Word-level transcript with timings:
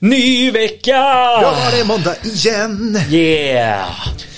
Ny 0.00 0.50
vecka! 0.50 0.90
Ja, 0.92 1.54
det 1.70 1.80
är 1.80 1.84
måndag 1.84 2.14
igen! 2.24 2.98
Yeah! 3.10 3.88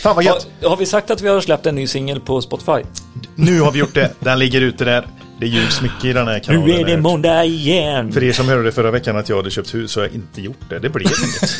Fan 0.03 0.17
vad 0.17 0.25
gött! 0.25 0.47
Har, 0.63 0.69
har 0.69 0.77
vi 0.77 0.87
sagt 0.87 1.11
att 1.11 1.21
vi 1.21 1.29
har 1.29 1.41
släppt 1.41 1.67
en 1.67 1.75
ny 1.75 1.87
singel 1.87 2.21
på 2.21 2.41
Spotify? 2.41 2.89
Nu 3.35 3.61
har 3.61 3.73
vi 3.73 3.79
gjort 3.79 3.95
det. 3.95 4.15
Den 4.21 4.39
ligger 4.39 4.61
ute 4.61 4.85
där. 4.85 5.07
Det 5.41 5.47
ljugs 5.47 5.81
mycket 5.83 6.05
i 6.05 6.13
den 6.13 6.29
här 6.29 6.39
kanalen. 6.39 6.69
Nu 6.69 6.81
är 6.81 6.85
det 6.85 6.97
måndag 6.97 7.45
igen! 7.45 8.13
För 8.13 8.25
er 8.25 8.33
som 8.33 8.49
hörde 8.49 8.73
förra 8.73 8.91
veckan 8.91 9.17
att 9.17 9.29
jag 9.29 9.37
hade 9.37 9.51
köpt 9.51 9.75
hus 9.75 9.93
så 9.93 10.01
har 10.01 10.07
jag 10.07 10.15
inte 10.15 10.41
gjort 10.41 10.71
det. 10.71 10.79
Det 10.79 10.89
blev 10.89 11.07
inget. 11.07 11.51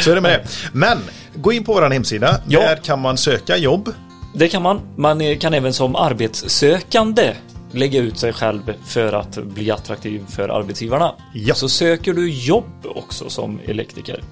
så 0.04 0.10
är 0.10 0.14
det 0.14 0.20
med 0.20 0.30
det. 0.30 0.48
Men, 0.72 0.98
gå 1.34 1.52
in 1.52 1.64
på 1.64 1.72
vår 1.74 1.90
hemsida. 1.90 2.40
Ja. 2.48 2.60
Där 2.60 2.76
kan 2.76 3.00
man 3.00 3.16
söka 3.16 3.56
jobb. 3.56 3.94
Det 4.34 4.48
kan 4.48 4.62
man. 4.62 4.80
Man 4.96 5.38
kan 5.38 5.54
även 5.54 5.72
som 5.72 5.96
arbetssökande 5.96 7.34
lägga 7.74 8.00
ut 8.00 8.18
sig 8.18 8.32
själv 8.32 8.72
för 8.84 9.12
att 9.12 9.38
bli 9.44 9.70
attraktiv 9.70 10.26
för 10.28 10.48
arbetsgivarna. 10.48 11.14
Ja. 11.34 11.54
Så 11.54 11.68
söker 11.68 12.14
du 12.14 12.30
jobb 12.30 12.86
också 12.94 13.30
som 13.30 13.60
elektriker. 13.64 14.22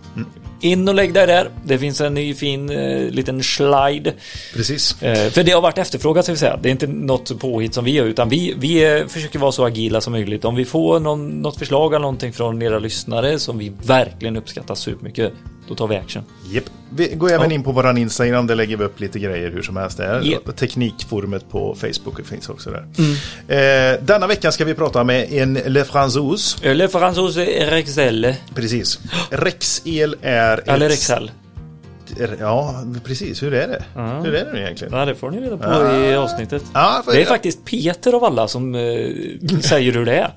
In 0.63 0.89
och 0.89 0.95
lägg 0.95 1.15
dig 1.15 1.27
där. 1.27 1.51
Det 1.65 1.79
finns 1.79 2.01
en 2.01 2.15
ny 2.15 2.35
fin 2.35 2.71
eh, 2.71 3.11
liten 3.11 3.43
slide. 3.43 4.13
Precis. 4.55 5.03
Eh, 5.03 5.31
för 5.31 5.43
det 5.43 5.53
har 5.53 5.61
varit 5.63 5.79
efterfrågat 5.79 6.25
ska 6.25 6.33
vi 6.33 6.39
säga. 6.39 6.59
Det 6.63 6.69
är 6.69 6.71
inte 6.71 6.87
något 6.87 7.39
påhitt 7.41 7.75
som 7.75 7.85
vi 7.85 7.91
gör 7.91 8.05
utan 8.05 8.29
vi, 8.29 8.55
vi 8.59 8.99
eh, 9.01 9.07
försöker 9.07 9.39
vara 9.39 9.53
så 9.53 9.65
agila 9.65 10.01
som 10.01 10.13
möjligt. 10.13 10.45
Om 10.45 10.55
vi 10.57 10.65
får 10.65 11.01
någon, 11.01 11.29
något 11.29 11.59
förslag 11.59 11.93
eller 11.93 12.03
någonting 12.03 12.33
från 12.33 12.63
era 12.63 12.79
lyssnare 12.79 13.39
som 13.39 13.59
vi 13.59 13.73
verkligen 13.87 14.37
uppskattar 14.37 14.75
supermycket. 14.75 15.33
Då 15.69 15.75
tar 15.75 15.87
vi 15.87 15.97
action. 15.97 16.23
Yep. 16.53 16.65
Vi 16.97 17.09
går 17.09 17.33
även 17.33 17.51
Ja. 17.51 17.55
in 17.55 17.63
på 17.63 17.73
våran 17.73 17.99
Instagram. 17.99 18.47
Där 18.47 18.55
lägger 18.55 18.77
vi 18.77 18.85
upp 18.85 19.01
lite 19.01 19.19
grejer 19.19 19.51
hur 19.51 19.63
som 19.63 19.77
helst. 19.77 19.97
Där. 19.99 20.27
Yep. 20.27 20.57
Teknikforumet 20.57 21.51
på 21.51 21.75
Facebook 21.81 22.27
finns 22.27 22.49
också 22.49 22.71
där. 22.71 22.87
Mm. 22.99 23.95
Eh, 23.95 24.01
denna 24.05 24.27
vecka 24.27 24.53
ska 24.53 24.65
vi 24.65 24.75
prata 24.75 25.05
med 25.05 25.33
en 25.33 25.55
Le 25.55 25.85
Franzouse. 25.85 26.59
Eller 26.69 26.89
Fransos 26.89 27.37
Rexel. 27.37 28.35
Precis. 28.55 28.99
Rexel 29.31 30.17
är... 30.23 30.52
ett- 30.59 30.69
Eller 30.69 30.89
Rexel. 30.89 31.31
Ja, 32.41 32.83
precis. 33.05 33.43
Hur 33.43 33.55
är 33.55 33.69
det? 33.69 33.83
Hur 34.25 34.35
är 34.35 34.45
det 34.45 34.53
nu 34.53 34.61
egentligen? 34.61 34.95
Ja, 34.99 35.05
det 35.05 35.15
får 35.15 35.31
ni 35.31 35.41
reda 35.41 35.57
på 35.57 35.95
i 35.97 36.15
avsnittet. 36.15 36.63
Ja, 36.75 37.03
Det 37.07 37.23
är 37.23 37.27
faktiskt 37.27 37.65
Peter 37.65 38.13
av 38.13 38.25
alla 38.25 38.49
som 38.49 38.75
eh, 38.75 38.81
säger 39.61 39.93
hur 39.93 40.05
det 40.05 40.15
är. 40.17 40.31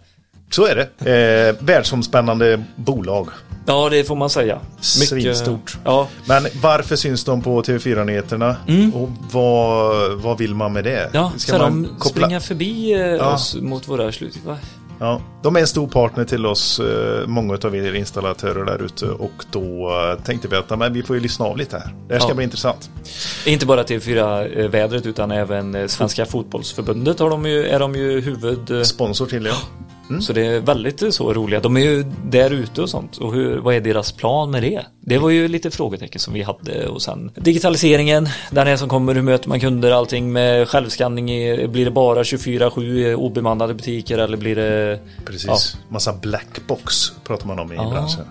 Så 0.49 0.65
är 0.65 0.75
det. 0.75 1.11
Eh, 1.11 1.65
världsomspännande 1.65 2.63
bolag. 2.75 3.27
Ja, 3.67 3.89
det 3.89 4.03
får 4.03 4.15
man 4.15 4.29
säga. 4.29 4.59
Svinstort. 4.81 5.77
Ja, 5.83 6.07
Men 6.27 6.45
varför 6.61 6.95
syns 6.95 7.23
de 7.23 7.41
på 7.41 7.61
TV4-nyheterna? 7.61 8.55
Och 8.93 9.09
vad, 9.31 10.11
vad 10.13 10.37
vill 10.37 10.55
man 10.55 10.73
med 10.73 10.83
det? 10.83 10.97
Mm. 10.99 11.09
ja 11.13 11.31
Ska 11.37 11.51
så 11.51 11.57
man 11.57 11.83
de 11.99 12.09
springer 12.09 12.39
förbi 12.39 12.93
eh, 12.93 12.99
Ja. 12.99 13.33
oss 13.33 13.55
mot 13.61 13.87
våra 13.87 14.11
slut. 14.11 14.37
Va? 14.45 14.57
Ja, 14.99 15.21
de 15.43 15.55
är 15.55 15.59
en 15.59 15.67
stor 15.67 15.87
partner 15.87 16.25
till 16.25 16.45
oss, 16.45 16.79
eh, 16.79 17.27
många 17.27 17.53
av 17.63 17.75
er 17.75 17.93
installatörer 17.93 18.65
där 18.65 18.85
ute. 18.85 19.05
Och 19.05 19.45
då 19.51 19.89
eh, 20.17 20.23
tänkte 20.23 20.47
vi 20.47 20.55
att 20.55 20.79
men 20.79 20.93
vi 20.93 21.03
får 21.03 21.15
ju 21.15 21.21
lyssna 21.21 21.45
av 21.45 21.57
lite 21.57 21.77
här. 21.77 21.95
Det 22.07 22.13
här 22.13 22.19
ska 22.19 22.29
Ja. 22.29 22.35
bli 22.35 22.43
intressant. 22.43 22.89
Inte 23.45 23.65
bara 23.65 23.83
TV4-vädret 23.83 25.05
utan 25.05 25.31
även 25.31 25.75
eh, 25.75 25.87
Svenska 25.87 26.25
fotbollsförbundet 26.25 27.19
har 27.19 27.29
de 27.29 27.45
ju, 27.45 27.65
är 27.65 27.79
de 27.79 27.95
ju 27.95 28.21
huvud... 28.21 28.71
eh, 28.71 28.81
Sponsor 28.81 29.25
till 29.25 29.45
ja. 29.45 29.55
Så 30.21 30.33
det 30.33 30.45
är 30.45 30.59
väldigt 30.59 31.13
så 31.13 31.33
roliga. 31.33 31.59
De 31.59 31.77
är 31.77 31.81
ju 31.81 32.05
där 32.29 32.51
ute 32.51 32.81
och 32.81 32.89
sånt. 32.89 33.17
Och 33.17 33.33
hur, 33.33 33.57
vad 33.57 33.75
är 33.75 33.81
deras 33.81 34.11
plan 34.11 34.51
med 34.51 34.63
det? 34.63 34.85
Det 35.01 35.17
var 35.17 35.29
ju 35.29 35.47
lite 35.47 35.71
frågetecken 35.71 36.19
som 36.19 36.33
vi 36.33 36.41
hade 36.41 36.87
och 36.87 37.01
sen 37.01 37.31
digitaliseringen, 37.35 38.29
den 38.51 38.67
är 38.67 38.77
som 38.77 38.89
kommer, 38.89 39.15
hur 39.15 39.21
möter 39.21 39.49
man 39.49 39.59
kunder, 39.59 39.91
allting 39.91 40.31
med 40.31 40.67
självskanning. 40.69 41.25
Blir 41.71 41.85
det 41.85 41.91
bara 41.91 42.23
24-7 42.23 43.13
obemannade 43.15 43.73
butiker 43.73 44.17
eller 44.17 44.37
blir 44.37 44.55
det... 44.55 44.99
Precis. 45.25 45.77
Massa 45.89 46.13
blackbox 46.13 47.11
pratar 47.23 47.47
man 47.47 47.59
om 47.59 47.71
i 47.71 47.75
Ja. 47.75 47.89
branschen. 47.89 48.25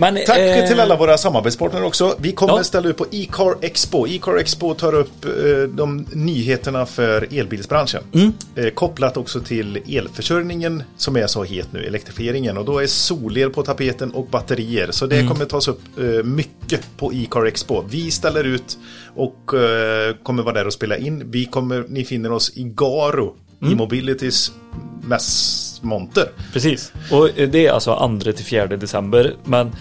Men, 0.00 0.18
Tack 0.26 0.38
eh, 0.38 0.66
till 0.68 0.80
alla 0.80 0.96
våra 0.96 1.18
samarbetspartner 1.18 1.84
också. 1.84 2.16
Vi 2.18 2.32
kommer 2.32 2.56
Ja. 2.56 2.64
ställa 2.64 2.88
ut 2.88 2.96
på 2.96 3.06
E-car 3.10 3.56
Expo. 3.60 4.06
E-car 4.08 4.36
Expo 4.36 4.74
tar 4.74 4.94
upp 4.94 5.24
eh, 5.24 5.30
de 5.70 6.06
nyheterna 6.12 6.86
för 6.86 7.28
elbilsbranschen. 7.38 8.02
Mm. 8.14 8.32
Eh, 8.54 8.68
kopplat 8.70 9.16
också 9.16 9.40
till 9.40 9.76
elförsörjningen 9.96 10.82
som 10.96 11.16
är 11.16 11.26
så 11.26 11.44
het 11.44 11.72
nu, 11.72 11.84
elektrifieringen. 11.84 12.58
Och 12.58 12.64
då 12.64 12.78
är 12.78 12.86
solel 12.86 13.50
på 13.50 13.62
tapeten 13.62 14.10
och 14.10 14.26
batterier. 14.26 14.88
Så 14.90 15.06
det 15.06 15.16
Mm. 15.16 15.28
kommer 15.28 15.44
tas 15.44 15.68
upp 15.68 15.80
eh, 15.98 16.04
mycket 16.24 16.80
på 16.96 17.12
E-car 17.12 17.44
Expo. 17.46 17.84
Vi 17.90 18.10
ställer 18.10 18.44
ut 18.44 18.78
och 19.16 19.54
eh, 19.54 20.14
kommer 20.22 20.42
vara 20.42 20.54
där 20.54 20.66
och 20.66 20.72
spela 20.72 20.96
in. 20.96 21.22
Vi 21.30 21.44
kommer, 21.44 21.84
ni 21.88 22.04
finner 22.04 22.32
oss 22.32 22.52
i 22.54 22.62
Garo, 22.62 23.34
Mm. 23.62 23.72
i 23.72 23.76
Mobilitys 23.76 24.52
mässmonter. 25.82 26.28
Precis. 26.52 26.92
Och 27.12 27.28
det 27.48 27.66
är 27.66 27.72
alltså 27.72 28.18
2 28.22 28.32
till 28.32 28.44
4 28.44 28.66
december. 28.66 29.34
Men 29.44 29.72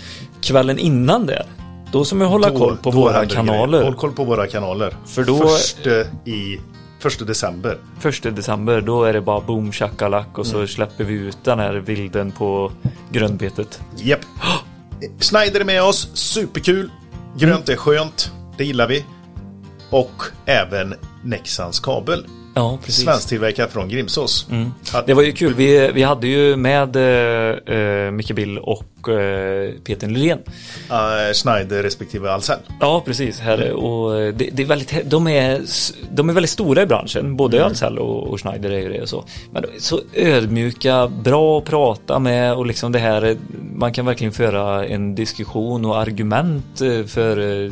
kvällen 0.42 0.80
innan 0.80 1.26
det, 1.26 1.46
då 1.92 2.06
ska 2.06 2.16
man 2.16 2.28
hålla 2.28 2.50
Då- 2.50 2.58
koll 2.58 2.78
på 2.78 2.92
våra 2.92 3.26
grejer. 3.26 3.36
kanaler. 3.36 3.84
Håll 3.84 3.96
koll 3.96 4.12
på 4.12 4.24
våra 4.24 4.48
kanaler. 4.48 4.96
För 5.06 5.24
då- 5.24 5.48
Första 5.48 5.90
i 6.26 6.60
första 7.00 7.26
december. 7.26 7.78
Första 8.00 8.30
december, 8.32 8.82
då 8.82 9.04
är 9.04 9.14
det 9.14 9.22
bara 9.22 9.42
boom 9.42 9.72
shakalak 9.72 10.38
och 10.38 10.48
så 10.48 10.56
Mm. 10.56 10.68
släpper 10.68 11.04
vi 11.04 11.14
ut 11.14 11.38
den 11.44 11.60
här 11.60 11.74
vilden 11.74 12.32
på 12.32 12.72
grönbetet. 13.12 13.80
Japp. 13.96 14.20
Schneider 15.20 15.60
är 15.60 15.66
med 15.66 15.84
oss. 15.84 16.10
Superkul. 16.14 16.92
Grönt 17.38 17.70
är 17.70 17.76
skönt. 17.76 18.32
Det 18.58 18.66
gillar 18.66 18.88
vi. 18.88 19.06
Och 19.90 20.24
även 20.46 20.94
Nexans 21.24 21.80
kabel. 21.80 22.26
Ja, 22.58 22.78
precis. 22.86 23.04
Svensktillverkad 23.06 23.70
från 23.70 23.90
Grimsås. 23.90 24.48
Ja, 24.94 25.04
Det 25.08 25.14
var 25.14 25.24
ju 25.24 25.32
kul. 25.32 25.54
Vi, 25.54 25.92
vi 25.94 26.04
hade 26.04 26.28
ju 26.28 26.56
med 26.56 26.96
eh, 26.96 27.76
eh, 27.78 28.12
Micke 28.12 28.32
Bill 28.32 28.58
och 28.58 29.10
eh, 29.10 29.72
Peter 29.84 30.08
Nylén. 30.08 30.40
eh, 30.90 31.34
Schneider 31.34 31.84
respektive 31.84 32.30
Ahlsell. 32.32 32.60
Ja, 32.80 33.02
precis. 33.06 33.40
Här, 33.40 33.72
och 33.72 34.20
eh, 34.22 34.34
det, 34.34 34.50
det 34.54 34.64
är 34.64 34.68
väldigt, 34.68 35.10
de, 35.10 35.28
är, 35.28 35.62
de 36.12 36.30
är 36.30 36.34
väldigt 36.34 36.50
stora 36.50 36.82
i 36.82 36.86
branschen. 36.86 37.36
Både 37.36 37.66
Ahlsell 37.66 37.98
och, 38.00 38.28
och 38.28 38.42
Schneider 38.42 38.72
är 38.72 38.80
ju 38.80 38.90
det. 38.90 39.02
och 39.02 39.10
Så. 39.10 39.26
Men 39.52 39.64
så 39.80 40.00
ödmjuka, 40.14 41.08
bra 41.08 41.58
att 41.58 41.66
prata 41.66 42.20
med 42.20 42.54
och 42.54 42.66
liksom 42.66 42.92
det 42.92 43.00
här. 43.00 43.38
Man 43.76 43.94
kan 43.94 44.06
verkligen 44.06 44.34
föra 44.34 44.86
en 44.86 45.16
diskussion 45.16 45.86
och 45.86 45.98
argument 46.00 46.78
för, 47.08 47.72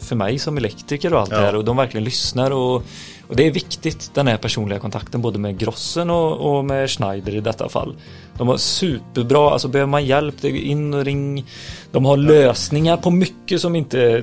för 0.00 0.14
mig 0.16 0.38
som 0.38 0.56
elektriker 0.56 1.14
och 1.14 1.20
allt 1.20 1.30
Ja. 1.30 1.36
det 1.38 1.44
här. 1.46 1.56
Och 1.56 1.64
de 1.64 1.76
verkligen 1.76 2.04
lyssnar 2.04 2.50
och 2.50 2.82
och 3.28 3.36
det 3.36 3.46
är 3.46 3.50
viktigt, 3.50 4.10
den 4.14 4.26
här 4.26 4.36
personliga 4.36 4.78
kontakten 4.78 5.22
både 5.22 5.38
med 5.38 5.58
Grossen 5.58 6.10
och, 6.10 6.56
och 6.56 6.64
med 6.64 6.90
Schneider 6.90 7.34
i 7.36 7.40
detta 7.40 7.68
fall. 7.68 7.94
De 8.38 8.48
har 8.48 8.56
superbra, 8.56 9.50
alltså 9.50 9.68
behöver 9.68 9.90
man 9.90 10.04
hjälp, 10.06 10.34
det 10.40 10.48
är 10.48 10.56
in 10.56 10.94
och 10.94 11.04
ring. 11.04 11.44
De 11.92 12.04
har 12.04 12.16
lösningar 12.16 12.96
på 12.96 13.10
mycket 13.10 13.60
som 13.60 13.76
inte 13.76 14.02
eh, 14.10 14.22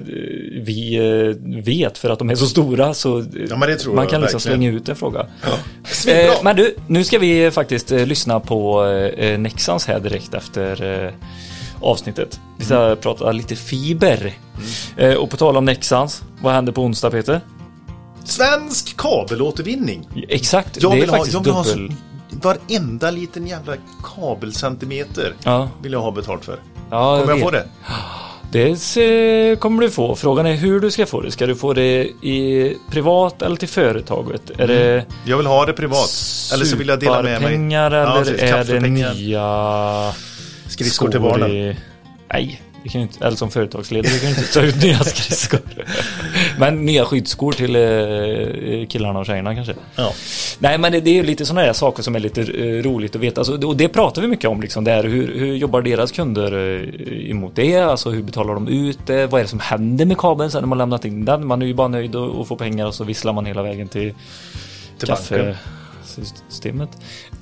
vi 0.61 0.95
eh, 0.95 1.61
vet 1.63 1.97
för 1.97 2.09
att 2.09 2.19
de 2.19 2.29
är 2.29 2.35
så 2.35 2.45
stora. 2.45 2.93
Så 2.93 3.19
eh, 3.19 3.25
Ja, 3.49 3.55
man 3.55 3.67
kan 3.67 3.71
liksom 3.71 3.97
verkligen. 3.97 4.39
slänga 4.39 4.69
ut 4.69 4.89
en 4.89 4.95
fråga. 4.95 5.25
Eh, 6.07 6.33
men 6.43 6.55
du, 6.55 6.75
nu 6.87 7.03
ska 7.03 7.19
vi 7.19 7.51
faktiskt 7.51 7.91
eh, 7.91 8.05
lyssna 8.05 8.39
på 8.39 8.85
eh, 9.17 9.39
Nexans 9.39 9.87
här 9.87 9.99
direkt 9.99 10.33
efter 10.33 11.03
eh, 11.05 11.13
avsnittet. 11.81 12.39
Vi 12.57 12.65
ska 12.65 12.77
Mm. 12.77 12.97
prata 12.97 13.31
lite 13.31 13.55
fiber. 13.55 14.33
Eh, 14.97 15.13
och 15.13 15.29
på 15.29 15.37
tal 15.37 15.57
om 15.57 15.65
Nexans, 15.65 16.23
vad 16.41 16.53
händer 16.53 16.73
på 16.73 16.81
onsdag 16.81 17.09
Peter? 17.11 17.41
Svensk 18.23 18.97
kabelåtervinning. 18.97 20.07
Exakt, 20.29 20.81
Jag 20.81 20.91
det 20.91 21.01
är 21.03 21.07
ha, 21.07 21.17
faktiskt 21.17 21.33
jag 21.33 21.43
vill 21.43 21.53
ha 21.53 21.63
dubbel. 21.63 21.95
så, 22.29 22.37
varenda 22.49 23.11
liten 23.11 23.47
jävla 23.47 23.73
kabelcentimeter. 24.15 25.33
Ja, 25.43 25.69
Vill 25.81 25.91
jag 25.91 26.01
ha 26.01 26.11
betalt 26.11 26.45
för. 26.45 26.59
ja 26.89 27.17
Kommer 27.19 27.31
jag 27.31 27.35
vet. 27.35 27.43
få 27.43 27.51
det? 27.51 27.65
Det 28.51 28.97
eh, 28.97 29.57
kommer 29.57 29.81
du 29.81 29.91
få. 29.91 30.15
Frågan 30.15 30.45
är 30.45 30.53
hur 30.55 30.79
du 30.79 30.91
ska 30.91 31.05
få 31.05 31.21
det. 31.21 31.31
Ska 31.31 31.45
du 31.47 31.55
få 31.55 31.73
det 31.73 32.01
i 32.21 32.77
privat 32.89 33.41
eller 33.41 33.55
till 33.55 33.67
företaget? 33.67 34.41
Är 34.57 34.67
det 34.67 35.05
Jag 35.25 35.37
vill 35.37 35.45
ha 35.45 35.65
det 35.65 35.73
privat. 35.73 36.09
Eller 36.53 36.65
så 36.65 36.75
vill 36.75 36.87
jag 36.87 36.99
dela 36.99 37.21
med 37.21 37.41
mig. 37.41 37.51
pengar 37.51 37.91
Ja, 37.91 37.97
eller 38.01 38.23
precis, 38.31 38.41
är 38.41 38.63
det 38.63 38.79
nya 38.89 40.13
Skridskor 40.67 41.09
till 41.09 41.19
barnen. 41.21 41.51
i- 41.51 41.75
Nej, 42.33 42.61
det 42.83 42.89
kan 42.89 43.01
inte, 43.01 43.25
eller 43.25 43.37
som 43.37 43.51
företagsledare 43.51 44.13
kan 44.19 44.31
du 44.33 44.37
inte 44.39 44.53
ta 44.53 44.61
ut 44.61 44.83
nya 44.83 44.99
skridskor. 45.03 45.59
Men 46.61 46.85
nya 46.85 47.05
skyddsskor 47.05 47.51
till 47.51 47.75
eh, 47.75 48.87
killarna 48.87 49.19
och 49.19 49.25
tjejerna 49.25 49.55
kanske. 49.55 49.73
Ja. 49.95 50.13
Nej 50.59 50.77
men 50.77 50.91
det, 50.91 50.99
det 50.99 51.19
är 51.19 51.23
lite 51.23 51.45
sådana 51.45 51.65
där 51.65 51.73
saker 51.73 52.03
som 52.03 52.15
är 52.15 52.19
lite 52.19 52.41
eh, 52.41 52.83
roligt 52.83 53.15
att 53.15 53.21
veta. 53.21 53.41
Alltså, 53.41 53.67
och 53.67 53.77
det 53.77 53.87
pratar 53.87 54.21
vi 54.21 54.27
mycket 54.27 54.49
om 54.49 54.61
liksom. 54.61 54.83
Det 54.83 54.91
här, 54.91 55.03
hur, 55.03 55.39
hur 55.39 55.55
jobbar 55.55 55.81
deras 55.81 56.11
kunder 56.11 56.51
eh, 56.53 57.29
emot 57.29 57.55
det? 57.55 57.75
Alltså 57.75 58.09
hur 58.09 58.23
betalar 58.23 58.53
de 58.53 58.67
ut 58.67 58.99
det? 59.05 59.27
Vad 59.27 59.39
är 59.39 59.43
det 59.43 59.49
som 59.49 59.59
händer 59.59 60.05
med 60.05 60.17
kabeln 60.17 60.51
sen 60.51 60.61
när 60.61 60.67
man 60.67 60.77
lämnat 60.77 61.05
in 61.05 61.25
den? 61.25 61.47
Man 61.47 61.61
är 61.61 61.65
ju 61.65 61.73
bara 61.73 61.87
nöjd 61.87 62.15
och, 62.15 62.39
och 62.39 62.47
får 62.47 62.55
pengar 62.55 62.85
och 62.85 62.95
så 62.95 63.03
visslar 63.03 63.33
man 63.33 63.45
hela 63.45 63.61
vägen 63.61 63.87
till, 63.87 64.13
Till 64.97 65.07
banken. 65.07 65.55
Kaffesystemet. 66.15 66.89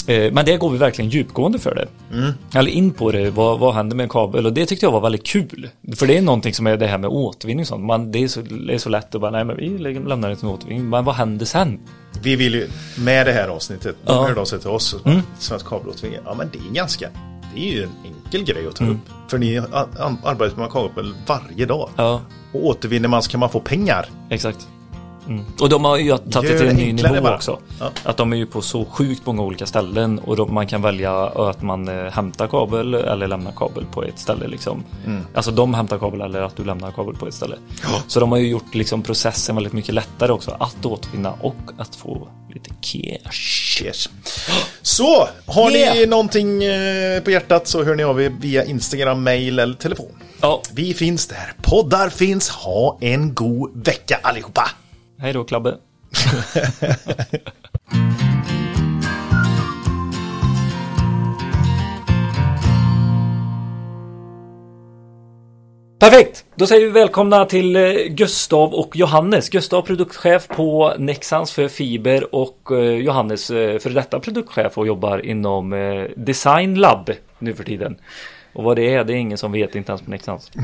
Eh, 0.07 0.33
Men 0.33 0.45
det 0.45 0.57
går 0.57 0.69
vi 0.69 0.77
verkligen 0.77 1.09
djupgående 1.11 1.59
för 1.59 1.75
det. 1.75 1.87
Mm. 2.17 2.31
Eller 2.55 2.71
in 2.71 2.91
på 2.91 3.11
det, 3.11 3.29
vad, 3.29 3.59
vad 3.59 3.73
händer 3.75 3.95
med 3.95 4.03
en 4.03 4.09
kabel? 4.09 4.45
Och 4.45 4.53
det 4.53 4.65
tyckte 4.65 4.85
jag 4.85 4.91
var 4.91 5.01
väldigt 5.01 5.25
kul. 5.25 5.69
För 5.95 6.07
det 6.07 6.17
är 6.17 6.21
någonting 6.21 6.53
som 6.53 6.67
är 6.67 6.77
det 6.77 6.87
här 6.87 6.97
med 6.97 7.09
återvinning 7.09 7.63
och 7.63 7.67
sånt. 7.67 7.85
Man, 7.85 8.11
det, 8.11 8.23
är 8.23 8.27
så, 8.27 8.41
det 8.41 8.73
är 8.73 8.77
så 8.77 8.89
lätt 8.89 9.15
att 9.15 9.21
bara, 9.21 9.31
nej 9.31 9.43
men 9.45 9.57
vi 9.57 9.69
lämnar 9.79 10.29
det 10.29 10.35
till 10.35 10.47
återvinning. 10.47 10.89
Men 10.89 11.05
vad 11.05 11.15
händer 11.15 11.45
sen? 11.45 11.79
Vi 12.23 12.35
vill 12.35 12.53
ju, 12.53 12.67
med 12.97 13.25
det 13.27 13.31
här 13.31 13.47
avsnittet, 13.47 13.95
de 14.05 14.13
Ja. 14.15 14.21
hörde 14.27 14.41
av 14.41 14.45
sig 14.45 14.59
till 14.59 14.69
oss, 14.69 14.95
Mm. 15.05 15.21
Svensk 15.39 15.65
kabelåtervinning. 15.67 16.19
Ja 16.25 16.33
men 16.33 16.49
det 16.51 16.57
är 16.69 16.73
ganska 16.73 17.09
Det 17.55 17.61
är 17.69 17.73
ju 17.73 17.83
en 17.83 17.89
enkel 18.05 18.43
grej 18.43 18.67
att 18.67 18.75
ta 18.75 18.85
upp. 18.85 18.97
För 19.29 19.37
ni 19.37 19.57
arbetar 20.23 20.57
med 20.57 20.71
kabel 20.71 21.13
varje 21.27 21.65
dag. 21.65 21.89
Ja, 21.95 22.21
Och 22.53 22.65
återvinner 22.65 23.09
man 23.09 23.23
så 23.23 23.31
kan 23.31 23.39
man 23.39 23.49
få 23.49 23.59
pengar. 23.59 24.05
exakt. 24.29 24.67
Mm. 25.29 25.45
Och 25.61 25.69
de 25.69 25.85
har 25.85 25.97
ju 25.97 26.17
tagit 26.17 26.51
det 26.51 26.57
till 26.57 26.67
en 26.67 26.75
ny 26.75 26.93
nivå 26.93 27.21
bara. 27.21 27.35
också. 27.35 27.59
Ja. 27.79 27.91
Att 28.03 28.17
de 28.17 28.33
är 28.33 28.37
ju 28.37 28.45
på 28.45 28.61
så 28.61 28.85
sjukt 28.85 29.25
många 29.25 29.41
olika 29.41 29.65
ställen 29.65 30.19
och 30.19 30.35
de, 30.35 30.53
man 30.53 30.67
kan 30.67 30.81
välja 30.81 31.23
att 31.25 31.61
man 31.61 31.87
eh, 31.87 32.11
hämtar 32.11 32.47
kabel 32.47 32.93
eller 32.93 33.27
lämnar 33.27 33.51
kabel 33.51 33.85
på 33.85 34.03
ett 34.03 34.19
ställe. 34.19 34.47
Liksom. 34.47 34.83
Mm. 35.05 35.21
Alltså 35.33 35.51
de 35.51 35.73
hämtar 35.73 35.97
kabel 35.97 36.21
eller 36.21 36.41
att 36.41 36.55
du 36.55 36.63
lämnar 36.63 36.91
kabel 36.91 37.15
på 37.15 37.27
ett 37.27 37.33
ställe. 37.33 37.55
Så 38.07 38.19
de 38.19 38.31
har 38.31 38.39
ju 38.39 38.47
gjort 38.47 38.75
liksom, 38.75 39.01
processen 39.03 39.55
väldigt 39.55 39.73
mycket 39.73 39.95
lättare 39.95 40.31
också 40.31 40.55
att 40.59 40.85
återvinna 40.85 41.33
och 41.41 41.55
att 41.77 41.95
få 41.95 42.27
lite 42.53 42.69
cash. 42.81 43.83
Yes. 43.85 44.09
Så, 44.81 45.27
har 45.45 45.69
ni 45.69 45.77
Yeah. 45.79 46.09
någonting 46.09 46.63
eh, 46.63 47.19
på 47.23 47.31
hjärtat 47.31 47.67
så 47.67 47.83
hör 47.83 47.95
ni 47.95 48.03
av 48.03 48.21
er 48.21 48.31
via 48.41 48.65
Instagram, 48.65 49.23
mail 49.23 49.59
eller 49.59 49.73
telefon. 49.75 50.11
Ja, 50.41 50.61
Vi 50.71 50.93
finns 50.93 51.27
där. 51.27 51.53
Poddar 51.61 52.09
finns. 52.09 52.49
Ha 52.49 52.97
en 53.01 53.33
god 53.33 53.85
vecka 53.85 54.19
allihopa! 54.23 54.69
Hej 55.21 55.33
då 55.33 55.43
Klabbe. 55.43 55.77
Perfekt! 65.99 66.45
Då 66.55 66.67
säger 66.67 66.85
vi 66.85 66.91
välkomna 66.91 67.45
till 67.45 67.75
eh, 67.75 67.91
Gustav 68.09 68.73
och 68.73 68.95
Johannes. 68.95 69.49
Gustav 69.49 69.81
produktchef 69.81 70.47
på 70.47 70.93
Nexans 70.97 71.51
för 71.51 71.67
fiber 71.67 72.35
och 72.35 72.71
eh, 72.71 72.77
Johannes 72.77 73.49
eh, 73.49 73.79
för 73.79 73.89
detta 73.89 74.19
produktchef 74.19 74.77
och 74.77 74.87
jobbar 74.87 75.25
inom 75.25 76.07
Design 76.15 76.75
Lab 76.75 77.11
nu 77.39 77.53
för 77.53 77.63
tiden. 77.63 77.97
Och 78.53 78.63
vad 78.63 78.75
det 78.75 78.93
är, 78.93 79.03
det 79.03 79.13
är 79.13 79.17
ingen 79.17 79.37
som 79.37 79.51
vet, 79.51 79.75
inte 79.75 79.91
ens 79.91 80.01
på 80.01 80.11
Nexans. 80.11 80.51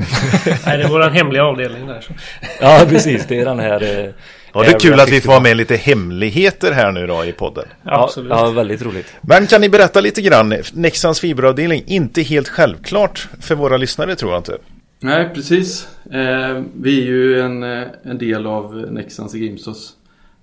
Nej, 0.66 0.78
det 0.78 0.84
är 0.84 0.88
våran 0.88 1.12
hemliga 1.12 1.44
avdelning 1.44 1.86
där. 1.86 2.00
Så. 2.00 2.12
Ja, 2.60 2.86
precis. 2.88 3.26
Det 3.26 3.40
är 3.40 3.44
den 3.44 3.58
här... 3.58 4.14
Ja, 4.56 4.62
det 4.62 4.74
är 4.74 4.78
kul 4.78 5.00
att 5.00 5.08
vi 5.08 5.20
51. 5.20 5.24
får 5.24 5.32
ha 5.32 5.40
med 5.40 5.56
lite 5.56 5.76
hemligheter 5.76 6.72
här 6.72 6.92
nu 6.92 7.06
då 7.06 7.24
i 7.24 7.32
podden. 7.32 7.64
Ja, 7.82 8.04
Absolut. 8.04 8.30
ja, 8.30 8.50
väldigt 8.50 8.82
roligt. 8.82 9.06
Men 9.20 9.46
kan 9.46 9.60
ni 9.60 9.68
berätta 9.68 10.00
lite 10.00 10.22
grann? 10.22 10.54
Nexans 10.72 11.20
fiberavdelning, 11.20 11.82
inte 11.86 12.22
helt 12.22 12.48
självklart 12.48 13.28
för 13.40 13.54
våra 13.54 13.76
lyssnare 13.76 14.14
tror 14.14 14.32
jag 14.32 14.40
inte. 14.40 14.58
Nej, 15.00 15.30
precis. 15.34 15.88
Eh, 16.04 16.62
vi 16.80 17.00
är 17.00 17.06
ju 17.06 17.40
en, 17.40 17.62
eh, 17.62 17.88
en 18.02 18.18
del 18.18 18.46
av 18.46 18.76
Nexans 18.90 19.34
i 19.34 19.38
Grimsås. 19.38 19.92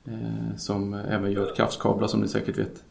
Eh, 0.08 0.58
som 0.58 0.94
även 0.94 1.32
gör 1.32 1.56
kraftkablar 1.56 2.08
som 2.08 2.20
ni 2.20 2.28
säkert 2.28 2.58
vet. 2.58 2.84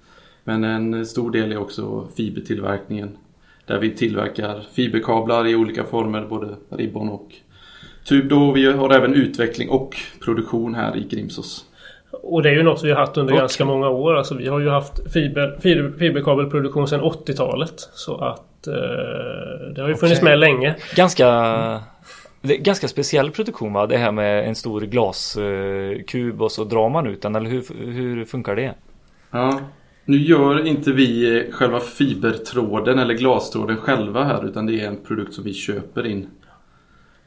Men 0.45 0.65
en 0.65 1.07
stor 1.07 1.31
del 1.31 1.53
är 1.53 1.57
också 1.57 2.09
fibertillverkningen. 2.17 3.19
Där 3.67 3.79
vi 3.79 3.91
tillverkar 3.91 4.67
fiberkablar 4.73 5.47
i 5.47 5.55
olika 5.55 5.85
former, 5.85 6.27
både 6.27 6.57
ribbon 6.71 7.09
och 7.09 7.29
tub. 8.05 8.29
Då. 8.29 8.53
Vi 8.53 8.73
har 8.73 8.91
även 8.91 9.15
utveckling 9.15 9.69
och 9.69 9.97
produktion 10.25 10.75
här 10.75 10.97
i 10.97 11.05
Grimsås. 11.05 11.65
Och 12.11 12.43
det 12.43 12.49
är 12.49 12.55
ju 12.55 12.63
något 12.63 12.85
vi 12.85 12.91
har 12.91 12.99
haft 12.99 13.17
under 13.17 13.33
Okej. 13.33 13.41
ganska 13.41 13.65
många 13.65 13.89
år. 13.89 14.15
Alltså, 14.15 14.35
vi 14.35 14.49
har 14.49 14.61
ju 14.61 14.69
haft 14.69 15.13
fiber, 15.13 15.59
fiber, 15.61 15.93
fiberkabelproduktion 15.99 16.89
sedan 16.89 17.01
80-talet. 17.01 17.75
Så 17.95 18.17
att 18.17 18.67
eh, 18.67 18.75
det 19.75 19.83
har 19.83 19.89
ju 19.89 19.95
funnits 19.95 20.21
Okej. 20.21 20.31
med 20.31 20.39
länge. 20.39 20.75
Ganska, 20.97 21.27
det 22.41 22.55
är 22.55 22.59
ganska 22.59 22.89
speciell 22.89 23.31
produktion 23.31 23.73
va? 23.73 23.87
Det 23.87 23.97
här 23.97 24.13
med 24.13 24.49
en 24.49 24.55
stor 24.55 24.81
glaskub 24.81 26.43
och 26.43 26.53
så 26.53 26.65
drar 26.65 26.89
man 26.89 27.07
ut 27.07 27.23
den 27.23 27.35
eller 27.35 27.51
hur, 27.51 27.93
hur 27.93 28.25
funkar 28.25 28.57
det? 28.57 28.75
Ja, 29.31 29.61
nu 30.05 30.17
gör 30.17 30.67
inte 30.67 30.93
vi 30.93 31.45
själva 31.53 31.81
fibertråden 31.81 32.99
eller 32.99 33.15
glastråden 33.15 33.77
själva 33.77 34.25
här 34.25 34.47
utan 34.47 34.67
det 34.67 34.81
är 34.81 34.87
en 34.87 34.97
produkt 35.07 35.35
som 35.35 35.45
vi 35.45 35.55
köper 35.55 36.07
in. 36.07 36.27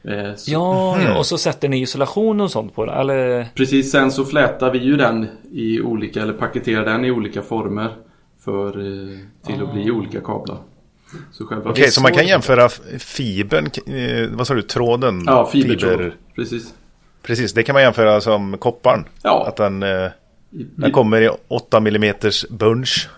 Eh, 0.08 0.36
så- 0.36 0.52
Ja, 0.52 1.02
ja, 1.02 1.18
och 1.18 1.26
så 1.26 1.38
sätter 1.38 1.70
ni 1.70 1.82
isolation 1.82 2.42
och 2.42 2.52
sånt 2.52 2.76
på 2.76 2.86
det 2.86 2.92
eller? 2.92 3.48
Precis, 3.56 3.92
sen 3.92 4.12
så 4.12 4.26
flätar 4.26 4.72
vi 4.72 4.80
ju 4.80 4.98
den 4.98 5.28
i 5.52 5.82
olika, 5.82 6.22
eller 6.22 6.34
paketerar 6.34 6.86
den 6.86 7.06
i 7.06 7.12
olika 7.12 7.42
former 7.42 7.96
för, 8.46 8.68
eh, 8.68 9.18
till 9.46 9.64
att 9.64 9.74
bli 9.74 9.92
olika 9.92 10.20
kablar. 10.22 10.58
Okej, 11.66 11.92
så 11.92 12.02
man 12.02 12.12
kan 12.14 12.28
jämföra 12.28 12.70
fibern, 13.00 13.66
eh, 13.66 14.30
vad 14.32 14.48
sa 14.48 14.54
du, 14.54 14.62
tråden? 14.62 15.24
Ja, 15.26 15.46
fibertråd. 15.46 16.12
Precis. 16.36 16.74
Precis, 17.24 17.54
det 17.54 17.64
kan 17.64 17.74
man 17.74 17.82
jämföra 17.82 18.22
som 18.22 18.58
kopparn. 18.58 19.06
Ja. 19.24 19.46
Att 19.48 19.56
den, 19.56 19.80
den 20.76 20.92
kommer 20.92 21.22
i 21.22 21.30
8 21.48 21.78
mm 21.78 22.14
bunch. 22.50 23.10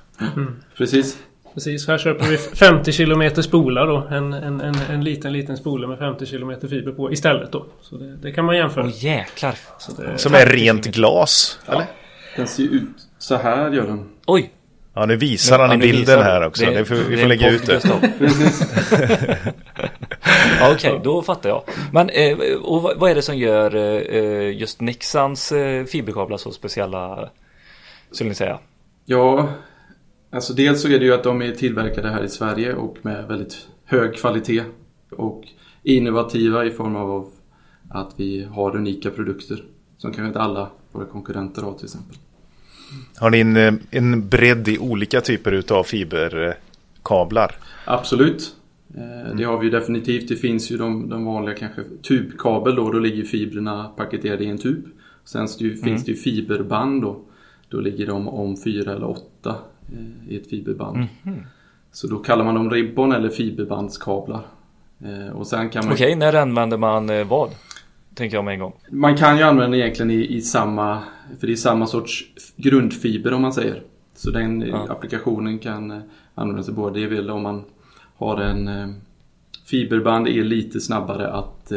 Precis. 0.77 1.17
Precis, 1.57 1.87
här 1.87 1.97
köper 1.97 2.25
vi 2.25 2.37
50 2.37 2.91
km 2.93 3.43
spolar 3.43 3.87
då. 3.87 4.07
En, 4.11 4.33
en, 4.33 4.61
en, 4.61 4.75
en 4.91 5.03
liten, 5.03 5.33
liten 5.33 5.57
spole 5.57 5.87
med 5.87 5.97
50 5.99 6.25
km 6.25 6.53
fiber 6.69 6.91
på 6.91 7.11
istället 7.11 7.51
då. 7.51 7.65
Så 7.81 7.95
det, 7.97 8.15
det 8.15 8.31
kan 8.31 8.45
man 8.45 8.55
jämföra. 8.57 8.83
Åh 8.85 8.91
jäklar! 9.05 9.55
Så 9.79 9.91
det, 10.01 10.17
Som 10.17 10.33
är 10.33 10.45
rent 10.45 10.85
glas, 10.85 11.59
eller? 11.67 11.85
Den 12.35 12.47
ser 12.47 12.63
ut 12.63 12.87
så 13.17 13.35
här 13.35 13.71
gör 13.71 13.87
den. 13.87 14.09
Oj! 14.27 14.51
Ja, 14.93 15.05
nu 15.05 15.15
visar 15.15 15.59
han 15.59 15.69
Ja, 15.69 15.75
i 15.75 15.77
bilden 15.77 16.21
här 16.23 16.47
också. 16.47 16.65
Det- 16.65 16.71
Det, 16.71 16.85
får, 16.85 16.95
vi 16.95 17.17
får 17.17 17.27
lägga 17.27 17.49
ut 17.49 17.65
det. 17.65 17.81
Ja, 17.83 17.99
Okej, 20.71 20.99
då 21.03 21.21
fattar 21.21 21.49
jag. 21.49 21.63
Men 21.93 22.09
eh, 22.09 22.37
och 22.63 22.81
vad 22.81 22.97
vad 22.97 23.11
är 23.11 23.15
det 23.15 23.21
som 23.21 23.37
gör 23.37 23.75
eh, 23.75 24.57
just 24.57 24.81
Nexans 24.81 25.51
eh, 25.51 25.85
fiberkablar 25.85 26.37
så 26.37 26.51
speciella? 26.51 27.29
Skulle 28.11 28.29
ni 28.29 28.35
säga? 28.35 28.59
Ja, 29.05 29.49
alltså 30.29 30.53
dels 30.53 30.81
så 30.81 30.87
är 30.87 30.99
det 30.99 31.05
ju 31.05 31.13
att 31.13 31.23
de 31.23 31.41
är 31.41 31.51
tillverkade 31.51 32.09
här 32.09 32.23
i 32.23 32.29
Sverige 32.29 32.73
och 32.73 32.97
med 33.01 33.27
väldigt 33.27 33.67
hög 33.85 34.15
kvalitet. 34.15 34.63
Och 35.11 35.43
innovativa 35.83 36.65
i 36.65 36.71
form 36.71 36.95
av 36.95 37.31
att 37.89 38.13
vi 38.17 38.43
har 38.43 38.75
unika 38.75 39.09
produkter. 39.09 39.63
Som 39.97 40.11
kanske 40.11 40.27
inte 40.27 40.39
alla 40.39 40.69
våra 40.91 41.05
konkurrenter 41.05 41.61
har 41.61 41.73
till 41.73 41.85
exempel. 41.85 42.15
Har 43.17 43.29
ni 43.29 43.39
en, 43.39 43.57
eh, 43.57 43.73
en 43.91 44.29
bredd 44.29 44.67
i 44.67 44.77
olika 44.77 45.21
typer 45.21 45.51
utav 45.51 45.83
fiberkablar? 45.83 47.55
Absolut. 47.85 48.55
Eh, 48.95 49.35
Det 49.35 49.43
har 49.43 49.57
vi 49.59 49.65
ju 49.65 49.71
definitivt. 49.71 50.27
Det 50.27 50.35
finns 50.35 50.71
ju 50.71 50.77
de, 50.77 51.09
de 51.09 51.25
vanliga 51.25 51.55
kanske 51.55 51.81
tubkabel 52.03 52.75
då. 52.75 52.91
Då 52.91 52.99
ligger 52.99 53.23
fibrerna 53.23 53.83
paketerade 53.83 54.43
i 54.43 54.47
en 54.47 54.57
tub. 54.57 54.85
Sen 55.25 55.47
så 55.47 55.63
ju, 55.63 55.77
finns 55.77 56.05
det 56.05 56.11
ju 56.11 56.17
fiberband 56.17 57.01
då. 57.01 57.21
Då 57.69 57.79
ligger 57.79 58.07
de 58.07 58.27
om 58.27 58.57
fyra 58.57 58.91
eller 58.93 59.09
åtta 59.09 59.55
eh, 59.93 60.33
i 60.33 60.37
ett 60.37 60.49
fiberband. 60.49 61.07
Så 61.91 62.07
då 62.07 62.17
kallar 62.19 62.45
man 62.45 62.55
dem 62.55 62.69
ribbon 62.71 63.11
eller 63.11 63.29
fiberbandskablar. 63.29 64.45
Eh, 64.99 65.35
Och 65.35 65.47
sen 65.47 65.69
kan 65.69 65.85
man, 65.85 65.93
Okej, 65.93 66.15
när 66.15 66.33
använder 66.33 66.77
man 66.77 67.09
eh, 67.09 67.27
vad? 67.27 67.49
Tänker 68.13 68.37
jag 68.37 68.45
med 68.45 68.53
en 68.53 68.59
gång. 68.59 68.73
man 68.91 69.17
kan 69.17 69.37
ju 69.37 69.43
använda 69.43 69.77
egentligen 69.77 70.11
i, 70.11 70.35
i 70.35 70.41
samma, 70.41 70.99
för 71.39 71.47
det 71.47 71.53
är 71.53 71.57
samma 71.57 71.87
sorts 71.87 72.25
grundfiber 72.55 73.33
om 73.33 73.41
man 73.41 73.53
säger. 73.53 73.83
Så 74.15 74.31
den 74.31 74.61
Ja. 74.61 74.87
applikationen 74.89 75.59
kan 75.59 76.01
användas 76.35 76.69
i 76.69 76.71
både, 76.71 76.99
det 76.99 77.05
är 77.05 77.09
väl 77.09 77.29
om 77.31 77.43
man 77.43 77.63
har 78.15 78.37
en 78.41 78.69
fiberband 79.65 80.27
är 80.27 80.43
lite 80.43 80.79
snabbare 80.81 81.31
att 81.33 81.71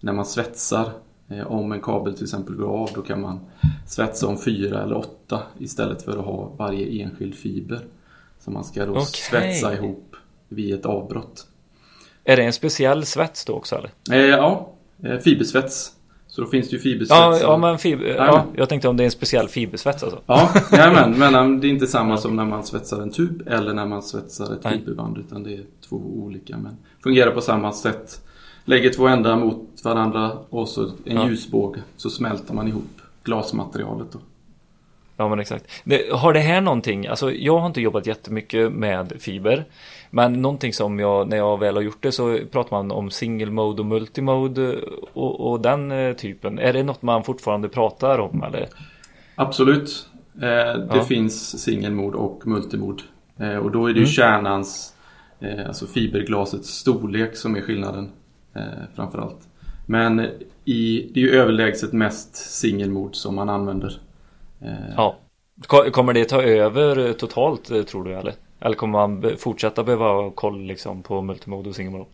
när 0.00 0.12
man 0.12 0.24
svetsar 0.24 0.90
om 1.46 1.72
en 1.72 1.80
kabel 1.80 2.14
till 2.14 2.24
exempel 2.24 2.54
går 2.56 2.68
av 2.68 2.90
då 2.94 3.02
kan 3.02 3.20
man 3.20 3.40
svetsa 3.88 4.26
om 4.26 4.38
fyra 4.38 4.82
eller 4.82 4.96
åtta 4.96 5.42
istället 5.58 6.02
för 6.02 6.18
att 6.18 6.24
ha 6.24 6.52
varje 6.56 7.02
enskild 7.04 7.34
fiber. 7.34 7.80
Så 8.44 8.50
man 8.50 8.64
ska 8.64 8.86
då 8.86 8.92
Okej. 8.92 9.04
svetsa 9.04 9.74
ihop 9.74 10.16
vid 10.48 10.74
ett 10.74 10.86
avbrott. 10.86 11.46
Är 12.24 12.36
det 12.36 12.42
en 12.42 12.52
speciell 12.52 13.04
svets 13.06 13.44
då 13.44 13.52
också 13.52 13.76
eller? 13.76 13.90
Eh, 14.10 14.26
ja, 14.26 14.72
eh, 15.04 15.18
fibersvets. 15.18 15.92
Så 16.26 16.40
då 16.40 16.46
finns 16.46 16.68
det 16.70 16.76
ju 16.76 16.82
fibersvets. 16.82 17.10
Ja, 17.20 17.38
ja 17.40 17.56
men 17.56 17.78
fiber, 17.78 18.04
ja, 18.06 18.44
jag 18.56 18.68
tänkte 18.68 18.88
om 18.88 18.96
det 18.96 19.02
är 19.02 19.04
en 19.04 19.10
speciell 19.10 19.48
fibersvets 19.48 20.02
alltså. 20.02 20.20
Ja, 20.26 20.50
jajamän, 20.72 21.18
men 21.18 21.60
det 21.60 21.66
är 21.66 21.70
inte 21.70 21.86
samma 21.86 22.16
som 22.16 22.36
när 22.36 22.44
man 22.44 22.64
svetsar 22.64 23.02
en 23.02 23.10
tub 23.10 23.42
eller 23.48 23.74
när 23.74 23.86
man 23.86 24.02
svetsar 24.02 24.52
ett 24.52 24.64
Nej. 24.64 24.78
fiberband 24.78 25.18
utan 25.18 25.42
det 25.42 25.54
är 25.54 25.64
två 25.88 25.96
olika 25.96 26.56
men 26.56 26.76
fungerar 27.02 27.30
på 27.30 27.40
samma 27.40 27.72
sätt. 27.72 28.22
Lägger 28.64 28.90
två 28.90 29.06
ändar 29.06 29.36
mot 29.36 29.68
varandra 29.84 30.32
och 30.50 30.68
så 30.68 30.82
en 31.04 31.16
Ja. 31.16 31.28
ljusbåge 31.28 31.82
så 31.96 32.10
smälter 32.10 32.54
man 32.54 32.68
ihop 32.68 32.99
glasmaterialet 33.24 34.12
då. 34.12 34.18
Ja 35.16 35.28
men 35.28 35.40
exakt. 35.40 35.64
Har 36.12 36.32
det 36.32 36.40
här 36.40 36.60
någonting, 36.60 37.06
alltså 37.06 37.32
jag 37.32 37.58
har 37.58 37.66
inte 37.66 37.80
jobbat 37.80 38.06
jättemycket 38.06 38.72
med 38.72 39.12
fiber. 39.18 39.64
Men 40.10 40.32
någonting 40.42 40.72
som 40.72 40.98
jag, 40.98 41.28
när 41.28 41.36
jag 41.36 41.58
väl 41.60 41.74
har 41.74 41.82
gjort 41.82 42.02
det 42.02 42.12
så 42.12 42.38
pratar 42.50 42.76
man 42.76 42.90
om 42.90 43.10
single 43.10 43.50
mode 43.50 43.82
och 43.82 43.86
multimode 43.86 44.76
och, 45.12 45.50
och 45.50 45.60
den 45.60 45.92
eh, 45.92 46.12
typen. 46.16 46.58
Är 46.58 46.72
det 46.72 46.82
något 46.82 47.02
man 47.02 47.24
fortfarande 47.24 47.68
pratar 47.68 48.18
om 48.18 48.42
eller? 48.42 48.68
Absolut. 49.34 50.08
Eh, 50.34 50.40
det 50.40 50.88
Ja. 50.94 51.04
finns 51.04 51.62
singelmod 51.62 52.14
och 52.14 52.46
multimod. 52.46 53.02
Eh, 53.38 53.56
och 53.56 53.70
då 53.70 53.86
är 53.86 53.92
det 53.92 53.98
ju 54.00 54.04
Mm. 54.04 54.12
kärnans, 54.12 54.94
eh, 55.40 55.66
alltså 55.66 55.86
fiberglasets 55.86 56.68
storlek 56.68 57.36
som 57.36 57.56
är 57.56 57.60
skillnaden 57.60 58.10
eh, 58.54 58.62
framförallt. 58.94 59.48
Men 59.86 60.26
i, 60.70 61.10
det 61.14 61.20
är 61.20 61.24
ju 61.24 61.30
överlägset 61.30 61.92
mest 61.92 62.36
singelmod 62.36 63.14
som 63.16 63.34
man 63.34 63.48
använder. 63.48 63.92
Eh, 64.62 64.94
Ja. 64.96 65.16
Ko- 65.66 65.90
Kommer 65.90 66.12
det 66.12 66.24
ta 66.24 66.42
över 66.42 67.12
totalt 67.12 67.70
eh, 67.70 67.82
tror 67.82 68.04
du 68.04 68.14
eller? 68.14 68.32
Eller 68.60 68.76
kommer 68.76 68.92
man 69.06 69.24
fortsätta 69.38 69.82
behöva 69.84 70.04
ha 70.04 70.30
koll 70.30 70.62
liksom 70.62 71.02
på 71.02 71.22
multimode 71.22 71.68
och 71.68 71.74
single 71.74 71.92
mode? 71.98 72.04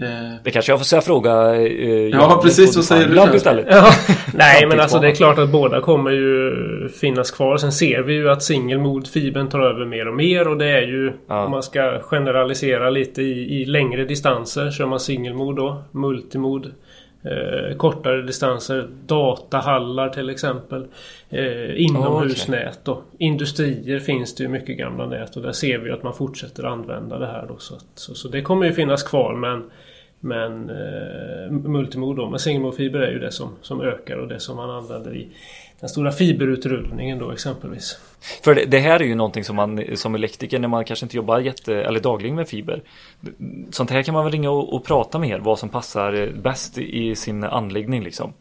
Eh, 0.00 0.34
Det 0.44 0.50
kanske 0.50 0.72
jag 0.72 0.78
får 0.80 0.84
säga 0.84 1.02
fråga 1.02 1.54
eh, 1.56 2.08
Ja, 2.08 2.40
precis, 2.44 2.74
så 2.74 2.82
säger 2.82 3.08
du 3.30 3.36
istället. 3.36 3.66
Ja, 3.70 3.90
nej 4.34 4.66
men 4.66 4.80
alltså 4.80 4.98
det 4.98 5.08
är 5.08 5.14
klart 5.14 5.38
att 5.38 5.52
båda 5.52 5.80
kommer 5.80 6.10
ju 6.10 6.52
finnas 6.88 7.30
kvar. 7.30 7.56
Sen 7.56 7.72
ser 7.72 8.02
vi 8.02 8.12
ju 8.14 8.30
att 8.30 8.42
singelmod-fibern 8.42 9.48
tar 9.48 9.60
över 9.60 9.84
mer 9.86 10.08
och 10.08 10.14
mer 10.16 10.48
och 10.48 10.56
det 10.56 10.70
är 10.70 10.82
ju 10.82 11.12
Ja. 11.28 11.44
om 11.44 11.50
man 11.50 11.62
ska 11.62 12.00
generalisera 12.02 12.90
lite 12.90 13.22
i, 13.22 13.60
i 13.60 13.64
längre 13.64 14.04
distanser 14.04 14.70
kör 14.70 14.86
man 14.86 15.00
singelmod 15.00 15.56
då. 15.56 15.82
Multimod. 15.90 16.72
Eh, 17.24 17.76
kortare 17.76 18.22
distanser. 18.22 18.88
Datahallar 19.06 20.08
till 20.08 20.30
exempel. 20.30 20.86
Eh, 21.30 21.82
inomhusnät 21.82 22.80
då. 22.84 23.02
Industrier 23.18 23.98
finns 23.98 24.34
det 24.34 24.42
ju 24.42 24.48
mycket 24.48 24.78
gamla 24.78 25.06
nät 25.06 25.36
och 25.36 25.42
där 25.42 25.52
ser 25.52 25.78
vi 25.78 25.88
ju 25.88 25.94
att 25.94 26.02
man 26.02 26.14
fortsätter 26.14 26.64
använda 26.64 27.18
det 27.18 27.26
här 27.26 27.46
då. 27.48 27.58
Så, 27.58 27.74
att, 27.74 27.86
så, 27.94 28.14
så 28.14 28.28
det 28.28 28.42
kommer 28.42 28.66
ju 28.66 28.72
finnas 28.72 29.02
kvar 29.02 29.34
men 29.34 29.70
men 30.24 30.70
eh, 30.70 31.50
multimod 31.50 32.16
då. 32.16 32.30
Men 32.30 32.38
singelmodfiber 32.38 33.00
är 33.00 33.12
ju 33.12 33.18
det 33.18 33.32
som, 33.32 33.56
som 33.62 33.80
ökar 33.80 34.16
och 34.16 34.28
det 34.28 34.40
som 34.40 34.56
man 34.56 34.70
använder 34.70 35.16
i 35.16 35.28
den 35.82 35.88
stora 35.88 36.12
fiberutrullningen 36.12 37.18
då 37.18 37.30
exempelvis. 37.30 37.98
För 38.44 38.54
det, 38.54 38.64
det 38.64 38.78
här 38.78 39.00
är 39.00 39.04
ju 39.04 39.14
någonting 39.14 39.44
som 39.44 39.56
man 39.56 39.84
som 39.94 40.14
elektriker 40.14 40.58
när 40.58 40.68
man 40.68 40.84
kanske 40.84 41.06
inte 41.06 41.16
jobbar 41.16 41.38
jätte 41.38 41.74
eller 41.74 42.00
dagligen 42.00 42.36
med 42.36 42.48
fiber. 42.48 42.82
Sånt 43.70 43.90
här 43.90 44.02
kan 44.02 44.14
man 44.14 44.24
väl 44.24 44.32
ringa 44.32 44.50
och, 44.50 44.74
och 44.74 44.84
prata 44.84 45.18
med 45.18 45.28
er 45.28 45.38
vad 45.38 45.58
som 45.58 45.68
passar 45.68 46.32
bäst 46.42 46.78
i 46.78 47.16
sin 47.16 47.44
anläggning 47.44 48.02
liksom. 48.02 48.32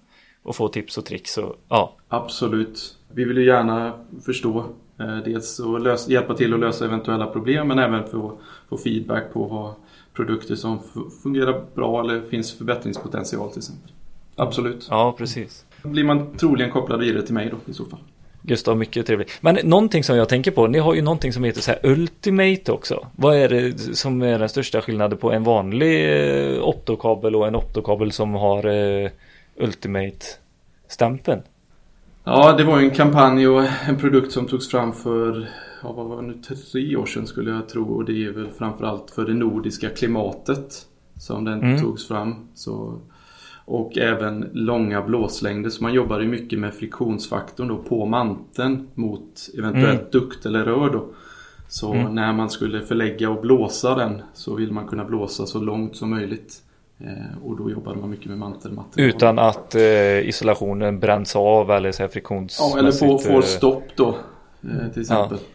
Och 0.43 0.55
få 0.55 0.67
tips 0.67 0.98
och 0.98 1.05
tricks 1.05 1.38
och 1.38 1.55
ja. 1.69 1.95
Absolut. 2.07 2.95
Vi 3.12 3.25
vill 3.25 3.38
ju 3.38 3.45
gärna 3.45 3.93
förstå 4.25 4.65
eh, 5.00 5.17
dels 5.17 5.60
och 5.60 5.79
lös, 5.79 6.10
hjälpa 6.10 6.33
till 6.33 6.53
att 6.53 6.60
lösa 6.60 6.86
eventuella 6.86 7.27
problem 7.27 7.67
men 7.67 7.79
även 7.79 8.07
få, 8.07 8.38
få 8.69 8.77
feedback 8.77 9.33
på 9.33 9.43
vad 9.43 9.74
produkter 10.13 10.55
som 10.55 10.79
fungerar 11.24 11.65
bra 11.75 12.00
eller 12.00 12.21
finns 12.21 12.57
förbättringspotential 12.57 13.50
till 13.50 13.60
exempel. 13.60 13.91
Absolut. 14.36 14.88
Ja, 14.89 15.15
precis. 15.17 15.65
Blir 15.83 16.03
man 16.03 16.38
troligen 16.38 16.71
kopplad 16.71 17.00
vidare 17.00 17.23
till 17.23 17.33
mig 17.33 17.50
då 17.51 17.71
i 17.71 17.73
så 17.73 17.85
fall. 17.85 18.00
Gustav, 18.43 18.77
mycket 18.77 19.05
trevligt. 19.07 19.31
Men 19.41 19.57
någonting 19.63 20.03
som 20.03 20.15
jag 20.15 20.29
tänker 20.29 20.51
på, 20.51 20.67
ni 20.67 20.79
har 20.79 20.93
ju 20.93 21.01
någonting 21.01 21.33
som 21.33 21.43
heter 21.43 21.61
så 21.61 21.71
här 21.71 21.79
Ultimate 21.83 22.71
också. 22.71 23.07
Vad 23.15 23.35
är 23.35 23.50
det 23.50 23.77
som 23.95 24.21
är 24.21 24.39
den 24.39 24.50
största 24.50 24.81
skillnaden 24.81 25.17
på 25.17 25.31
en 25.31 25.43
vanlig 25.43 26.23
eh, 26.55 26.63
optokabel 26.63 27.35
och 27.35 27.47
en 27.47 27.55
optokabel 27.55 28.11
som 28.11 28.33
har 28.33 28.65
eh, 28.65 29.09
Ultimate-stämpeln? 29.57 31.41
Ja, 32.23 32.53
det 32.57 32.63
var 32.63 32.79
ju 32.79 32.85
en 32.85 32.95
kampanj 32.95 33.47
och 33.47 33.63
en 33.88 33.97
produkt 33.97 34.31
som 34.31 34.45
togs 34.47 34.69
fram 34.71 34.93
för, 34.93 35.47
ja, 35.83 35.91
vad 35.91 36.05
var 36.05 36.21
det 36.21 36.27
nu, 36.27 36.33
tre 36.71 36.95
år 36.95 37.05
sedan 37.05 37.27
skulle 37.27 37.51
jag 37.51 37.69
tro. 37.69 37.83
Och 37.95 38.05
det 38.05 38.25
är 38.25 38.31
väl 38.31 38.47
framförallt 38.57 39.11
för 39.11 39.25
det 39.25 39.33
nordiska 39.33 39.89
klimatet 39.89 40.85
som 41.19 41.45
den 41.45 41.61
Mm. 41.63 41.81
togs 41.81 42.07
fram. 42.07 42.35
Så, 42.55 43.00
och 43.72 43.98
även 43.98 44.50
långa 44.54 45.01
blåslängder. 45.01 45.70
Så 45.70 45.84
man 45.84 45.94
jobbar 45.94 46.20
ju 46.20 46.28
mycket 46.28 46.60
med 46.60 46.74
friktionsfaktorn 46.74 47.68
då 47.68 47.78
på 47.78 48.06
manteln 48.06 48.88
mot 48.96 49.50
eventuellt 49.58 50.12
dukt 50.12 50.46
eller 50.46 50.63
rör 50.66 50.90
då. 50.90 51.06
Så 51.68 51.94
Mm. 51.94 52.16
när 52.16 52.34
man 52.34 52.50
skulle 52.50 52.82
förlägga 52.82 53.30
och 53.30 53.42
blåsa 53.42 53.96
den 53.96 54.22
så 54.34 54.56
vill 54.56 54.72
man 54.72 54.88
kunna 54.88 55.06
blåsa 55.06 55.46
så 55.46 55.60
långt 55.60 55.96
som 55.96 56.10
möjligt. 56.10 56.54
Eh, 57.00 57.44
och 57.44 57.58
då 57.58 57.70
jobbade 57.72 58.00
man 58.00 58.10
mycket 58.10 58.25
med 58.25 58.38
mantelmaterial. 58.38 59.10
Utan 59.10 59.40
att 59.40 59.75
eh, 59.75 60.20
isolationen 60.30 61.00
bränns 61.00 61.36
av 61.36 61.72
eller 61.72 61.92
så 61.92 61.98
här 62.04 62.08
Ja, 62.08 62.12
friktionsmässigt. 62.12 62.78
eller 62.80 62.92
får, 62.92 63.18
får 63.18 63.34
eh, 63.34 63.42
stopp 63.42 63.84
då. 63.96 64.08
eh, 64.63 64.92
Till 64.94 65.01
exempel. 65.01 65.38
Ja, 65.42 65.50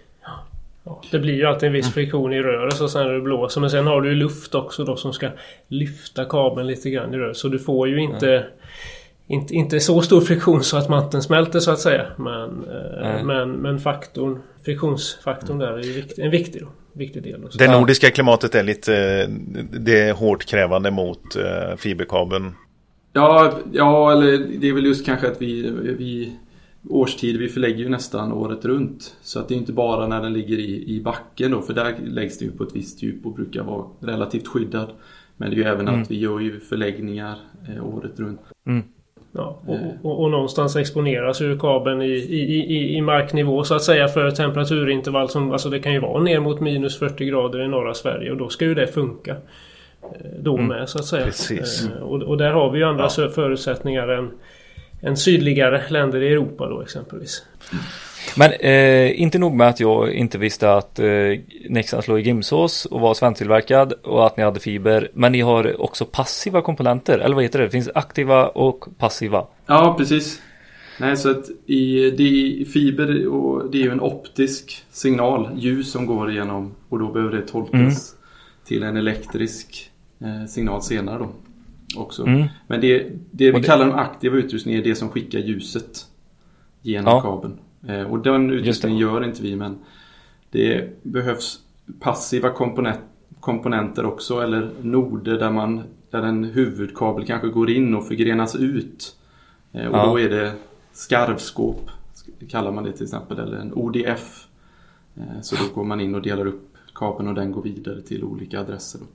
det 1.11 1.19
blir 1.19 1.35
ju 1.35 1.45
alltid 1.47 1.67
en 1.67 1.73
viss 1.73 1.95
friktion 1.95 2.33
i 2.33 2.43
röret 2.43 2.81
och 2.81 2.91
sen 2.91 3.07
när 3.07 3.13
det 3.13 3.21
blåser. 3.21 3.61
Men 3.61 3.71
sen 3.71 3.87
har 3.87 4.01
du 4.01 4.09
ju 4.09 4.15
luft 4.15 4.55
också 4.55 4.85
då 4.85 4.97
som 4.97 5.13
ska 5.13 5.29
lyfta 5.69 6.25
kabeln 6.25 6.67
lite 6.67 6.91
grann 6.91 7.15
i 7.15 7.17
röret. 7.17 7.37
Så 7.37 7.49
du 7.49 7.59
får 7.59 7.89
ju 7.89 8.01
inte, 8.03 8.47
inte, 9.27 9.55
inte 9.55 9.81
så 9.81 10.01
stor 10.03 10.21
friktion 10.21 10.63
så 10.63 10.77
att 10.77 10.89
manteln 10.89 11.23
smälter 11.23 11.61
så 11.61 11.71
att 11.71 11.79
säga. 11.81 12.07
Men, 12.17 12.51
eh, 13.03 13.25
men, 13.25 13.53
men 13.53 13.79
faktorn, 13.79 14.39
friktionsfaktorn 14.65 15.59
där 15.59 15.73
är 15.79 15.83
ju 15.83 15.93
vikt, 15.93 16.19
en 16.19 16.31
viktig, 16.31 16.63
då, 16.63 16.69
viktig 16.93 17.23
del. 17.23 17.41
Då. 17.43 17.49
Så- 17.51 17.59
Det 17.59 17.69
nordiska 17.81 18.11
klimatet 18.11 18.55
är 18.55 18.63
lite 18.63 19.27
det 19.73 20.01
är 20.01 20.13
hårt 20.13 20.45
krävande 20.45 20.91
mot 20.91 21.37
eh, 21.37 21.77
fiberkabeln. 21.77 22.55
Ja, 23.13 23.53
ja, 23.73 24.13
eller 24.13 24.39
det 24.59 24.69
är 24.69 24.73
väl 24.73 24.87
just 24.87 25.07
kanske 25.07 25.27
att 25.27 25.43
vi, 25.43 25.71
vi 25.99 26.33
årstid, 26.91 27.37
vi 27.37 27.49
förlägger 27.49 27.79
ju 27.79 27.89
nästan 27.89 28.33
året 28.33 28.65
runt. 28.65 29.17
Så 29.23 29.41
att 29.41 29.49
det 29.49 29.55
är 29.55 29.57
inte 29.57 29.73
bara 29.73 30.07
när 30.07 30.23
den 30.23 30.33
ligger 30.33 30.59
i, 30.59 30.85
i 30.97 31.01
backen 31.01 31.51
då, 31.51 31.61
för 31.63 31.73
där 31.75 31.95
läggs 32.07 32.39
det 32.39 32.45
ju 32.45 32.51
på 32.51 32.63
ett 32.65 32.77
visst 32.77 33.03
djup 33.03 33.27
och 33.27 33.33
brukar 33.35 33.63
vara 33.63 33.85
relativt 34.01 34.47
skyddad. 34.49 34.89
Men 35.37 35.51
det 35.51 35.57
är 35.57 35.59
ju 35.59 35.65
även 35.65 35.89
Mm. 35.89 36.03
att 36.03 36.11
vi 36.11 36.19
gör 36.19 36.41
ju 36.41 36.61
förläggningar 36.61 37.35
eh, 37.69 37.87
året 37.97 38.21
runt. 38.21 38.41
Ja, 39.33 39.59
och, 39.67 39.79
och, 40.11 40.23
och 40.23 40.31
någonstans 40.31 40.77
exponeras 40.77 41.41
ju 41.41 41.59
kabeln 41.59 42.03
i, 42.03 42.07
i, 42.13 42.41
i, 42.77 42.97
i 42.97 43.01
marknivå 43.01 43.65
så 43.65 43.75
att 43.75 43.83
säga 43.83 44.09
för 44.09 44.31
temperaturintervall 44.31 45.29
som 45.29 45.53
alltså 45.53 45.71
det 45.71 45.79
kan 45.79 45.93
ju 45.93 46.01
vara 46.01 46.23
ner 46.23 46.41
mot 46.41 46.61
minus 46.61 46.99
40 46.99 47.25
grader 47.25 47.63
i 47.65 47.69
norra 47.69 47.95
Sverige 47.95 48.31
och 48.31 48.37
då 48.37 48.49
ska 48.49 48.65
ju 48.65 48.75
det 48.75 48.87
funka. 48.87 49.37
eh, 50.03 50.31
Då 50.41 50.57
med 50.57 50.89
så 50.89 50.99
att 50.99 51.05
säga. 51.05 51.25
Precis. 51.25 51.89
Eh, 51.97 52.03
Och, 52.03 52.23
och 52.23 52.37
där 52.39 52.51
har 52.53 52.71
vi 52.71 52.79
ju 52.79 52.85
andra 52.85 53.09
Ja. 53.19 53.29
förutsättningar 53.29 54.09
än, 54.09 54.31
än 55.03 55.17
sydligare 55.17 55.83
länder 55.89 56.23
i 56.23 56.33
Europa 56.33 56.69
då 56.69 56.83
exempelvis. 56.83 57.43
Men 58.37 58.53
eh, 58.53 59.21
inte 59.21 59.39
nog 59.39 59.55
med 59.55 59.69
att 59.69 59.81
jag 59.81 60.13
inte 60.13 60.39
visste 60.39 60.73
att 60.73 60.99
eh, 60.99 61.07
Nexans 61.69 62.09
låg 62.09 62.21
i 62.21 62.23
Gimsås 62.23 62.85
och 62.87 63.01
var 63.01 63.15
svensktillverkad 63.15 63.93
och 63.93 64.27
att 64.27 64.37
ni 64.37 64.43
hade 64.43 64.61
fiber. 64.61 65.11
Men 65.15 65.33
ni 65.33 65.41
har 65.41 65.81
också 65.83 66.05
passiva 66.05 66.63
komponenter, 66.63 67.19
eller 67.19 67.35
vad 67.35 67.45
heter 67.45 67.59
det? 67.59 67.65
Det 67.65 67.71
finns 67.71 67.91
aktiva 67.95 68.47
och 68.49 68.85
passiva. 68.99 69.47
Ja, 69.67 69.95
precis. 69.99 70.43
Nej, 71.01 71.17
så 71.17 71.31
att 71.31 71.45
i, 71.67 72.11
det 72.11 72.23
är 72.23 72.65
fiber 72.65 73.27
och 73.29 73.71
det 73.71 73.79
är 73.79 73.83
ju 73.83 73.91
en 73.91 74.01
optisk 74.01 74.85
signal, 74.91 75.51
ljus 75.57 75.93
som 75.93 76.07
går 76.07 76.31
igenom 76.31 76.75
och 76.89 76.99
då 76.99 77.13
behöver 77.13 77.37
det 77.37 77.43
tolkas 77.43 77.75
Mm. 77.75 77.95
till 78.65 78.83
en 78.83 78.97
elektrisk 78.97 79.91
eh, 80.21 80.47
signal 80.49 80.83
senare 80.83 81.19
då. 81.19 81.29
Också. 81.97 82.27
Mm. 82.27 82.47
Men 82.67 82.81
det, 82.81 82.99
det 83.31 83.51
vi 83.53 83.61
det- 83.61 83.63
kallar 83.63 83.87
den 83.87 83.95
aktiva 83.95 84.37
utrustningen 84.37 84.81
är 84.81 84.85
det 84.85 84.95
som 84.95 85.09
skickar 85.09 85.39
ljuset 85.39 86.07
genom 86.83 87.13
Ja. 87.13 87.21
kabeln. 87.21 87.59
Eh, 87.89 88.03
och 88.13 88.19
den 88.19 88.51
utrustningen 88.51 88.99
gör 88.99 89.25
inte 89.25 89.43
vi 89.43 89.57
men 89.57 89.79
det 90.51 91.03
behövs 91.05 91.61
passiva 92.01 92.51
komponent, 92.51 93.01
komponenter 93.41 94.05
också 94.07 94.41
eller 94.41 94.71
noder 94.83 95.39
där, 95.39 95.51
man, 95.51 95.83
där 96.11 96.23
en 96.23 96.45
huvudkabel 96.45 97.25
kanske 97.27 97.49
går 97.49 97.71
in 97.71 97.95
och 97.95 98.07
förgrenas 98.07 98.57
ut. 98.57 99.17
Eh, 99.73 99.87
och 99.87 99.97
Ja. 99.99 100.07
då 100.07 100.21
är 100.21 100.31
det 100.31 100.53
skarvskåp 100.93 101.91
kallar 102.49 102.73
man 102.73 102.85
det 102.85 102.93
till 102.93 103.03
exempel 103.05 103.39
eller 103.39 103.57
en 103.57 103.73
ODF. 103.75 104.47
Eh, 105.17 105.41
så 105.43 105.57
då 105.57 105.75
går 105.75 105.85
man 105.85 106.01
in 106.01 106.15
och 106.15 106.23
delar 106.23 106.47
upp 106.47 106.75
kabeln 106.95 107.29
och 107.29 107.35
den 107.35 107.53
går 107.53 107.63
vidare 107.63 108.03
till 108.03 108.25
olika 108.25 108.61
adresser. 108.61 108.99
Då. 109.01 109.07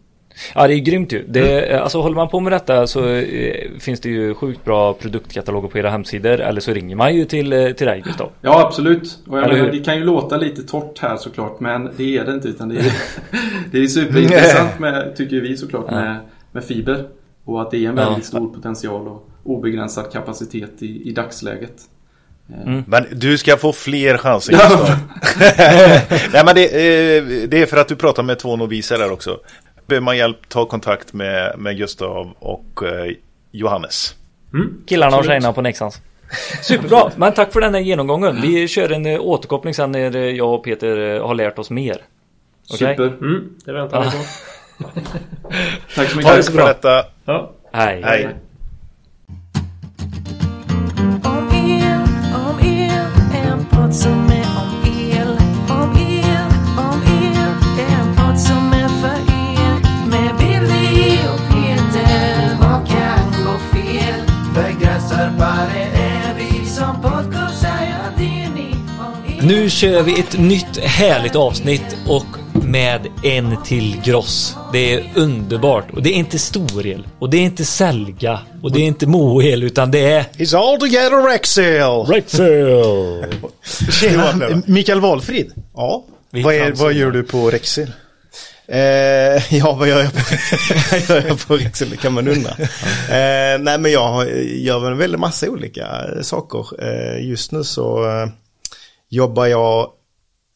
Ja, 0.56 0.68
det 0.68 0.74
är 0.74 0.80
grymt 0.80 1.12
ju. 1.14 1.26
Det, 1.28 1.72
alltså 1.82 2.02
håller 2.02 2.16
man 2.16 2.28
på 2.30 2.40
med 2.40 2.52
detta 2.54 2.88
så 2.88 3.08
eh, 3.10 3.56
finns 3.80 4.00
det 4.00 4.10
ju 4.10 4.34
sjukt 4.34 4.66
bra 4.66 4.94
produktkataloger 4.94 5.68
på 5.70 5.78
era 5.78 5.90
hemsidor. 5.90 6.40
Eller 6.42 6.62
så 6.62 6.74
ringer 6.74 6.96
man 6.96 7.16
ju 7.16 7.26
till, 7.26 7.54
eh, 7.54 7.68
till 7.72 7.88
dig 7.88 8.02
Gustav. 8.06 8.30
Ja 8.42 8.66
absolut. 8.68 9.20
Och 9.28 9.38
jag 9.38 9.50
menar, 9.54 9.72
det 9.72 9.80
kan 9.80 9.98
ju 9.98 10.04
låta 10.04 10.38
lite 10.38 10.64
torrt 10.64 11.00
här 11.00 11.18
såklart 11.18 11.60
men 11.60 11.90
det 11.98 12.18
är 12.18 12.26
det 12.26 12.34
inte 12.34 12.48
utan 12.48 12.70
det 12.70 12.76
är, 12.80 12.94
det 13.72 13.78
är 13.78 13.88
superintressant 13.88 14.80
med, 14.80 15.16
tycker 15.16 15.42
vi 15.42 15.58
såklart 15.58 15.86
Ja. 15.90 15.96
med, 15.96 16.18
med 16.52 16.64
fiber. 16.64 17.08
Och 17.46 17.62
att 17.62 17.72
det 17.72 17.78
är 17.86 17.90
en 17.90 17.98
Ja. 17.98 18.06
väldigt 18.10 18.26
stor 18.26 18.54
potential 18.54 19.08
och 19.08 19.28
obegränsad 19.44 20.12
kapacitet 20.12 20.72
i, 20.82 21.10
i 21.10 21.12
dagsläget. 21.12 21.72
Eh, 21.72 22.68
Mm. 22.68 22.84
Men 22.88 23.06
du 23.12 23.38
ska 23.38 23.58
få 23.58 23.74
fler 23.74 24.18
chanser 24.18 24.54
Ja. 24.54 24.88
Nej 26.34 26.42
men 26.46 26.56
det, 26.56 26.66
eh, 26.66 27.24
det 27.50 27.62
är 27.62 27.66
för 27.66 27.78
att 27.78 27.88
du 27.88 27.96
pratar 27.96 28.24
med 28.24 28.40
två 28.40 28.56
noviser 28.56 28.98
där 28.98 29.12
också. 29.12 29.38
Behöver 29.92 30.06
man 30.06 30.18
hjälp, 30.18 30.50
ta 30.50 30.66
kontakt 30.66 31.14
med, 31.14 31.60
med 31.60 31.78
Gustav 31.78 32.34
och 32.40 32.84
eh, 32.84 33.14
Johannes. 33.52 34.16
Killarna 34.88 35.18
och 35.18 35.26
tjejerna 35.26 35.54
på 35.54 35.62
Nexans. 35.62 36.02
Superbra, 36.62 37.12
men 37.16 37.34
tack 37.34 37.54
för 37.54 37.62
den 37.62 37.74
här 37.74 37.82
genomgången. 37.82 38.42
Vi 38.42 38.68
kör 38.68 38.92
en 38.92 39.06
eh, 39.06 39.22
återkoppling 39.22 39.74
sen 39.74 39.92
när 39.92 40.16
eh, 40.16 40.22
jag 40.22 40.54
och 40.54 40.64
Peter 40.64 41.16
eh, 41.16 41.28
har 41.28 41.36
lärt 41.36 41.60
oss 41.60 41.70
mer. 41.70 41.98
Okej? 42.74 42.78
Super. 42.78 43.04
Mm, 43.04 43.50
det 43.66 43.74
väntar 43.74 44.04
vi 44.04 44.10
på. 44.10 45.00
Tack 45.96 46.10
så 46.10 46.18
mycket. 46.18 46.32
Tack 46.36 46.46
för 46.46 46.68
detta. 46.68 47.06
Ja. 47.26 47.52
Hej. 47.72 48.02
Hej. 48.04 48.36
Om 51.24 51.50
el, 51.54 52.02
om 52.36 52.60
el, 52.60 52.92
en 53.34 53.66
podd 53.66 53.96
som 53.96 54.31
Nu 69.44 69.70
kör 69.70 70.02
vi 70.02 70.20
ett 70.20 70.40
nytt 70.40 70.78
härligt 70.78 71.36
avsnitt 71.36 71.98
och 72.08 72.26
med 72.66 73.08
en 73.24 73.64
till 73.64 74.02
gross. 74.04 74.56
Det 74.74 74.94
är 74.94 75.04
underbart 75.16 75.92
och 75.92 76.04
det 76.04 76.10
är 76.10 76.14
inte 76.14 76.40
storel 76.40 77.08
och 77.20 77.30
det 77.30 77.38
är 77.38 77.42
inte 77.42 77.66
Selga 77.66 78.40
och 78.64 78.72
det 78.72 78.80
är 78.80 78.86
inte 78.86 79.08
Moel 79.08 79.64
utan 79.64 79.92
det 79.92 80.00
är 80.00 80.24
It's 80.24 80.58
all 80.58 80.80
together 80.80 81.30
Rexel! 81.30 82.14
Rexel. 82.14 83.26
Tjena, 83.92 84.62
Mikael 84.66 85.02
Valfrid. 85.02 85.52
Ja. 85.76 86.06
Vad, 86.30 86.54
är, 86.54 86.72
vad 86.72 86.94
gör 86.94 87.12
du 87.12 87.24
på 87.24 87.50
Rexel? 87.50 87.92
Eh, 88.68 88.78
ja, 89.58 89.76
vad 89.80 89.88
gör 89.88 90.02
jag 90.02 90.14
på, 90.14 90.20
vad 90.92 91.18
gör 91.18 91.28
jag 91.28 91.48
på 91.48 91.58
Rexel? 91.58 91.90
Det 91.90 91.98
kan 91.98 92.14
man 92.14 92.28
undra. 92.28 92.52
Eh, 92.52 93.60
nej, 93.60 93.78
men 93.80 93.92
jag 93.92 94.28
gör 94.46 94.80
väl 94.80 94.92
en 94.92 94.98
väldig 94.98 95.20
massa 95.20 95.50
olika 95.50 95.88
saker. 96.22 96.66
Eh, 96.84 97.28
just 97.30 97.52
nu 97.52 97.64
så 97.64 98.06
eh, 98.06 98.28
jobbar 99.12 99.46
jag 99.46 99.90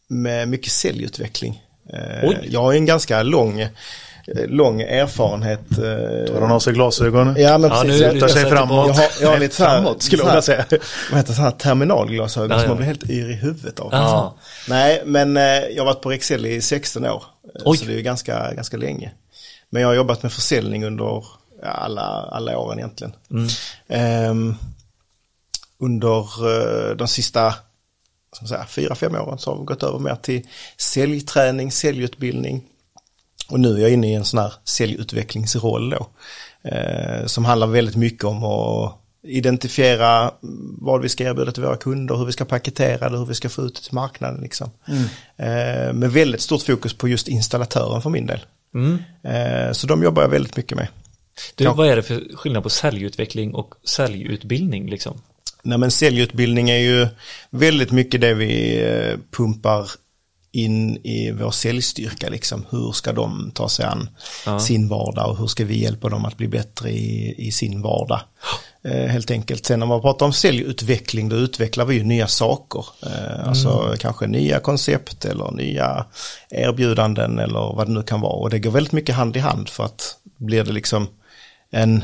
med 0.08 0.48
mycket 0.48 0.72
säljutveckling. 0.72 1.64
Eh, 1.94 2.30
Oj. 2.30 2.48
jag 2.50 2.62
har 2.62 2.72
ju 2.72 2.78
en 2.78 2.86
ganska 2.86 3.24
lång, 3.24 3.60
eh, 3.60 3.70
lång 4.48 4.82
erfarenhet. 4.82 5.72
Eh, 5.72 6.34
Tar 6.34 6.42
han 6.42 6.52
av 6.52 6.60
sig 6.60 6.74
glasögonen? 6.74 7.36
Ja, 7.40 7.58
men 7.58 7.70
Ja, 7.70 7.82
precis. 7.82 8.00
nu 8.02 8.06
Jag- 8.06 8.14
Lutar 8.14 8.28
sig 8.28 8.46
framåt. 8.50 8.88
jag 8.88 8.94
har, 8.94 9.04
jag 9.22 9.28
har 9.28 9.32
Nej, 9.34 9.40
lite 9.40 9.56
så 9.56 9.64
här, 9.64 9.76
framåt 9.76 10.02
skulle 10.04 10.22
jag 10.22 10.28
vilja 10.28 10.42
säga. 10.42 10.66
Vad 11.12 11.18
heter 11.20 11.30
det, 11.32 11.36
så 11.36 11.42
här 11.42 11.52
terminalglasögon 11.52 12.50
Ja, 12.52 12.56
som 12.58 12.64
ja. 12.64 12.68
man 12.68 12.78
blir 12.78 12.88
helt 12.88 13.10
yr 13.10 13.30
i 13.30 13.34
huvudet 13.34 13.80
av. 13.80 13.90
Ja. 13.92 14.36
Nej, 14.70 15.02
men 15.06 15.36
jag 15.36 15.78
har 15.78 15.86
varit 15.86 16.02
på 16.02 16.10
Rexel 16.10 16.46
i 16.46 16.62
16 16.62 17.06
år. 17.06 17.24
Oj. 17.66 17.78
Så 17.78 17.86
det 17.86 17.92
är 17.94 17.98
ju 17.98 18.02
ganska, 18.02 18.54
ganska 18.54 18.78
länge. 18.78 19.12
Men 19.70 19.82
jag 19.82 19.90
har 19.90 19.96
jobbat 19.96 20.24
med 20.24 20.32
försäljning 20.32 20.86
under 20.86 21.24
ja, 21.62 21.70
alla, 21.70 22.02
alla 22.32 22.58
åren 22.58 22.80
egentligen. 22.80 23.14
Mm. 23.32 23.48
Ehm, 23.88 24.56
under 25.80 26.96
de 26.96 27.08
sista 27.08 27.54
ska 28.36 28.44
man 28.44 28.50
säga, 28.50 28.66
fyra, 28.66 28.96
fem 28.96 29.16
åren 29.16 29.38
så 29.38 29.52
har 29.52 29.60
vi 29.60 29.66
gått 29.66 29.84
över 29.84 30.00
mer 30.00 30.16
till 30.16 30.42
säljträning, 30.78 31.72
säljutbildning. 31.72 32.64
Och 33.50 33.60
nu 33.60 33.76
är 33.76 33.80
jag 33.80 33.92
inne 33.92 34.12
i 34.12 34.14
en 34.14 34.26
sån 34.26 34.40
här 34.40 34.54
säljutvecklingsroll 34.64 35.90
då. 35.90 36.08
Eh, 36.70 37.26
som 37.26 37.46
handlar 37.46 37.68
väldigt 37.68 37.96
mycket 37.96 38.24
om 38.24 38.44
att 38.44 39.02
identifiera 39.24 40.32
vad 40.82 41.02
vi 41.02 41.10
ska 41.10 41.24
erbjuda 41.24 41.52
till 41.52 41.64
våra 41.64 41.78
kunder, 41.78 42.16
hur 42.16 42.26
vi 42.26 42.32
ska 42.32 42.46
paketera 42.46 43.10
det, 43.10 43.18
hur 43.18 43.26
vi 43.26 43.34
ska 43.34 43.50
få 43.50 43.62
ut 43.62 43.76
det 43.76 43.82
till 43.82 43.94
marknaden. 43.94 44.42
Liksom. 44.42 44.70
Eh, 45.38 45.94
med 45.94 46.12
väldigt 46.12 46.42
stort 46.42 46.62
fokus 46.62 46.94
på 46.94 47.08
just 47.08 47.28
installatören 47.28 48.02
för 48.02 48.10
min 48.10 48.26
del. 48.26 48.40
Mm. 48.74 48.98
Eh, 49.24 49.72
så 49.72 49.88
de 49.88 50.04
jobbar 50.04 50.22
jag 50.22 50.30
väldigt 50.30 50.58
mycket 50.58 50.78
med. 50.78 50.88
Du, 51.56 51.64
Ja. 51.64 51.74
vad 51.74 51.88
är 51.88 51.96
det 51.96 52.04
för 52.04 52.36
skillnad 52.36 52.64
på 52.64 52.70
säljutveckling 52.70 53.56
och 53.56 53.76
säljutbildning 53.84 54.90
liksom? 54.90 55.22
Nej 55.66 55.78
men 55.78 55.92
säljutbildning 55.92 56.70
är 56.70 56.78
ju 56.78 57.08
väldigt 57.50 57.92
mycket 57.92 58.22
det 58.22 58.34
vi 58.34 58.82
eh, 58.84 59.18
pumpar 59.38 59.90
in 60.52 60.98
i 60.98 61.32
vår 61.32 61.52
säljstyrka 61.52 62.30
liksom. 62.30 62.66
Hur 62.70 62.92
ska 62.92 63.14
de 63.14 63.52
ta 63.56 63.70
sig 63.70 63.86
an 63.86 64.10
Ja. 64.46 64.60
sin 64.60 64.88
vardag 64.88 65.30
och 65.30 65.38
hur 65.38 65.48
ska 65.48 65.66
vi 65.66 65.82
hjälpa 65.84 66.10
dem 66.10 66.26
att 66.26 66.38
bli 66.38 66.48
bättre 66.48 66.90
i, 66.92 67.36
i 67.48 67.52
sin 67.52 67.82
vardag. 67.82 68.20
Eh, 68.84 69.06
helt 69.08 69.32
enkelt. 69.32 69.66
Sen 69.66 69.80
när 69.80 69.86
man 69.86 70.02
pratar 70.02 70.26
om 70.26 70.34
säljutveckling 70.34 71.30
då 71.30 71.36
utvecklar 71.36 71.86
vi 71.86 71.96
ju 71.96 72.04
nya 72.04 72.28
saker. 72.28 72.86
Eh, 73.06 73.48
Alltså 73.48 73.96
kanske 74.00 74.28
nya 74.28 74.60
koncept 74.60 75.26
eller 75.26 75.52
nya 75.52 76.06
erbjudanden 76.50 77.40
eller 77.40 77.76
vad 77.76 77.88
det 77.88 77.94
nu 77.94 78.04
kan 78.04 78.22
vara. 78.22 78.34
Och 78.34 78.50
det 78.50 78.60
går 78.60 78.72
väldigt 78.72 78.94
mycket 78.94 79.16
hand 79.16 79.38
i 79.38 79.40
hand 79.40 79.70
för 79.70 79.84
att 79.86 80.18
blir 80.38 80.64
det 80.64 80.72
liksom 80.72 81.08
en 81.72 82.04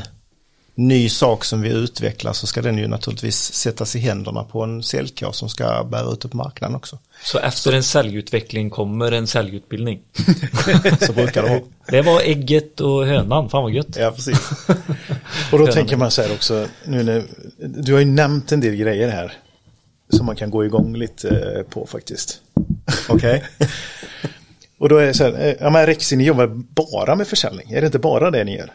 ny 0.74 1.08
sak 1.08 1.44
som 1.44 1.60
vi 1.60 1.68
utvecklar 1.68 2.32
så 2.32 2.46
ska 2.46 2.62
den 2.62 2.78
ju 2.78 2.88
naturligtvis 2.88 3.52
sättas 3.52 3.96
i 3.96 3.98
händerna 3.98 4.44
på 4.44 4.62
en 4.62 4.82
säljkår 4.82 5.32
som 5.32 5.48
ska 5.48 5.84
bära 5.84 6.12
ut 6.12 6.20
det 6.20 6.28
på 6.28 6.36
marknaden 6.36 6.76
också. 6.76 6.98
Så 7.24 7.38
efter 7.38 7.72
en 7.72 7.82
säljutveckling 7.82 8.70
kommer 8.70 9.12
en 9.12 9.26
säljutbildning. 9.26 10.00
Så 11.00 11.12
brukar 11.12 11.42
det 11.42 11.48
vara. 11.48 11.60
Det 11.88 12.02
var 12.02 12.20
ägget 12.20 12.80
och 12.80 13.06
hönan, 13.06 13.50
fan 13.50 13.62
vad 13.62 13.72
gött. 13.72 13.96
Ja, 13.96 14.10
precis. 14.10 14.50
Och 15.52 15.58
då 15.58 15.66
tänker 15.66 15.96
man 15.96 16.10
så 16.10 16.22
här 16.22 16.32
också, 16.32 16.66
nu 16.84 17.02
när, 17.02 17.24
du 17.58 17.92
har 17.92 18.00
ju 18.00 18.06
nämnt 18.06 18.52
en 18.52 18.60
del 18.60 18.76
grejer 18.76 19.08
här 19.08 19.32
som 20.08 20.26
man 20.26 20.36
kan 20.36 20.50
gå 20.50 20.64
igång 20.64 20.96
lite 20.96 21.28
eh, 21.28 21.62
på 21.62 21.86
faktiskt. 21.86 22.40
Okej. 23.08 23.44
Och 24.78 24.88
då 24.88 24.96
är 24.96 25.06
det 25.06 25.14
så 25.14 25.24
här, 25.24 25.46
eh, 25.46 25.54
ja 25.60 25.70
men 25.70 25.86
Rexi, 25.86 26.16
ni 26.16 26.24
jobbar 26.24 26.46
bara 26.54 27.16
med 27.16 27.28
försäljning, 27.28 27.72
är 27.72 27.80
det 27.80 27.86
inte 27.86 27.98
bara 27.98 28.30
det 28.30 28.44
ni 28.44 28.56
gör? 28.56 28.72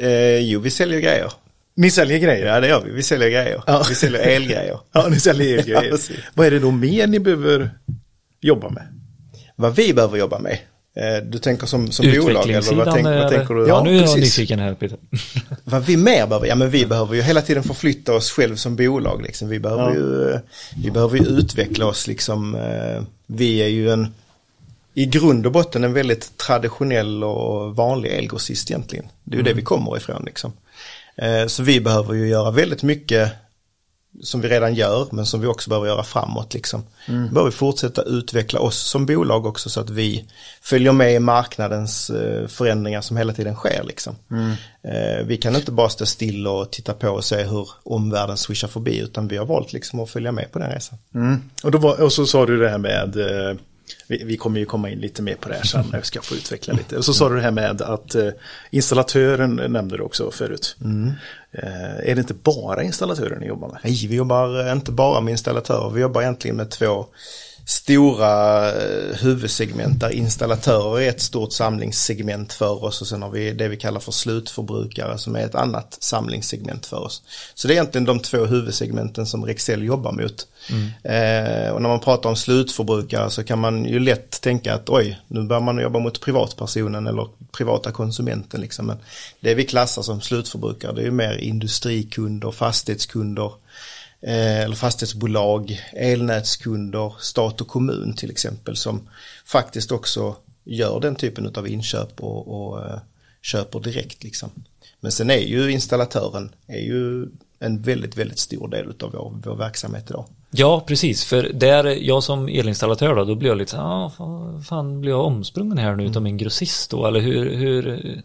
Eh, 0.00 0.38
jo, 0.38 0.60
vi 0.60 0.70
säljer 0.70 1.00
grejer. 1.00 1.32
Ni 1.76 1.90
säljer 1.90 2.18
grejer? 2.18 2.46
Ja, 2.46 2.60
det 2.60 2.68
gör 2.68 2.82
vi. 2.84 2.90
Vi 2.92 3.02
säljer 3.02 3.28
grejer. 3.28 3.62
Ja. 3.66 3.84
Vi 3.88 3.94
säljer 3.94 4.20
elgrejer. 4.20 4.78
Ja, 4.92 5.08
ni 5.10 5.20
säljer 5.20 5.56
Ja, 5.66 5.80
grejer. 5.80 5.90
precis. 5.92 6.16
Vad 6.34 6.46
är 6.46 6.50
det 6.50 6.58
då 6.58 6.70
mer 6.70 7.06
ni 7.06 7.18
behöver 7.20 7.70
jobba 8.40 8.68
med? 8.70 8.82
Vad 9.56 9.76
vi 9.76 9.94
behöver 9.94 10.18
jobba 10.18 10.38
med. 10.38 10.58
Eh, 10.96 11.24
du 11.24 11.38
tänker 11.38 11.66
som, 11.66 11.92
som 11.92 12.06
bolag 12.06 12.48
eller 12.50 12.74
vad, 12.74 12.94
tänk, 12.94 13.06
vad 13.06 13.30
tänker 13.30 13.54
du? 13.54 13.66
Ja, 13.68 13.82
nu 13.84 13.90
är 13.90 13.94
jag 13.94 14.04
precis. 14.14 14.38
nyfiken 14.38 14.58
här 14.58 14.74
Peter. 14.74 14.98
Vad 15.64 15.84
vi 15.84 15.96
mer 15.96 16.26
behöver, 16.26 16.46
ja 16.46 16.54
men 16.54 16.70
vi 16.70 16.86
behöver 16.86 17.14
ju 17.14 17.22
hela 17.22 17.42
tiden 17.42 17.62
förflytta 17.62 18.14
oss 18.14 18.30
själv 18.30 18.56
som 18.56 18.76
bolag 18.76 19.22
liksom. 19.22 19.48
Vi 19.48 19.58
behöver 19.58 19.82
Ja. 19.82 19.94
ju, 19.94 20.30
eh, 20.30 20.40
vi 20.84 20.90
behöver 20.90 21.18
ju 21.18 21.24
utveckla 21.24 21.86
oss 21.86 22.06
liksom. 22.06 22.54
eh, 22.54 23.02
Vi 23.26 23.62
är 23.62 23.68
ju 23.68 23.90
en, 23.90 24.14
i 24.98 25.06
grund 25.06 25.46
och 25.46 25.52
botten 25.52 25.84
en 25.84 25.92
väldigt 25.92 26.36
traditionell 26.36 27.24
och 27.24 27.76
vanlig 27.76 28.10
elgrossist 28.12 28.70
egentligen. 28.70 29.06
Det 29.24 29.34
är 29.34 29.36
ju 29.36 29.42
det 29.42 29.52
vi 29.52 29.62
kommer 29.62 29.96
ifrån 29.96 30.22
liksom. 30.26 30.52
Eh, 31.16 31.46
Så 31.46 31.62
vi 31.62 31.80
behöver 31.80 32.14
ju 32.14 32.28
göra 32.28 32.50
väldigt 32.50 32.82
mycket 32.82 33.32
som 34.22 34.40
vi 34.40 34.48
redan 34.48 34.74
gör 34.74 35.08
men 35.12 35.26
som 35.26 35.40
vi 35.40 35.46
också 35.46 35.70
behöver 35.70 35.86
göra 35.86 36.02
framåt 36.02 36.54
liksom. 36.54 36.84
Vi 37.06 37.28
behöver 37.28 37.50
fortsätta 37.50 38.02
utveckla 38.02 38.60
oss 38.60 38.76
som 38.78 39.06
bolag 39.06 39.46
också 39.46 39.70
så 39.70 39.80
att 39.80 39.90
vi 39.90 40.24
följer 40.62 40.92
med 40.92 41.14
i 41.14 41.18
marknadens 41.18 42.10
eh, 42.10 42.46
förändringar 42.46 43.00
som 43.00 43.16
hela 43.16 43.32
tiden 43.32 43.54
sker 43.54 43.84
liksom. 43.84 44.14
Eh, 44.82 45.26
Vi 45.26 45.36
kan 45.36 45.56
inte 45.56 45.72
bara 45.72 45.88
stå 45.88 46.06
still 46.06 46.46
och 46.46 46.70
titta 46.70 46.92
på 46.94 47.08
och 47.08 47.24
se 47.24 47.42
hur 47.42 47.68
omvärlden 47.82 48.36
swishar 48.36 48.68
förbi 48.68 48.98
utan 48.98 49.28
vi 49.28 49.36
har 49.36 49.46
valt 49.46 49.72
liksom 49.72 50.00
att 50.00 50.10
följa 50.10 50.32
med 50.32 50.52
på 50.52 50.58
den 50.58 50.70
resan. 50.70 50.98
Mm. 51.14 51.42
Och, 51.62 51.70
då 51.70 51.78
var, 51.78 52.02
och 52.02 52.12
så 52.12 52.26
sa 52.26 52.46
du 52.46 52.58
det 52.60 52.68
här 52.68 52.78
med, 52.78 53.16
vi, 54.06 54.24
vi 54.24 54.36
kommer 54.36 54.60
ju 54.60 54.66
komma 54.66 54.90
in 54.90 54.98
lite 54.98 55.22
mer 55.22 55.34
på 55.34 55.48
det 55.48 55.54
här 55.54 55.64
sen 55.64 55.84
när 55.92 55.98
vi 55.98 56.04
ska 56.04 56.22
få 56.22 56.34
utveckla 56.34 56.74
lite. 56.74 56.96
Och 56.96 57.04
så 57.04 57.14
sa 57.14 57.28
du 57.28 57.36
det 57.36 57.42
här 57.42 57.50
med 57.50 57.82
att 57.82 58.14
eh, 58.14 58.28
installatören 58.70 59.56
nämnde 59.68 59.96
du 59.96 60.02
också 60.02 60.30
förut. 60.30 60.76
Eh, 61.52 62.10
är 62.10 62.14
det 62.14 62.18
inte 62.20 62.34
bara 62.34 62.82
installatörer 62.82 63.38
ni 63.38 63.46
jobbar 63.46 63.68
med? 63.68 63.80
Nej, 63.84 64.06
vi 64.08 64.16
jobbar 64.16 64.72
inte 64.72 64.92
bara 64.92 65.20
med 65.20 65.32
installatörer, 65.32 65.90
vi 65.90 66.00
jobbar 66.00 66.22
egentligen 66.22 66.56
med 66.56 66.70
två 66.70 67.06
stora 67.68 68.68
eh, 68.68 69.16
huvudsegment 69.16 70.00
där 70.00 70.10
installatörer 70.10 71.00
är 71.00 71.08
ett 71.08 71.20
stort 71.20 71.52
samlingssegment 71.52 72.52
för 72.52 72.84
oss 72.84 73.00
och 73.00 73.06
sen 73.06 73.22
har 73.22 73.30
vi 73.30 73.52
det 73.52 73.68
vi 73.68 73.76
kallar 73.76 74.00
för 74.00 74.12
slutförbrukare 74.12 75.18
som 75.18 75.36
är 75.36 75.40
ett 75.40 75.54
annat 75.54 75.96
samlingssegment 76.00 76.86
för 76.86 76.96
oss. 76.96 77.22
Så 77.54 77.68
det 77.68 77.74
är 77.74 77.76
egentligen 77.76 78.04
de 78.04 78.20
två 78.20 78.44
huvudsegmenten 78.44 79.26
som 79.26 79.44
Rexel 79.44 79.82
jobbar 79.82 80.12
mot. 80.12 80.46
Eh, 81.02 81.70
och 81.70 81.82
när 81.82 81.88
man 81.88 82.00
pratar 82.00 82.30
om 82.30 82.36
slutförbrukare 82.36 83.30
så 83.30 83.44
kan 83.44 83.58
man 83.58 83.84
ju 83.84 83.98
lätt 83.98 84.40
tänka 84.40 84.74
att 84.74 84.88
oj, 84.88 85.20
nu 85.28 85.42
börjar 85.42 85.62
man 85.62 85.78
jobba 85.78 85.98
mot 85.98 86.20
privatpersonen 86.20 87.06
eller 87.06 87.28
privata 87.52 87.92
konsumenten 87.92 88.60
liksom. 88.60 88.86
Men 88.86 88.98
det 89.40 89.54
vi 89.54 89.64
klassar 89.64 90.02
som 90.02 90.20
slutförbrukare 90.20 90.92
det 90.92 91.00
är 91.00 91.04
ju 91.04 91.10
mer 91.10 91.36
industrikunder, 91.36 92.50
fastighetskunder, 92.50 93.52
eller 94.28 94.76
fastighetsbolag, 94.76 95.80
elnätskunder, 95.92 97.14
stat 97.20 97.60
och 97.60 97.68
kommun 97.68 98.14
till 98.16 98.30
exempel 98.30 98.76
som 98.76 99.08
faktiskt 99.44 99.92
också 99.92 100.36
gör 100.64 101.00
den 101.00 101.14
typen 101.14 101.52
av 101.56 101.68
inköp 101.68 102.20
och, 102.20 102.48
och 102.48 102.86
eh, 102.86 102.98
köper 103.42 103.80
direkt 103.80 104.24
liksom. 104.24 104.50
Men 105.00 105.12
sen 105.12 105.30
är 105.30 105.38
ju 105.38 105.70
installatören 105.72 106.54
är 106.66 106.80
ju 106.80 107.28
en 107.58 107.82
väldigt, 107.82 108.16
väldigt 108.16 108.38
stor 108.38 108.68
del 108.68 108.94
av 109.00 109.12
vår, 109.12 109.40
vår 109.44 109.56
verksamhet 109.56 110.10
idag. 110.10 110.24
Ja, 110.50 110.84
precis. 110.86 111.24
För 111.24 111.50
där, 111.54 111.84
jag 111.84 112.22
som 112.22 112.48
elinstallatör 112.48 113.14
då, 113.14 113.24
då 113.24 113.34
blir 113.34 113.48
jag 113.48 113.58
lite 113.58 113.70
så 113.70 113.76
här, 113.76 113.84
ah, 113.84 114.62
fan, 114.68 115.00
blir 115.00 115.12
jag 115.12 115.24
omsprungen 115.24 115.78
här 115.78 115.96
nu 115.96 116.06
utav 116.06 116.26
en 116.26 116.36
grossist 116.36 116.90
då? 116.90 117.06
Eller 117.06 117.20
hur, 117.20 117.56
hur, 117.56 117.82
hur 117.82 118.22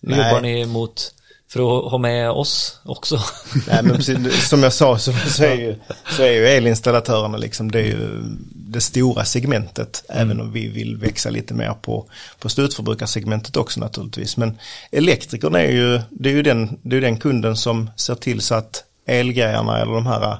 Nej. 0.00 0.18
jobbar 0.18 0.40
ni 0.40 0.66
mot, 0.66 1.14
för 1.52 1.86
att 1.86 1.90
ha 1.90 1.98
med 1.98 2.30
oss 2.30 2.80
också? 2.84 3.20
Nej 3.68 3.82
men 3.82 3.96
precis, 3.96 4.48
som 4.48 4.62
jag 4.62 4.72
sa 4.72 4.98
så, 4.98 5.12
så, 5.12 5.44
är 5.44 5.54
ju, 5.54 5.76
så 6.10 6.22
är 6.22 6.32
ju 6.32 6.46
elinstallatörerna 6.46 7.36
liksom, 7.36 7.70
det 7.70 7.80
är 7.80 7.84
ju 7.84 8.22
det 8.52 8.80
stora 8.80 9.24
segmentet. 9.24 10.04
Även 10.08 10.40
om 10.40 10.52
vi 10.52 10.68
vill 10.68 10.96
växa 10.96 11.30
lite 11.30 11.54
mer 11.54 11.74
på, 11.82 12.06
på 12.38 12.48
slutförbrukarsegmentet 12.48 13.56
också 13.56 13.80
naturligtvis. 13.80 14.36
Men 14.36 14.58
elektrikern 14.90 15.54
är 15.54 15.70
ju, 15.70 16.00
det 16.10 16.28
är 16.28 16.34
ju 16.34 16.42
den, 16.42 16.78
det 16.82 16.96
är 16.96 17.00
den 17.00 17.18
kunden 17.18 17.56
som 17.56 17.90
ser 17.96 18.14
till 18.14 18.40
så 18.40 18.54
att 18.54 18.84
elgrejerna 19.06 19.78
eller 19.78 19.92
de 19.92 20.06
här 20.06 20.38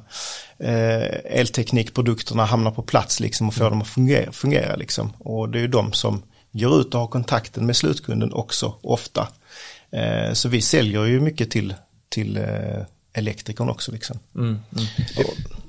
eh, 0.58 1.38
elteknikprodukterna 1.40 2.44
hamnar 2.44 2.70
på 2.70 2.82
plats 2.82 3.20
liksom 3.20 3.48
och 3.48 3.54
får 3.54 3.70
dem 3.70 3.82
att 3.82 3.88
fungera, 3.88 4.32
fungera 4.32 4.76
liksom. 4.76 5.12
Och 5.18 5.48
det 5.48 5.58
är 5.58 5.62
ju 5.62 5.68
de 5.68 5.92
som 5.92 6.22
går 6.52 6.80
ut 6.80 6.94
och 6.94 7.00
har 7.00 7.06
kontakten 7.06 7.66
med 7.66 7.76
slutkunden 7.76 8.32
också 8.32 8.74
ofta. 8.82 9.28
Eh, 9.92 10.32
så 10.32 10.48
vi 10.48 10.60
säljer 10.60 11.04
ju 11.04 11.20
mycket 11.20 11.50
till, 11.50 11.74
till 12.08 12.36
eh, 12.36 12.84
elektrikern 13.12 13.68
också 13.68 13.92
liksom. 13.92 14.18
Mm, 14.34 14.48
mm. 14.48 14.86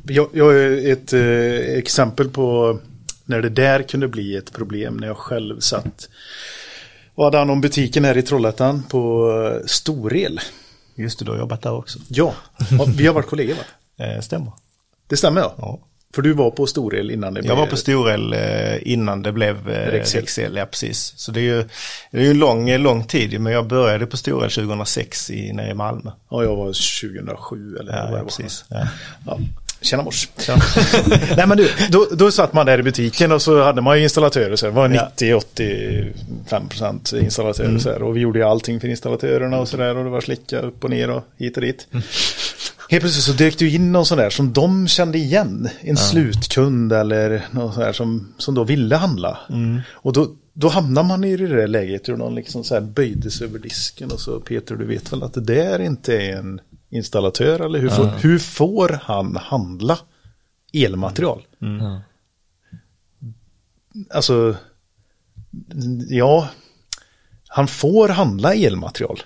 Jag, 0.07 0.29
jag 0.33 0.45
har 0.45 0.89
ett 0.91 1.13
eh, 1.13 1.77
exempel 1.77 2.29
på 2.29 2.79
när 3.25 3.41
det 3.41 3.49
där 3.49 3.83
kunde 3.83 4.07
bli 4.07 4.35
ett 4.35 4.53
problem 4.53 4.97
när 4.97 5.07
jag 5.07 5.17
själv 5.17 5.59
satt 5.59 6.09
och 7.15 7.25
hade 7.25 7.37
hand 7.37 7.51
om 7.51 7.61
butiken 7.61 8.05
här 8.05 8.17
i 8.17 8.21
Trollhättan 8.21 8.83
på 8.83 9.61
Storel. 9.65 10.39
Just 10.95 11.19
det, 11.19 11.25
du 11.25 11.31
har 11.31 11.37
jobbat 11.37 11.61
där 11.61 11.73
också. 11.73 11.99
Ja, 12.07 12.35
vi 12.97 13.07
har 13.07 13.13
varit 13.13 13.27
kollegor 13.27 13.55
va? 13.55 14.05
Eh, 14.05 14.21
stämmer. 14.21 14.51
Det 15.07 15.17
stämmer 15.17 15.41
ja. 15.41 15.55
Ja. 15.57 15.79
För 16.15 16.21
du 16.21 16.33
var 16.33 16.51
på 16.51 16.67
Storel 16.67 17.11
innan 17.11 17.33
det 17.33 17.37
Jag 17.39 17.45
blev- 17.45 17.57
var 17.57 17.67
på 17.67 17.75
Storel 17.77 18.33
eh, 18.33 18.91
innan 18.91 19.21
det 19.21 19.31
blev 19.31 19.69
eh, 19.69 19.91
Rexel. 19.91 20.21
Rexel. 20.21 20.55
ja 20.55 20.65
precis. 20.65 21.13
Så 21.17 21.31
det 21.31 21.39
är 21.39 21.43
ju, 21.43 21.63
det 22.11 22.17
är 22.17 22.21
ju 22.21 22.31
en 22.31 22.39
lång, 22.39 22.69
eh, 22.69 22.79
lång 22.79 23.03
tid, 23.03 23.41
men 23.41 23.53
jag 23.53 23.67
började 23.67 24.05
på 24.05 24.17
Storel 24.17 24.51
2006 24.51 25.29
i, 25.29 25.53
nere 25.53 25.71
i 25.71 25.73
Malmö. 25.73 26.11
Ja, 26.29 26.43
jag 26.43 26.55
var 26.55 26.65
2007 26.65 27.75
eller 27.77 27.97
Ja, 27.97 28.07
vad 28.11 28.19
ja 28.19 28.23
precis. 28.23 28.65
Ja. 28.69 28.87
Ja. 29.25 29.39
Tjena 29.83 30.03
mors. 30.03 30.29
Nej 31.37 31.47
men 31.47 31.57
du, 31.57 31.69
då, 31.89 32.07
då 32.11 32.31
satt 32.31 32.53
man 32.53 32.65
där 32.65 32.79
i 32.79 32.83
butiken 32.83 33.31
och 33.31 33.41
så 33.41 33.63
hade 33.63 33.81
man 33.81 33.97
ju 33.97 34.03
installatörer 34.03 34.55
så 34.55 34.65
här. 34.65 34.71
Det 34.73 34.75
var 34.75 34.89
Ja. 34.89 35.11
90-85% 35.17 37.17
installatörer 37.23 37.77
så 37.79 37.89
här. 37.91 38.03
Och 38.03 38.15
vi 38.15 38.19
gjorde 38.19 38.39
ju 38.39 38.45
allting 38.45 38.79
för 38.79 38.87
installatörerna 38.87 39.59
och 39.59 39.67
så 39.67 39.77
där. 39.77 39.97
Och 39.97 40.03
det 40.03 40.09
var 40.09 40.21
slicka 40.21 40.59
upp 40.59 40.83
och 40.83 40.89
ner 40.89 41.09
och 41.09 41.23
hit 41.37 41.55
och 41.57 41.61
dit. 41.61 41.87
Helt 42.91 43.01
plötsligt 43.01 43.25
så 43.25 43.33
dök 43.33 43.57
det 43.57 43.65
ju 43.65 43.75
in 43.75 43.91
någon 43.91 44.05
sån 44.05 44.17
där 44.17 44.29
som 44.29 44.53
de 44.53 44.87
kände 44.87 45.17
igen. 45.17 45.69
En 45.81 45.97
slutkund 45.97 46.93
eller 46.93 47.45
någon 47.51 47.73
sån 47.73 47.83
där 47.83 47.93
som, 47.93 48.33
som 48.37 48.55
då 48.55 48.63
ville 48.63 48.95
handla. 48.95 49.37
Och 49.91 50.13
då, 50.13 50.35
då 50.53 50.69
hamnar 50.69 51.03
man 51.03 51.23
i 51.23 51.37
det 51.37 51.47
där 51.47 51.67
läget 51.67 52.09
hur 52.09 52.17
någon 52.17 52.35
liksom 52.35 52.63
så 52.63 52.73
här 52.73 52.81
böjde 52.81 53.31
sig 53.31 53.47
över 53.47 53.59
disken 53.59 54.11
och 54.11 54.19
så 54.19 54.39
Peter 54.39 54.75
du 54.75 54.85
vet 54.85 55.13
väl 55.13 55.23
att 55.23 55.33
det 55.33 55.41
där 55.41 55.79
inte 55.79 56.17
är 56.17 56.37
en 56.37 56.61
installatör 56.89 57.59
eller 57.59 57.79
hur, 57.79 57.89
får, 57.89 58.05
hur 58.21 58.39
får 58.39 58.99
han 59.03 59.35
handla 59.35 59.97
elmaterial? 60.73 61.41
Alltså, 64.09 64.55
ja, 66.09 66.49
han 67.47 67.67
får 67.67 68.09
handla 68.09 68.53
elmaterial. 68.53 69.21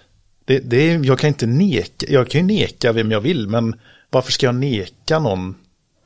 Det, 0.46 0.60
det 0.60 0.92
är, 0.92 1.06
jag 1.06 1.20
kan 1.20 1.28
inte 1.28 1.46
neka, 1.46 2.06
jag 2.10 2.30
kan 2.30 2.42
ju 2.42 2.48
neka 2.48 2.92
vem 2.92 3.12
jag 3.12 3.22
vill, 3.22 3.48
men 3.48 3.76
varför 4.10 4.32
ska 4.32 4.46
jag 4.46 4.56
neka 4.56 5.20
någon 5.20 5.56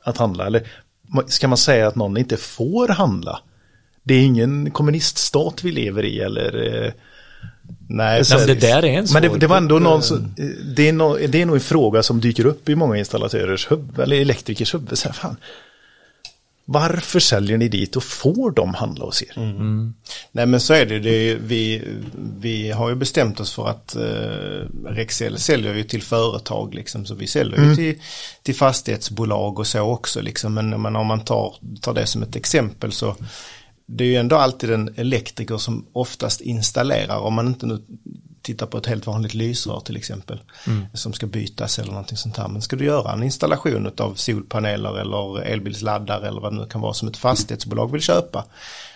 att 0.04 0.16
handla? 0.16 0.46
Eller 0.46 0.66
ska 1.26 1.48
man 1.48 1.58
säga 1.58 1.86
att 1.86 1.96
någon 1.96 2.16
inte 2.16 2.36
får 2.36 2.88
handla? 2.88 3.40
Det 4.02 4.14
är 4.14 4.22
ingen 4.22 4.70
kommuniststat 4.70 5.64
vi 5.64 5.72
lever 5.72 6.04
i 6.04 6.20
eller... 6.20 6.84
eh, 6.84 6.92
Nej, 7.88 8.22
men 8.30 8.46
det 8.46 8.54
där 8.54 8.84
är 8.84 8.88
en 8.88 9.06
Men 9.12 9.22
det, 9.22 9.28
svår 9.28 9.38
det 9.38 9.46
var 9.46 9.56
ändå 9.56 9.78
någon 9.78 9.98
eh. 9.98 10.00
som, 10.00 10.34
det, 10.76 10.88
är 10.88 10.92
no, 10.92 11.16
det 11.28 11.42
är 11.42 11.46
nog 11.46 11.56
en 11.56 11.60
fråga 11.60 12.02
som 12.02 12.20
dyker 12.20 12.46
upp 12.46 12.68
i 12.68 12.74
många 12.74 12.96
installatörers 12.96 13.70
huvud, 13.70 13.98
eller 13.98 14.20
elektrikers 14.20 14.74
huvud. 14.74 14.98
Så 14.98 15.08
här, 15.08 15.12
fan, 15.14 15.36
varför 16.72 17.20
säljer 17.20 17.58
ni 17.58 17.68
dit 17.68 17.96
och 17.96 18.02
får 18.02 18.50
de 18.50 18.74
handla 18.74 19.04
hos 19.04 19.22
er? 19.22 19.32
Nej 20.32 20.46
men 20.46 20.60
så 20.60 20.74
är 20.74 20.86
det, 20.86 20.98
det 20.98 21.10
är, 21.10 21.36
vi, 21.36 21.82
vi 22.40 22.70
har 22.70 22.88
ju 22.88 22.94
bestämt 22.94 23.40
oss 23.40 23.52
för 23.52 23.68
att 23.68 23.96
eh, 23.96 24.02
Rexel 24.84 25.38
säljer 25.38 25.74
ju 25.74 25.82
till 25.82 26.02
företag 26.02 26.74
liksom, 26.74 27.06
så 27.06 27.14
vi 27.14 27.26
säljer 27.26 27.64
ju 27.64 27.76
till, 27.76 28.02
till 28.42 28.54
fastighetsbolag 28.54 29.58
och 29.58 29.66
så 29.66 29.80
också 29.80 30.20
liksom. 30.20 30.54
Men, 30.54 30.82
men 30.82 30.96
om 30.96 31.06
man 31.06 31.20
tar, 31.20 31.54
tar 31.80 31.94
det 31.94 32.06
som 32.06 32.22
ett 32.22 32.36
exempel 32.36 32.92
så 32.92 33.16
det 33.86 34.04
är 34.04 34.08
ju 34.08 34.16
ändå 34.16 34.36
alltid 34.36 34.70
en 34.70 34.94
elektriker 34.96 35.56
som 35.56 35.86
oftast 35.92 36.40
installerar. 36.40 37.18
Om 37.18 37.34
man 37.34 37.46
inte 37.46 37.66
nu 37.66 37.82
tittar 38.52 38.66
på 38.66 38.78
ett 38.78 38.86
helt 38.86 39.06
vanligt 39.06 39.34
lysrör 39.34 39.80
till 39.80 39.96
exempel 39.96 40.40
som 40.94 41.12
ska 41.12 41.26
bytas 41.26 41.78
eller 41.78 41.90
någonting 41.90 42.16
sånt 42.16 42.36
här. 42.36 42.48
Men 42.48 42.62
ska 42.62 42.76
du 42.76 42.84
göra 42.84 43.12
en 43.12 43.22
installation 43.22 43.90
av 43.98 44.14
solpaneler 44.14 44.98
eller 45.00 45.40
elbilsladdare 45.42 46.28
eller 46.28 46.40
vad 46.40 46.52
det 46.52 46.58
nu 46.58 46.66
kan 46.66 46.80
vara 46.80 46.94
som 46.94 47.08
ett 47.08 47.16
fastighetsbolag 47.16 47.92
vill 47.92 48.00
köpa 48.02 48.44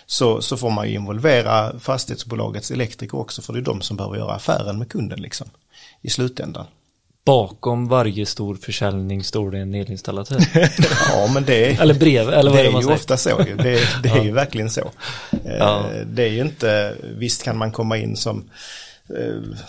så, 0.05 0.41
så 0.41 0.57
får 0.57 0.69
man 0.69 0.87
ju 0.87 0.93
involvera 0.95 1.79
fastighetsbolagets 1.79 2.71
elektriker 2.71 3.17
också 3.17 3.41
för 3.41 3.53
det 3.53 3.59
är 3.59 3.61
de 3.61 3.81
som 3.81 3.97
behöver 3.97 4.17
göra 4.17 4.33
affären 4.33 4.77
med 4.79 4.89
kunden 4.89 5.21
liksom 5.21 5.47
i 6.01 6.09
slutändan. 6.09 6.65
Bakom 7.25 7.87
varje 7.87 8.25
stor 8.25 8.55
försäljning 8.55 9.23
står 9.23 9.51
det 9.51 9.59
en 9.59 9.73
elinstallatör. 9.75 10.39
Ja 11.11 11.29
men 11.33 11.45
det 11.45 11.65
är, 11.65 11.81
eller 11.81 11.93
brev, 11.93 12.29
eller 12.29 12.51
vad 12.51 12.59
det 12.59 12.67
är 12.67 12.71
man 12.71 12.81
ju 12.81 12.85
säger? 12.85 12.95
ofta 12.95 13.17
så 13.17 13.43
ju. 13.47 13.55
Det, 13.55 13.79
det 14.03 14.09
är 14.09 14.23
ju 14.23 14.31
verkligen 14.31 14.69
så. 14.69 14.91
Eh, 15.31 15.55
Ja. 15.57 15.85
Det 16.05 16.23
är 16.23 16.29
ju 16.29 16.41
inte, 16.41 16.95
visst 17.17 17.43
kan 17.43 17.57
man 17.57 17.71
komma 17.71 17.97
in 17.97 18.15
som 18.15 18.37
eh, 18.39 18.43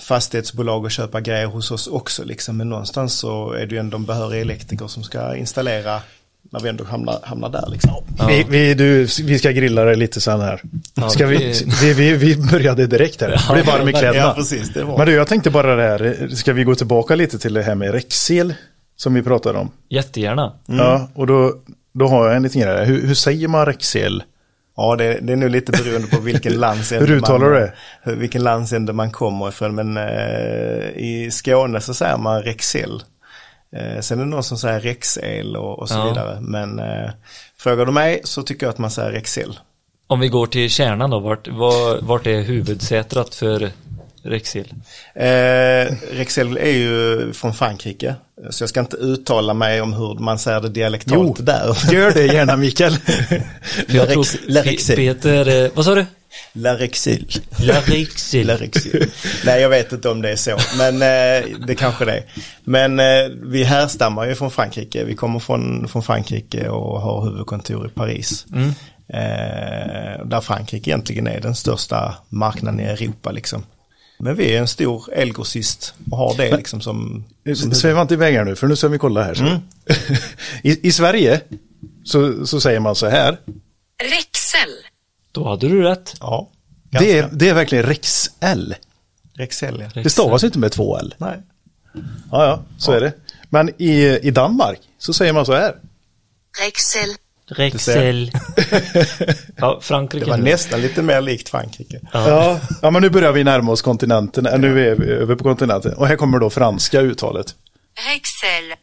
fastighetsbolag 0.01 0.85
och 0.85 0.91
köpa 0.91 1.21
grejer 1.21 1.47
hos 1.47 1.71
oss 1.71 1.87
också 1.87 2.25
liksom. 2.25 2.57
Men 2.57 2.69
någonstans 2.69 3.19
så 3.19 3.53
är 3.53 3.67
det 3.67 3.75
ju 3.75 3.79
ändå 3.79 3.97
en 3.97 4.05
behörig 4.05 4.41
elektriker 4.41 4.87
som 4.87 5.03
ska 5.03 5.37
installera 5.37 6.01
när 6.51 6.61
vi 6.61 6.69
ändå 6.69 6.85
hamnar, 6.85 7.19
hamnar 7.23 7.49
där 7.49 7.69
liksom. 7.71 7.91
Vi, 8.29 8.47
vi, 8.49 8.75
du, 8.75 9.07
vi 9.23 9.39
ska 9.39 9.51
grilla 9.51 9.85
det 9.85 9.97
lite 9.97 10.21
sen 10.21 10.41
här. 10.41 10.63
Ja, 10.95 11.09
Ska 11.09 11.27
vi, 11.27 11.55
vi, 11.83 11.93
vi, 11.93 12.13
vi 12.13 12.37
började 12.37 12.87
direkt 12.87 13.21
här. 13.21 13.29
Det 13.29 13.53
blir 13.53 13.65
varm 13.65 13.89
i 13.89 13.93
Ja, 13.93 13.99
kläderna. 13.99 14.27
Ja 14.27 14.35
precis, 14.35 14.73
det 14.75 14.85
var. 14.85 14.99
Men 14.99 15.07
du, 15.07 15.13
jag 15.13 15.29
tänkte 15.29 15.51
bara 15.51 15.77
det 15.77 15.83
här, 15.83 16.29
ska 16.35 16.53
vi 16.53 16.65
gå 16.65 16.75
tillbaka 16.75 17.15
lite 17.15 17.39
till 17.39 17.55
det 17.55 17.63
här 17.63 17.75
med 17.75 17.93
Rexel 17.93 18.55
som 18.97 19.15
vi 19.15 19.23
pratade 19.23 19.59
om? 19.59 19.71
Jättegärna. 19.89 20.53
Ja, 20.67 21.09
och 21.15 21.27
då, 21.27 21.55
då 21.93 22.09
har 22.09 22.27
jag 22.27 22.37
en 22.37 22.43
liten 22.43 22.61
grej. 22.61 22.85
Hur, 22.85 23.07
hur 23.07 23.15
säger 23.15 23.49
man 23.49 23.67
Rexel? 23.67 24.23
Ja, 24.77 24.97
det, 24.97 25.19
det 25.23 25.33
är 25.33 25.37
nog 25.37 25.51
lite 25.51 25.73
beroende 25.73 26.09
på 26.09 26.21
vilken 26.21 26.53
landsände 26.61 27.07
Hur 27.07 27.17
uttalar 27.17 27.39
man, 27.51 27.53
det? 27.53 27.73
hur- 28.03 28.17
Vilken 28.17 28.43
landsände 28.43 28.93
man 28.93 29.11
kommer 29.11 29.49
ifrån. 29.49 29.75
Men 29.75 29.97
eh, 29.97 30.89
i 30.97 31.29
Skåne 31.33 31.81
så 31.81 31.95
säger 31.95 32.17
man 32.17 32.43
Rexel. 32.43 33.03
Eh, 33.77 34.01
sen 34.01 34.19
är 34.21 34.25
det 34.25 34.31
någon 34.31 34.43
som 34.43 34.59
säger 34.59 34.81
Rexel 34.81 35.57
och, 35.57 35.79
och 35.79 35.89
så 35.89 35.95
Ja. 35.99 36.09
vidare. 36.09 36.39
Men 36.41 36.79
eh, 36.79 37.11
frågar 37.59 37.87
du 37.87 37.93
mig 37.93 38.21
så 38.25 38.43
tycker 38.43 38.67
jag 38.67 38.71
att 38.73 38.79
man 38.79 38.91
säger 38.91 39.13
Rexel. 39.13 39.59
Om 40.07 40.21
vi 40.21 40.29
går 40.29 40.47
till 40.47 40.71
kärnan 40.71 41.11
då, 41.11 41.19
vart, 41.21 41.49
var, 41.49 41.99
vart 42.03 42.27
är 42.27 42.41
huvudsätrat 42.43 43.35
för 43.35 43.71
Rexil? 44.27 44.75
Eh, 45.15 45.95
Rexel 46.13 46.57
är 46.57 46.71
ju 46.71 47.33
från 47.33 47.55
Frankrike. 47.55 48.15
Så 48.51 48.63
jag 48.63 48.69
ska 48.69 48.81
inte 48.81 48.97
uttala 48.97 49.55
mig 49.55 49.81
om 49.81 49.93
hur 49.93 50.15
man 50.19 50.39
säger 50.39 50.61
det 50.61 50.69
dialektalt 50.69 51.37
Jo. 51.39 51.45
där. 51.45 51.77
Gör 51.93 52.11
det 52.13 52.27
gärna 52.27 52.57
Mikael. 52.57 52.93
La 53.87 54.05
Rex- 54.07 54.39
La 54.47 54.63
Rexil. 54.63 54.97
Peter, 54.97 55.65
eh, 55.65 55.71
vad 55.75 55.85
sa 55.85 55.95
du? 55.95 56.07
La 56.53 56.75
Rexil. 56.79 57.27
La 57.59 57.81
Rexil. 57.81 58.47
La 58.47 58.57
Rexil. 58.57 59.11
Nej, 59.45 59.61
jag 59.63 59.69
vet 59.69 59.93
inte 59.93 60.09
om 60.09 60.23
det 60.23 60.31
är 60.31 60.37
så, 60.37 60.57
men 60.79 60.95
eh, 60.95 61.67
det 61.67 61.75
kanske 61.75 62.05
det 62.05 62.13
är. 62.13 62.25
Men 62.65 63.01
eh, 63.01 63.29
vi 63.43 63.65
härstammar 63.65 64.27
ju 64.27 64.35
från 64.35 64.51
Frankrike. 64.51 65.05
Vi 65.05 65.15
kommer 65.15 65.39
från, 65.39 65.89
från 65.89 66.03
Frankrike 66.03 66.69
och 66.69 67.01
har 67.01 67.25
huvudkontor 67.25 67.87
i 67.87 67.89
Paris. 67.89 68.47
Mm. 68.53 68.69
Eh, 69.09 70.27
där 70.27 70.41
Frankrike 70.41 70.91
egentligen 70.91 71.27
är 71.27 71.41
den 71.41 71.55
största 71.55 72.15
marknaden 72.29 72.81
i 72.81 72.85
Europa 72.85 73.31
liksom. 73.31 73.63
Men 74.19 74.37
vi 74.37 74.55
är 74.57 74.61
en 74.61 74.69
stor 74.69 75.13
elgrossist 75.13 75.95
och 76.11 76.19
har 76.19 76.37
det 76.37 76.57
liksom 76.57 76.81
som... 76.81 77.25
som 77.57 77.75
Sväva 77.75 78.03
inte 78.03 78.15
iväg 78.15 78.35
här 78.35 78.45
nu, 78.45 78.57
för 78.57 78.67
nu 78.67 78.77
ska 78.77 78.89
vi 78.89 78.99
kolla 78.99 79.23
här. 79.23 79.35
Så. 79.35 79.61
I, 80.63 80.89
I 80.89 80.93
Sverige 80.93 81.41
så, 82.05 82.47
så 82.47 82.61
säger 82.61 82.81
man 82.81 82.95
så 82.97 83.07
här. 83.07 83.39
Rexel. 84.03 84.71
Då 85.33 85.49
hade 85.49 85.69
du 85.69 85.83
rätt. 85.83 86.15
ja, 86.21 87.01
Det 87.01 87.19
är, 87.19 87.29
det 87.33 87.49
är 87.49 87.55
verkligen 87.55 87.85
Rexel. 87.85 88.75
Rexel, 89.35 89.85
ja. 89.95 90.03
Det 90.03 90.11
stavas 90.11 90.45
inte 90.45 90.59
med 90.59 90.73
två 90.73 90.99
L. 90.99 91.15
Nej. 91.19 91.43
Ja, 92.31 92.47
ja, 92.47 92.63
så 92.79 92.93
är 92.93 93.01
det. 93.01 93.13
Men 93.51 93.71
i, 93.83 94.19
i 94.23 94.31
Danmark 94.31 94.79
så 94.99 95.13
säger 95.13 95.33
man 95.33 95.47
så 95.47 95.53
här. 95.53 95.75
Rexel. 96.65 97.09
Rexel. 97.49 98.31
ja, 99.57 99.79
Frankrike. 99.83 100.25
Det 100.25 100.31
var 100.31 100.39
nu. 100.39 100.51
nästan 100.51 100.81
lite 100.81 101.03
mer 101.03 101.21
likt 101.21 101.49
Frankrike. 101.49 102.01
Ja. 102.13 102.61
ja, 102.83 102.91
men 102.91 103.03
nu 103.03 103.11
börjar 103.11 103.33
vi 103.33 103.45
närma 103.45 103.73
oss 103.73 103.83
kontinenten. 103.83 104.61
Nu 104.61 104.91
är 104.91 104.95
vi 104.95 105.07
över 105.11 105.35
på 105.35 105.45
kontinenten. 105.45 105.93
Och 105.95 106.07
här 106.07 106.17
kommer 106.17 106.39
då 106.39 106.51
franska 106.51 107.01
uttalet. 107.01 107.55
Rexel. 108.13 108.79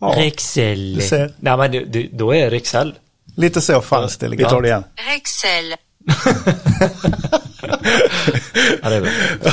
Ja, 0.00 0.14
Rexel. 0.16 0.94
Du 0.94 1.00
ser. 1.00 1.32
Nej 1.38 1.56
men 1.56 1.72
det, 1.72 1.84
det, 1.84 2.08
då 2.12 2.34
är 2.34 2.50
Rexel. 2.50 2.94
lite 3.36 3.60
så 3.60 3.80
franskt 3.80 4.22
Vi 4.22 4.26
elegant. 4.26 4.50
tar 4.50 4.62
det 4.62 4.68
igen. 4.68 4.84
Rexel. 5.12 5.74
Ja, 8.82 8.88
det 8.90 8.96
är 8.96 9.00
bra. 9.00 9.10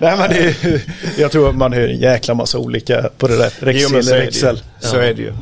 Nej, 0.00 0.16
men 0.16 0.30
det 0.30 0.38
är, 0.64 0.80
jag 1.18 1.32
tror 1.32 1.48
att 1.48 1.56
man 1.56 1.72
hör 1.72 1.88
en 1.88 1.98
jäkla 1.98 2.34
massa 2.34 2.58
olika 2.58 3.10
på 3.18 3.28
det 3.28 3.36
där. 3.36 3.52
Jo, 3.60 3.66
Rexel 3.66 3.92
men 3.92 4.02
så 4.02 4.10
eller 4.10 4.16
är 4.16 4.18
det 4.18 4.24
ju. 4.24 4.26
Rexel. 4.26 4.62
Så 4.80 4.96
är 4.96 5.14
det 5.14 5.22
ju. 5.22 5.32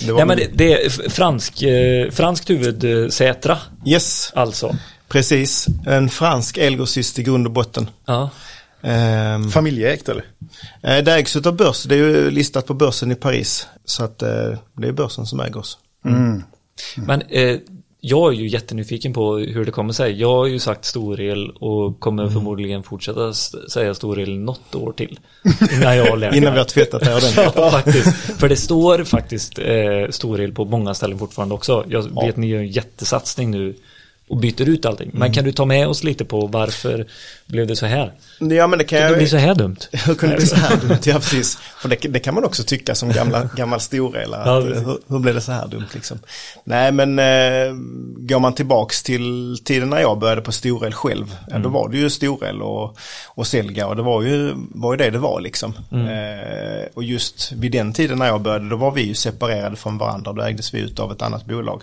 Det 0.00 0.12
var 0.12 0.18
Nej 0.18 0.26
men 0.26 0.36
det, 0.36 0.48
det 0.54 0.84
är 0.84 1.10
fransk, 1.10 1.62
eh, 1.62 2.10
franskt 2.10 2.50
huvudsätra. 2.50 3.58
Yes, 3.86 4.32
Alltså. 4.34 4.76
precis. 5.08 5.66
En 5.86 6.08
fransk 6.10 6.58
elgrossist 6.58 7.18
i 7.18 7.22
grund 7.22 7.46
och 7.46 7.52
botten. 7.52 7.90
Ja. 8.06 8.30
Ehm, 8.82 9.50
Familjeägt 9.50 10.08
eller? 10.08 10.24
eh, 10.82 10.98
det 11.04 11.12
ägs 11.14 11.36
utav 11.36 11.56
börs. 11.56 11.82
Det 11.84 11.94
är 11.94 11.98
ju 11.98 12.30
listat 12.30 12.66
på 12.66 12.74
börsen 12.74 13.12
i 13.12 13.14
Paris. 13.14 13.66
Så 13.84 14.04
att 14.04 14.22
eh, 14.22 14.58
det 14.76 14.88
är 14.88 14.92
börsen 14.92 15.26
som 15.26 15.40
äger 15.40 15.56
oss. 15.58 15.78
Men 16.96 17.22
eh, 17.22 17.56
jag 18.00 18.32
är 18.34 18.36
ju 18.38 18.48
jättenyfiken 18.48 19.12
på 19.12 19.36
hur 19.36 19.64
det 19.64 19.70
kommer 19.72 19.92
sig. 19.92 20.20
Jag 20.20 20.28
har 20.36 20.46
ju 20.46 20.58
sagt 20.58 20.84
storel 20.84 21.50
och 21.50 22.00
kommer 22.00 22.22
Mm. 22.22 22.34
förmodligen 22.34 22.82
fortsätta 22.82 23.32
säga 23.32 23.94
storel 23.94 24.38
något 24.38 24.74
år 24.74 24.92
till. 24.92 25.18
Innan 25.72 25.96
jag 25.96 26.34
Innan 26.36 26.52
vi 26.52 26.58
har 26.58 26.64
tvättat 26.64 27.00
det 27.04 27.14
ordentligt. 27.16 27.52
Ja, 27.56 27.70
faktiskt. 27.70 28.16
För 28.16 28.48
det 28.48 28.56
står 28.56 29.04
faktiskt 29.04 29.58
eh, 29.58 30.10
storel 30.10 30.52
på 30.52 30.64
många 30.64 30.94
ställen 30.94 31.18
fortfarande 31.18 31.54
också. 31.54 31.84
Jag 31.88 32.08
Ja. 32.14 32.26
vet 32.26 32.36
ni 32.36 32.46
gör 32.46 32.58
en 32.58 32.68
jättesatsning 32.68 33.50
nu 33.50 33.74
och 34.30 34.36
byter 34.36 34.68
ut 34.68 34.86
allting. 34.86 35.08
Mm. 35.08 35.18
Men 35.18 35.32
kan 35.32 35.44
du 35.44 35.52
ta 35.52 35.64
med 35.64 35.88
oss 35.88 36.04
lite 36.04 36.24
på 36.24 36.46
varför 36.46 37.06
blev 37.46 37.66
det 37.66 37.76
så 37.76 37.86
här? 37.86 38.12
Ja 38.38 38.66
men 38.66 38.78
det 38.78 38.84
kan 38.84 38.98
Kan 38.98 39.06
det 39.06 39.10
jag... 39.12 39.18
bli 39.18 39.28
så 39.28 39.36
här 39.36 39.54
dumt? 39.54 39.76
Hur 40.06 40.14
kunde 40.14 40.34
det 40.34 40.38
bli 40.38 40.46
så 40.46 40.56
här 40.56 40.76
dumt? 40.76 40.98
Ja, 41.04 41.14
precis. 41.14 41.56
För 41.56 41.88
det, 41.88 41.96
det 41.96 42.18
kan 42.20 42.34
man 42.34 42.44
också 42.44 42.62
tycka 42.62 42.94
som 42.94 43.12
gamla, 43.12 43.44
gammal 43.56 43.80
storelare. 43.80 44.42
Ja, 44.46 44.60
hur, 44.60 44.98
hur 45.08 45.18
blev 45.18 45.34
det 45.34 45.40
så 45.40 45.52
här 45.52 45.66
dumt 45.68 45.86
liksom? 45.94 46.18
Nej, 46.64 46.92
men 46.92 47.18
eh, 47.18 47.72
går 48.18 48.40
man 48.40 48.52
tillbaks 48.54 49.02
till 49.02 49.58
tiden 49.64 49.90
när 49.90 50.00
jag 50.00 50.18
började 50.18 50.40
på 50.40 50.52
storel 50.52 50.92
själv, 50.92 51.26
ja, 51.48 51.50
Mm. 51.50 51.62
då 51.62 51.68
var 51.68 51.88
det 51.88 51.98
ju 51.98 52.10
storel 52.10 52.62
och, 52.62 52.96
och 53.26 53.46
Selga 53.46 53.86
och 53.86 53.96
det 53.96 54.02
var 54.02 54.22
ju, 54.22 54.52
var 54.56 54.92
ju 54.92 54.96
det 54.96 55.10
det 55.10 55.18
var 55.18 55.40
liksom. 55.40 55.74
Mm. 55.92 56.06
Eh, 56.06 56.86
och 56.94 57.04
just 57.04 57.52
vid 57.52 57.72
den 57.72 57.92
tiden 57.92 58.18
när 58.18 58.26
jag 58.26 58.40
började, 58.40 58.68
då 58.68 58.76
var 58.76 58.90
vi 58.90 59.02
ju 59.02 59.14
separerade 59.14 59.76
från 59.76 59.98
varandra. 59.98 60.32
Då 60.32 60.42
ägdes 60.42 60.74
vi 60.74 60.80
ut 60.80 60.98
av 61.00 61.12
ett 61.12 61.22
annat 61.22 61.46
bolag 61.46 61.82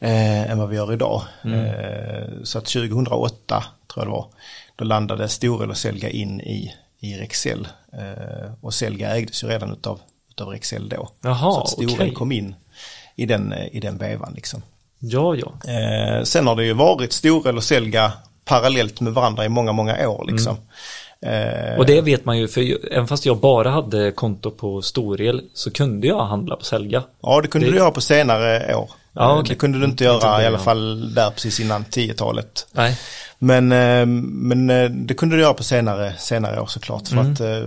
eh, 0.00 0.50
än 0.50 0.58
vad 0.58 0.68
vi 0.68 0.76
gör 0.76 0.92
idag. 0.92 1.22
Mm. 1.44 1.64
Eh, 1.64 2.28
så 2.44 2.58
att 2.58 2.64
2008 2.64 3.64
tror 3.94 4.04
jag 4.04 4.06
det 4.06 4.10
var, 4.10 4.26
då 4.76 4.84
landade 4.84 5.28
Storel 5.28 5.70
och 5.70 5.76
Selga 5.76 6.08
in 6.10 6.40
i, 6.40 6.72
i 7.00 7.14
Rexel. 7.14 7.68
Eh, 7.92 8.50
och 8.60 8.74
Selga 8.74 9.16
ägdes 9.16 9.44
ju 9.44 9.48
redan 9.48 9.72
utav, 9.72 10.00
utav 10.30 10.48
Rexel 10.48 10.88
då. 10.88 11.08
Jaha, 11.22 11.52
så 11.52 11.60
att 11.60 11.68
Storel 11.68 11.90
okej. 11.94 12.12
kom 12.14 12.32
in 12.32 12.54
i 13.16 13.26
den, 13.26 13.52
eh, 13.52 13.66
i 13.76 13.80
den 13.80 13.98
vevan 13.98 14.32
liksom. 14.34 14.62
Ja, 14.98 15.34
ja. 15.36 15.72
Eh, 15.72 16.22
sen 16.24 16.46
har 16.46 16.56
det 16.56 16.64
ju 16.64 16.72
varit 16.72 17.12
Storel 17.12 17.56
och 17.56 17.64
Selga 17.64 18.12
parallellt 18.44 19.00
med 19.00 19.12
varandra 19.14 19.44
i 19.44 19.48
många, 19.48 19.72
många 19.72 20.08
år 20.08 20.24
liksom. 20.30 20.56
Eh, 21.20 21.78
Och 21.78 21.86
det 21.86 22.00
vet 22.00 22.24
man 22.24 22.38
ju, 22.38 22.48
för 22.48 22.92
även 22.92 23.06
fast 23.08 23.26
jag 23.26 23.38
bara 23.38 23.70
hade 23.70 24.12
konto 24.12 24.50
på 24.50 24.82
Storel 24.82 25.42
så 25.54 25.70
kunde 25.70 26.06
jag 26.06 26.24
handla 26.24 26.56
på 26.56 26.64
Selga. 26.64 27.02
Ja, 27.20 27.40
det 27.40 27.48
kunde 27.48 27.66
det- 27.66 27.70
du 27.72 27.78
göra 27.78 27.90
på 27.90 28.00
senare 28.00 28.74
år. 28.74 28.90
Ja, 29.16 29.38
okej. 29.38 29.48
Det 29.48 29.54
kunde 29.54 29.78
du 29.78 29.84
inte 29.84 30.04
göra 30.04 30.42
i 30.42 30.46
alla 30.46 30.58
fall 30.58 31.14
där 31.14 31.30
precis 31.30 31.60
innan 31.60 31.84
10-talet. 31.84 32.66
Nej. 32.72 32.98
Men, 33.38 33.72
eh, 33.72 34.06
men 34.06 34.70
eh, 34.70 34.90
det 34.90 35.14
kunde 35.14 35.36
du 35.36 35.42
göra 35.42 35.54
på 35.54 35.62
senare, 35.64 36.14
senare 36.18 36.60
år 36.60 36.66
såklart. 36.66 37.08
För 37.08 37.16
Mm. 37.16 37.32
att 37.32 37.40
eh, 37.40 37.62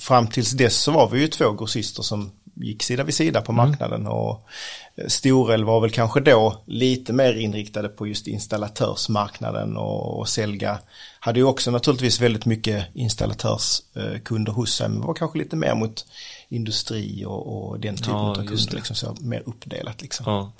fram 0.00 0.26
tills 0.26 0.50
dess 0.50 0.76
så 0.76 0.90
var 0.92 1.08
vi 1.08 1.20
ju 1.20 1.28
två 1.28 1.52
grossister 1.52 2.02
som 2.02 2.30
gick 2.54 2.82
sida 2.82 3.04
vid 3.04 3.14
sida 3.14 3.40
på 3.40 3.52
Mm. 3.52 3.68
marknaden. 3.68 4.06
Och 4.06 4.30
eh, 4.30 4.42
Storel 5.08 5.64
var 5.64 5.80
väl 5.80 5.90
kanske 5.90 6.20
då 6.20 6.62
lite 6.66 7.12
mer 7.12 7.34
inriktade 7.34 7.88
på 7.88 8.06
just 8.06 8.26
installatörsmarknaden 8.26 9.76
och, 9.76 10.18
och 10.18 10.28
Selga 10.28 10.78
hade 11.20 11.38
ju 11.40 11.44
också 11.44 11.70
naturligtvis 11.70 12.20
väldigt 12.20 12.46
mycket 12.46 12.86
installatörskunder 12.94 14.52
hos 14.52 14.74
sig. 14.74 14.88
Men 14.88 15.00
var 15.00 15.14
kanske 15.14 15.38
lite 15.38 15.56
mer 15.56 15.74
mot 15.74 16.06
industri 16.48 17.24
och, 17.26 17.46
och 17.70 17.80
den 17.80 17.96
typen 17.96 18.12
Ja, 18.12 18.30
av 18.30 18.34
kunder. 18.34 18.74
Liksom 18.74 18.96
så, 18.96 19.16
mer 19.20 19.42
uppdelat 19.46 20.02
liksom. 20.02 20.24
Ja. 20.26 20.52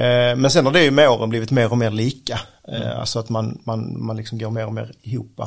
Eh, 0.00 0.36
Men 0.36 0.50
sen 0.50 0.66
har 0.66 0.72
det 0.72 0.84
ju 0.84 0.90
med 0.90 1.08
åren 1.08 1.30
blivit 1.30 1.50
mer 1.50 1.70
och 1.70 1.78
mer 1.78 1.90
lika. 1.90 2.40
Eh, 2.68 2.98
Alltså 3.00 3.18
att 3.18 3.28
man, 3.28 3.60
man, 3.64 4.04
man 4.04 4.16
liksom 4.16 4.38
går 4.38 4.50
mer 4.50 4.66
och 4.66 4.74
mer 4.74 4.92
ihop. 5.02 5.40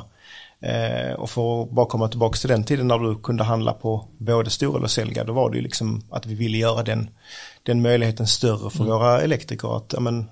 Eh, 0.62 1.14
Och 1.14 1.30
för 1.30 1.64
att 1.64 1.70
bara 1.72 1.86
komma 1.86 2.08
tillbaka 2.08 2.38
till 2.38 2.50
den 2.50 2.64
tiden 2.64 2.88
när 2.88 3.00
du 3.00 3.16
kunde 3.16 3.44
handla 3.44 3.74
på 3.74 4.08
både 4.18 4.50
Storel 4.50 4.84
och 4.84 4.92
Selga, 4.92 5.24
då 5.24 5.34
var 5.34 5.50
det 5.50 5.56
ju 5.58 5.64
liksom 5.64 6.04
att 6.12 6.26
vi 6.26 6.36
ville 6.36 6.58
göra 6.58 6.84
den, 6.84 7.10
den 7.64 7.82
möjligheten 7.82 8.28
större 8.28 8.70
för 8.70 8.84
våra 8.84 9.22
elektriker. 9.22 9.78
Att, 9.78 9.92
ja, 9.94 10.00
men, 10.00 10.26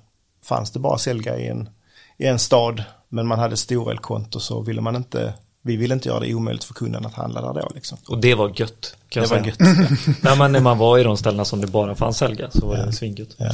fanns 0.45 0.71
det 0.71 0.79
bara 0.79 0.97
Selga 0.97 1.37
i 1.37 1.47
en, 1.47 1.69
i 2.17 2.25
en 2.25 2.39
stad, 2.39 2.83
men 3.09 3.27
man 3.27 3.39
hade 3.39 3.57
Storel-konto 3.57 4.39
så 4.39 4.61
ville 4.61 4.81
man 4.81 4.95
inte, 4.95 5.33
vi 5.61 5.75
ville 5.77 5.93
inte 5.93 6.09
göra 6.09 6.19
det 6.19 6.33
omöjligt 6.33 6.63
för 6.63 6.73
kunden 6.73 7.05
att 7.05 7.13
handla 7.13 7.41
där 7.53 7.61
då 7.61 7.71
liksom. 7.75 7.97
Och 8.07 8.17
det 8.17 8.35
var 8.35 8.51
gött. 8.55 8.95
Kan 9.09 9.23
Det 9.23 9.29
jag 9.29 9.37
var 9.43 9.43
säga. 9.43 9.55
gött. 9.77 9.97
Nej, 10.23 10.37
men 10.37 10.51
när 10.51 10.59
man 10.59 10.77
var 10.77 10.99
i 10.99 11.03
de 11.03 11.17
ställena 11.17 11.45
som 11.45 11.61
det 11.61 11.67
bara 11.67 11.95
fanns 11.95 12.17
Selga 12.17 12.51
så 12.51 12.65
var 12.67 12.77
det 12.77 12.93
svingött. 12.93 13.29
Ja. 13.37 13.51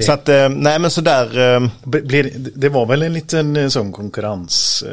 Så 0.00 0.12
att, 0.12 0.28
eh, 0.28 0.48
nej 0.48 0.78
men 0.78 0.90
sådär, 0.90 1.54
eh, 1.56 1.68
Blir- 1.84 2.50
Det 2.54 2.68
var 2.68 2.86
väl 2.86 3.02
en 3.02 3.12
liten 3.12 3.56
eh, 3.56 3.68
sån 3.68 3.92
konkurrens. 3.92 4.84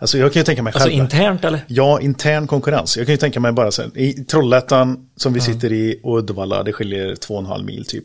Alltså 0.00 0.18
jag 0.18 0.32
kan 0.32 0.40
ju 0.40 0.44
tänka 0.44 0.62
mig 0.62 0.72
Alltså 0.74 0.88
själv. 0.88 1.02
internt 1.02 1.44
eller? 1.44 1.60
Ja, 1.66 2.00
intern 2.00 2.46
konkurrens. 2.46 2.96
Jag 2.96 3.06
kan 3.06 3.12
ju 3.12 3.16
tänka 3.16 3.40
mig 3.40 3.52
bara 3.52 3.70
så 3.70 3.82
här, 3.82 3.98
i 3.98 4.12
Trollhättan 4.12 5.08
som 5.16 5.32
vi 5.32 5.40
sitter 5.40 5.72
i 5.72 6.00
och 6.02 6.18
Uddevalla, 6.18 6.62
det 6.62 6.72
skiljer 6.72 7.14
två 7.14 7.34
och 7.34 7.40
en 7.40 7.46
halv 7.46 7.64
mil 7.64 7.84
typ. 7.84 8.04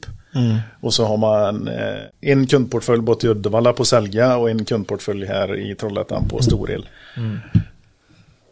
Och 0.82 0.94
så 0.94 1.06
har 1.06 1.18
man 1.18 1.68
eh, 1.68 2.32
en 2.32 2.48
kundportfölj 2.48 3.02
både 3.02 3.28
i 3.28 3.30
Uddevalla 3.30 3.74
på 3.74 3.86
Sälja 3.86 4.38
och 4.38 4.50
en 4.50 4.66
kundportfölj 4.66 5.26
här 5.26 5.60
i 5.72 5.76
Trollhättan 5.76 6.28
på 6.30 6.42
Storel. 6.44 6.86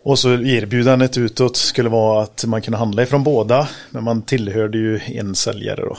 Och 0.03 0.19
så 0.19 0.29
erbjudandet 0.33 1.17
utåt 1.17 1.57
skulle 1.57 1.89
vara 1.89 2.23
att 2.23 2.45
man 2.47 2.61
kunde 2.61 2.77
handla 2.77 3.03
ifrån 3.03 3.23
båda, 3.23 3.67
men 3.89 4.03
man 4.03 4.21
tillhörde 4.21 4.77
ju 4.77 4.99
en 5.05 5.35
säljare 5.35 5.81
då, 5.81 5.97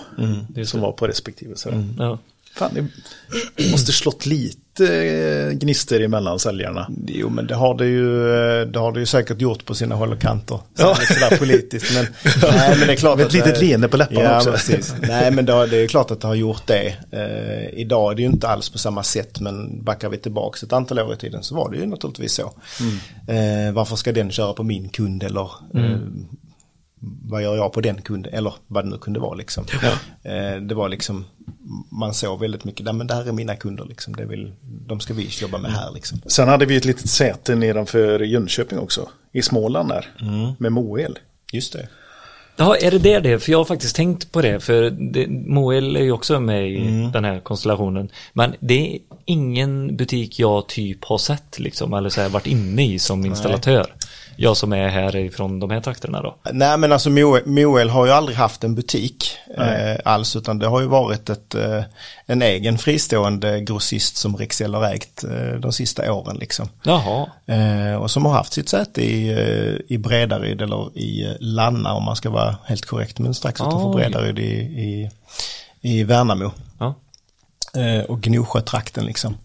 det. 0.48 0.66
som 0.66 0.80
var 0.80 0.92
på 0.92 1.06
respektive. 1.06 1.56
Så. 1.56 1.84
Ja. 1.98 2.18
Fan, 2.54 2.70
det 3.56 3.70
måste 3.70 3.92
slått 3.92 4.26
lite 4.26 4.58
eh, 4.80 5.52
gnister 5.52 6.00
emellan 6.00 6.38
säljarna. 6.38 6.90
Jo 7.06 7.28
men 7.28 7.46
det 7.46 7.54
har 7.54 7.74
det 7.74 7.86
ju, 7.86 8.28
eh, 8.60 8.66
det 8.66 8.78
har 8.78 8.92
det 8.92 9.00
ju 9.00 9.06
säkert 9.06 9.40
gjort 9.40 9.64
på 9.64 9.74
sina 9.74 9.94
håll 9.94 10.12
och 10.12 10.20
kanter. 10.20 10.60
Ja. 10.78 10.94
Sådär 10.94 11.36
politiskt. 11.38 11.94
Men, 11.94 12.06
nej, 12.42 12.76
men 12.78 12.86
det 12.86 12.92
är 12.92 12.96
klart 12.96 13.18
Med 13.18 13.26
ett 13.26 13.32
litet 13.32 13.60
leende 13.60 13.88
på 13.88 13.96
läpparna 13.96 14.22
ja, 14.22 14.36
också. 14.36 14.50
Precis. 14.52 14.94
Nej 15.08 15.30
men 15.30 15.44
det, 15.46 15.52
har- 15.52 15.66
det 15.66 15.76
är 15.76 15.88
klart 15.88 16.10
att 16.10 16.20
det 16.20 16.26
har 16.26 16.34
gjort 16.34 16.66
det. 16.66 16.96
Eh, 17.10 17.80
idag 17.80 18.12
är 18.12 18.16
det 18.16 18.22
ju 18.22 18.28
inte 18.28 18.48
alls 18.48 18.70
på 18.70 18.78
samma 18.78 19.02
sätt 19.02 19.40
men 19.40 19.84
backar 19.84 20.08
vi 20.08 20.18
tillbaka 20.18 20.58
ett 20.66 20.72
antal 20.72 20.98
år 20.98 21.14
i 21.14 21.16
tiden 21.16 21.42
så 21.42 21.54
var 21.54 21.70
det 21.70 21.76
ju 21.76 21.86
naturligtvis 21.86 22.32
så. 22.32 22.52
Eh, 23.32 23.72
varför 23.72 23.96
ska 23.96 24.12
den 24.12 24.30
köra 24.30 24.52
på 24.52 24.62
min 24.62 24.88
kund 24.88 25.22
eller 25.22 25.50
eh, 25.74 25.96
vad 27.04 27.42
gör 27.42 27.56
jag 27.56 27.72
på 27.72 27.80
den 27.80 28.02
kunden 28.02 28.34
eller 28.34 28.54
vad 28.66 28.84
det 28.84 28.90
nu 28.90 28.98
kunde 28.98 29.20
vara 29.20 29.34
liksom. 29.34 29.64
Eh, 30.22 30.56
det 30.62 30.74
var 30.74 30.88
liksom, 30.88 31.24
man 31.90 32.14
såg 32.14 32.40
väldigt 32.40 32.64
mycket, 32.64 32.84
nej 32.84 32.94
men 32.94 33.06
det 33.06 33.14
här 33.14 33.28
är 33.28 33.32
mina 33.32 33.56
kunder 33.56 33.84
liksom, 33.84 34.16
det 34.16 34.24
vill, 34.24 34.52
de 34.86 35.00
ska 35.00 35.14
vi 35.14 35.28
jobba 35.42 35.58
med 35.58 35.70
här 35.72 35.92
liksom. 35.94 36.20
Sen 36.26 36.48
hade 36.48 36.66
vi 36.66 36.76
ett 36.76 36.84
litet 36.84 37.10
säte 37.10 37.54
nedanför 37.54 38.20
Jönköping 38.20 38.78
också. 38.78 39.08
I 39.32 39.42
Småland 39.42 39.88
där. 39.88 40.06
Mm. 40.20 40.52
Med 40.58 40.72
Moel. 40.72 41.18
Just 41.52 41.72
det. 41.72 41.88
Ja, 42.56 42.76
är 42.76 42.90
det 42.90 42.98
det 42.98 43.20
det? 43.20 43.38
För 43.38 43.52
jag 43.52 43.58
har 43.58 43.64
faktiskt 43.64 43.96
tänkt 43.96 44.32
på 44.32 44.42
det. 44.42 44.60
För 44.60 44.90
det, 44.90 45.26
Moel 45.28 45.96
är 45.96 46.00
ju 46.02 46.12
också 46.12 46.40
med 46.40 46.70
i 46.70 46.76
Mm. 46.76 47.12
den 47.12 47.24
här 47.24 47.40
konstellationen. 47.40 48.08
Men 48.32 48.54
det 48.60 48.94
är 48.94 48.98
ingen 49.24 49.96
butik 49.96 50.38
jag 50.38 50.68
typ 50.68 51.04
har 51.04 51.18
sett 51.18 51.58
liksom. 51.58 51.92
Eller 51.94 52.08
så 52.10 52.20
här, 52.20 52.28
varit 52.28 52.46
inne 52.46 52.86
i 52.86 52.98
som 52.98 53.26
installatör. 53.26 53.94
Jag 54.36 54.56
som 54.56 54.72
är 54.72 54.88
här 54.88 55.16
ifrån 55.16 55.60
de 55.60 55.70
här 55.70 55.80
trakterna 55.80 56.22
då. 56.22 56.36
Nej 56.52 56.76
men 56.78 56.92
alltså 56.92 57.10
Moel, 57.10 57.46
Moel 57.46 57.90
har 57.90 58.06
ju 58.06 58.12
aldrig 58.12 58.36
haft 58.38 58.64
en 58.64 58.74
butik 58.74 59.36
eh, 59.58 59.96
alls 60.04 60.36
utan 60.36 60.58
det 60.58 60.66
har 60.66 60.80
ju 60.80 60.86
varit 60.86 61.30
ett, 61.30 61.54
eh, 61.54 61.82
en 62.26 62.42
egen 62.42 62.78
fristående 62.78 63.60
grossist 63.60 64.16
som 64.16 64.36
Rexel 64.36 64.74
har 64.74 64.94
ägt 64.94 65.24
eh, 65.24 65.60
de 65.60 65.72
sista 65.72 66.12
åren 66.12 66.36
liksom. 66.36 66.68
Jaha. 66.82 67.26
Eh, 67.46 67.94
och 67.94 68.10
som 68.10 68.24
har 68.24 68.32
haft 68.32 68.52
sitt 68.52 68.68
säte 68.68 69.02
i, 69.02 69.28
eh, 69.30 69.94
i 69.94 69.98
Bredaryd 69.98 70.62
eller 70.62 70.98
i 70.98 71.36
Lanna 71.40 71.92
om 71.92 72.04
man 72.04 72.16
ska 72.16 72.30
vara 72.30 72.56
helt 72.64 72.86
korrekt 72.86 73.18
men 73.18 73.34
strax 73.34 73.60
utanför 73.60 73.88
Oj. 73.88 73.94
Bredaryd 73.94 74.38
i, 74.38 74.52
i, 74.60 75.10
i 75.80 76.04
Värnamo. 76.04 76.50
Ja. 76.78 76.94
eh, 77.80 78.04
och 78.04 78.20
Gnosjötrakten 78.20 79.04
liksom. 79.04 79.36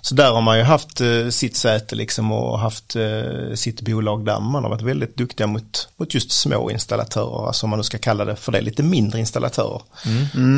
Så 0.00 0.14
där 0.14 0.30
har 0.32 0.40
man 0.40 0.58
ju 0.58 0.64
haft 0.64 1.00
eh, 1.00 1.28
sitt 1.30 1.56
säte 1.56 1.94
liksom 1.94 2.32
och 2.32 2.58
haft 2.58 2.96
eh, 2.96 3.54
sitt 3.54 3.80
bolag 3.80 4.24
där. 4.26 4.40
Man 4.40 4.62
har 4.62 4.70
varit 4.70 4.82
väldigt 4.82 5.16
duktiga 5.16 5.46
mot, 5.46 5.88
mot 5.96 6.14
just 6.14 6.30
små 6.30 6.70
installatörer, 6.70 7.46
alltså 7.46 7.66
om 7.66 7.70
man 7.70 7.78
nu 7.78 7.82
ska 7.82 7.98
kalla 7.98 8.24
det 8.24 8.36
för 8.36 8.52
det, 8.52 8.60
lite 8.60 8.82
mindre 8.82 9.18
installatörer. 9.20 9.80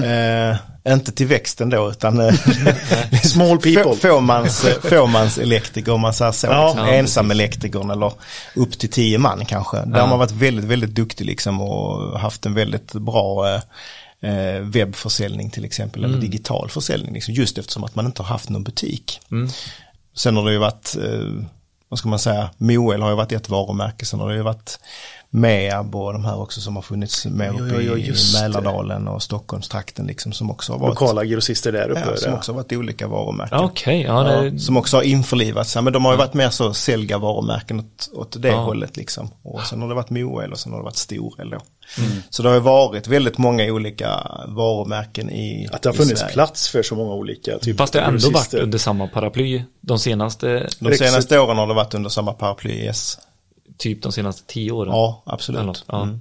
Eh, 0.04 0.56
inte 0.92 1.12
till 1.12 1.26
växten 1.26 1.70
då 1.70 1.90
utan 1.90 2.20
eh, 2.20 2.34
Small 3.24 3.58
people. 3.58 3.82
få- 3.84 3.94
fåmans, 3.96 4.66
fåmans 4.82 5.38
elektriker 5.38 5.92
om 5.92 6.00
man 6.00 6.14
säger 6.14 6.32
så. 6.32 6.46
Ja. 6.46 6.66
liksom, 6.66 6.86
Ja, 6.86 6.92
ensam 6.94 7.30
elektrikern 7.30 7.90
eller 7.90 8.12
upp 8.54 8.78
till 8.78 8.90
tio 8.90 9.18
man 9.18 9.44
kanske. 9.44 9.76
Där 9.76 10.00
har 10.00 10.08
man 10.08 10.18
varit 10.18 10.30
väldigt, 10.32 10.64
väldigt 10.64 10.94
duktig 10.94 11.24
liksom 11.26 11.60
och 11.60 12.20
haft 12.20 12.46
en 12.46 12.54
väldigt 12.54 12.92
bra 12.92 13.54
eh, 13.54 13.60
eh, 14.20 14.60
webbförsäljning 14.62 15.50
till 15.50 15.64
exempel, 15.64 16.04
eller 16.04 16.18
digital 16.20 16.70
försäljning, 16.70 17.14
liksom, 17.14 17.34
just 17.34 17.58
eftersom 17.58 17.84
att 17.84 17.94
man 17.94 18.06
inte 18.06 18.22
har 18.22 18.28
haft 18.28 18.48
någon 18.48 18.64
butik. 18.64 19.20
Sen 20.14 20.36
har 20.36 20.44
det 20.44 20.52
ju 20.52 20.58
varit, 20.58 20.96
eh, 20.96 21.44
vad 21.88 21.98
ska 21.98 22.08
man 22.08 22.18
säga, 22.18 22.50
Moel 22.58 23.02
har 23.02 23.10
ju 23.10 23.16
varit 23.16 23.32
ett 23.32 23.48
varumärke, 23.48 24.06
sen 24.06 24.20
har 24.20 24.28
det 24.28 24.36
ju 24.36 24.42
varit 24.42 24.78
Meab 25.30 25.94
och 25.94 26.12
de 26.12 26.24
här 26.24 26.40
också 26.40 26.60
som 26.60 26.76
har 26.76 26.82
funnits 26.82 27.26
med 27.26 27.46
Ja, 27.46 27.52
uppe 27.64 27.74
ja, 27.74 27.80
ja, 27.80 27.96
i 27.96 28.06
just 28.06 28.34
det. 28.34 28.40
Mälardalen 28.42 29.08
och 29.08 29.22
Stockholmstrakten 29.22 30.06
liksom 30.06 30.32
som 30.32 30.50
också 30.50 30.72
har 30.72 30.78
varit, 30.78 30.88
Lokala 31.00 31.24
grossister 31.24 31.72
där 31.72 31.90
uppe. 31.90 32.02
ja, 32.10 32.16
som 32.16 32.30
ja. 32.32 32.36
också 32.38 32.52
har 32.52 32.56
varit 32.56 32.72
olika 32.72 33.08
varumärken. 33.08 33.58
Ja, 33.58 33.64
Okej, 33.64 34.02
ja, 34.02 34.22
det, 34.22 34.58
Som 34.58 34.76
också 34.76 34.96
har 34.96 35.02
införlivats, 35.02 35.74
ja, 35.74 35.80
men 35.80 35.92
de 35.92 36.04
har 36.04 36.12
ju 36.12 36.18
varit 36.18 36.34
mer 36.34 36.50
så 36.50 36.74
sälja 36.74 37.18
varumärken 37.18 37.78
åt, 37.80 38.10
åt 38.12 38.42
det 38.42 38.48
Ja. 38.48 38.56
hållet 38.56 38.96
liksom. 38.96 39.30
Och 39.42 39.60
sen 39.60 39.80
har 39.82 39.88
det 39.88 39.94
varit 39.94 40.10
Moel 40.10 40.52
och 40.52 40.58
sen 40.58 40.72
har 40.72 40.78
det 40.78 40.84
varit 40.84 40.96
Storel 40.96 41.50
då. 41.50 41.58
Mm. 41.98 42.10
Så 42.30 42.42
det 42.42 42.48
har 42.48 42.56
ju 42.56 42.60
varit 42.62 43.06
väldigt 43.08 43.38
många 43.38 43.64
olika 43.64 44.26
varumärken 44.46 45.30
i 45.30 45.68
Att 45.72 45.82
det 45.82 45.88
har 45.88 45.94
funnits 45.94 46.24
plats 46.32 46.68
för 46.68 46.82
så 46.82 46.94
många 46.94 47.14
olika 47.14 47.58
typer 47.58 47.78
fast 47.78 47.92
det 47.92 48.00
har 48.00 48.08
ändå 48.08 48.30
varit 48.30 48.54
under 48.54 48.78
samma 48.78 49.06
paraply 49.06 49.62
de 49.80 49.98
senaste, 49.98 50.68
De 50.78 50.96
senaste 50.96 51.38
åren 51.38 51.58
har 51.58 51.66
det 51.66 51.74
varit 51.74 51.94
under 51.94 52.10
samma 52.10 52.32
paraply, 52.32 52.72
yes. 52.72 53.18
Typ 53.76 54.02
de 54.02 54.12
senaste 54.12 54.52
tio 54.52 54.72
åren. 54.72 54.92
Ja, 54.92 55.22
absolut. 55.26 55.84
ja. 55.86 56.02
Mm. 56.02 56.20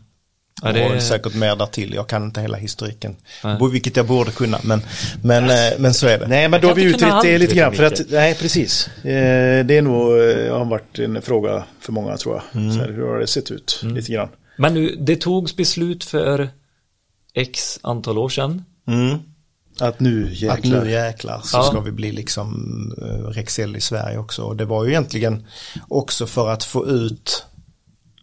Ja, 0.61 0.71
det 0.71 0.83
är 0.83 0.99
säkert 0.99 1.35
mer 1.35 1.55
där 1.55 1.65
till. 1.65 1.93
Jag 1.93 2.07
kan 2.07 2.23
inte 2.23 2.41
hela 2.41 2.57
historiken. 2.57 3.15
Nej. 3.43 3.57
Vilket 3.71 3.97
jag 3.97 4.07
borde 4.07 4.31
kunna, 4.31 4.59
men, 4.63 4.81
men, 5.23 5.43
eh, 5.43 5.79
men 5.79 5.93
så 5.93 6.07
är 6.07 6.19
det. 6.19 6.27
Nej, 6.27 6.49
men 6.49 6.61
då 6.61 6.67
har 6.67 6.75
vi 6.75 6.83
utrett 6.83 7.21
det 7.21 7.37
lite 7.37 7.55
grann. 7.55 7.73
För 7.73 7.83
att, 7.83 8.01
nej, 8.09 8.35
precis. 8.35 8.87
Eh, 8.87 9.65
det 9.65 9.77
är 9.77 9.81
nog, 9.81 10.19
eh, 10.19 10.57
har 10.57 10.65
varit 10.65 10.99
en 10.99 11.21
fråga 11.21 11.63
för 11.79 11.91
många 11.91 12.17
tror 12.17 12.35
jag. 12.35 12.61
Mm. 12.61 12.73
Så 12.73 12.79
här, 12.79 12.87
hur 12.87 13.07
har 13.07 13.19
det 13.19 13.27
sett 13.27 13.51
ut? 13.51 13.81
Lite 13.83 14.11
grann. 14.11 14.29
Men 14.57 14.73
nu, 14.73 14.95
det 14.99 15.15
togs 15.15 15.55
beslut 15.55 16.03
för 16.03 16.49
x 17.33 17.79
antal 17.83 18.17
år 18.17 18.29
sedan. 18.29 18.65
Mm. 18.87 19.17
Att 19.79 19.99
nu 19.99 20.25
Att 20.25 20.31
jäklar. 20.41 20.83
nu 20.83 20.91
jäklar 20.91 21.41
så 21.43 21.57
Ja. 21.57 21.63
ska 21.63 21.79
vi 21.79 21.91
bli 21.91 22.11
liksom 22.11 22.53
uh, 23.01 23.27
Rexel 23.27 23.75
i 23.75 23.81
Sverige 23.81 24.17
också. 24.17 24.41
Och 24.43 24.55
det 24.55 24.65
var 24.65 24.83
ju 24.83 24.89
egentligen 24.91 25.45
också 25.87 26.27
för 26.27 26.49
att 26.49 26.63
få 26.63 26.87
ut, 26.87 27.45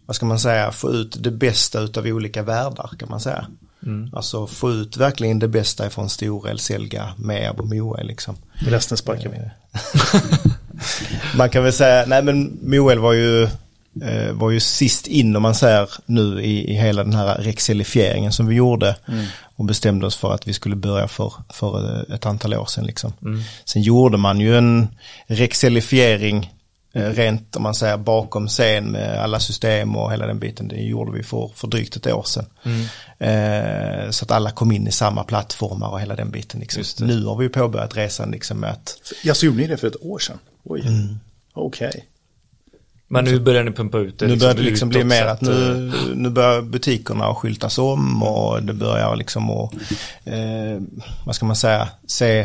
vad 0.07 0.17
ska 0.17 0.27
man 0.27 0.39
säga, 0.39 0.71
få 0.73 0.91
ut 0.93 1.17
det 1.23 1.31
bästa 1.31 1.81
utav 1.81 2.07
olika 2.07 2.43
världar 2.43 2.91
kan 2.99 3.09
man 3.09 3.21
säga. 3.21 3.47
Alltså 4.13 4.47
få 4.47 4.71
ut 4.73 4.97
verkligen 4.97 5.39
det 5.39 5.49
bästa 5.49 5.87
ifrån 5.87 6.09
Storel, 6.11 6.59
Selga, 6.59 7.15
Meab 7.19 7.61
och 7.61 7.67
Moe 7.67 8.03
liksom. 8.05 8.37
Resten 8.55 8.97
sparkar 8.99 9.31
vi. 9.31 9.39
Man 11.37 11.51
kan 11.51 11.63
väl 11.65 11.73
säga, 11.73 12.05
nej 12.07 12.23
men 12.23 12.59
Moel 12.63 12.99
var 12.99 13.13
ju, 13.13 13.43
eh, 13.43 13.51
var 14.33 14.51
ju 14.51 14.61
sist 14.61 15.07
in 15.07 15.37
om 15.37 15.43
man 15.43 15.55
säger 15.55 15.89
nu 16.07 16.43
i, 16.43 16.71
i 16.71 16.75
hela 16.75 17.05
den 17.05 17.15
här 17.15 17.35
rexelifieringen 17.35 18.33
som 18.33 18.47
vi 18.47 18.55
gjorde. 18.55 18.97
Och 19.57 19.65
bestämde 19.65 20.07
oss 20.07 20.17
för 20.17 20.35
att 20.35 20.49
vi 20.49 20.53
skulle 20.53 20.77
börja 20.77 21.09
för, 21.09 21.33
för 21.53 21.99
eh, 22.09 22.15
ett 22.15 22.27
antal 22.27 22.55
år 22.55 22.67
sedan 22.67 22.87
liksom. 22.87 23.13
Sen 23.65 23.83
gjorde 23.83 24.17
man 24.17 24.41
ju 24.41 24.57
en 24.59 24.89
rexelifiering 25.27 26.53
eh, 26.93 27.11
rent 27.11 27.57
om 27.57 27.63
man 27.63 27.75
säger 27.75 27.97
bakom 27.97 28.49
scen 28.49 28.85
med 28.85 29.19
alla 29.23 29.41
system 29.41 29.97
och 29.97 30.13
hela 30.13 30.27
den 30.27 30.39
biten. 30.39 30.69
Det 30.69 30.77
gjorde 30.77 31.13
vi 31.13 31.23
för, 31.23 31.51
för 31.55 31.69
drygt 31.69 31.97
ett 31.97 32.07
år 32.07 32.23
sedan. 32.23 32.47
Eh, 33.19 34.11
så 34.11 34.25
att 34.25 34.31
alla 34.31 34.51
kom 34.51 34.73
in 34.73 34.89
i 34.89 34.93
samma 34.93 35.25
plattformar 35.25 35.89
och 35.89 36.01
hela 36.01 36.17
den 36.17 36.31
biten. 36.31 36.61
Liksom. 36.61 37.07
Nu 37.07 37.25
har 37.25 37.37
vi 37.37 37.45
ju 37.45 37.51
påbörjat 37.51 37.97
resan 37.97 38.31
liksom 38.31 38.61
med 38.61 38.71
att 38.71 38.97
Jag 39.25 39.37
så 39.37 39.47
gjorde 39.47 39.59
ni 39.59 39.67
det 39.67 39.77
för 39.77 39.87
ett 39.89 40.03
år 40.03 40.19
sedan? 40.19 40.39
Oj. 40.65 40.85
Okej. 41.53 42.05
Men 43.09 43.25
nu 43.25 43.41
börjar 43.41 43.65
ni 43.65 43.71
pumpa 43.71 43.99
ut 43.99 44.19
det. 44.19 44.27
Nu 44.27 44.37
börjar 44.37 44.55
det 44.55 44.63
liksom 44.63 44.89
bli 44.89 45.05
mer 45.05 45.27
att 45.27 45.43
eh, 45.43 45.49
nu, 45.49 45.93
nu 46.15 46.31
börjar 46.31 46.63
butikerna 46.63 47.35
skyltas 47.35 47.79
om 47.79 48.23
och 48.23 48.63
det 48.63 48.73
börjar 48.73 49.17
liksom 49.17 49.51
att, 49.51 49.75
eh, 50.25 50.81
vad 51.27 51.35
ska 51.35 51.47
man 51.47 51.57
säga, 51.57 51.89
se 52.07 52.39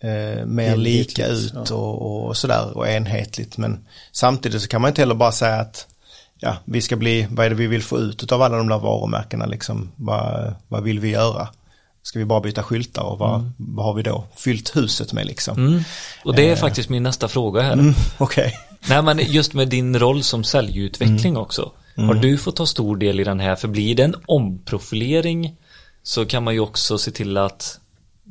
eh, 0.00 0.46
mer 0.46 0.76
lika 0.76 1.26
ut 1.26 1.70
och, 1.70 2.26
och 2.26 2.36
sådär 2.36 2.76
och 2.76 2.88
enhetligt. 2.88 3.58
Men 3.58 3.86
samtidigt 4.12 4.62
så 4.62 4.68
kan 4.68 4.80
man 4.80 4.88
inte 4.88 5.02
heller 5.02 5.14
bara 5.14 5.32
säga 5.32 5.56
att 5.56 5.86
ja, 6.38 6.56
vi 6.64 6.80
ska 6.80 6.96
bli, 6.96 7.26
vad 7.30 7.46
är 7.46 7.50
det 7.50 7.56
vi 7.56 7.66
vill 7.66 7.82
få 7.82 7.98
ut 7.98 8.32
av 8.32 8.42
alla 8.42 8.56
de 8.56 8.68
där 8.68 8.78
varumärkena 8.78 9.46
liksom, 9.46 9.92
vad, 9.96 10.54
vad 10.68 10.82
vill 10.82 11.00
vi 11.00 11.10
göra? 11.10 11.48
Ska 12.02 12.18
vi 12.18 12.24
bara 12.24 12.40
byta 12.40 12.62
skyltar 12.62 13.02
och 13.02 13.18
vad, 13.18 13.52
vad 13.56 13.86
har 13.86 13.94
vi 13.94 14.02
då 14.02 14.24
fyllt 14.36 14.76
huset 14.76 15.12
med 15.12 15.26
liksom? 15.26 15.66
Mm. 15.66 15.82
Och 16.24 16.34
det 16.34 16.50
är 16.50 16.56
faktiskt 16.56 16.88
min 16.88 17.02
nästa 17.02 17.28
fråga 17.28 17.62
här. 17.62 17.72
Mm, 17.72 17.94
Okej. 18.18 18.54
Nej 18.88 19.02
men 19.02 19.18
just 19.18 19.54
med 19.54 19.68
din 19.68 19.98
roll 19.98 20.22
som 20.22 20.44
säljutveckling 20.44 21.32
Mm. 21.32 21.42
också. 21.42 21.72
Har 21.96 22.14
du 22.14 22.38
fått 22.38 22.56
ta 22.56 22.66
stor 22.66 22.96
del 22.96 23.20
i 23.20 23.24
den 23.24 23.40
här? 23.40 23.56
För 23.56 23.68
blir 23.68 23.94
det 23.94 24.02
en 24.02 24.14
omprofilering 24.26 25.54
så 26.02 26.24
kan 26.26 26.42
man 26.44 26.54
ju 26.54 26.60
också 26.60 26.98
se 26.98 27.10
till 27.10 27.36
att 27.36 27.78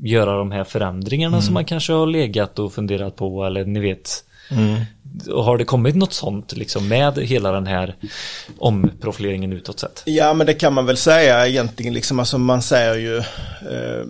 göra 0.03 0.37
de 0.37 0.51
här 0.51 0.63
förändringarna 0.63 1.35
Mm. 1.37 1.41
som 1.45 1.53
man 1.53 1.65
kanske 1.65 1.93
har 1.93 2.07
legat 2.07 2.59
och 2.59 2.73
funderat 2.73 3.15
på 3.15 3.45
eller 3.45 3.65
ni 3.65 3.79
vet. 3.79 4.23
Mm. 4.51 4.81
Och 5.31 5.43
har 5.43 5.57
det 5.57 5.65
kommit 5.65 5.95
något 5.95 6.13
sånt 6.13 6.53
liksom 6.57 6.87
med 6.87 7.17
hela 7.17 7.51
den 7.51 7.67
här 7.67 7.95
omprofileringen 8.57 9.53
utåt 9.53 9.79
sett? 9.79 10.03
Ja 10.05 10.33
men 10.33 10.47
det 10.47 10.53
kan 10.53 10.73
man 10.73 10.85
väl 10.85 10.97
säga 10.97 11.47
egentligen 11.47 11.93
liksom, 11.93 12.19
alltså 12.19 12.37
man 12.37 12.61
säger 12.61 12.95
ju 12.95 13.17
eh, 13.17 14.05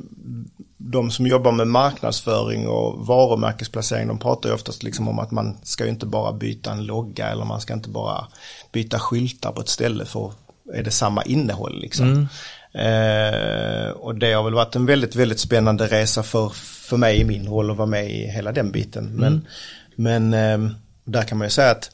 de 0.91 1.11
som 1.11 1.27
jobbar 1.27 1.51
med 1.51 1.67
marknadsföring 1.67 2.67
och 2.67 3.07
varumärkesplacering 3.07 4.07
de 4.07 4.19
pratar 4.19 4.49
ju 4.49 4.55
oftast 4.55 4.83
liksom 4.83 5.07
om 5.07 5.19
att 5.19 5.31
man 5.31 5.57
ska 5.63 5.83
ju 5.83 5.89
inte 5.89 6.05
bara 6.05 6.33
byta 6.33 6.71
en 6.71 6.85
logga 6.85 7.27
eller 7.27 7.45
man 7.45 7.61
ska 7.61 7.73
inte 7.73 7.89
bara 7.89 8.27
byta 8.71 8.99
skyltar 8.99 9.51
på 9.51 9.61
ett 9.61 9.69
ställe 9.69 10.05
för 10.05 10.33
är 10.73 10.83
det 10.83 10.91
samma 10.91 11.23
innehåll 11.23 11.79
liksom. 11.81 12.27
Eh, 12.73 13.89
och 13.89 14.15
det 14.15 14.33
har 14.33 14.43
väl 14.43 14.53
varit 14.53 14.75
en 14.75 14.85
väldigt, 14.85 15.15
väldigt 15.15 15.39
spännande 15.39 15.87
resa 15.87 16.23
för, 16.23 16.49
för 16.89 16.97
mig 16.97 17.19
i 17.19 17.23
min 17.23 17.47
roll 17.47 17.71
att 17.71 17.77
vara 17.77 17.87
med 17.87 18.11
i 18.11 18.27
hela 18.27 18.51
den 18.51 18.71
biten. 18.71 19.15
Men, 19.15 19.47
men 19.95 20.33
eh, 20.33 20.71
där 21.03 21.23
kan 21.23 21.37
man 21.37 21.45
ju 21.45 21.51
säga 21.51 21.71
att 21.71 21.91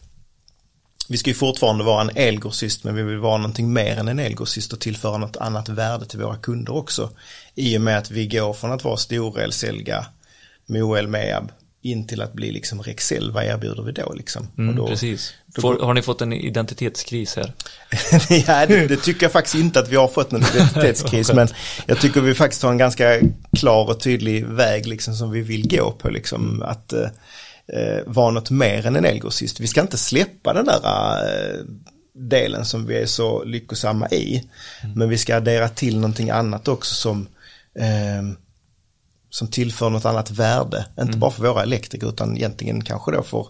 vi 1.09 1.17
ska 1.17 1.29
ju 1.29 1.33
fortfarande 1.33 1.83
vara 1.83 2.01
en 2.01 2.11
elgrossist 2.15 2.83
men 2.83 2.95
vi 2.95 3.03
vill 3.03 3.17
vara 3.17 3.37
någonting 3.37 3.73
mer 3.73 3.97
än 3.97 4.07
en 4.07 4.19
elgrossist 4.19 4.73
och 4.73 4.79
tillföra 4.79 5.17
något 5.17 5.37
annat 5.37 5.69
värde 5.69 6.05
till 6.05 6.19
våra 6.19 6.37
kunder 6.37 6.75
också. 6.75 7.09
I 7.55 7.77
och 7.77 7.81
med 7.81 7.97
att 7.97 8.11
vi 8.11 8.27
går 8.27 8.53
från 8.53 8.71
att 8.71 8.83
vara 8.83 8.97
Storel, 8.97 9.51
Selga, 9.51 10.05
Moel, 10.65 11.07
Meab 11.07 11.51
in 11.81 12.07
till 12.07 12.21
att 12.21 12.33
bli 12.33 12.51
liksom 12.51 12.81
Rexel. 12.81 13.31
Vad 13.31 13.43
erbjuder 13.43 13.83
vi 13.83 13.91
då 13.91 14.13
liksom? 14.13 14.47
Mm, 14.57 14.75
då, 14.75 14.87
precis. 14.87 15.33
då 15.45 15.61
Får, 15.61 15.79
har 15.79 15.93
ni 15.93 16.01
fått 16.01 16.21
en 16.21 16.33
identitetskris 16.33 17.35
här? 17.35 17.53
ja, 18.47 18.65
det, 18.65 18.87
det 18.87 18.97
tycker 18.97 19.23
jag 19.23 19.31
faktiskt 19.31 19.55
inte 19.55 19.79
att 19.79 19.89
vi 19.89 19.95
har 19.95 20.07
fått 20.07 20.31
någon 20.31 20.43
identitetskris 20.55 21.33
men 21.33 21.47
jag 21.85 21.99
tycker 21.99 22.21
vi 22.21 22.33
faktiskt 22.33 22.63
har 22.63 22.71
en 22.71 22.77
ganska 22.77 23.19
klar 23.57 23.89
och 23.89 23.99
tydlig 23.99 24.45
väg 24.45 24.87
liksom 24.87 25.15
som 25.15 25.31
vi 25.31 25.41
vill 25.41 25.67
gå 25.67 25.91
på 25.91 26.09
liksom 26.09 26.63
att 26.63 26.93
eh, 27.73 28.03
vara 28.05 28.31
något 28.31 28.49
mer 28.49 28.85
än 28.85 28.95
en 28.95 29.05
elgrossist. 29.05 29.59
Vi 29.59 29.67
ska 29.67 29.81
inte 29.81 29.97
släppa 29.97 30.53
den 30.53 30.65
där 30.65 30.81
eh, 30.83 31.65
delen 32.13 32.65
som 32.65 32.85
vi 32.85 32.97
är 32.97 33.05
så 33.05 33.43
lyckosamma 33.43 34.09
i 34.09 34.49
men 34.95 35.09
vi 35.09 35.17
ska 35.17 35.35
addera 35.35 35.69
till 35.69 35.95
någonting 35.95 36.29
annat 36.29 36.67
också 36.67 36.95
som 36.95 37.27
eh, 37.79 38.37
som 39.29 39.47
tillför 39.47 39.89
något 39.89 40.05
annat 40.05 40.31
värde, 40.31 40.85
inte 41.01 41.17
bara 41.17 41.31
för 41.31 41.43
våra 41.43 41.63
elektriker 41.63 42.09
utan 42.09 42.37
egentligen 42.37 42.81
kanske 42.81 43.11
då 43.11 43.23
för 43.23 43.47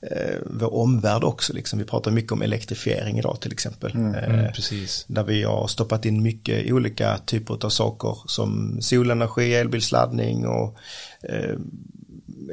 eh, 0.00 0.36
vår 0.46 0.74
omvärld 0.74 1.24
också. 1.24 1.52
Liksom. 1.52 1.78
Vi 1.78 1.84
pratar 1.84 2.10
mycket 2.10 2.32
om 2.32 2.42
elektrifiering 2.42 3.18
idag 3.18 3.40
till 3.40 3.52
exempel. 3.52 3.96
Eh, 3.96 4.52
precis. 4.52 5.04
där 5.08 5.22
vi 5.22 5.42
har 5.42 5.66
stoppat 5.66 6.04
in 6.04 6.22
mycket 6.22 6.72
olika 6.72 7.18
typer 7.18 7.64
av 7.64 7.68
saker 7.68 8.18
som 8.26 8.78
solenergi, 8.80 9.54
elbilsladdning 9.54 10.46
och 10.46 10.76
eh, 11.22 11.56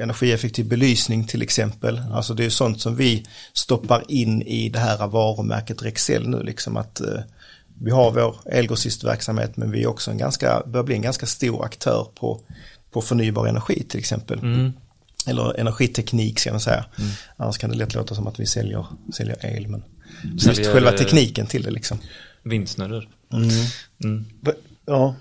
energieffektiv 0.01 0.67
belysning 0.67 1.27
till 1.27 1.41
exempel. 1.41 2.01
Alltså 2.13 2.33
det 2.33 2.45
är 2.45 2.49
sånt 2.49 2.81
som 2.81 2.95
vi 2.95 3.25
stoppar 3.53 4.03
in 4.07 4.41
i 4.41 4.69
det 4.69 4.79
här 4.79 5.07
varumärket 5.07 5.83
Rexel 5.83 6.29
nu 6.29 6.43
liksom 6.43 6.77
att 6.77 7.01
eh, 7.01 7.19
vi 7.81 7.91
har 7.91 8.11
vår 8.11 8.35
elgrossistverksamhet 8.45 9.57
men 9.57 9.71
vi 9.71 9.83
är 9.83 9.87
också 9.87 10.11
en 10.11 10.17
ganska, 10.17 10.63
börjar 10.65 10.83
bli 10.83 10.95
en 10.95 11.01
ganska 11.01 11.25
stor 11.25 11.65
aktör 11.65 12.07
på, 12.15 12.41
på 12.91 13.01
förnybar 13.01 13.47
energi 13.47 13.83
till 13.89 13.99
exempel. 13.99 14.39
Eller 15.27 15.59
energiteknik 15.59 16.39
ska 16.39 16.51
man 16.51 16.59
säga. 16.59 16.85
Annars 17.37 17.57
kan 17.57 17.69
det 17.69 17.75
lätt 17.77 17.93
låta 17.93 18.15
som 18.15 18.27
att 18.27 18.39
vi 18.39 18.45
säljer, 18.45 18.85
säljer 19.13 19.45
el 19.45 19.67
men 19.67 19.83
just 20.33 20.65
själva 20.73 20.91
eh, 20.91 20.97
tekniken 20.97 21.47
till 21.47 21.63
det 21.63 21.71
liksom. 21.71 21.97
Vindsnurror. 22.43 23.09
Va- 24.41 24.53
Ja. 24.87 25.15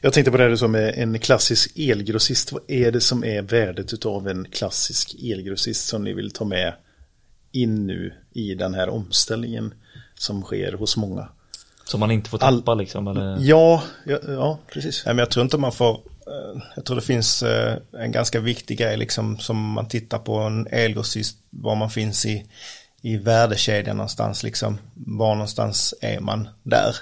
Jag 0.00 0.12
tänkte 0.12 0.30
på 0.30 0.36
det 0.36 0.44
här 0.48 0.56
som 0.56 0.74
är 0.74 0.92
en 0.98 1.18
klassisk 1.18 1.78
elgrossist. 1.78 2.52
Vad 2.52 2.62
är 2.68 2.90
det 2.92 3.00
som 3.00 3.24
är 3.24 3.42
värdet 3.42 4.06
av 4.06 4.28
en 4.28 4.44
klassisk 4.50 5.14
elgrossist 5.22 5.86
som 5.88 6.04
ni 6.04 6.12
vill 6.12 6.30
ta 6.30 6.44
med 6.44 6.74
in 7.52 7.86
nu 7.86 8.14
i 8.32 8.54
den 8.54 8.74
här 8.74 8.88
omställningen 8.88 9.74
som 10.14 10.42
sker 10.42 10.72
hos 10.72 10.96
många? 10.96 11.28
Som 11.84 12.00
man 12.00 12.10
inte 12.10 12.30
får 12.30 12.42
All- 12.44 12.60
tappa 12.60 12.74
liksom 12.74 13.08
eller? 13.08 13.36
Ja, 13.40 13.82
ja, 14.06 14.18
ja 14.26 14.58
precis. 14.72 15.02
Nej, 15.06 15.14
men 15.14 15.18
jag 15.18 15.30
tror 15.30 15.44
inte 15.44 15.58
man 15.58 15.72
får, 15.72 15.94
eh, 15.94 16.62
jag 16.76 16.84
tror 16.84 16.96
det 16.96 17.02
finns 17.02 17.42
eh, 17.42 17.76
en 17.92 18.12
ganska 18.12 18.40
viktig 18.40 18.78
grej 18.78 18.96
liksom 18.96 19.38
som 19.38 19.72
man 19.72 19.88
tittar 19.88 20.18
på 20.18 20.36
en 20.36 20.66
elgrossist, 20.66 21.38
var 21.50 21.74
man 21.74 21.90
finns 21.90 22.26
i, 22.26 22.46
i 23.02 23.16
värdekedjan 23.16 23.96
någonstans 23.96 24.42
liksom, 24.42 24.78
var 24.94 25.34
någonstans 25.34 25.94
är 26.00 26.20
man 26.20 26.48
där. 26.62 26.96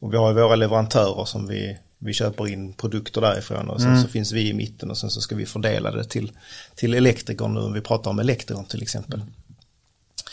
Och 0.00 0.12
vi 0.12 0.16
har 0.16 0.28
ju 0.28 0.34
våra 0.34 0.56
leverantörer 0.56 1.24
som 1.24 1.46
vi, 1.46 1.78
vi 2.02 2.12
köper 2.12 2.48
in 2.48 2.72
produkter 2.72 3.20
därifrån 3.20 3.70
och 3.70 3.80
sen 3.80 4.02
så 4.02 4.08
finns 4.08 4.32
vi 4.32 4.48
i 4.48 4.52
mitten 4.52 4.90
och 4.90 4.98
sen 4.98 5.10
så 5.10 5.20
ska 5.20 5.34
vi 5.34 5.46
fördela 5.46 5.90
det 5.90 6.04
till, 6.04 6.32
till 6.74 6.94
elektrikern 6.94 7.54
nu, 7.54 7.60
om 7.60 7.72
vi 7.72 7.80
pratar 7.80 8.10
om 8.10 8.18
elektrikern 8.18 8.64
till 8.64 8.82
exempel. 8.82 9.22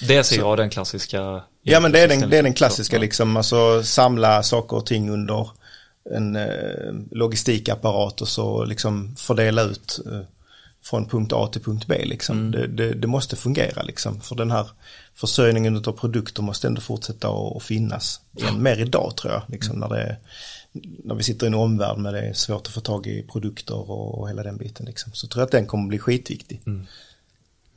Det 0.08 0.24
ser 0.24 0.38
jag 0.38 0.58
den 0.58 0.70
klassiska. 0.70 1.44
Ja 1.62 1.80
men 1.80 1.92
det 1.92 2.00
är 2.00 2.08
den, 2.08 2.30
det 2.30 2.38
är 2.38 2.44
den 2.44 2.54
klassiska 2.54 2.98
liksom, 2.98 3.38
alltså 3.38 3.84
samla 3.84 4.44
saker 4.44 4.78
och 4.78 4.86
ting 4.86 5.10
under 5.10 5.50
en 6.16 6.36
eh, 6.36 6.94
logistikapparat 7.12 8.22
och 8.22 8.28
så 8.28 8.66
liksom 8.66 9.16
fördela 9.16 9.62
ut 9.62 10.00
eh, 10.06 10.22
från 10.84 11.06
punkt 11.06 11.34
A 11.34 11.50
till 11.52 11.62
punkt 11.62 11.86
B 11.88 12.06
liksom. 12.06 12.52
Det, 12.52 12.68
det, 12.68 12.94
det 12.94 13.08
måste 13.08 13.36
fungera 13.36 13.82
liksom, 13.82 14.22
för 14.22 14.36
den 14.36 14.52
här 14.52 14.68
försörjningen 15.16 15.76
av 15.76 15.92
produkter 15.92 16.42
måste 16.42 16.68
ändå 16.68 16.82
fortsätta 16.82 17.30
att 17.30 17.64
finnas. 17.64 18.22
Än 18.50 18.64
mer 18.64 18.80
idag 18.80 19.14
tror 19.18 19.34
jag, 19.34 19.42
liksom, 19.48 19.80
när, 19.80 19.90
det, 19.90 20.18
när 21.04 21.16
vi 21.16 21.24
sitter 21.24 21.46
i 21.46 21.48
en 21.48 21.54
omvärld 21.54 21.98
med 21.98 22.14
det 22.14 22.22
är 22.22 22.34
svårt 22.34 22.68
att 22.68 22.74
få 22.74 22.82
tag 22.82 23.08
i 23.08 23.24
produkter 23.24 23.92
och, 23.92 24.30
hela 24.30 24.44
den 24.44 24.58
biten 24.58 24.86
liksom. 24.86 25.12
Så 25.14 25.28
tror 25.28 25.42
jag 25.42 25.46
att 25.46 25.52
den 25.52 25.66
kommer 25.66 25.88
bli 25.88 26.00
skitviktig. 26.00 26.62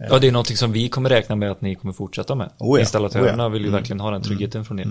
Ja, 0.09 0.19
det 0.19 0.29
är 0.29 0.33
någonting 0.33 0.57
som 0.57 0.73
vi 0.73 0.89
kommer 0.89 1.09
räkna 1.09 1.37
med 1.37 1.51
att 1.51 1.61
ni 1.61 1.75
kommer 1.75 1.95
fortsätta 1.95 2.35
med. 2.35 2.51
Oh 2.59 2.79
ja, 2.79 2.81
Installatörerna 2.81 3.43
oh 3.43 3.47
ja. 3.47 3.49
vill 3.49 3.65
ju 3.65 3.71
verkligen 3.71 4.01
ha 4.01 4.11
den 4.11 4.23
tryggheten 4.23 4.65
från 4.65 4.79
er. 4.79 4.87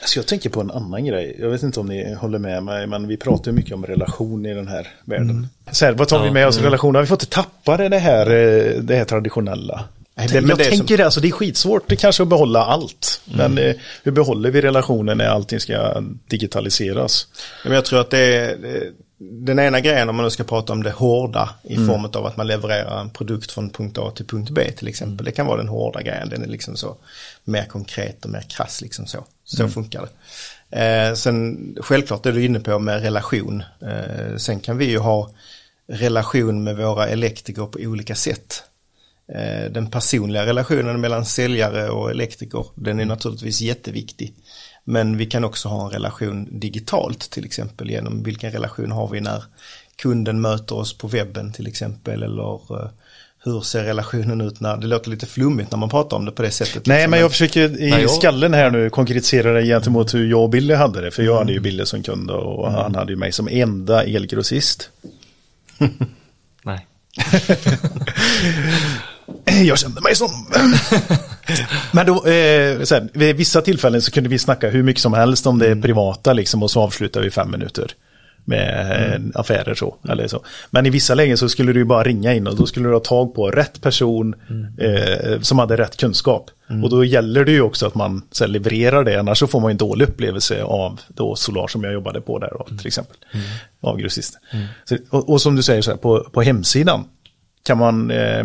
Alltså 0.00 0.18
jag 0.18 0.26
tänker 0.26 0.50
på 0.50 0.60
en 0.60 0.70
annan 0.70 1.04
grej. 1.04 1.36
Jag 1.40 1.50
vet 1.50 1.62
inte 1.62 1.80
om 1.80 1.86
ni 1.86 2.14
håller 2.14 2.38
med 2.38 2.62
mig, 2.62 2.86
men 2.86 3.08
vi 3.08 3.16
pratar 3.16 3.50
ju 3.50 3.56
mycket 3.56 3.74
om 3.74 3.86
relation 3.86 4.46
i 4.46 4.54
den 4.54 4.68
här 4.68 4.88
världen. 5.04 5.48
Så 5.70 5.84
här, 5.84 5.92
vad 5.92 6.08
tar 6.08 6.20
vi 6.20 6.26
Ja, 6.26 6.32
med 6.32 6.48
oss 6.48 6.58
i 6.58 6.62
relation? 6.62 6.94
Har 6.94 7.02
vi 7.02 7.08
fått 7.08 7.30
tappa 7.30 7.76
det 7.76 7.98
här, 7.98 8.26
eh, 8.26 8.82
det 8.82 8.96
här 8.96 9.04
traditionella? 9.04 9.84
Nej, 10.14 10.28
Det, 10.28 10.40
men 10.40 10.48
jag 10.48 10.58
det 10.58 10.64
tänker 10.64 10.96
det, 10.96 11.04
alltså 11.04 11.20
det 11.20 11.28
är 11.28 11.32
skitsvårt 11.32 11.88
det 11.88 11.96
kanske 11.96 12.22
att 12.22 12.28
behålla 12.28 12.64
allt. 12.64 13.20
Men 13.24 13.58
eh, 13.58 13.74
hur 14.02 14.12
behåller 14.12 14.50
vi 14.50 14.60
relationen 14.60 15.18
när 15.18 15.26
allting 15.26 15.60
ska 15.60 16.02
digitaliseras? 16.28 17.26
Men 17.64 17.72
jag 17.72 17.84
tror 17.84 18.00
att 18.00 18.10
det 18.10 18.18
är 18.18 18.56
den 19.22 19.58
ena 19.58 19.80
grejen 19.80 20.08
om 20.08 20.16
man 20.16 20.24
nu 20.24 20.30
ska 20.30 20.44
prata 20.44 20.72
om 20.72 20.82
det 20.82 20.90
hårda 20.90 21.50
i 21.62 21.76
form 21.76 22.04
av 22.04 22.26
att 22.26 22.36
man 22.36 22.46
levererar 22.46 23.00
en 23.00 23.10
produkt 23.10 23.52
från 23.52 23.70
punkt 23.70 23.98
A 23.98 24.12
till 24.16 24.26
punkt 24.26 24.50
B 24.50 24.72
till 24.76 24.88
exempel. 24.88 25.24
Det 25.24 25.32
kan 25.32 25.46
vara 25.46 25.56
den 25.56 25.68
hårda 25.68 26.02
grejen, 26.02 26.28
den 26.28 26.42
är 26.42 26.46
liksom 26.46 26.76
så 26.76 26.96
mer 27.44 27.64
konkret 27.64 28.24
och 28.24 28.30
mer 28.30 28.44
krass 28.48 28.80
liksom 28.80 29.06
så. 29.06 29.24
Så 29.44 29.68
funkar 29.68 30.00
det. 30.00 30.08
Eh, 30.70 31.14
sen 31.14 31.58
självklart 31.80 32.26
är 32.26 32.32
du 32.32 32.44
inne 32.44 32.60
på 32.60 32.78
med 32.78 33.02
relation. 33.02 33.62
Eh, 33.82 34.36
sen 34.36 34.60
kan 34.60 34.78
vi 34.78 34.84
ju 34.84 34.98
ha 34.98 35.30
relation 35.88 36.64
med 36.64 36.76
våra 36.76 37.08
elektriker 37.08 37.66
på 37.66 37.78
olika 37.78 38.14
sätt. 38.14 38.62
Eh, 39.34 39.70
Den 39.72 39.90
personliga 39.90 40.46
relationen 40.46 41.00
mellan 41.00 41.24
säljare 41.24 41.88
och 41.90 42.10
elektriker, 42.10 42.64
den 42.74 43.00
är 43.00 43.04
naturligtvis 43.04 43.60
jätteviktig. 43.60 44.34
Men 44.84 45.16
vi 45.16 45.26
kan 45.26 45.44
också 45.44 45.68
ha 45.68 45.84
en 45.84 45.90
relation 45.90 46.60
digitalt 46.60 47.30
till 47.30 47.44
exempel 47.44 47.90
genom 47.90 48.22
vilken 48.22 48.52
relation 48.52 48.90
har 48.92 49.08
vi 49.08 49.20
när 49.20 49.42
kunden 49.96 50.40
möter 50.40 50.74
oss 50.76 50.98
på 50.98 51.08
webben 51.08 51.52
till 51.52 51.66
exempel 51.66 52.22
eller 52.22 52.54
eh, 52.54 52.90
hur 53.44 53.60
ser 53.60 53.84
relationen 53.84 54.40
ut 54.40 54.60
när, 54.60 54.76
det 54.76 54.86
låter 54.86 55.10
lite 55.10 55.26
flummigt 55.26 55.70
när 55.70 55.78
man 55.78 55.88
pratar 55.88 56.16
om 56.16 56.24
det 56.24 56.32
på 56.32 56.42
det 56.42 56.50
sättet. 56.50 56.86
Nej, 56.86 56.96
liksom, 56.98 57.10
men 57.10 57.20
jag 57.20 57.30
försöker 57.30 57.80
i 57.80 57.90
Nej, 57.90 58.00
jag- 58.02 58.10
skallen 58.10 58.54
här 58.54 58.70
nu 58.70 58.90
konkretisera 58.90 59.52
det 59.52 59.62
gentemot 59.66 60.14
hur 60.14 60.30
jag 60.30 60.42
och 60.42 60.50
Billy 60.50 60.74
hade 60.74 61.00
det. 61.00 61.10
För 61.10 61.22
jag 61.22 61.38
hade 61.38 61.52
ju 61.52 61.60
Billy 61.60 61.86
som 61.86 62.02
kund 62.02 62.30
och 62.30 62.72
han 62.72 62.94
hade 62.94 63.12
ju 63.12 63.16
mig 63.16 63.32
som 63.32 63.48
enda 63.48 64.04
elgrossist. 64.04 64.90
Nej. 66.62 66.86
Jag 69.64 69.78
kände 69.78 70.00
mig 70.00 70.16
som... 70.16 70.28
Men 71.92 72.06
då, 72.06 72.14
eh, 72.14 72.82
så 72.82 72.94
här, 72.94 73.08
vid 73.12 73.36
vissa 73.36 73.62
tillfällen 73.62 74.02
så 74.02 74.10
kunde 74.10 74.30
vi 74.30 74.38
snacka 74.38 74.68
hur 74.68 74.82
mycket 74.82 75.02
som 75.02 75.12
helst 75.12 75.46
om 75.46 75.58
det 75.58 75.76
privata 75.76 76.32
liksom 76.32 76.62
och 76.62 76.70
så 76.70 76.80
avslutar 76.80 77.20
vi 77.20 77.30
fem 77.30 77.50
minuter 77.50 77.94
med 78.44 79.14
eh, 79.14 79.40
affärer 79.40 79.74
så, 79.74 79.96
eller 80.08 80.28
så. 80.28 80.44
Men 80.70 80.86
i 80.86 80.90
vissa 80.90 81.14
lägen 81.14 81.38
så 81.38 81.48
skulle 81.48 81.72
du 81.72 81.84
bara 81.84 82.02
ringa 82.02 82.34
in 82.34 82.46
och 82.46 82.56
då 82.56 82.66
skulle 82.66 82.88
du 82.88 82.92
ha 82.92 83.00
tag 83.00 83.34
på 83.34 83.50
rätt 83.50 83.80
person 83.80 84.34
eh, 84.78 85.40
som 85.40 85.58
hade 85.58 85.76
rätt 85.76 85.96
kunskap. 85.96 86.50
Och 86.82 86.90
då 86.90 87.04
gäller 87.04 87.44
det 87.44 87.52
ju 87.52 87.60
också 87.60 87.86
att 87.86 87.94
man 87.94 88.22
så 88.30 88.44
här, 88.44 88.48
levererar 88.48 89.04
det, 89.04 89.20
annars 89.20 89.38
så 89.38 89.46
får 89.46 89.60
man 89.60 89.70
ju 89.70 89.72
en 89.72 89.78
dålig 89.78 90.08
upplevelse 90.08 90.62
av 90.62 91.00
då 91.08 91.36
Solar 91.36 91.66
som 91.66 91.84
jag 91.84 91.92
jobbade 91.92 92.20
på 92.20 92.38
där 92.38 92.50
då, 92.58 92.76
till 92.76 92.86
exempel. 92.86 93.16
Av 93.80 93.98
grossisten. 93.98 94.40
Och, 95.10 95.30
och 95.30 95.42
som 95.42 95.56
du 95.56 95.62
säger 95.62 95.82
så 95.82 95.90
här, 95.90 95.98
på, 95.98 96.30
på 96.32 96.42
hemsidan 96.42 97.04
kan 97.62 97.78
man 97.78 98.10
eh, 98.10 98.44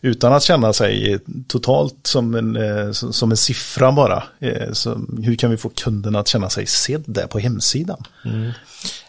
utan 0.00 0.32
att 0.32 0.42
känna 0.42 0.72
sig 0.72 1.18
totalt 1.48 1.94
som 2.02 2.34
en, 2.34 2.56
eh, 2.56 2.92
som 2.92 3.30
en 3.30 3.36
siffra 3.36 3.92
bara, 3.92 4.22
eh, 4.38 4.72
så, 4.72 5.00
hur 5.22 5.36
kan 5.36 5.50
vi 5.50 5.56
få 5.56 5.68
kunden 5.68 6.16
att 6.16 6.28
känna 6.28 6.50
sig 6.50 6.66
sedd 6.66 7.04
där 7.06 7.26
på 7.26 7.38
hemsidan? 7.38 8.04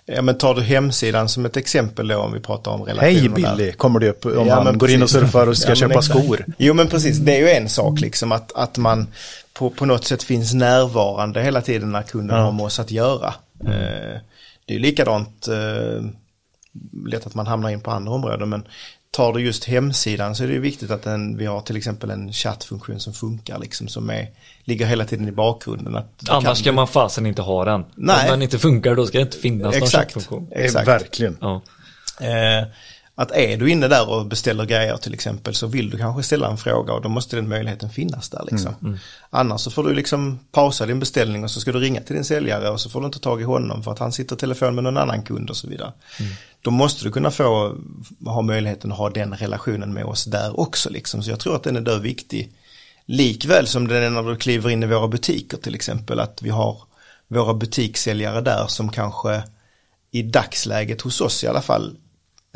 Ja 0.06 0.22
men 0.22 0.38
tar 0.38 0.56
du 0.56 0.62
hemsidan 0.62 1.30
som 1.30 1.45
ett 1.45 1.58
exempel 1.58 2.08
då 2.08 2.18
om 2.18 2.34
vi 2.34 2.39
pratar 2.39 2.72
om 2.72 2.82
relationen 2.84 3.20
Hej. 3.20 3.30
Billy, 3.58 3.72
kommer 3.72 3.99
det 3.99 4.10
upp 4.10 4.26
om 4.26 4.47
Ja, 4.47 4.64
man 4.64 4.78
går 4.78 4.89
in 4.89 5.04
och 5.04 5.10
surfar 5.10 5.47
och 5.47 5.58
ska 5.58 5.70
Ja, 5.70 5.76
köpa 5.76 6.02
skor. 6.02 6.45
Jo 6.58 6.74
men 6.74 6.88
precis, 6.88 7.18
det 7.18 7.36
är 7.36 7.39
ju 7.39 7.49
en 7.49 7.70
sak 7.70 7.99
liksom 7.99 8.32
att, 8.32 8.52
att 8.56 8.78
man 8.78 9.08
på, 9.54 9.70
på 9.70 9.86
något 9.86 10.06
sätt 10.06 10.24
finns 10.24 10.54
närvarande 10.54 11.41
hela 11.43 11.62
tiden 11.62 11.91
när 11.91 12.02
kunden 12.04 12.38
Ja. 12.38 12.43
har 12.43 12.52
med 12.52 12.66
oss 12.66 12.80
att 12.80 12.91
göra. 12.91 13.34
Mm. 13.64 13.74
Det 14.66 14.74
är 14.74 14.78
ju 14.78 14.80
likadant, 14.80 15.47
eh, 15.47 16.06
lätt 17.06 17.28
att 17.28 17.36
man 17.36 17.47
hamnar 17.47 17.70
in 17.70 17.82
på 17.82 17.91
andra 17.91 18.12
områden 18.14 18.49
men 18.49 18.64
tar 19.12 19.34
du 19.34 19.41
just 19.41 19.64
hemsidan 19.66 20.36
så 20.36 20.43
är 20.43 20.47
det 20.47 20.59
viktigt 20.59 20.91
att 20.91 21.03
den, 21.03 21.38
vi 21.38 21.45
har 21.45 21.62
till 21.62 21.78
exempel 21.78 22.09
en 22.09 22.34
chattfunktion 22.34 22.99
som 22.99 23.14
funkar 23.14 23.59
liksom 23.59 23.88
som 23.88 24.09
är, 24.09 24.28
ligger 24.64 24.86
hela 24.86 25.05
tiden 25.05 25.28
i 25.28 25.32
bakgrunden. 25.32 25.95
Att 25.95 26.30
Annars 26.30 26.57
ska 26.59 26.70
du- 26.70 26.76
man 26.76 26.88
fasen 26.88 27.26
inte 27.26 27.41
ha 27.41 27.66
den. 27.66 27.86
Nej. 27.95 28.24
Om 28.26 28.32
den 28.32 28.41
inte 28.41 28.59
funkar 28.59 28.95
då 28.95 29.05
ska 29.05 29.18
det 29.18 29.22
inte 29.22 29.38
finnas 29.38 29.64
någon 29.76 29.84
Exakt. 29.84 29.93
chattfunktion. 30.14 30.47
Exakt. 30.51 30.88
Verkligen. 30.88 31.38
Ja. 31.41 31.62
Eh, 32.22 32.68
att 33.16 33.32
är 33.32 33.57
du 33.57 33.72
inne 33.72 33.88
där 33.88 34.09
och 34.09 34.26
beställer 34.26 34.66
grejer 34.66 34.97
till 34.97 35.14
exempel 35.14 35.55
så 35.55 35.68
vill 35.68 35.89
du 35.89 35.97
kanske 35.97 36.24
ställa 36.24 36.49
en 36.49 36.57
fråga 36.57 36.93
och 36.93 37.01
då 37.01 37.09
måste 37.09 37.36
den 37.36 37.49
möjligheten 37.49 37.89
finnas 37.89 38.30
där 38.30 38.43
liksom. 38.51 38.97
Annars 39.30 39.62
så 39.62 39.72
får 39.72 39.84
du 39.84 39.93
liksom 39.93 40.39
pausa 40.51 40.86
din 40.86 40.99
beställning 40.99 41.43
och 41.43 41.51
så 41.51 41.59
ska 41.59 41.72
du 41.72 41.80
ringa 41.80 42.01
till 42.01 42.16
din 42.16 42.26
säljare 42.26 42.70
och 42.70 42.82
så 42.82 42.89
får 42.89 42.99
du 42.99 43.05
inte 43.05 43.20
tag 43.20 43.41
i 43.41 43.43
honom 43.43 43.84
för 43.84 43.91
att 43.91 43.99
han 43.99 44.12
sitter 44.12 44.36
i 44.36 44.39
telefon 44.39 44.76
med 44.76 44.84
någon 44.84 44.97
annan 44.97 45.24
kund 45.24 45.49
och 45.49 45.57
så 45.57 45.68
vidare. 45.68 45.93
Då 46.62 46.72
måste 46.72 47.03
du 47.03 47.12
kunna 47.12 47.32
få 47.32 47.76
ha 48.26 48.41
möjligheten 48.41 48.91
att 48.91 48.97
ha 48.97 49.09
den 49.09 49.34
relationen 49.34 49.93
med 49.93 50.05
oss 50.05 50.26
där 50.26 50.59
också 50.59 50.89
liksom. 50.89 51.24
Så 51.24 51.30
jag 51.30 51.39
tror 51.39 51.55
att 51.55 51.64
den 51.64 51.76
är 51.76 51.82
där 51.82 51.99
viktig. 51.99 52.51
Likväl 53.05 53.68
som 53.68 53.88
den 53.88 54.03
är 54.03 54.09
när 54.09 54.24
du 54.24 54.36
kliver 54.36 54.70
in 54.70 54.84
i 54.84 54.86
våra 54.86 55.07
butiker 55.07 55.57
till 55.57 55.76
exempel 55.76 56.20
att 56.20 56.41
vi 56.41 56.49
har 56.49 56.78
våra 57.28 57.53
butikssäljare 57.53 58.41
där 58.41 58.68
som 58.68 58.89
kanske 58.89 59.43
i 60.12 60.24
dagsläget 60.24 61.01
hos 61.01 61.22
oss 61.22 61.43
i 61.43 61.47
alla 61.47 61.62
fall 61.62 61.95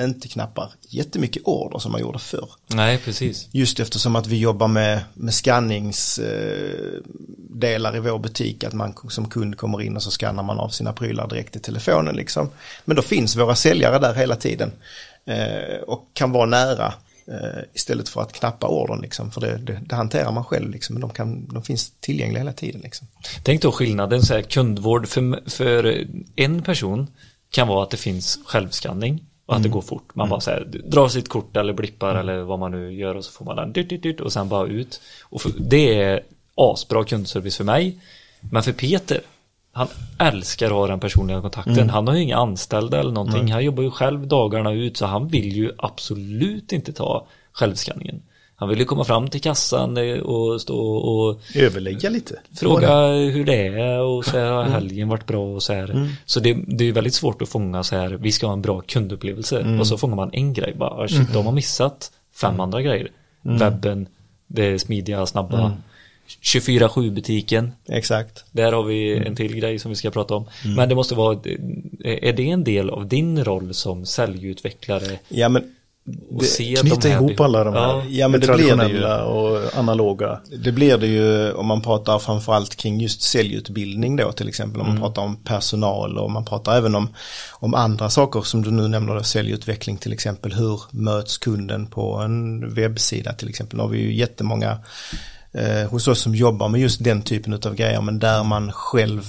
inte 0.01 0.27
knappar 0.27 0.71
jättemycket 0.89 1.41
order 1.45 1.79
som 1.79 1.91
man 1.91 2.01
gjorde 2.01 2.19
förr. 2.19 2.49
Nej, 2.67 2.97
precis. 2.97 3.47
Just 3.51 3.79
eftersom 3.79 4.15
att 4.15 4.27
vi 4.27 4.39
jobbar 4.39 4.67
med, 4.67 5.03
med 5.13 5.33
skanningsdelar 5.33 7.93
eh, 7.93 7.97
i 7.97 7.99
vår 7.99 8.19
butik, 8.19 8.63
att 8.63 8.73
man 8.73 8.95
som 9.09 9.29
kund 9.29 9.57
kommer 9.57 9.81
in 9.81 9.95
och 9.95 10.03
så 10.03 10.11
skannar 10.11 10.43
man 10.43 10.59
av 10.59 10.69
sina 10.69 10.93
prylar 10.93 11.27
direkt 11.27 11.55
i 11.55 11.59
telefonen 11.59 12.15
liksom. 12.15 12.49
Men 12.85 12.95
då 12.95 13.01
finns 13.01 13.35
våra 13.35 13.55
säljare 13.55 13.99
där 13.99 14.13
hela 14.13 14.35
tiden 14.35 14.71
eh, 15.25 15.81
och 15.87 16.09
kan 16.13 16.31
vara 16.31 16.45
nära 16.45 16.93
eh, 17.27 17.63
istället 17.73 18.09
för 18.09 18.21
att 18.21 18.33
knappa 18.33 18.67
ordern 18.67 19.01
liksom, 19.01 19.31
för 19.31 19.41
det, 19.41 19.57
det, 19.57 19.81
det 19.85 19.95
hanterar 19.95 20.31
man 20.31 20.43
själv 20.43 20.69
liksom, 20.69 20.93
men 20.93 21.01
de, 21.01 21.09
kan, 21.09 21.47
de 21.47 21.63
finns 21.63 21.91
tillgängliga 21.99 22.39
hela 22.39 22.53
tiden 22.53 22.81
liksom. 22.81 23.07
Tänk 23.43 23.61
då 23.61 23.71
skillnaden, 23.71 24.23
så 24.23 24.33
här, 24.33 24.41
kundvård 24.41 25.07
för, 25.07 25.49
för 25.49 26.07
en 26.35 26.63
person 26.63 27.07
kan 27.49 27.67
vara 27.67 27.83
att 27.83 27.91
det 27.91 27.97
finns 27.97 28.39
självskanning 28.45 29.23
och 29.45 29.55
att 29.55 29.63
det 29.63 29.69
går 29.69 29.81
fort. 29.81 30.15
Man 30.15 30.29
bara 30.29 30.39
så 30.39 30.51
här, 30.51 30.67
drar 30.85 31.07
sitt 31.07 31.29
kort 31.29 31.57
eller 31.57 31.73
blippar 31.73 32.15
eller 32.15 32.39
vad 32.39 32.59
man 32.59 32.71
nu 32.71 32.93
gör 32.93 33.15
och 33.15 33.25
så 33.25 33.31
får 33.31 33.45
man 33.45 33.55
den 33.55 33.73
dyrt, 33.73 33.89
dyrt, 33.89 34.03
dyrt, 34.03 34.19
och 34.19 34.33
sen 34.33 34.49
bara 34.49 34.67
ut. 34.67 35.01
Och 35.23 35.41
för, 35.41 35.51
det 35.57 36.01
är 36.01 36.23
asbra 36.55 37.03
kundservice 37.03 37.57
för 37.57 37.63
mig. 37.63 37.97
Men 38.51 38.63
för 38.63 38.71
Peter, 38.71 39.21
han 39.71 39.87
älskar 40.19 40.65
att 40.65 40.71
ha 40.71 40.87
den 40.87 40.99
personliga 40.99 41.41
kontakten. 41.41 41.89
Han 41.89 42.07
har 42.07 42.15
ju 42.15 42.21
inga 42.21 42.37
anställda 42.37 42.99
eller 42.99 43.11
någonting. 43.11 43.51
Han 43.51 43.63
jobbar 43.65 43.83
ju 43.83 43.91
själv 43.91 44.27
dagarna 44.27 44.71
ut 44.71 44.97
så 44.97 45.05
han 45.05 45.27
vill 45.27 45.51
ju 45.55 45.71
absolut 45.77 46.71
inte 46.71 46.93
ta 46.93 47.27
självskanningen. 47.51 48.21
Han 48.57 48.69
vill 48.69 48.79
ju 48.79 48.85
komma 48.85 49.03
fram 49.03 49.27
till 49.27 49.41
kassan 49.41 49.97
eh, 49.97 50.19
och 50.19 50.61
stå 50.61 50.77
och 50.95 51.39
Överlägga 51.55 52.09
lite. 52.09 52.39
fråga 52.59 53.07
hur 53.07 53.45
det 53.45 53.67
är 53.67 53.99
och 53.99 54.25
så 54.25 54.31
här 54.31 54.45
Mm. 54.45 54.55
har 54.55 54.63
helgen 54.63 55.09
varit 55.09 55.25
bra 55.25 55.55
och 55.55 55.63
så 55.63 55.73
här. 55.73 56.09
Så 56.25 56.39
det, 56.39 56.57
det 56.67 56.83
är 56.89 56.91
väldigt 56.91 57.13
svårt 57.13 57.41
att 57.41 57.49
fånga 57.49 57.83
så 57.83 57.95
här, 57.95 58.09
vi 58.09 58.31
ska 58.31 58.45
ha 58.47 58.53
en 58.53 58.61
bra 58.61 58.81
kundupplevelse 58.81 59.59
Mm. 59.61 59.79
och 59.79 59.87
så 59.87 59.97
fångar 59.97 60.15
man 60.15 60.29
en 60.33 60.53
grej 60.53 60.73
bara, 60.77 60.89
ah, 60.89 61.07
shit, 61.07 61.33
då 61.33 61.39
har 61.39 61.43
man 61.43 61.55
missat 61.55 62.11
fem 62.41 62.59
andra 62.59 62.81
grejer. 62.81 63.07
Mm. 63.45 63.57
Webben, 63.57 64.07
det 64.47 64.79
smidiga, 64.79 65.25
snabba, 65.25 65.71
24-7 66.41 67.11
butiken, 67.11 67.71
Exakt. 67.87 68.45
där 68.51 68.71
har 68.71 68.83
vi 68.83 69.11
Mm. 69.11 69.27
en 69.27 69.35
till 69.35 69.55
grej 69.55 69.79
som 69.79 69.89
vi 69.89 69.95
ska 69.95 70.11
prata 70.11 70.35
om. 70.35 70.45
Men 70.77 70.89
det 70.89 70.95
måste 70.95 71.15
vara, 71.15 71.37
är 72.03 72.33
det 72.33 72.49
en 72.49 72.63
del 72.63 72.89
av 72.89 73.07
din 73.07 73.43
roll 73.43 73.73
som 73.73 74.05
säljutvecklare? 74.05 75.19
Ja 75.29 75.49
men 75.49 75.63
det, 76.39 76.45
se 76.45 76.75
Knyta 76.75 77.09
ihop 77.09 77.39
alla 77.39 77.63
de 77.63 77.73
här 77.73 77.81
Ja, 77.81 78.03
ja, 78.09 78.27
men 78.27 78.39
det 78.39 78.47
blir 78.47 78.57
det 78.57 78.63
ju. 78.63 78.67
traditionella 78.75 79.25
och 79.25 79.77
analoga. 79.77 80.39
Det 80.57 80.71
blir 80.71 80.97
det 80.97 81.07
ju 81.07 81.51
om 81.51 81.65
man 81.65 81.81
pratar 81.81 82.19
framförallt 82.19 82.75
kring 82.75 82.99
just 83.01 83.21
säljutbildning 83.21 84.15
då 84.15 84.31
till 84.31 84.47
exempel. 84.47 84.81
Om 84.81 84.87
man 84.87 84.97
pratar 84.97 85.21
om 85.21 85.35
personal 85.35 86.17
och 86.17 86.31
man 86.31 86.45
pratar 86.45 86.77
även 86.77 86.95
om, 86.95 87.09
om 87.51 87.73
andra 87.73 88.09
saker 88.09 88.41
som 88.41 88.61
du 88.61 88.71
nu 88.71 88.87
nämner, 88.87 89.15
då, 89.15 89.23
säljutveckling 89.23 89.97
till 89.97 90.13
exempel. 90.13 90.53
Hur 90.53 90.81
möts 90.91 91.37
kunden 91.37 91.87
på 91.87 92.15
en 92.15 92.73
webbsida 92.73 93.33
till 93.33 93.49
exempel. 93.49 93.77
Nu 93.77 93.83
har 93.83 93.89
vi 93.89 93.97
ju 93.99 94.13
jättemånga 94.13 94.77
eh, 95.53 95.89
hos 95.89 96.07
oss 96.07 96.19
som 96.21 96.35
jobbar 96.35 96.69
med 96.69 96.81
just 96.81 97.03
den 97.03 97.21
typen 97.21 97.53
av 97.53 97.75
grejer 97.75 98.01
men 98.01 98.19
där 98.19 98.43
man 98.43 98.71
själv, 98.71 99.23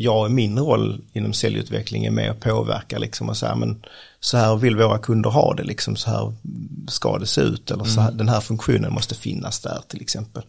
jag 0.00 0.30
i 0.30 0.32
min 0.32 0.58
roll 0.58 1.00
inom 1.12 1.32
säljutveckling 1.32 2.04
är 2.04 2.10
med 2.10 2.30
och 2.30 2.40
påverkar 2.40 2.98
liksom 2.98 3.28
och 3.28 3.36
säger 3.36 3.54
men 3.54 3.84
så 4.20 4.36
här 4.36 4.56
vill 4.56 4.76
våra 4.76 4.98
kunder 4.98 5.30
ha 5.30 5.54
det 5.54 5.64
liksom, 5.64 5.96
så 5.96 6.10
här 6.10 6.32
ska 6.88 7.18
det 7.18 7.26
se 7.26 7.40
ut 7.40 7.70
eller 7.70 7.84
så 7.84 8.00
här, 8.00 8.12
den 8.12 8.28
här 8.28 8.40
funktionen 8.40 8.92
måste 8.92 9.14
finnas 9.14 9.60
där 9.60 9.80
till 9.88 10.00
exempel. 10.00 10.42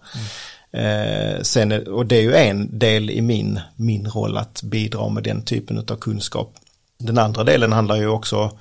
Eh, 0.71 1.41
sen, 1.41 1.87
och 1.87 2.05
det 2.05 2.15
är 2.15 2.21
ju 2.21 2.35
en 2.35 2.79
del 2.79 3.09
i 3.09 3.21
min, 3.21 3.59
min 3.75 4.07
roll 4.07 4.37
att 4.37 4.63
bidra 4.63 5.09
med 5.09 5.23
den 5.23 5.41
typen 5.41 5.77
av 5.77 5.95
kunskap. 5.95 6.55
Den 6.97 7.17
andra 7.17 7.43
delen 7.43 7.71
handlar 7.71 7.95
ju 7.95 8.07
också 8.07 8.57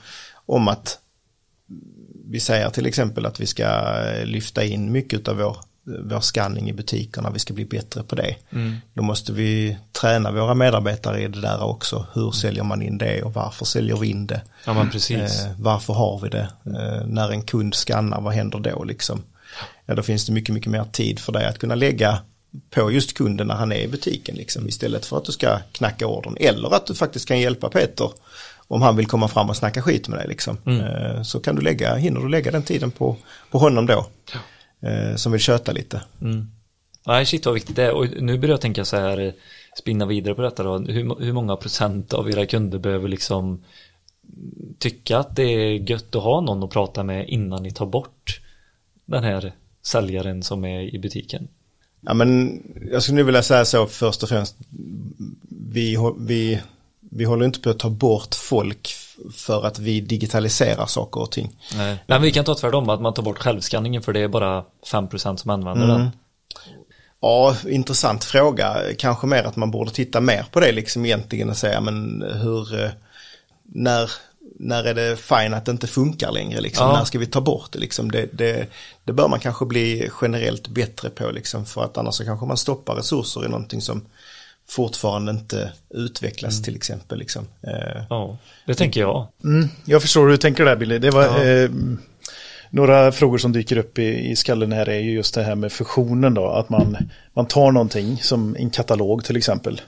om 0.47 0.68
att 0.68 0.99
vi 2.24 2.41
säger 2.41 2.70
till 2.70 2.86
exempel 2.86 3.26
att 3.26 3.41
vi 3.41 3.47
ska 3.47 3.95
lyfta 4.24 4.64
in 4.64 4.93
mycket 4.93 5.28
av 5.28 5.36
vår, 5.36 5.57
vår 5.89 6.20
scanning 6.20 6.70
i 6.70 6.72
butikerna, 6.72 7.30
vi 7.30 7.39
ska 7.39 7.55
bli 7.55 7.64
bättre 7.64 8.03
på 8.03 8.14
det. 8.14 8.36
Då 8.95 9.03
måste 9.03 9.32
vi 9.32 9.78
träna 9.93 10.32
våra 10.32 10.55
medarbetare 10.55 11.22
i 11.22 11.28
det 11.28 11.41
där 11.41 11.62
också. 11.62 12.07
Hur 12.12 12.30
säljer 12.30 12.64
man 12.64 12.82
in 12.82 12.99
det 12.99 13.22
och 13.22 13.34
varför 13.34 13.64
säljer 13.64 13.97
vi 13.97 14.11
in 14.11 14.26
det? 14.26 14.43
Ja 14.66 14.74
men 14.74 14.91
precis. 14.91 15.45
Eh, 15.45 15.53
varför 15.59 15.93
har 15.95 16.20
vi 16.22 16.28
det? 16.28 16.49
Eh, 16.66 17.07
när 17.07 17.30
en 17.30 17.43
kund 17.43 17.74
skannar, 17.74 18.20
vad 18.20 18.34
händer 18.34 18.59
då 18.59 18.84
liksom? 18.84 19.22
Ja, 19.86 19.95
då 19.95 20.03
finns 20.03 20.26
det 20.26 20.32
mycket, 20.32 20.55
mycket 20.55 20.70
mer 20.70 20.84
tid 20.93 21.18
för 21.18 21.32
dig 21.32 21.47
att 21.47 21.59
kunna 21.59 21.74
lägga 21.74 22.18
på 22.70 22.93
just 22.93 23.14
kunden 23.14 23.47
när 23.47 23.55
han 23.55 23.72
är 23.72 23.80
i 23.80 23.89
butiken 23.89 24.36
liksom, 24.36 24.68
istället 24.68 25.07
för 25.07 25.16
att 25.16 25.24
du 25.24 25.32
ska 25.32 25.59
knacka 25.72 26.07
ordern. 26.07 26.36
Eller 26.41 26.74
att 26.74 26.86
du 26.86 26.95
faktiskt 26.95 27.28
kan 27.28 27.41
hjälpa 27.41 27.68
Peter 27.68 28.11
om 28.68 28.82
han 28.82 28.97
vill 28.97 29.07
komma 29.07 29.28
fram 29.28 29.51
och 29.51 29.57
snacka 29.57 29.82
skit 29.82 30.09
med 30.09 30.18
dig 30.18 30.28
liksom. 30.28 30.59
Eh, 30.66 31.22
så 31.22 31.41
kan 31.41 31.57
du 31.57 31.62
lägga, 31.62 31.95
hinner 31.95 32.20
du 32.20 32.28
lägga 32.28 32.51
den 32.51 32.62
tiden 32.62 32.91
på, 32.91 33.16
på 33.51 33.59
honom 33.59 33.86
då. 33.86 34.07
Eh, 34.81 35.16
som 35.16 35.33
vill 35.33 35.41
köta 35.41 35.72
lite. 35.72 36.03
Nej, 37.07 37.26
shit 37.26 37.47
vad 37.47 37.55
viktigt 37.55 37.76
det 37.76 37.85
är. 37.85 37.93
Och 37.93 38.07
nu 38.22 38.39
börjar 38.39 38.53
jag 38.53 38.61
tänka 38.61 38.85
så 38.85 38.97
här, 38.97 39.18
eh, 39.18 39.33
spinna 39.79 40.07
vidare 40.07 40.35
på 40.35 40.43
detta 40.43 40.62
då. 40.62 40.79
Hur, 40.79 41.24
hur 41.24 41.33
många 41.33 41.57
procent 41.57 42.14
av 42.14 42.31
era 42.31 42.47
kunder 42.47 42.79
behöver 42.79 43.09
liksom 43.09 43.64
tycka 44.79 45.18
att 45.18 45.37
det 45.37 45.43
är 45.43 45.91
gött 45.91 46.14
att 46.14 46.22
ha 46.22 46.41
någon 46.41 46.62
att 46.62 46.70
prata 46.70 47.05
med 47.05 47.29
innan 47.29 47.62
ni 47.62 47.70
tar 47.70 47.87
bort 47.87 48.41
den 49.05 49.24
här 49.24 49.53
säljaren 49.83 50.43
som 50.43 50.64
är 50.64 50.95
i 50.95 50.99
butiken? 50.99 51.49
Ja 52.01 52.14
men 52.14 52.62
jag 52.91 53.03
skulle 53.03 53.16
nu 53.16 53.22
vilja 53.22 53.43
säga 53.43 53.64
så 53.64 53.87
först 53.87 54.22
och 54.22 54.29
främst. 54.29 54.57
Vi, 55.49 55.97
vi, 56.18 56.61
vi 57.11 57.24
håller 57.24 57.44
inte 57.44 57.61
på 57.61 57.70
att 57.70 57.78
ta 57.78 57.90
bort 57.90 58.34
folk 58.34 58.94
för 59.34 59.66
att 59.66 59.78
vi 59.78 60.00
digitaliserar 60.00 60.86
saker 60.86 61.20
och 61.20 61.30
ting. 61.30 61.56
Nej. 61.76 62.04
Men 62.06 62.22
vi 62.22 62.32
kan 62.32 62.44
ta 62.44 62.54
tvärtom, 62.54 62.88
att 62.88 63.00
man 63.00 63.14
tar 63.14 63.22
bort 63.22 63.38
självskanningen 63.38 64.02
för 64.02 64.12
det 64.12 64.20
är 64.20 64.28
bara 64.28 64.64
5% 64.86 65.36
som 65.36 65.50
använder 65.50 65.86
den. 65.86 66.11
Ja, 67.20 67.56
intressant 67.68 68.24
fråga. 68.24 68.76
Kanske 68.98 69.26
mer 69.26 69.44
att 69.44 69.56
man 69.56 69.70
borde 69.70 69.90
titta 69.90 70.20
mer 70.20 70.46
på 70.52 70.61
det 70.61 70.72
liksom 70.72 71.04
egentligen 71.04 71.50
och 71.50 71.56
säga 71.56 71.80
men 71.80 72.24
hur, 72.42 72.84
eh, 72.84 72.90
när, 73.62 74.11
när 74.59 74.84
är 74.84 74.94
det 74.94 75.16
fine 75.16 75.54
att 75.54 75.64
det 75.64 75.72
inte 75.72 75.86
funkar 75.86 76.32
längre 76.32 76.61
liksom? 76.61 76.86
Ja. 76.86 76.98
När 76.98 77.04
ska 77.04 77.18
vi 77.18 77.26
ta 77.26 77.40
bort 77.40 77.72
det 77.72 77.78
liksom? 77.78 78.11
Det, 78.11 78.28
det, 78.32 78.66
det 79.04 79.12
bör 79.12 79.28
man 79.28 79.40
kanske 79.40 79.64
bli 79.64 80.11
generellt 80.22 80.68
bättre 80.68 81.11
på 81.11 81.30
liksom 81.30 81.66
för 81.66 81.84
att 81.84 81.98
annars 81.98 82.14
så 82.14 82.24
kanske 82.24 82.46
man 82.46 82.56
stoppar 82.56 82.94
resurser 82.94 83.44
i 83.44 83.48
någonting 83.48 83.80
som 83.80 84.02
fortfarande 84.70 85.32
inte 85.32 85.72
utvecklas 85.90 86.62
till 86.62 86.76
exempel 86.76 87.18
liksom. 87.18 87.46
Eh, 87.62 88.02
Ja, 88.10 88.38
det 88.66 88.74
tänker 88.74 89.00
jag. 89.00 89.26
Mm, 89.44 89.68
jag 89.84 90.02
förstår 90.02 90.22
hur 90.22 90.30
du 90.30 90.36
tänker 90.36 90.64
där 90.64 90.76
Billy. 90.76 90.98
Det 90.98 91.10
var 91.10 91.46
eh, 91.46 91.70
några 92.70 93.12
frågor 93.12 93.38
som 93.38 93.52
dyker 93.52 93.76
upp 93.78 93.98
i, 93.98 94.30
i 94.30 94.36
skallen 94.36 94.72
här 94.72 94.88
är 94.88 94.98
ju 94.98 95.12
just 95.12 95.34
det 95.34 95.42
här 95.42 95.54
med 95.54 95.72
fusionen 95.72 96.34
då. 96.34 96.46
Att 96.48 96.68
man, 96.68 96.96
man 97.34 97.46
tar 97.46 97.72
någonting 97.72 98.18
som 98.22 98.56
en 98.56 98.70
katalog 98.70 99.24
till 99.24 99.36
exempel. 99.36 99.80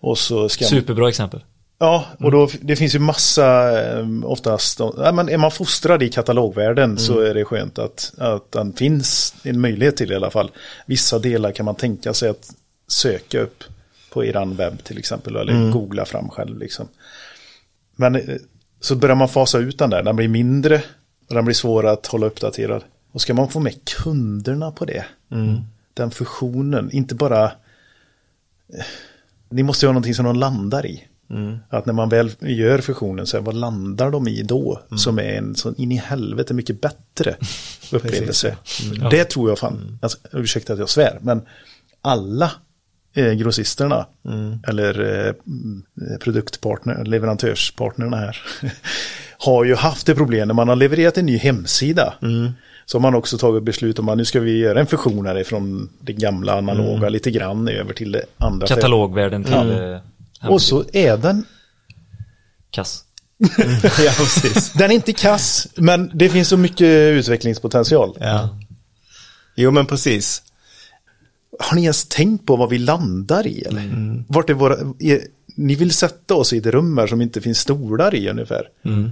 Och 0.00 0.18
så 0.18 0.48
ska 0.48 0.64
Superbra 0.64 1.08
exempel. 1.08 1.40
Ja, 1.78 2.04
och 2.18 2.30
då, 2.30 2.48
det 2.60 2.76
finns 2.76 2.94
ju 2.94 2.98
massa, 2.98 3.80
eh, 3.82 4.06
oftast, 4.24 4.78
ja, 4.78 5.20
är 5.30 5.38
man 5.38 5.50
fostrad 5.50 6.02
i 6.02 6.08
katalogvärlden 6.08 6.98
så 6.98 7.20
är 7.20 7.34
det 7.34 7.44
skönt 7.44 7.78
att, 7.78 8.12
att 8.18 8.52
den 8.52 8.72
finns 8.72 9.34
en 9.44 9.60
möjlighet 9.60 9.96
till 9.96 10.12
i 10.12 10.14
alla 10.14 10.30
fall. 10.30 10.50
Vissa 10.86 11.18
delar 11.18 11.52
kan 11.52 11.64
man 11.64 11.74
tänka 11.74 12.14
sig 12.14 12.28
att 12.28 12.50
söka 12.88 13.40
upp 13.40 13.64
på 14.12 14.24
eran 14.24 14.54
webb 14.54 14.84
till 14.84 14.98
exempel, 14.98 15.36
eller 15.36 15.52
googla 15.72 16.04
fram 16.04 16.28
själv 16.28 16.58
liksom. 16.58 16.88
Men 17.96 18.14
eh, 18.14 18.36
så 18.80 18.96
börjar 18.96 19.16
man 19.16 19.28
fasa 19.28 19.58
ut 19.58 19.78
den 19.78 19.90
där, 19.90 20.02
den 20.02 20.16
blir 20.16 20.28
mindre 20.28 20.82
och 21.28 21.34
den 21.34 21.44
blir 21.44 21.54
svårare 21.54 21.92
att 21.92 22.06
hålla 22.06 22.26
uppdaterad. 22.26 22.84
Och 23.12 23.20
ska 23.20 23.34
man 23.34 23.48
få 23.48 23.60
med 23.60 23.84
kunderna 23.84 24.70
på 24.72 24.84
det, 24.84 25.04
den 25.94 26.10
fusionen, 26.10 26.90
inte 26.92 27.14
bara 27.14 27.44
eh, 27.44 28.84
ni 29.50 29.62
måste 29.62 29.86
ha 29.86 29.92
någonting 29.92 30.14
som 30.14 30.24
de 30.24 30.36
landar 30.36 30.86
i. 30.86 31.04
Att 31.68 31.86
när 31.86 31.92
man 31.92 32.08
väl 32.08 32.30
gör 32.40 32.78
fusionen, 32.78 33.26
så 33.26 33.36
här, 33.36 33.44
vad 33.44 33.54
landar 33.54 34.10
de 34.10 34.28
i 34.28 34.42
då? 34.42 34.80
Som 34.96 35.18
är 35.18 35.22
en 35.32 35.54
sån 35.54 35.74
in 35.76 35.92
i 35.92 35.96
helvete 35.96 36.54
mycket 36.54 36.80
bättre 36.80 37.36
upplevelse. 37.92 38.56
Det 39.10 39.24
tror 39.24 39.48
jag 39.48 39.58
fan, 39.58 39.98
alltså, 40.02 40.18
ursäkta 40.32 40.72
att 40.72 40.78
jag 40.78 40.88
svär, 40.88 41.18
men 41.22 41.42
alla 42.00 42.50
eh, 43.14 43.32
grossisterna 43.32 44.06
eller 44.68 45.00
eh, 45.00 45.34
mm, 45.46 45.82
produktpartner, 46.20 47.04
leverantörspartnerna 47.04 48.16
här 48.16 48.38
har 49.38 49.64
ju 49.64 49.74
haft 49.74 50.06
det 50.06 50.14
problem 50.14 50.48
när 50.48 50.54
man 50.54 50.68
har 50.68 50.76
levererat 50.76 51.18
en 51.18 51.26
ny 51.26 51.36
hemsida. 51.36 52.14
Så 52.86 52.98
har 52.98 53.02
man 53.02 53.14
också 53.14 53.38
tagit 53.38 53.62
beslut 53.62 53.98
om 53.98 54.08
att 54.08 54.16
nu 54.16 54.24
ska 54.24 54.40
vi 54.40 54.58
göra 54.58 54.80
en 54.80 54.86
fusion 54.86 55.26
här 55.26 55.38
ifrån 55.38 55.90
det 56.00 56.12
gamla 56.12 56.58
analoga 56.58 57.08
lite 57.08 57.30
grann 57.30 57.68
över 57.68 57.94
till 57.94 58.12
det 58.12 58.24
andra. 58.38 58.66
Katalogvärlden 58.66 59.44
till 59.44 59.52
Ja. 59.52 59.94
eh, 60.42 60.50
Och 60.50 60.62
så 60.62 60.84
är 60.92 61.16
den, 61.16 61.44
kass. 62.70 63.04
ja, 63.98 64.12
precis. 64.16 64.72
den 64.72 64.90
är 64.90 64.94
inte 64.94 65.12
kass, 65.12 65.68
men 65.76 66.10
det 66.14 66.28
finns 66.28 66.48
så 66.48 66.56
mycket 66.56 66.86
utvecklingspotential. 67.12 68.16
Ja. 68.20 68.58
Jo 69.56 69.70
men 69.70 69.86
precis. 69.86 70.42
Har 71.58 71.76
ni 71.76 71.82
ens 71.82 72.04
tänkt 72.04 72.46
på 72.46 72.56
vad 72.56 72.70
vi 72.70 72.78
landar 72.78 73.46
i 73.46 73.62
eller? 73.62 73.82
Vart 74.28 74.50
är 74.50 74.54
våra, 74.54 74.74
är, 74.98 75.20
ni 75.56 75.74
vill 75.74 75.90
sätta 75.90 76.34
oss 76.34 76.52
i 76.52 76.58
ett 76.58 76.66
rum 76.66 76.98
här 76.98 77.06
som 77.06 77.22
inte 77.22 77.40
finns 77.40 77.58
stolar 77.58 78.14
i 78.14 78.28
ungefär. 78.28 78.62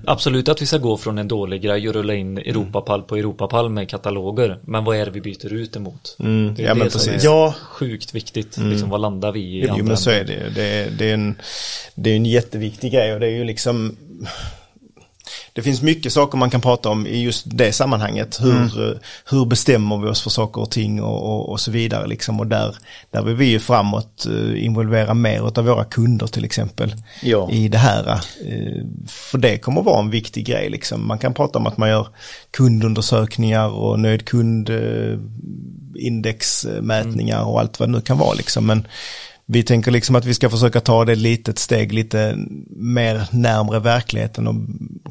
Absolut 0.06 0.48
att 0.48 0.62
vi 0.62 0.66
ska 0.66 0.78
gå 0.78 0.96
från 0.96 1.18
en 1.18 1.28
dålig 1.28 1.62
grej 1.62 1.88
och 1.88 1.94
rulla 1.94 2.14
in 2.14 2.38
Europapall 2.38 3.02
på 3.02 3.16
Europapall 3.16 3.68
med 3.68 3.88
kataloger. 3.88 4.58
Men 4.64 4.84
vad 4.84 4.96
är 4.96 5.04
det 5.04 5.10
vi 5.10 5.20
byter 5.20 5.52
ut 5.52 5.76
emot? 5.76 6.16
Det 6.18 6.24
är 6.24 6.28
Mm. 6.28 6.54
Ja, 6.58 6.74
men 6.74 6.84
det 6.84 6.90
som 6.90 6.98
precis. 6.98 7.24
är 7.24 7.28
Ja. 7.28 7.54
sjukt 7.62 8.14
viktigt. 8.14 8.58
Liksom, 8.58 8.90
vad 8.90 9.00
landar 9.00 9.32
vi 9.32 9.40
i? 9.40 9.66
Jo 9.78 9.84
men 9.84 9.96
så 9.96 10.10
är 10.10 10.24
det 10.24 10.32
ju. 10.32 10.50
Det, 10.54 10.98
det, 10.98 11.10
är 11.10 11.14
en, 11.14 11.34
det 11.94 12.10
är 12.10 12.16
en 12.16 12.26
jätteviktig 12.26 12.92
grej 12.92 13.14
och 13.14 13.20
det 13.20 13.26
är 13.26 13.30
ju 13.36 13.44
liksom 13.44 13.96
det 15.52 15.62
finns 15.62 15.82
mycket 15.82 16.12
saker 16.12 16.38
man 16.38 16.50
kan 16.50 16.60
prata 16.60 16.88
om 16.88 17.06
i 17.06 17.22
just 17.22 17.44
det 17.46 17.72
sammanhanget. 17.72 18.38
Hur, 18.42 18.88
eh, 18.90 18.96
hur 19.30 19.44
bestämmer 19.44 19.98
vi 19.98 20.08
oss 20.08 20.22
för 20.22 20.30
saker 20.30 20.60
och 20.60 20.70
ting 20.70 21.02
och, 21.02 21.22
och, 21.22 21.48
och 21.48 21.60
så 21.60 21.70
vidare. 21.70 22.06
Liksom. 22.06 22.40
Och 22.40 22.46
där, 22.46 22.76
där 23.10 23.22
vill 23.22 23.34
vi 23.34 23.46
ju 23.46 23.58
framåt 23.58 24.26
eh, 24.26 24.64
involvera 24.64 25.14
mer 25.14 25.58
av 25.58 25.64
våra 25.64 25.84
kunder 25.84 26.26
till 26.26 26.44
exempel 26.44 26.94
Ja. 27.22 27.50
i 27.50 27.68
det 27.68 27.78
här. 27.78 28.08
eh, 28.46 28.84
För 29.08 29.38
det 29.38 29.58
kommer 29.58 29.82
vara 29.82 30.00
en 30.00 30.10
viktig 30.10 30.46
grej. 30.46 30.70
Liksom. 30.70 31.06
Man 31.06 31.18
kan 31.18 31.34
prata 31.34 31.58
om 31.58 31.66
att 31.66 31.76
man 31.76 31.88
gör 31.88 32.08
kundundersökningar 32.50 33.68
och 33.68 33.98
nöjd 34.00 34.24
kund 34.24 34.70
indexmätningar 35.94 37.44
och 37.44 37.60
allt 37.60 37.80
vad 37.80 37.88
det 37.88 37.92
nu 37.92 38.00
kan 38.00 38.18
vara 38.18 38.34
liksom. 38.34 38.66
Men 38.66 38.86
vi 39.52 39.62
tänker 39.62 39.90
liksom 39.90 40.16
att 40.16 40.24
vi 40.24 40.34
ska 40.34 40.50
försöka 40.50 40.80
ta 40.80 41.04
det 41.04 41.14
litet 41.14 41.58
steg 41.58 41.92
lite 41.92 42.34
mer 42.70 43.26
närmre 43.30 43.78
verkligheten 43.78 44.46
och 44.46 44.54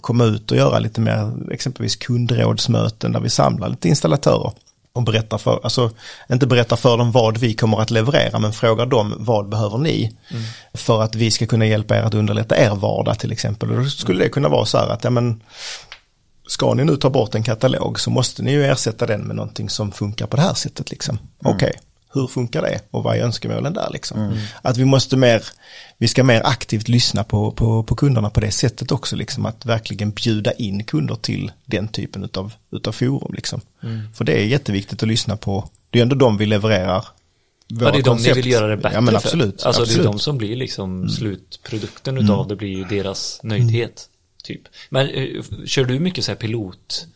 komma 0.01 0.23
ut 0.23 0.51
och 0.51 0.57
göra 0.57 0.79
lite 0.79 1.01
mer 1.01 1.51
exempelvis 1.51 1.95
kundrådsmöten 1.95 3.11
där 3.11 3.19
vi 3.19 3.29
samlar 3.29 3.69
lite 3.69 3.87
installatörer 3.87 4.51
och 4.93 5.03
berättar 5.03 5.37
för, 5.37 5.59
alltså 5.63 5.91
inte 6.31 6.47
berättar 6.47 6.75
för 6.75 6.97
dem 6.97 7.11
vad 7.11 7.37
vi 7.37 7.53
kommer 7.53 7.81
att 7.81 7.91
leverera 7.91 8.39
men 8.39 8.53
frågar 8.53 8.85
dem 8.85 9.13
vad 9.17 9.49
behöver 9.49 9.77
ni 9.77 10.15
för 10.73 11.01
att 11.01 11.15
vi 11.15 11.31
ska 11.31 11.45
kunna 11.45 11.65
hjälpa 11.65 11.97
er 11.97 12.01
att 12.01 12.13
underlätta 12.13 12.57
er 12.57 12.75
vardag 12.75 13.19
till 13.19 13.31
exempel. 13.31 13.71
Och 13.71 13.83
då 13.83 13.89
skulle 13.89 14.23
det 14.23 14.29
kunna 14.29 14.49
vara 14.49 14.65
så 14.65 14.77
här 14.77 14.87
att 14.87 15.03
ja 15.03 15.09
men 15.09 15.43
ska 16.47 16.73
ni 16.73 16.85
nu 16.85 16.95
ta 16.95 17.09
bort 17.09 17.35
en 17.35 17.43
katalog 17.43 17.99
så 17.99 18.09
måste 18.09 18.43
ni 18.43 18.51
ju 18.51 18.65
ersätta 18.65 19.05
den 19.05 19.21
med 19.21 19.35
någonting 19.35 19.69
som 19.69 19.91
funkar 19.91 20.27
på 20.27 20.35
det 20.35 20.41
här 20.41 20.53
sättet 20.53 20.91
liksom. 20.91 21.19
Okej, 21.43 21.73
hur 22.13 22.27
funkar 22.27 22.61
det 22.61 22.79
och 22.91 23.03
vad 23.03 23.17
är 23.17 23.21
önskemålen 23.21 23.73
där 23.73 23.89
liksom? 23.93 24.39
Att 24.61 24.77
vi 24.77 24.85
måste 24.85 25.17
mer, 25.17 25.43
vi 25.97 26.07
ska 26.07 26.23
mer 26.23 26.41
aktivt 26.45 26.87
lyssna 26.87 27.23
på, 27.23 27.51
på, 27.51 27.83
på 27.83 27.95
kunderna 27.95 28.29
på 28.29 28.39
det 28.39 28.51
sättet 28.51 28.91
också 28.91 29.15
liksom. 29.15 29.45
Att 29.45 29.65
verkligen 29.65 30.11
bjuda 30.11 30.51
in 30.51 30.83
kunder 30.83 31.15
till 31.15 31.51
den 31.65 31.87
typen 31.87 32.23
utav, 32.23 32.53
utav 32.71 32.91
forum 32.91 33.33
liksom. 33.33 33.61
För 34.15 34.25
det 34.25 34.33
är 34.33 34.45
jätteviktigt 34.45 35.03
att 35.03 35.09
lyssna 35.09 35.37
på, 35.37 35.69
det 35.89 35.99
är 35.99 36.03
ändå 36.03 36.15
de 36.15 36.37
vi 36.37 36.45
levererar. 36.45 37.05
Ja, 37.67 37.77
det 37.77 37.85
är 37.85 37.91
de 37.91 37.97
ni 37.97 38.03
koncept. 38.03 38.37
vill 38.37 38.51
göra 38.51 38.67
det 38.67 38.77
bättre 38.77 38.93
Ja 38.93 39.01
men 39.01 39.11
för. 39.11 39.17
absolut. 39.17 39.63
Alltså 39.63 39.81
absolut. 39.81 39.89
Mm. 39.89 40.03
det 40.03 40.09
är 40.09 40.11
de 40.11 40.19
som 40.19 40.37
blir 40.37 40.55
liksom 40.55 41.09
slutprodukten 41.09 42.17
utav 42.17 42.47
det 42.47 42.55
blir 42.55 42.77
ju 42.77 42.83
deras 42.83 43.39
nöjdhet. 43.43 44.09
Typ. 44.43 44.61
Men 44.89 45.09
eh, 45.09 45.43
kör 45.65 45.85
du 45.85 45.99
mycket 45.99 46.25
så 46.25 46.31
här 46.31 46.35
pilot 46.35 47.07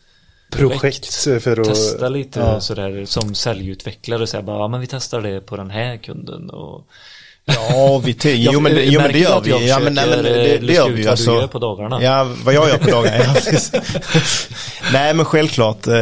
projekt 0.58 1.14
för 1.42 1.60
att... 1.60 1.66
Testa 1.68 2.08
lite 2.08 2.40
Ja. 2.40 2.60
sådär 2.60 3.04
som 3.06 3.34
säljutvecklare. 3.34 4.26
Här, 4.32 4.42
bara, 4.42 4.58
ja, 4.58 4.68
men 4.68 4.80
vi 4.80 4.86
testar 4.86 5.20
det 5.20 5.40
på 5.40 5.56
den 5.56 5.70
här 5.70 5.96
kunden. 5.96 6.50
Och, 6.50 6.86
Ja, 7.46 8.00
vi 8.04 8.14
te- 8.14 8.34
jo, 8.52 8.60
men, 8.60 8.74
det- 8.74 8.84
jo 8.84 9.00
men 9.00 9.12
det 9.12 9.18
gör 9.18 9.40
vi. 9.40 9.68
Ja, 9.68 9.78
men, 9.78 9.94
nej, 9.94 10.06
men, 10.08 10.24
det, 10.24 10.58
det 10.58 10.72
gör 10.72 10.88
vi 10.88 10.90
ju. 10.90 10.96
vad 10.96 11.04
du 11.04 11.08
Alltså, 11.08 11.34
gör 11.34 11.46
på 11.46 11.58
dagarna. 11.58 12.02
Ja, 12.02 12.30
vad 12.44 12.54
jag 12.54 12.68
gör 12.68 12.78
på 12.78 12.90
dagarna. 12.90 13.16
Ja, 13.24 13.34
nej, 14.92 15.14
men 15.14 15.24
självklart. 15.24 15.86
Eh, 15.86 15.94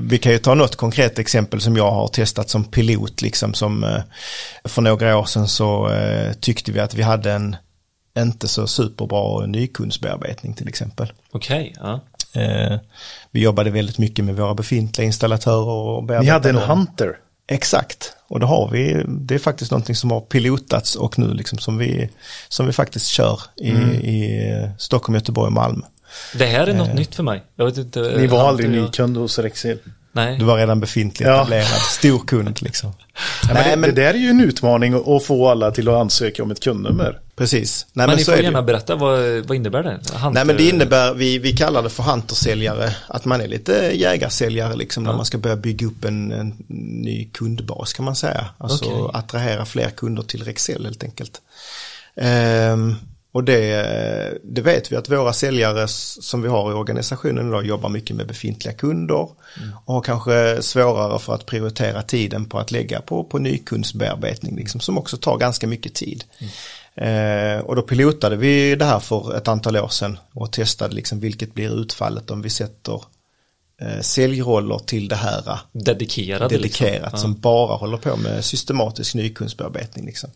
vi 0.00 0.18
kan 0.18 0.32
ju 0.32 0.38
ta 0.38 0.54
något 0.54 0.76
konkret 0.76 1.18
exempel 1.18 1.60
som 1.60 1.76
jag 1.76 1.90
har 1.90 2.08
testat 2.08 2.50
som 2.50 2.64
pilot. 2.64 3.22
Liksom, 3.22 3.54
som, 3.54 3.84
eh, 3.84 4.00
för 4.64 4.82
några 4.82 5.18
år 5.18 5.24
sedan 5.24 5.48
så 5.48 5.88
eh, 5.90 6.32
tyckte 6.32 6.72
vi 6.72 6.80
att 6.80 6.94
vi 6.94 7.02
hade 7.02 7.32
en 7.32 7.56
inte 8.18 8.48
så 8.48 8.66
superbra 8.66 9.46
nykundsbearbetning 9.46 10.54
till 10.54 10.68
exempel. 10.68 11.12
Okej, 11.32 11.74
ja. 11.80 12.00
Eh, 12.32 12.78
vi 13.30 13.40
jobbade 13.40 13.70
väldigt 13.70 13.98
mycket 13.98 14.24
med 14.24 14.36
våra 14.36 14.54
befintliga 14.54 15.06
installatörer 15.06 15.68
och 15.68 16.04
Ni 16.24 16.28
hade 16.30 16.48
en. 16.48 16.56
Hunter. 16.56 17.16
Exakt, 17.48 18.12
och 18.28 18.40
det 18.40 18.46
har 18.46 18.68
vi. 18.72 19.04
Det 19.08 19.34
är 19.34 19.38
faktiskt 19.38 19.70
någonting 19.70 19.94
som 19.96 20.10
har 20.10 20.20
pilotats 20.20 20.94
och 20.96 21.18
nu 21.18 21.34
liksom 21.34 21.58
som 21.58 21.78
vi, 21.78 22.10
som 22.48 22.66
vi 22.66 22.72
faktiskt 22.72 23.06
kör 23.06 23.40
i, 23.56 23.70
Mm. 23.70 23.90
i 23.90 24.48
eh, 24.50 24.70
Stockholm, 24.78 25.14
Göteborg 25.14 25.46
och 25.46 25.52
Malmö. 25.52 25.84
Det 26.34 26.46
här 26.46 26.66
är 26.66 26.74
något 26.74 26.94
nytt 26.94 27.14
för 27.14 27.22
mig. 27.22 27.42
Jag 27.56 27.64
vet 27.66 27.76
inte. 27.76 28.00
Ni 28.18 28.26
var 28.26 28.48
aldrig 28.48 28.70
jag- 28.74 28.82
ny 28.82 28.88
kund 28.90 29.16
hos 29.16 29.38
Rexel. 29.38 29.78
Nej. 30.16 30.38
Du 30.38 30.44
var 30.44 30.56
redan 30.56 30.80
befintlig, 30.80 31.26
Ja. 31.26 31.34
etablerad, 31.34 31.66
stor 31.80 32.18
kund 32.26 32.62
liksom. 32.62 32.92
Ja, 33.42 33.54
men 33.54 33.54
Nej, 33.54 33.70
det, 33.70 33.76
men- 33.76 33.94
det 33.94 34.02
där 34.02 34.14
är 34.14 34.18
ju 34.18 34.28
en 34.28 34.40
utmaning 34.40 34.94
att- 35.16 35.24
få 35.24 35.48
alla 35.48 35.70
till 35.70 35.88
att 35.88 35.94
ansöka 35.94 36.42
om 36.42 36.50
ett 36.50 36.60
kundnummer. 36.60 37.18
Precis. 37.36 37.86
Nej, 37.92 38.06
men, 38.06 38.16
ni 38.16 38.24
så 38.24 38.30
får 38.32 38.36
det 38.38 38.44
gärna 38.44 38.62
berätta, 38.62 38.94
vad, 38.96 39.18
vad 39.46 39.56
innebär 39.56 39.82
det? 39.82 39.90
Hunter- 40.12 40.30
Nej 40.30 40.44
men 40.44 40.56
det 40.56 40.68
innebär, 40.68 41.14
vi, 41.14 41.38
vi 41.38 41.52
kallar 41.52 41.82
det 41.82 41.90
för 41.90 42.02
huntersäljare, 42.02 42.96
att 43.08 43.24
man 43.24 43.40
är 43.40 43.48
lite 43.48 43.90
jägarsäljare 43.94 44.76
liksom 44.76 45.04
när 45.04 45.12
man 45.12 45.24
ska 45.24 45.38
börja 45.38 45.56
bygga 45.56 45.86
upp 45.86 46.04
en, 46.04 46.32
en 46.32 46.54
ny 47.02 47.24
kundbas 47.32 47.92
kan 47.92 48.04
man 48.04 48.16
säga. 48.16 48.46
Alltså 48.58 48.84
Okej. 48.84 49.10
attrahera 49.20 49.64
fler 49.66 49.90
kunder 49.90 50.22
till 50.22 50.44
Rexel 50.44 50.84
helt 50.84 51.04
enkelt. 51.04 51.40
Ehm, 52.20 52.94
och 53.36 53.44
det, 53.44 54.38
det 54.44 54.60
vet 54.60 54.92
vi 54.92 54.96
att 54.96 55.10
våra 55.10 55.32
säljare 55.32 55.88
som 55.88 56.42
vi 56.42 56.48
har 56.48 56.70
i 56.70 56.74
organisationen 56.74 57.48
idag 57.48 57.66
jobbar 57.66 57.88
mycket 57.88 58.16
med 58.16 58.26
befintliga 58.26 58.74
kunder 58.74 59.28
och 59.84 59.94
har 59.94 60.00
kanske 60.00 60.62
svårare 60.62 61.18
för 61.18 61.34
att 61.34 61.46
prioritera 61.46 62.02
tiden 62.02 62.44
på 62.44 62.58
att 62.58 62.70
lägga 62.70 63.00
på, 63.00 63.24
på 63.24 63.38
nykundsbearbetning 63.38 64.56
liksom, 64.56 64.80
som 64.80 64.98
också 64.98 65.16
tar 65.16 65.38
ganska 65.38 65.66
mycket 65.66 65.94
tid. 65.94 66.24
Eh, 66.94 67.58
och 67.58 67.76
då 67.76 67.82
pilotade 67.82 68.36
vi 68.36 68.74
det 68.76 68.84
här 68.84 69.00
för 69.00 69.36
ett 69.36 69.48
antal 69.48 69.76
år 69.76 69.88
sedan 69.88 70.18
och 70.32 70.52
testade 70.52 70.94
liksom 70.94 71.20
vilket 71.20 71.54
blir 71.54 71.80
utfallet 71.80 72.30
om 72.30 72.42
vi 72.42 72.50
sätter 72.50 73.02
eh, 73.80 74.00
säljroller 74.00 74.78
till 74.78 75.08
det 75.08 75.16
här 75.16 75.48
eh, 75.48 75.58
Dedikerade 75.72 76.48
dedikerat 76.48 77.02
liksom. 77.02 77.18
som 77.18 77.40
bara 77.40 77.76
håller 77.76 77.96
på 77.96 78.16
med 78.16 78.44
systematisk 78.44 79.14
nykundsbearbetning. 79.14 80.06
Liksom. 80.06 80.30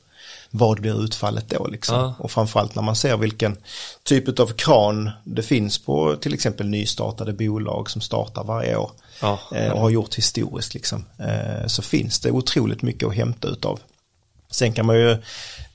Vad 0.51 0.81
blir 0.81 1.05
utfallet 1.05 1.49
då 1.49 1.67
liksom? 1.67 1.97
Ja. 1.97 2.15
Och 2.19 2.31
framförallt 2.31 2.75
när 2.75 2.83
man 2.83 2.97
ser 2.97 3.17
vilken 3.17 3.57
typ 4.03 4.41
av 4.41 4.47
kran 4.47 5.11
det 5.25 5.43
finns 5.43 5.79
på 5.79 6.17
till 6.17 6.35
exempel 6.35 6.69
nystartade 6.69 7.33
bolag 7.33 7.91
som 7.91 8.01
startar 8.01 8.45
varje 8.45 8.77
år 8.77 8.91
Ja. 9.21 9.39
eh, 9.55 9.71
och 9.73 9.81
har 9.81 9.91
gjort 9.91 10.15
historiskt 10.15 10.75
liksom. 10.75 11.05
Eh, 11.19 11.67
så 11.67 11.83
finns 11.83 12.21
det 12.21 12.31
otroligt 12.31 12.83
mycket 12.83 13.09
att 13.09 13.15
hämta 13.15 13.49
utav. 13.49 13.81
Sen 14.51 14.73
kan 14.73 14.87
man 14.87 14.97
ju 14.97 15.19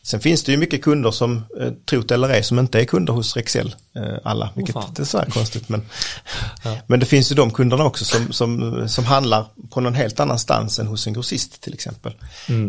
Sen 0.06 0.20
finns 0.20 0.44
det 0.44 0.52
ju 0.52 0.58
mycket 0.58 0.84
kunder 0.84 1.12
som, 1.12 1.44
eh, 1.60 1.72
trot 1.90 2.12
eller 2.12 2.30
ej, 2.30 2.44
som 2.44 2.60
inte 2.60 2.82
är 2.82 2.86
kunder 2.86 3.14
hos 3.14 3.36
Rexel. 3.36 3.76
Eh, 3.96 4.18
alla, 4.24 4.50
vilket 4.56 4.76
inte 4.76 5.02
är 5.02 5.06
så 5.06 5.18
här 5.18 5.26
konstigt. 5.26 5.70
Men, 5.70 5.82
men 6.88 7.00
det 7.00 7.06
finns 7.06 7.32
ju 7.32 7.36
de 7.36 7.52
kunderna 7.52 7.86
också 7.86 8.06
som, 8.06 8.34
som, 8.34 8.84
som 8.90 9.06
handlar 9.06 9.46
på 9.70 9.82
någon 9.82 9.94
helt 9.94 10.20
annanstans 10.20 10.80
än 10.80 10.88
hos 10.88 11.08
en 11.08 11.14
grossist 11.14 11.62
till 11.62 11.74
exempel. 11.74 12.14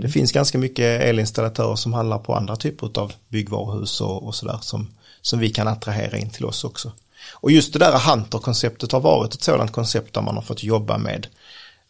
Det 0.02 0.08
finns 0.08 0.32
ganska 0.32 0.58
mycket 0.58 1.02
elinstallatörer 1.02 1.76
som 1.76 1.92
handlar 1.92 2.18
på 2.18 2.34
andra 2.34 2.56
typer 2.56 3.00
av 3.00 3.12
byggvaruhus 3.28 4.00
och, 4.00 4.26
och 4.26 4.34
sådär 4.34 4.58
som, 4.60 4.88
som 5.22 5.38
vi 5.38 5.50
kan 5.50 5.68
attrahera 5.68 6.18
in 6.18 6.30
till 6.30 6.44
oss 6.44 6.64
också. 6.64 6.92
Och 7.32 7.50
just 7.50 7.72
det 7.72 7.78
där 7.78 7.98
Hunter-konceptet 7.98 8.92
har 8.92 9.00
varit 9.00 9.34
ett 9.34 9.42
sådant 9.42 9.72
koncept 9.72 10.14
där 10.14 10.22
man 10.22 10.34
har 10.34 10.42
fått 10.42 10.62
jobba 10.62 10.98
med 10.98 11.26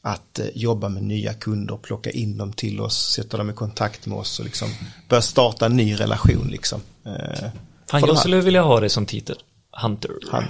att 0.06 0.38
eh, 0.38 0.46
jobba 0.54 0.88
med 0.88 1.02
nya 1.02 1.34
kunder, 1.34 1.76
plocka 1.76 2.10
in 2.10 2.36
dem 2.38 2.52
till 2.52 2.80
oss, 2.80 3.12
sätta 3.14 3.36
dem 3.36 3.50
i 3.50 3.52
kontakt 3.52 4.06
med 4.06 4.18
oss 4.18 4.38
och 4.38 4.44
liksom 4.44 4.68
börja 5.08 5.22
starta 5.22 5.66
en 5.66 5.76
ny 5.76 5.94
relation 5.94 6.48
liksom. 6.50 6.80
Eh, 7.06 7.48
Fan, 7.90 8.02
jag 8.06 8.18
skulle 8.18 8.40
vilja 8.40 8.62
ha 8.62 8.80
det 8.80 8.88
som 8.88 9.06
titel. 9.06 9.36
Hunter. 9.82 10.10
Han, 10.30 10.44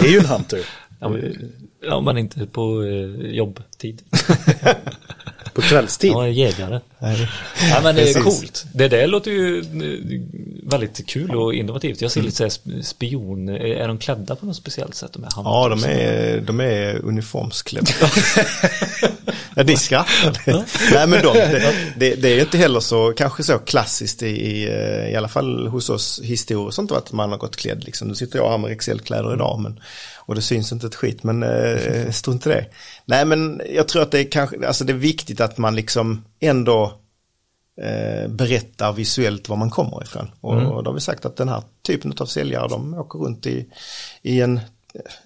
Det 0.00 0.06
är 0.08 0.12
ju 0.12 0.18
en 0.18 0.26
Hunter. 0.26 0.60
Ja, 1.00 1.08
men, 1.08 1.52
ja, 1.82 2.00
men 2.00 2.18
inte 2.18 2.46
på 2.46 2.82
eh, 2.82 3.30
jobbtid. 3.34 4.02
På 5.54 5.62
kvällstid. 5.62 6.10
Jag 6.10 6.24
är 6.24 6.28
jägare. 6.28 6.80
nej, 6.98 7.28
Ja, 7.70 7.80
men 7.82 7.94
det 7.94 8.00
är 8.10 8.14
Precis. 8.14 8.22
coolt. 8.40 8.66
Det 8.74 8.88
där 8.88 9.06
låter 9.06 9.30
ju 9.30 9.58
eh, 9.58 9.64
väldigt 10.78 11.06
kul 11.06 11.30
och 11.30 11.54
innovativt. 11.54 12.00
Jag 12.00 12.10
ser 12.10 12.22
lite 12.22 12.36
så 12.36 12.42
här 12.42 12.50
sp- 12.50 12.82
spion. 12.82 13.48
Är 13.48 13.88
de 13.88 13.98
klädda 13.98 14.36
på 14.36 14.46
något 14.46 14.56
speciellt 14.56 14.94
sätt? 14.94 15.12
De 15.12 15.22
här 15.22 15.32
ja, 15.36 15.68
de 15.68 15.84
är, 15.84 16.40
de 16.40 16.60
är 16.60 17.04
uniformsklädda. 17.04 17.90
ja, 19.54 19.62
det 19.62 19.72
är 19.72 19.76
skrattar. 19.76 20.64
Nej, 20.94 21.06
men 21.06 21.22
de, 21.22 21.32
det, 21.32 21.72
det, 21.96 22.14
det 22.14 22.28
är 22.28 22.40
inte 22.40 22.58
heller 22.58 22.80
så, 22.80 23.12
kanske 23.12 23.42
så 23.42 23.58
klassiskt 23.58 24.22
i, 24.22 24.26
i, 24.26 24.68
eh, 24.68 25.12
i 25.12 25.16
alla 25.16 25.28
fall 25.28 25.66
hos 25.66 25.90
oss 25.90 26.20
historiskt, 26.24 26.78
inte 26.78 26.96
att 26.96 27.12
man 27.12 27.30
har 27.30 27.38
gått 27.38 27.56
klädd 27.56 27.84
liksom. 27.84 28.08
Nu 28.08 28.14
sitter 28.14 28.38
jag 28.38 28.50
här 28.50 28.58
med 28.58 28.68
Rexel-kläder 28.70 29.34
idag, 29.34 29.60
men 29.60 29.80
och 30.26 30.34
det 30.34 30.42
syns 30.42 30.72
inte 30.72 30.86
ett 30.86 30.94
skit, 30.94 31.22
men 31.22 31.42
eh, 31.42 32.10
strunt 32.10 32.46
i 32.46 32.48
det. 32.48 32.66
Nej, 33.04 33.24
men 33.24 33.62
jag 33.70 33.88
tror 33.88 34.02
att 34.02 34.10
det 34.10 34.20
är 34.20 34.30
kanske, 34.30 34.66
alltså 34.66 34.84
det 34.84 34.92
är 34.92 34.94
viktigt 34.94 35.40
att 35.40 35.58
man 35.58 35.76
liksom 35.76 36.24
ändå 36.40 36.92
eh, 37.82 38.28
berättar 38.28 38.92
visuellt 38.92 39.48
var 39.48 39.56
man 39.56 39.70
kommer 39.70 40.02
ifrån. 40.02 40.30
Och, 40.40 40.54
och 40.54 40.82
då 40.84 40.90
har 40.90 40.94
vi 40.94 41.00
sagt 41.00 41.24
att 41.24 41.36
den 41.36 41.48
här 41.48 41.62
typen 41.86 42.14
av 42.18 42.26
säljare, 42.26 42.68
de 42.68 42.94
åker 42.94 43.18
runt 43.18 43.46
i, 43.46 43.66
i 44.22 44.40
en, 44.40 44.60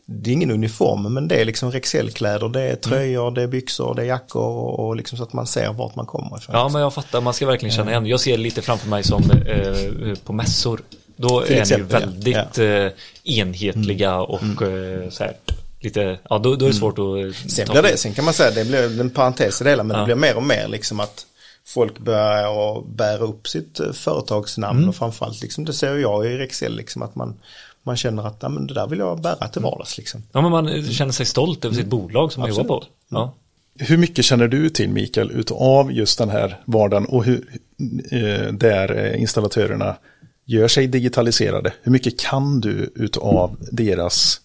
det 0.07 0.31
är 0.31 0.33
ingen 0.35 0.51
uniform, 0.51 1.15
men 1.15 1.29
det 1.29 1.37
är 1.41 1.45
liksom 1.45 1.71
Rexel-kläder, 1.71 2.49
det 2.49 2.63
är 2.63 2.77
tröjor, 2.77 3.31
det 3.31 3.43
är 3.43 3.47
byxor, 3.47 3.95
det 3.95 4.03
är 4.03 4.07
jackor 4.07 4.43
och, 4.43 4.87
och 4.87 4.97
liksom 4.97 5.19
så 5.19 5.25
att 5.25 5.33
man 5.33 5.47
ser 5.47 5.73
vart 5.73 5.95
man 5.95 6.07
kommer 6.07 6.39
ifrån. 6.39 6.57
Ja, 6.57 6.69
men 6.69 6.83
jag 6.83 6.95
fattar. 6.95 7.21
Man 7.21 7.35
ska 7.35 7.47
verkligen 7.47 7.75
känna 7.75 7.91
igen. 7.91 8.07
Jag 8.07 8.21
ser 8.21 8.39
lite 8.39 8.63
framför 8.63 8.89
mig 8.89 9.03
som 9.03 9.31
eh, 9.31 10.15
på 10.25 10.33
mässor. 10.33 10.81
Då 11.17 11.41
Till 11.41 11.51
är 11.53 11.55
ni 11.57 11.61
exempel, 11.61 11.87
ja. 12.03 12.07
väldigt 12.07 12.59
eh, 12.59 13.39
enhetliga 13.39 14.17
och 14.21 14.63
eh, 14.63 15.11
så 15.11 15.25
här, 15.25 15.33
lite, 15.81 16.19
ja 16.31 16.39
då, 16.39 16.57
då 16.57 16.65
är 16.65 16.69
det 16.69 16.75
svårt 16.77 16.99
att 16.99 16.99
eh, 16.99 17.49
Sen 17.49 17.69
blir 17.71 17.83
det, 17.83 17.97
sen 17.97 18.13
kan 18.15 18.25
man 18.25 18.35
säga, 18.35 18.51
det 18.51 18.65
blir 18.65 19.01
en 19.01 19.11
parentes 19.11 19.61
i 19.61 19.65
det 19.65 19.71
hela, 19.71 19.83
men 19.83 19.95
Ja. 19.95 20.01
det 20.01 20.07
blir 20.07 20.15
mer 20.15 20.37
och 20.37 20.43
mer 20.43 20.69
liksom 20.69 21.01
att 21.01 21.27
folk 21.69 21.99
börjar 21.99 22.83
bära 22.97 23.19
upp 23.25 23.49
sitt 23.49 23.81
eh, 23.81 23.93
företagsnamn 23.93 24.79
Mm. 24.79 24.89
och 24.89 24.97
framförallt 24.97 25.43
liksom, 25.43 25.65
det 25.65 25.73
ser 25.73 25.97
jag 25.97 26.27
i 26.27 26.39
Rexel 26.39 26.77
liksom 26.77 27.03
att 27.03 27.15
man, 27.15 27.35
man 27.83 27.97
känner 27.97 28.27
att 28.27 28.37
ja, 28.41 28.49
men 28.49 28.67
det 28.67 28.75
där 28.75 28.87
vill 28.87 28.99
jag 28.99 29.21
bära 29.21 29.49
till 29.49 29.63
vardags 29.63 29.99
liksom. 29.99 30.23
Ja, 30.33 30.41
men 30.41 30.51
man 30.51 30.83
känner 30.83 31.13
sig 31.13 31.27
stolt 31.27 31.65
över 31.65 31.75
sitt 31.75 31.87
bolag 31.87 32.33
som 32.33 32.41
man 32.41 32.51
jobbar 32.51 32.65
på. 32.65 32.85
Ja. 33.09 33.35
Hur 33.81 33.97
mycket 33.97 34.25
känner 34.25 34.49
du 34.49 34.71
till 34.71 34.89
Mikael 34.91 35.31
utav 35.31 35.93
just 35.93 36.19
den 36.19 36.29
här 36.31 36.61
vardagen 36.65 37.07
och 37.07 37.25
hur, 37.25 37.61
eh, 38.11 38.53
där 38.53 38.97
eh, 38.97 39.21
installatörerna 39.21 39.97
gör 40.45 40.69
sig 40.69 40.87
digitaliserade? 40.87 41.73
Hur 41.83 41.93
mycket 41.93 42.19
kan 42.21 42.61
du 42.61 42.93
utav 42.95 43.57
deras 43.73 44.41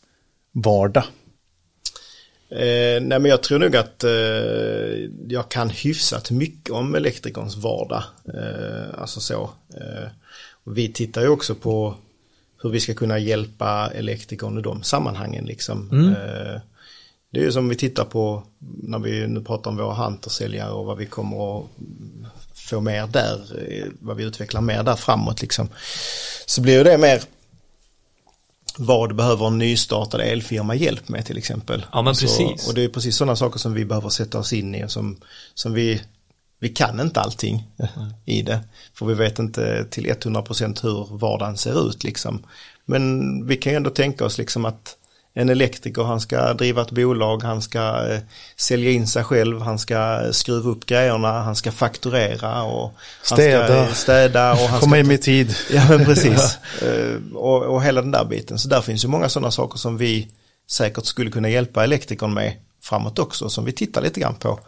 vardag? 0.51 1.03
Eh, 2.53 3.01
nej 3.01 3.19
men 3.19 3.25
jag 3.25 3.43
tror 3.43 3.59
nog 3.59 3.75
att 3.75 4.03
eh, 4.03 4.11
jag 5.27 5.49
kan 5.49 5.69
hyfsat 5.69 6.31
mycket 6.31 6.69
om 6.69 6.95
elektrikerns 6.95 7.55
vardag. 7.57 8.03
Eh, 8.33 9.01
alltså 9.01 9.19
så. 9.19 9.49
Eh, 9.75 10.09
vi 10.63 10.93
tittar 10.93 11.21
ju 11.21 11.27
också 11.27 11.55
på 11.55 11.95
hur 12.63 12.69
vi 12.69 12.79
ska 12.79 12.93
kunna 12.93 13.19
hjälpa 13.19 13.91
elektrikern 13.95 14.59
i 14.59 14.61
de 14.61 14.83
sammanhangen 14.83 15.45
liksom. 15.45 15.89
Eh, 15.91 16.61
det 17.31 17.39
är 17.39 17.43
ju 17.43 17.51
som 17.51 17.69
vi 17.69 17.75
tittar 17.75 18.05
på 18.05 18.43
när 18.83 18.99
vi 18.99 19.27
nu 19.27 19.41
pratar 19.41 19.71
om 19.71 19.77
våra 19.77 19.93
huntersäljare 19.93 20.71
och 20.71 20.85
vad 20.85 20.97
vi 20.97 21.05
kommer 21.05 21.59
att 21.59 21.69
få 22.55 22.81
mer 22.81 23.07
där, 23.07 23.39
eh, 23.67 23.87
vad 23.99 24.17
vi 24.17 24.23
utvecklar 24.23 24.61
mer 24.61 24.83
där 24.83 24.95
framåt 24.95 25.41
liksom. 25.41 25.69
Så 26.45 26.61
blir 26.61 26.83
det 26.83 26.97
mer 26.97 27.21
vad 28.77 29.15
behöver 29.15 29.47
en 29.47 29.57
nystartad 29.57 30.21
elfirma 30.21 30.75
hjälp 30.75 31.09
med 31.09 31.25
till 31.25 31.37
exempel. 31.37 31.85
Ja, 31.91 32.01
men 32.01 32.15
Så- 32.15 32.21
precis. 32.21 32.67
och 32.67 32.73
det 32.73 32.83
är 32.83 32.89
precis 32.89 33.15
sådana 33.15 33.35
saker 33.35 33.59
som 33.59 33.73
vi 33.73 33.85
behöver 33.85 34.09
sätta 34.09 34.39
oss 34.39 34.53
in 34.53 34.75
i 34.75 34.85
och 34.85 34.91
som, 34.91 35.17
som 35.53 35.73
vi, 35.73 36.01
vi 36.59 36.69
kan 36.69 36.99
inte 36.99 37.19
allting 37.21 37.67
i 38.25 38.41
det. 38.41 38.59
För 38.93 39.05
vi 39.05 39.13
vet 39.13 39.39
inte 39.39 39.85
till 39.89 40.05
100% 40.05 40.83
hur 40.83 41.17
vardagen 41.17 41.57
ser 41.57 41.89
ut 41.89 42.03
liksom. 42.03 42.43
Men 42.85 43.47
vi 43.47 43.57
kan 43.57 43.71
ju 43.73 43.77
ändå 43.77 43.89
tänka 43.89 44.25
oss 44.25 44.37
liksom 44.37 44.65
att 44.65 44.97
en 45.35 45.49
elektriker, 45.49 46.03
han 46.03 46.19
ska 46.21 46.53
driva 46.53 46.81
ett 46.81 46.91
bolag, 46.91 47.43
han 47.43 47.61
ska 47.61 48.07
eh, 48.13 48.19
sälja 48.55 48.91
in 48.91 49.07
sig 49.07 49.23
själv, 49.23 49.61
han 49.61 49.79
ska 49.79 50.19
skruva 50.31 50.69
upp 50.69 50.85
grejerna, 50.85 51.31
han 51.41 51.55
ska 51.55 51.71
fakturera 51.71 52.63
och 52.63 52.83
han 53.29 53.37
Städa. 53.37 53.85
ska 53.85 53.95
städa 53.95 54.51
och 54.51 54.57
han 54.57 54.79
Komma 54.79 54.89
ska 54.95 54.97
hem 55.03 55.11
i 55.11 55.17
tid. 55.17 55.55
Ja 55.73 55.85
men 55.89 56.05
precis. 56.05 56.57
Eh, 56.81 57.35
och, 57.35 57.63
och 57.63 57.83
hela 57.83 58.01
den 58.01 58.11
där 58.11 58.25
biten. 58.25 58.59
Så 58.59 58.67
där 58.69 58.81
finns 58.81 59.03
ju 59.03 59.07
många 59.07 59.29
sådana 59.29 59.51
saker 59.51 59.77
som 59.77 59.97
vi 59.97 60.27
säkert 60.71 61.05
skulle 61.05 61.31
kunna 61.31 61.49
hjälpa 61.49 61.83
elektrikern 61.83 62.33
med 62.33 62.53
framåt 62.81 63.19
också 63.19 63.49
som 63.49 63.65
vi 63.65 63.71
tittar 63.71 64.01
lite 64.01 64.19
grann 64.19 64.35
på. 64.35 64.59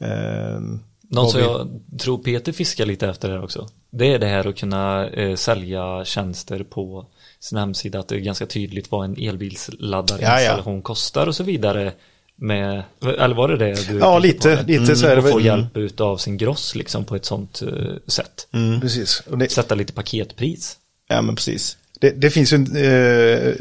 Ehm, 0.00 0.80
Något 1.10 1.22
vad 1.24 1.30
som 1.30 1.40
vi- 1.40 1.46
jag 1.46 2.00
tror 2.00 2.18
Peter 2.18 2.52
fiskar 2.52 2.86
lite 2.86 3.08
efter 3.08 3.30
här 3.30 3.44
också. 3.44 3.68
Det 3.90 4.14
är 4.14 4.18
det 4.18 4.26
här 4.26 4.46
att 4.48 4.56
kunna 4.56 5.06
eh, 5.08 5.36
sälja 5.36 6.04
tjänster 6.04 6.64
på 6.64 7.06
sin 7.40 7.58
hemsida. 7.58 7.98
Att 7.98 8.08
det 8.08 8.14
är 8.14 8.18
ganska 8.20 8.46
tydligt 8.46 8.90
vad 8.90 9.04
en 9.04 9.16
elbilsladdarinstallation 9.28 10.82
kostar 10.82 11.26
och 11.26 11.34
så 11.34 11.44
vidare. 11.44 11.92
Med, 12.38 12.82
eller 13.18 13.34
var 13.34 13.48
det 13.48 13.56
det 13.56 13.88
du 13.88 13.98
Ja, 13.98 14.18
lite, 14.18 14.56
på? 14.56 14.70
lite 14.70 14.96
så 14.96 15.06
är 15.06 15.16
det 15.16 15.22
Och 15.22 15.28
få 15.28 15.36
väl. 15.36 15.46
hjälp 15.46 15.76
utav 15.76 16.16
sin 16.16 16.36
gross 16.36 16.74
liksom 16.74 17.04
på 17.04 17.16
ett 17.16 17.24
sånt 17.24 17.62
eh, 17.62 17.68
sätt. 18.06 18.48
Precis. 18.80 19.22
Och 19.30 19.38
det, 19.38 19.50
Sätta 19.52 19.74
lite 19.74 19.92
paketpris. 19.92 20.76
Ja 21.08 21.22
men 21.22 21.36
precis. 21.36 21.76
Det, 22.00 22.10
det 22.10 22.30
finns 22.30 22.52
ju, 22.52 22.56
en, 22.56 22.76
eh, 22.76 23.54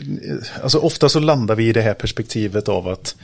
alltså 0.64 0.78
ofta 0.78 1.10
så 1.10 1.20
landar 1.20 1.56
vi 1.56 1.68
i 1.70 1.74
det 1.74 1.82
här 1.82 1.94
perspektivet 1.94 2.70
av 2.70 2.88
att, 2.88 3.16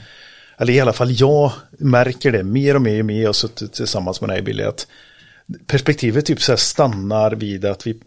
eller 0.58 0.72
i 0.72 0.80
alla 0.80 0.92
fall 0.92 1.20
jag 1.20 1.52
märker 1.78 2.32
det 2.32 2.42
mer 2.42 2.74
och 2.74 2.82
mer 2.82 2.98
och 3.00 3.06
mer, 3.06 3.20
jag 3.22 3.28
har 3.28 3.32
suttit 3.32 3.72
tillsammans 3.72 4.20
med 4.20 4.30
dig 4.30 4.42
Billy, 4.42 4.62
att 4.62 4.86
perspektivet 5.66 6.26
typ 6.26 6.42
så 6.42 6.52
här 6.52 6.56
stannar 6.56 7.30
vid 7.32 7.64
att 7.64 7.86
vi, 7.86 8.00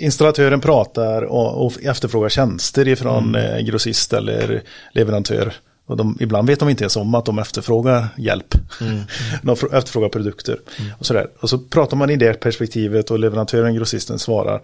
installatören 0.00 0.60
pratar 0.60 1.22
och, 1.22 1.66
och 1.66 1.82
efterfrågar 1.82 2.28
tjänster 2.28 2.88
ifrån 2.88 3.34
eh, 3.34 3.58
grossist 3.58 4.12
eller 4.12 4.62
leverantör. 4.92 5.52
Och 5.86 5.96
de, 5.96 6.16
ibland 6.20 6.48
vet 6.48 6.58
de 6.58 6.68
inte 6.68 6.84
ens 6.84 6.96
om 6.96 7.14
att 7.14 7.24
de 7.24 7.38
efterfrågar 7.38 8.08
hjälp. 8.18 8.54
de 9.42 9.56
fr- 9.56 9.76
efterfrågar 9.76 10.08
produkter. 10.08 10.58
Och, 10.98 11.06
sådär. 11.06 11.26
och 11.40 11.50
så 11.50 11.58
pratar 11.58 11.96
man 11.96 12.10
i 12.10 12.16
det 12.16 12.32
perspektivet 12.32 13.10
och 13.10 13.18
leverantören, 13.18 13.74
grossisten 13.74 14.18
svarar. 14.18 14.62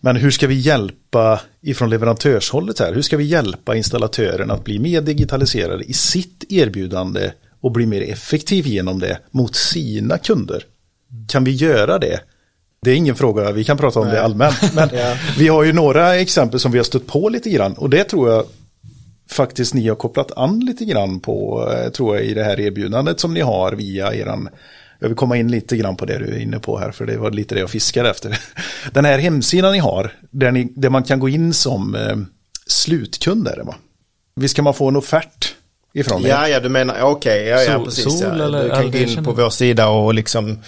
Men 0.00 0.16
hur 0.16 0.30
ska 0.30 0.46
vi 0.46 0.54
hjälpa 0.54 1.40
ifrån 1.60 1.90
leverantörshållet 1.90 2.78
här? 2.78 2.94
Hur 2.94 3.02
ska 3.02 3.16
vi 3.16 3.24
hjälpa 3.24 3.76
installatören 3.76 4.50
att 4.50 4.64
bli 4.64 4.78
mer 4.78 5.00
digitaliserade 5.00 5.84
i 5.84 5.92
sitt 5.92 6.44
erbjudande 6.48 7.30
och 7.60 7.72
bli 7.72 7.86
mer 7.86 8.02
effektiv 8.02 8.66
genom 8.66 8.98
det 8.98 9.18
mot 9.30 9.54
sina 9.54 10.18
kunder? 10.18 10.64
Kan 11.28 11.44
vi 11.44 11.50
göra 11.50 11.98
det? 11.98 12.20
Det 12.84 12.90
är 12.90 12.94
ingen 12.94 13.14
fråga, 13.14 13.52
vi 13.52 13.64
kan 13.64 13.76
prata 13.76 14.00
om 14.00 14.08
det 14.08 14.22
allmänt. 14.22 14.74
Men 14.74 14.88
vi 15.38 15.48
har 15.48 15.64
ju 15.64 15.72
några 15.72 16.16
exempel 16.16 16.60
som 16.60 16.72
vi 16.72 16.78
har 16.78 16.84
stött 16.84 17.06
på 17.06 17.28
lite 17.28 17.50
grann 17.50 17.72
och 17.72 17.90
det 17.90 18.04
tror 18.04 18.30
jag 18.30 18.44
faktiskt 19.30 19.74
ni 19.74 19.88
har 19.88 19.96
kopplat 19.96 20.32
an 20.36 20.60
lite 20.60 20.84
grann 20.84 21.20
på, 21.20 21.68
eh, 21.72 21.90
tror 21.90 22.16
jag, 22.16 22.24
i 22.24 22.34
det 22.34 22.44
här 22.44 22.60
erbjudandet 22.60 23.20
som 23.20 23.34
ni 23.34 23.40
har 23.40 23.72
via 23.72 24.14
eran 24.14 24.48
jag 24.98 25.08
vill 25.08 25.16
komma 25.16 25.36
in 25.36 25.50
lite 25.50 25.76
grann 25.76 25.96
på 25.96 26.04
det 26.04 26.18
du 26.18 26.24
är 26.24 26.38
inne 26.38 26.58
på 26.58 26.78
här, 26.78 26.90
för 26.90 27.06
det 27.06 27.16
var 27.16 27.30
lite 27.30 27.54
det 27.54 27.60
jag 27.60 27.70
fiskade 27.70 28.10
efter. 28.10 28.40
Den 28.92 29.04
här 29.04 29.18
hemsidan 29.18 29.72
ni 29.72 29.78
har, 29.78 30.12
där, 30.30 30.52
ni, 30.52 30.64
där 30.76 30.90
man 30.90 31.02
kan 31.02 31.20
gå 31.20 31.28
in 31.28 31.54
som 31.54 31.94
eh, 31.94 32.16
slutkund, 32.66 33.48
är 33.48 33.56
det 33.56 33.62
va? 33.62 33.74
Visst 34.36 34.56
kan 34.56 34.64
man 34.64 34.74
få 34.74 34.88
en 34.88 34.96
offert 34.96 35.53
ifrån 35.94 36.24
er? 36.24 36.28
Ja, 36.28 36.48
ja, 36.48 36.60
du 36.60 36.68
menar, 36.68 37.02
okej, 37.02 37.44
ja, 37.44 37.62
ja, 37.62 37.72
Sol- 37.72 37.84
precis. 37.84 38.04
sol 38.04 38.38
ja. 38.38 38.62
du 38.62 38.70
kan 38.70 38.84
gå 38.84 38.90
det 38.90 39.02
in 39.02 39.24
på 39.24 39.32
vår 39.32 39.50
sida 39.50 39.88
och 39.88 40.14
liksom 40.14 40.58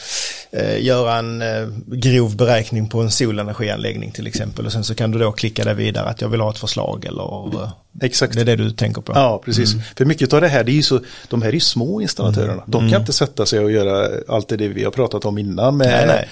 eh, 0.50 0.84
göra 0.84 1.16
en 1.16 1.42
eh, 1.42 1.68
grov 1.86 2.36
beräkning 2.36 2.88
på 2.88 3.00
en 3.00 3.10
solenergianläggning 3.10 4.12
till 4.12 4.26
exempel. 4.26 4.66
Och 4.66 4.72
sen 4.72 4.84
så 4.84 4.94
kan 4.94 5.10
du 5.10 5.18
då 5.18 5.32
klicka 5.32 5.64
där 5.64 5.74
vidare 5.74 6.08
att 6.08 6.20
jag 6.20 6.28
vill 6.28 6.40
ha 6.40 6.50
ett 6.50 6.58
förslag 6.58 7.04
eller 7.04 7.62
eh, 7.62 7.70
Exakt. 8.02 8.34
det 8.34 8.40
är 8.40 8.44
det 8.44 8.56
du 8.56 8.70
tänker 8.70 9.02
på. 9.02 9.12
Ja, 9.14 9.42
precis. 9.44 9.74
För 9.96 10.04
mycket 10.04 10.32
av 10.32 10.40
det 10.40 10.48
här, 10.48 10.64
det 10.64 10.72
är 10.72 10.74
ju 10.74 10.82
så, 10.82 11.00
de 11.28 11.42
här 11.42 11.48
är 11.48 11.54
ju 11.54 11.60
små 11.60 12.00
installatörerna. 12.00 12.62
De 12.66 12.90
kan 12.90 13.00
inte 13.00 13.12
sätta 13.12 13.46
sig 13.46 13.60
och 13.60 13.70
göra 13.70 14.08
allt 14.28 14.48
det 14.48 14.68
vi 14.68 14.84
har 14.84 14.90
pratat 14.90 15.24
om 15.24 15.38
innan 15.38 15.76
med 15.76 16.06
Nej, 16.06 16.28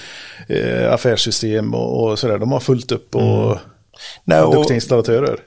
Eh, 0.49 0.93
affärssystem 0.93 1.75
och, 1.75 2.11
och 2.11 2.19
sådär. 2.19 2.39
De 2.39 2.53
har 2.53 2.61
fullt 2.61 2.93
upp 2.93 3.15
och 3.15 3.59
Nej, 4.25 4.41
och 4.41 4.55
duktiga 4.55 4.75
installatörer. 4.75 5.39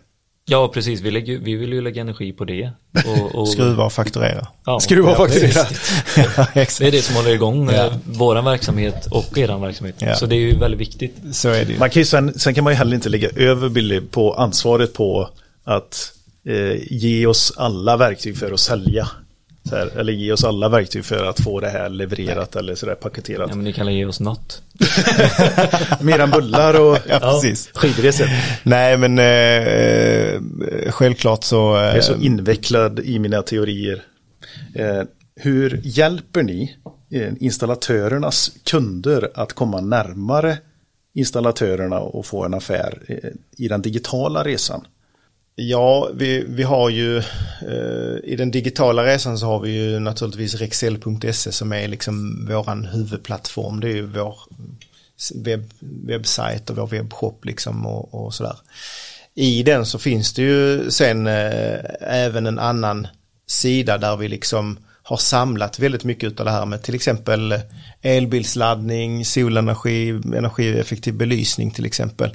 Ja, 0.50 0.68
precis. 0.68 1.02
Vi, 1.02 1.12
lägger, 1.12 1.38
vi 1.38 1.56
vill 1.56 1.74
ju 1.74 1.82
lägga 1.82 2.02
energi 2.02 2.34
på 2.34 2.46
det. 2.46 2.72
Och, 3.06 3.36
och, 3.36 3.50
skruva 3.50 3.84
och 3.86 3.94
fakturera. 3.94 4.48
Ja, 4.66 4.80
Skruva 4.80 5.12
och 5.12 5.16
ja, 5.20 5.28
fakturera. 5.28 5.66
ja, 6.56 6.66
Det 6.80 6.82
är 6.88 6.92
det 6.92 7.02
som 7.02 7.16
håller 7.16 7.34
igång 7.34 7.70
Ja. 7.70 7.86
eh, 7.86 7.94
våran 8.06 8.46
verksamhet 8.46 9.08
och 9.12 9.38
eran 9.38 9.62
verksamhet. 9.62 9.96
Ja. 10.00 10.16
Så 10.16 10.26
det 10.26 10.36
är 10.36 10.40
ju 10.40 10.58
väldigt 10.58 10.80
viktigt. 10.80 11.16
Så 11.32 11.50
är 11.50 11.66
det 11.66 11.72
ju. 11.72 11.80
Man 11.80 11.90
kan 11.90 12.00
ju 12.02 12.06
sen, 12.06 12.40
sen 12.40 12.54
kan 12.54 12.64
man 12.64 12.74
ju 12.74 12.78
heller 12.78 12.96
inte 12.96 13.10
lägga 13.10 13.30
över 13.30 14.02
på 14.12 14.34
ansvaret 14.34 14.94
på 14.94 15.30
att 15.64 16.12
eh, 16.48 16.94
ge 16.94 17.26
oss 17.26 17.54
alla 17.58 17.98
verktyg 17.98 18.38
för 18.38 18.52
att 18.52 18.60
sälja. 18.60 19.08
Så 19.70 19.76
här, 19.76 19.88
eller 19.98 20.14
ge 20.14 20.32
oss 20.32 20.44
alla 20.44 20.70
verktyg 20.70 21.06
för 21.06 21.26
att 21.26 21.40
få 21.40 21.60
det 21.60 21.70
här 21.70 21.90
levererat 21.90 22.56
eller 22.56 22.76
sådär 22.76 22.96
paketerat. 22.96 23.50
Ja, 23.50 23.56
men 23.56 23.66
ni 23.66 23.74
kan 23.74 23.94
ge 23.96 24.06
oss 24.06 24.20
något. 24.20 24.62
Mer 26.02 26.20
än 26.20 26.30
bullar 26.32 26.80
och 26.82 26.98
Ja, 27.10 27.20
precis. 27.20 27.70
skidresor. 27.74 28.28
Nej, 28.64 28.98
men 28.98 29.20
eh, 29.20 30.92
självklart 30.92 31.44
så... 31.44 31.76
Eh, 31.78 31.82
Jag 31.84 31.96
är 31.98 32.02
så 32.02 32.16
invecklad 32.16 33.00
i 33.00 33.20
mina 33.20 33.42
teorier. 33.42 34.04
Eh, 34.76 35.02
hur 35.36 35.82
hjälper 35.84 36.44
ni 36.44 36.76
eh, 37.12 37.34
installatörernas 37.40 38.52
kunder 38.64 39.32
att 39.36 39.54
komma 39.54 39.82
närmare 39.82 40.58
installatörerna 41.14 42.00
och 42.00 42.26
få 42.26 42.44
en 42.46 42.54
affär 42.54 43.02
eh, 43.08 43.30
i 43.58 43.68
den 43.68 43.82
digitala 43.82 44.44
resan? 44.44 44.86
Ja, 45.60 46.10
vi, 46.14 46.46
vi 46.48 46.64
har 46.64 46.90
ju 46.90 47.18
eh, 47.18 48.18
i 48.24 48.36
den 48.36 48.52
digitala 48.52 49.06
resan 49.06 49.38
så 49.38 49.46
har 49.46 49.60
vi 49.60 49.72
ju 49.72 50.00
naturligtvis 50.00 50.56
rexel.se 50.56 51.52
som 51.52 51.74
är 51.74 51.88
liksom 51.88 52.46
våran 52.50 52.86
huvudplattform. 52.86 53.80
Det 53.80 53.88
är 53.88 53.96
ju 53.96 54.06
vår 54.06 54.38
webb, 55.36 55.70
webbsajt 55.80 56.70
och 56.70 56.76
vår 56.76 56.88
webbshop 56.88 57.46
liksom 57.46 57.86
och, 57.86 58.14
och 58.14 58.34
sådär. 58.34 58.56
I 59.36 59.64
den 59.64 59.86
så 59.86 60.00
finns 60.00 60.34
det 60.34 60.42
ju 60.42 60.92
sen 60.92 61.28
eh, 61.28 61.80
även 62.02 62.46
en 62.46 62.60
annan 62.60 63.08
sida 63.48 63.98
där 63.98 64.18
vi 64.18 64.28
liksom 64.28 64.78
har 65.08 65.18
samlat 65.18 65.80
väldigt 65.80 66.04
mycket 66.04 66.40
av 66.40 66.46
det 66.46 66.52
här 66.52 66.66
med 66.66 66.84
till 66.84 66.96
exempel 66.96 67.60
elbilsladdning, 68.02 69.26
solenergi, 69.26 70.10
energieffektiv 70.10 71.14
belysning 71.14 71.72
till 71.72 71.86
exempel. 71.86 72.30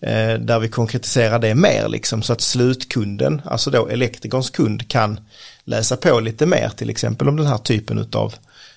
Eh, 0.00 0.34
där 0.34 0.58
vi 0.58 0.68
konkretiserar 0.68 1.38
det 1.38 1.54
mer 1.54 1.88
liksom 1.88 2.22
så 2.22 2.32
att 2.32 2.40
slutkunden, 2.40 3.42
alltså 3.44 3.70
då 3.70 3.88
elektrikerns 3.88 4.50
kund 4.50 4.88
kan 4.88 5.20
läsa 5.64 5.96
på 5.96 6.20
lite 6.20 6.46
mer 6.46 6.68
till 6.68 6.90
exempel 6.90 7.28
om 7.28 7.36
den 7.36 7.46
här 7.46 7.58
typen 7.58 7.98
utav 7.98 8.34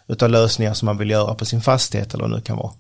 utav 0.07 0.29
lösningar 0.29 0.73
som 0.73 0.85
man 0.85 0.97
vill 0.97 1.09
göra 1.09 1.35
på 1.35 1.45
sin 1.45 1.61
fastighet 1.61 2.13
eller 2.13 2.23
vad 2.23 2.31
det 2.31 2.35
nu 2.35 2.41
kan 2.41 2.57
vara. 2.57 2.71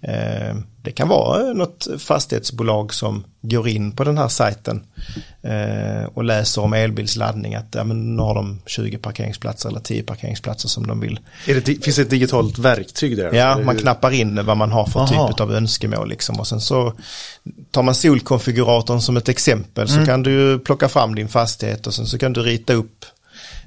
Eh, 0.00 0.56
det 0.82 0.92
kan 0.92 1.08
vara 1.08 1.52
något 1.52 1.86
fastighetsbolag 1.98 2.94
som 2.94 3.24
går 3.40 3.68
in 3.68 3.92
på 3.92 4.04
den 4.04 4.18
här 4.18 4.28
sajten 4.28 4.82
eh, 5.42 6.04
och 6.14 6.24
läser 6.24 6.62
om 6.62 6.72
elbilsladdning 6.72 7.54
att 7.54 7.74
ja, 7.74 7.84
men 7.84 8.16
nu 8.16 8.22
har 8.22 8.34
de 8.34 8.60
20 8.66 8.98
parkeringsplatser 8.98 9.68
eller 9.68 9.80
10 9.80 10.02
parkeringsplatser 10.02 10.68
som 10.68 10.86
de 10.86 11.00
vill. 11.00 11.20
Det, 11.46 11.84
finns 11.84 11.96
det 11.96 12.02
ett 12.02 12.10
digitalt 12.10 12.58
verktyg 12.58 13.16
där? 13.16 13.32
Ja, 13.32 13.58
man 13.58 13.76
knappar 13.76 14.10
in 14.10 14.44
vad 14.44 14.56
man 14.56 14.72
har 14.72 14.86
för 14.86 15.00
Aha. 15.00 15.28
typ 15.28 15.40
av 15.40 15.52
önskemål 15.52 16.08
liksom 16.08 16.40
och 16.40 16.46
sen 16.46 16.60
så 16.60 16.92
tar 17.70 17.82
man 17.82 17.94
solkonfiguratorn 17.94 19.00
som 19.00 19.16
ett 19.16 19.28
exempel 19.28 19.88
så 19.88 20.06
kan 20.06 20.22
du 20.22 20.58
plocka 20.58 20.88
fram 20.88 21.14
din 21.14 21.28
fastighet 21.28 21.86
och 21.86 21.94
sen 21.94 22.06
så 22.06 22.18
kan 22.18 22.32
du 22.32 22.42
rita 22.42 22.72
upp 22.72 23.04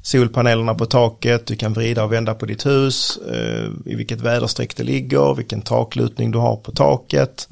solpanelerna 0.01 0.75
på 0.75 0.85
taket, 0.85 1.45
du 1.45 1.55
kan 1.55 1.73
vrida 1.73 2.03
och 2.03 2.11
vända 2.13 2.33
på 2.33 2.45
ditt 2.45 2.65
hus, 2.65 3.19
eh, 3.31 3.65
i 3.85 3.95
vilket 3.95 4.21
väderstreck 4.21 4.75
det 4.75 4.83
ligger, 4.83 5.35
vilken 5.35 5.61
taklutning 5.61 6.31
du 6.31 6.37
har 6.37 6.55
på 6.55 6.71
taket. 6.71 7.47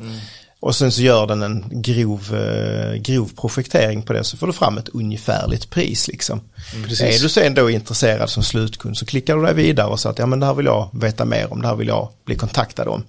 Och 0.62 0.76
sen 0.76 0.91
så 0.91 1.02
gör 1.02 1.28
den 1.28 1.41
en 1.41 1.66
grov, 1.72 2.36
eh, 2.36 2.95
grov 2.95 3.32
projektering 3.36 4.02
på 4.02 4.14
det 4.14 4.24
så 4.24 4.38
får 4.38 4.47
du 4.47 4.54
fram 4.54 4.78
ett 4.78 4.89
ungefärligt 4.89 5.70
pris 5.70 6.08
liksom. 6.08 6.41
Precis. 6.84 7.02
Är 7.02 7.24
du 7.24 7.30
sen 7.30 7.54
då 7.54 7.70
intresserad 7.70 8.30
som 8.30 8.43
slutkund 8.43 8.97
så 8.97 9.06
klickar 9.06 9.36
du 9.38 9.43
dig 9.43 9.54
vidare 9.54 9.88
och 9.88 10.00
säger 10.00 10.12
att 10.12 10.20
ja 10.20 10.26
men 10.26 10.39
det 10.39 10.45
här 10.45 10.54
vill 10.54 10.66
jag 10.66 10.89
veta 10.93 11.26
mer 11.26 11.54
om, 11.54 11.62
det 11.62 11.68
här 11.68 11.76
vill 11.76 11.88
jag 11.88 12.10
bli 12.26 12.36
kontaktad 12.36 12.88
om. 12.88 13.04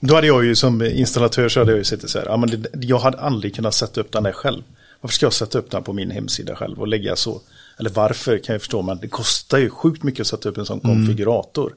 Då 0.00 0.14
hade 0.14 0.26
jag 0.26 0.44
ju 0.44 0.54
som 0.54 0.82
installatör 0.82 1.48
så 1.48 1.60
hade 1.60 1.72
jag 1.72 1.78
ju 1.78 1.84
sett 1.84 2.10
så 2.10 2.18
här, 2.18 2.26
ja, 2.26 2.36
men 2.36 2.50
det, 2.50 2.68
jag 2.80 2.98
hade 2.98 3.18
aldrig 3.18 3.54
kunnat 3.54 3.74
sätta 3.74 4.00
upp 4.00 4.12
den 4.12 4.22
där 4.22 4.32
själv. 4.32 4.62
Varför 5.00 5.14
ska 5.14 5.26
jag 5.26 5.32
sätta 5.32 5.58
upp 5.58 5.70
den 5.70 5.82
på 5.82 5.92
min 5.92 6.10
hemsida 6.10 6.56
själv 6.56 6.80
och 6.80 6.88
lägga 6.88 7.16
så? 7.16 7.40
Eller 7.80 7.90
varför 7.90 8.38
kan 8.38 8.52
jag 8.52 8.60
förstå, 8.62 8.82
men 8.82 8.98
det 8.98 9.08
kostar 9.08 9.58
ju 9.58 9.70
sjukt 9.70 10.02
mycket 10.02 10.20
att 10.20 10.26
sätta 10.26 10.48
upp 10.48 10.58
en 10.58 10.66
sån 10.66 10.80
konfigurator. 10.80 11.74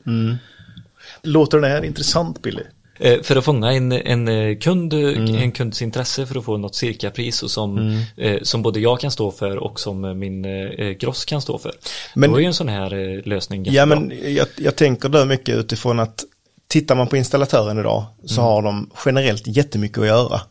Låter 1.23 1.59
det 1.59 1.67
här 1.67 1.85
intressant 1.85 2.41
Billy? 2.41 2.61
Eh, 2.99 3.21
För 3.21 3.35
att 3.35 3.45
fånga 3.45 3.71
en, 3.71 3.91
en 3.91 4.27
eh, 4.27 4.57
kund, 4.57 4.93
en 4.93 5.51
kunds 5.51 5.81
intresse 5.81 6.25
för 6.25 6.37
att 6.39 6.45
få 6.45 6.57
något 6.57 6.75
cirkapris 6.75 7.43
och 7.43 7.51
som, 7.51 7.99
eh, 8.17 8.41
som 8.41 8.61
både 8.61 8.79
jag 8.79 8.99
kan 8.99 9.11
stå 9.11 9.31
för 9.31 9.57
och 9.57 9.79
som 9.79 10.05
eh, 10.05 10.13
min 10.13 10.45
eh, 10.45 10.89
gross 10.89 11.25
kan 11.25 11.41
stå 11.41 11.57
för. 11.57 11.71
Men- 12.15 12.29
Då 12.31 12.35
är 12.37 12.41
ju 12.41 12.47
en 12.47 12.53
sån 12.53 12.69
här 12.69 12.93
eh, 12.93 13.21
lösning 13.27 13.65
Ja 13.65 13.71
jättebra. 13.71 13.99
men 13.99 14.33
jag, 14.35 14.47
jag 14.57 14.75
tänker 14.75 15.09
då 15.09 15.25
mycket 15.25 15.55
utifrån 15.57 15.99
att 15.99 16.23
tittar 16.67 16.95
man 16.95 17.07
på 17.07 17.17
installatören 17.17 17.79
idag 17.79 18.05
så 18.25 18.41
har 18.41 18.61
de 18.61 18.89
generellt 19.05 19.47
jättemycket 19.47 19.97
att 19.97 20.05
göra. 20.07 20.41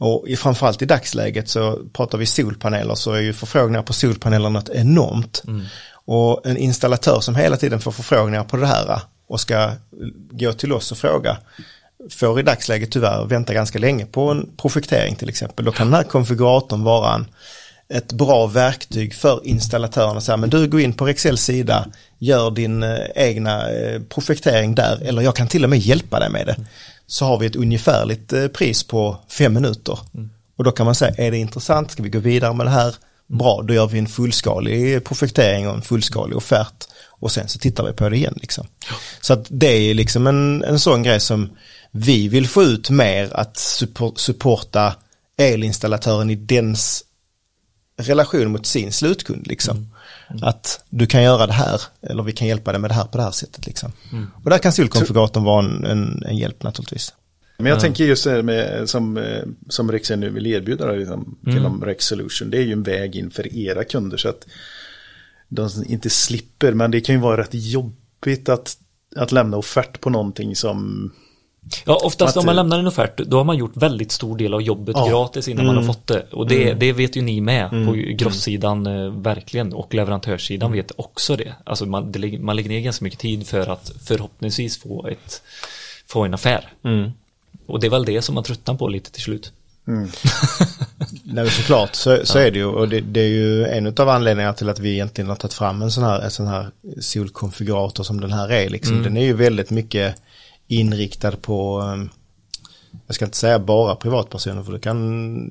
Och 0.00 0.28
i, 0.28 0.36
framförallt 0.36 0.82
i 0.82 0.86
dagsläget 0.86 1.48
så 1.48 1.78
pratar 1.92 2.18
vi 2.18 2.26
solpaneler 2.26 2.94
så 2.94 3.12
är 3.12 3.20
ju 3.20 3.32
förfrågningar 3.32 3.82
på 3.82 3.92
solpaneler 3.92 4.50
något 4.50 4.68
enormt. 4.68 5.42
Och 6.04 6.46
en 6.46 6.56
installatör 6.56 7.20
som 7.20 7.34
hela 7.34 7.56
tiden 7.56 7.80
får 7.80 7.92
förfrågningar 7.92 8.44
på 8.44 8.56
det 8.56 8.66
här 8.66 9.00
och 9.28 9.40
ska 9.40 9.72
gå 10.30 10.52
till 10.52 10.72
oss 10.72 10.92
och 10.92 10.98
fråga 10.98 11.36
får 12.10 12.40
i 12.40 12.42
dagsläget 12.42 12.90
tyvärr 12.90 13.24
vänta 13.24 13.54
ganska 13.54 13.78
länge 13.78 14.06
på 14.06 14.30
en 14.30 14.50
projektering 14.56 15.16
till 15.16 15.28
exempel. 15.28 15.64
Då 15.64 15.72
kan 15.72 15.86
den 15.86 15.94
här 15.94 16.02
konfiguratorn 16.02 16.84
vara 16.84 17.14
en, 17.14 17.26
ett 17.90 18.12
bra 18.12 18.46
verktyg 18.46 19.14
för 19.14 19.46
installatörerna. 19.46 20.18
att 20.18 20.24
säga, 20.24 20.36
men 20.36 20.50
du 20.50 20.68
går 20.68 20.80
in 20.80 20.92
på 20.92 21.06
Rexels 21.06 21.42
sida, 21.42 21.86
gör 22.18 22.50
din 22.50 22.82
eh, 22.82 22.98
egna 23.14 23.70
eh, 23.70 24.00
projektering 24.00 24.74
där 24.74 25.02
eller 25.02 25.22
jag 25.22 25.36
kan 25.36 25.48
till 25.48 25.64
och 25.64 25.70
med 25.70 25.78
hjälpa 25.78 26.20
dig 26.20 26.30
med 26.30 26.46
det. 26.46 26.56
Så 27.06 27.24
har 27.24 27.38
vi 27.38 27.46
ett 27.46 27.56
ungefärligt 27.56 28.32
eh, 28.32 28.48
pris 28.48 28.82
på 28.82 29.16
fem 29.28 29.54
minuter. 29.54 29.98
Och 30.56 30.64
då 30.64 30.70
kan 30.70 30.86
man 30.86 30.94
säga, 30.94 31.14
är 31.26 31.30
det 31.30 31.38
intressant, 31.38 31.90
ska 31.90 32.02
vi 32.02 32.08
gå 32.08 32.18
vidare 32.18 32.54
med 32.54 32.66
det 32.66 32.70
här? 32.70 32.94
Bra, 33.26 33.62
då 33.62 33.74
gör 33.74 33.86
vi 33.86 33.98
en 33.98 34.06
fullskalig 34.06 35.04
projektering 35.04 35.68
och 35.68 35.74
en 35.74 35.82
fullskalig 35.82 36.36
offert. 36.36 36.84
Och 37.06 37.32
sen 37.32 37.48
så 37.48 37.58
tittar 37.58 37.84
vi 37.84 37.92
på 37.92 38.08
det 38.08 38.16
igen 38.16 38.38
liksom. 38.40 38.66
Så 39.20 39.32
att 39.32 39.46
det 39.48 39.66
är 39.66 39.94
liksom 39.94 40.26
en, 40.26 40.64
en 40.64 40.78
sån 40.78 41.02
grej 41.02 41.20
som 41.20 41.50
vi 41.90 42.28
vill 42.28 42.48
få 42.48 42.62
ut 42.62 42.90
mer 42.90 43.32
att 43.32 43.54
suppor- 43.54 44.16
supporta 44.16 44.94
elinstallatören 45.38 46.30
i 46.30 46.34
dens 46.34 47.04
relation 48.02 48.52
mot 48.52 48.66
sin 48.66 48.92
slutkund 48.92 49.46
liksom. 49.46 49.94
Att 50.42 50.84
du 50.90 51.06
kan 51.06 51.22
göra 51.22 51.46
det 51.46 51.52
här 51.52 51.80
eller 52.02 52.22
vi 52.22 52.32
kan 52.32 52.48
hjälpa 52.48 52.72
dig 52.72 52.80
med 52.80 52.90
det 52.90 52.94
här 52.94 53.04
på 53.04 53.18
det 53.18 53.24
här 53.24 53.30
sättet 53.30 53.66
liksom. 53.66 53.92
Och 54.44 54.50
där 54.50 54.58
kan 54.58 54.72
solkonfiguratorn 54.72 55.44
vara 55.44 55.64
en, 55.64 55.84
en, 55.84 56.22
en 56.26 56.36
hjälp 56.36 56.62
naturligtvis. 56.62 57.12
Men 57.60 57.70
jag 57.70 57.80
tänker 57.80 58.04
just 58.04 58.24
det 58.24 58.30
här 58.30 58.42
med, 58.42 58.88
som, 58.88 59.16
eh, 59.16 59.42
som 59.68 59.92
Rexel 59.92 60.18
nu 60.18 60.30
vill 60.30 60.46
erbjuda 60.46 60.92
liksom, 60.92 61.38
genom 61.46 61.84
Rex 61.84 62.06
Solution. 62.06 62.50
Det 62.50 62.58
är 62.58 62.62
ju 62.62 62.72
en 62.72 62.82
väg 62.82 63.16
in 63.16 63.30
för 63.30 63.56
era 63.56 63.84
kunder 63.84 64.16
så 64.16 64.28
att 64.28 64.46
de 65.48 65.70
inte 65.86 66.10
slipper. 66.10 66.72
Men 66.72 66.90
det 66.90 67.00
kan 67.00 67.14
ju 67.14 67.20
vara 67.20 67.40
rätt 67.40 67.54
jobbigt 67.54 68.48
att, 68.48 68.76
att 69.16 69.32
lämna 69.32 69.56
offert 69.56 70.00
på 70.00 70.10
någonting 70.10 70.56
som 70.56 71.10
Ja, 71.84 72.00
oftast 72.04 72.36
Att- 72.36 72.40
om 72.40 72.46
man 72.46 72.56
lämnar 72.56 72.78
en 72.78 72.86
offert, 72.86 73.16
då 73.26 73.36
har 73.36 73.44
man 73.44 73.56
gjort 73.56 73.76
väldigt 73.76 74.12
stor 74.12 74.36
del 74.36 74.54
av 74.54 74.62
jobbet 74.62 74.96
Ja. 74.98 75.08
gratis 75.08 75.48
innan 75.48 75.66
man 75.66 75.76
har 75.76 75.84
fått 75.84 76.06
det. 76.06 76.26
Och 76.32 76.46
det, 76.46 76.72
det 76.74 76.92
vet 76.92 77.16
ju 77.16 77.22
ni 77.22 77.40
med 77.40 77.70
på 77.70 77.92
grosssidan 78.14 78.86
eh, 78.86 79.10
verkligen 79.10 79.72
och 79.72 79.94
leverantörssidan 79.94 80.72
vet 80.72 80.92
också 80.96 81.36
det. 81.36 81.54
Alltså 81.64 81.86
man, 81.86 82.12
det, 82.12 82.38
man 82.38 82.56
lägger 82.56 82.68
ner 82.70 82.80
ganska 82.80 83.04
mycket 83.04 83.18
tid 83.20 83.46
för 83.46 83.66
att 83.72 83.92
förhoppningsvis 84.04 84.78
få, 84.78 85.06
ett, 85.06 85.42
få 86.06 86.24
en 86.24 86.34
affär. 86.34 86.68
Och 87.66 87.80
det 87.80 87.86
är 87.86 87.90
väl 87.90 88.04
det 88.04 88.22
som 88.22 88.34
man 88.34 88.44
tröttnar 88.44 88.74
på 88.74 88.88
lite 88.88 89.10
till 89.12 89.22
slut. 89.22 89.52
Nej, 91.24 91.44
men 91.44 91.50
såklart 91.50 91.94
så, 91.94 92.18
så 92.24 92.38
är 92.38 92.50
det 92.50 92.58
ju 92.58 92.64
och 92.64 92.88
det, 92.88 93.00
det 93.00 93.20
är 93.20 93.28
ju 93.28 93.64
en 93.64 93.86
av 93.86 94.08
anledningarna 94.08 94.54
till 94.54 94.68
att 94.68 94.78
vi 94.78 94.92
egentligen 94.92 95.28
har 95.28 95.36
tagit 95.36 95.54
fram 95.54 95.82
en 95.82 95.90
sån 95.90 96.04
här, 96.04 96.20
en 96.20 96.30
sån 96.30 96.46
här 96.46 96.70
solkonfigurator 97.00 98.04
som 98.04 98.20
den 98.20 98.32
här 98.32 98.52
är. 98.52 98.68
Liksom. 98.68 99.02
Den 99.02 99.16
är 99.16 99.24
ju 99.24 99.32
väldigt 99.32 99.70
mycket 99.70 100.22
inriktad 100.70 101.36
på, 101.36 101.80
eh, 101.80 102.04
jag 103.06 103.14
ska 103.14 103.24
inte 103.24 103.36
säga 103.36 103.58
bara 103.58 103.96
privatpersoner 103.96 104.62
för 104.62 104.72
det 104.72 104.80
kan, 104.80 105.48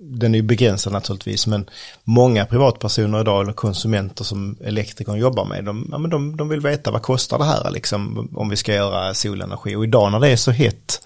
den 0.00 0.34
är 0.34 0.38
ju 0.38 0.42
begränsad 0.42 0.92
naturligtvis 0.92 1.46
men 1.46 1.70
många 2.04 2.46
privatpersoner 2.46 3.20
idag 3.20 3.42
eller 3.42 3.52
konsumenter 3.52 4.24
som 4.24 4.56
elektrikern 4.60 5.18
jobbar 5.18 5.44
med 5.44 5.64
de, 5.64 5.88
ja, 5.90 5.98
men 5.98 6.10
de, 6.10 6.36
de 6.36 6.48
vill 6.48 6.60
veta 6.60 6.90
vad 6.90 7.02
kostar 7.02 7.38
det 7.38 7.44
här 7.44 7.70
liksom 7.70 8.28
om 8.34 8.48
vi 8.48 8.56
ska 8.56 8.74
göra 8.74 9.14
solenergi. 9.14 9.76
Och 9.76 9.84
idag 9.84 10.12
när 10.12 10.20
det 10.20 10.28
är 10.28 10.36
så 10.36 10.50
hett 10.50 11.00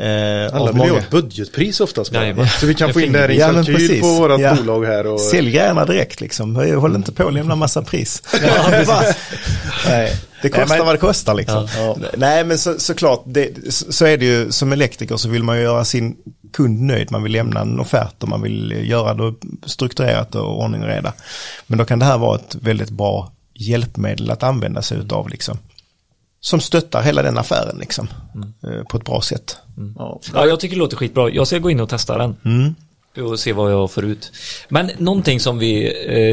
eh, 0.00 0.06
alla 0.56 0.72
vill 0.72 0.82
ju 0.82 0.88
ha 0.88 0.88
många- 0.88 0.98
ett 0.98 1.10
budgetpris 1.10 1.80
oftast. 1.80 2.12
bara. 2.12 2.22
Jajamän. 2.22 2.48
Så 2.48 2.66
vi 2.66 2.74
kan 2.74 2.92
få 2.92 3.00
in 3.00 3.12
det 3.12 3.18
här 3.18 3.30
i 3.30 3.38
Ja, 3.38 3.48
en 3.48 3.54
men 3.54 3.64
kalkyl 3.64 4.00
på 4.00 4.06
vårat 4.06 4.40
Ja. 4.40 4.54
bolag 4.54 4.84
här. 4.84 5.06
Och, 5.06 5.20
Sälj 5.20 5.54
gärna 5.54 5.84
direkt 5.84 6.20
liksom. 6.20 6.56
Håll 6.56 6.94
inte 6.96 7.12
på 7.12 7.28
att 7.28 7.34
lämna 7.34 7.54
massa 7.54 7.82
pris. 7.82 8.22
Nej, 9.88 10.12
det 10.42 10.48
kostar 10.48 10.66
Nej, 10.66 10.78
men- 10.78 10.86
vad 10.86 10.94
det 10.94 10.98
kostar 10.98 11.34
liksom. 11.34 11.68
Ja. 11.76 11.96
Nej 12.16 12.44
men 12.44 12.58
så, 12.58 12.78
såklart, 12.78 13.22
det, 13.26 13.72
så 13.74 13.92
så 13.92 14.06
är 14.06 14.16
det 14.18 14.24
ju 14.24 14.52
som 14.52 14.72
elektriker 14.72 15.16
så 15.16 15.28
vill 15.28 15.42
man 15.42 15.56
ju 15.56 15.62
göra 15.62 15.84
sin 15.84 16.16
kund 16.52 16.80
nöjd. 16.80 17.10
Man 17.10 17.22
vill 17.22 17.32
lämna 17.32 17.60
en 17.60 17.80
offert 17.80 18.14
och 18.22 18.28
man 18.28 18.42
vill 18.42 18.74
göra 18.90 19.14
det 19.14 19.34
strukturerat 19.66 20.34
och 20.34 20.62
ordning 20.62 20.82
och 20.82 20.88
reda. 20.88 21.12
Men 21.66 21.78
då 21.78 21.84
kan 21.84 21.98
det 21.98 22.04
här 22.04 22.18
vara 22.18 22.36
ett 22.38 22.54
väldigt 22.60 22.90
bra 22.90 23.32
hjälpmedel 23.54 24.30
att 24.30 24.42
använda 24.42 24.82
sig 24.82 24.98
utav 24.98 25.28
liksom. 25.28 25.58
Som 26.40 26.60
stöttar 26.60 27.02
hela 27.02 27.22
den 27.22 27.38
affären 27.38 27.78
liksom. 27.78 28.08
eh, 28.64 28.82
På 28.90 28.96
ett 28.96 29.04
bra 29.04 29.20
sätt. 29.20 29.56
ja. 29.98 30.20
Ja, 30.34 30.46
jag 30.46 30.60
tycker 30.60 30.76
det 30.76 30.78
låter 30.80 30.96
skitbra. 30.96 31.30
Jag 31.30 31.46
ska 31.46 31.58
gå 31.58 31.70
in 31.70 31.80
och 31.80 31.88
testa 31.88 32.18
den. 32.18 32.36
Och 33.24 33.40
se 33.40 33.52
vad 33.52 33.72
jag 33.72 33.90
får 33.90 34.04
ut. 34.04 34.32
Men 34.68 34.90
någonting 34.98 35.40
som 35.40 35.58
vi 35.58 35.92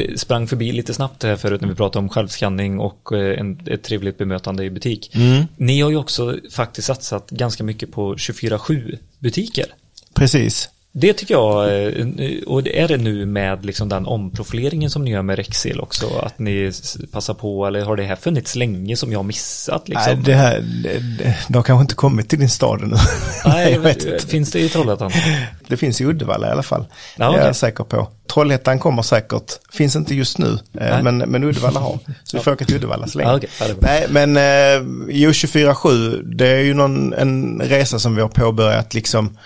eh, 0.10 0.16
sprang 0.16 0.47
förbi 0.47 0.72
lite 0.72 0.93
snabbt 0.93 1.24
här 1.24 1.36
förut 1.36 1.62
när 1.62 1.68
vi 1.70 1.76
pratade 1.76 1.99
om 2.03 2.10
självskanning 2.10 2.80
och 2.80 3.12
eh, 3.14 3.39
en, 3.39 3.60
ett 3.68 3.84
trevligt 3.84 4.18
bemötande 4.18 4.64
i 4.64 4.70
butik. 4.70 5.16
Ni 5.58 5.82
har 5.82 5.89
ju 5.89 5.95
också 5.97 6.38
faktiskt 6.51 6.88
satsat 6.88 7.30
ganska 7.30 7.64
mycket 7.64 7.91
på 7.91 8.16
24-7 8.16 8.97
butiker. 9.20 9.66
Precis. 10.14 10.70
Det 10.99 11.13
tycker 11.13 11.33
jag, 11.33 11.85
eh, 11.87 12.05
och 12.47 12.63
det 12.63 12.79
är 12.79 12.87
det 12.87 12.97
nu 12.97 13.25
med 13.25 13.65
liksom 13.65 13.89
den 13.89 14.05
omprofileringen 14.05 14.89
som 14.89 15.03
ni 15.03 15.11
gör 15.11 15.21
med 15.21 15.35
Rexel 15.35 15.79
också? 15.79 16.19
Att 16.19 16.39
ni 16.39 16.71
passar 17.11 17.33
på, 17.33 17.65
eller 17.65 17.81
har 17.81 17.95
det 17.95 18.03
här 18.03 18.15
funnits 18.15 18.55
länge 18.55 18.95
som 18.95 19.11
jag 19.11 19.19
har 19.19 19.23
missat? 19.23 19.87
Liksom? 19.89 20.13
Nej, 20.13 20.23
det 20.25 20.33
här, 20.33 20.63
de 21.47 21.63
kanske 21.63 21.81
inte 21.81 21.95
kommit 21.95 22.29
till 22.29 22.39
din 22.39 22.49
stad 22.49 22.81
ännu. 22.81 22.95
Nej, 23.45 23.95
finns 24.27 24.51
det 24.51 24.59
i 24.59 24.69
Trollhättan? 24.69 25.11
Det 25.67 25.77
finns 25.77 26.01
i 26.01 26.05
Uddevalla 26.05 26.47
i 26.47 26.51
alla 26.51 26.63
fall. 26.63 26.85
Ja, 27.17 27.31
Det 27.31 27.37
är 27.37 27.45
jag 27.45 27.55
säker 27.55 27.83
på. 27.83 28.07
Trollhättan 28.33 28.79
kommer 28.79 29.01
säkert, 29.01 29.51
finns 29.71 29.95
inte 29.95 30.15
just 30.15 30.37
nu, 30.37 30.47
eh, 30.53 30.59
Nej. 30.73 31.03
men, 31.03 31.17
men 31.17 31.43
Uddevalla 31.43 31.79
har. 31.79 31.99
Så 32.23 32.37
vi 32.37 32.43
får 32.43 32.51
åka 32.51 32.65
till 32.65 32.75
Uddevalla 32.75 33.07
så 33.07 33.17
länge. 33.17 33.29
Ja, 33.29 33.37
okej. 33.37 33.49
Ja. 33.59 33.65
Nej, 33.79 34.05
men 34.09 34.37
eh, 34.37 34.87
jo 35.09 35.31
24-7, 35.31 36.23
det 36.23 36.47
är 36.47 36.59
ju 36.61 36.73
någon, 36.73 37.13
en 37.13 37.61
resa 37.65 37.99
som 37.99 38.15
vi 38.15 38.21
har 38.21 38.29
påbörjat 38.29 38.93
liksom 38.93 39.37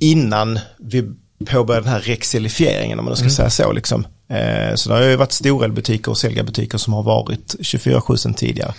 innan 0.00 0.58
vi 0.78 1.10
påbörjade 1.46 1.86
den 1.86 1.92
här 1.92 2.00
rexelifieringen 2.00 2.98
om 2.98 3.04
man 3.04 3.16
ska 3.16 3.30
säga 3.30 3.50
så 3.50 3.72
liksom. 3.72 4.06
Eh, 4.28 4.74
så 4.74 4.88
det 4.88 4.94
har 4.94 5.02
ju 5.02 5.16
varit 5.16 5.32
storelbutiker 5.32 6.10
och 6.10 6.18
säljarbutiker 6.18 6.78
som 6.78 6.92
har 6.92 7.02
varit 7.02 7.54
24-7 7.58 8.16
sedan 8.16 8.34
tidigare. 8.34 8.74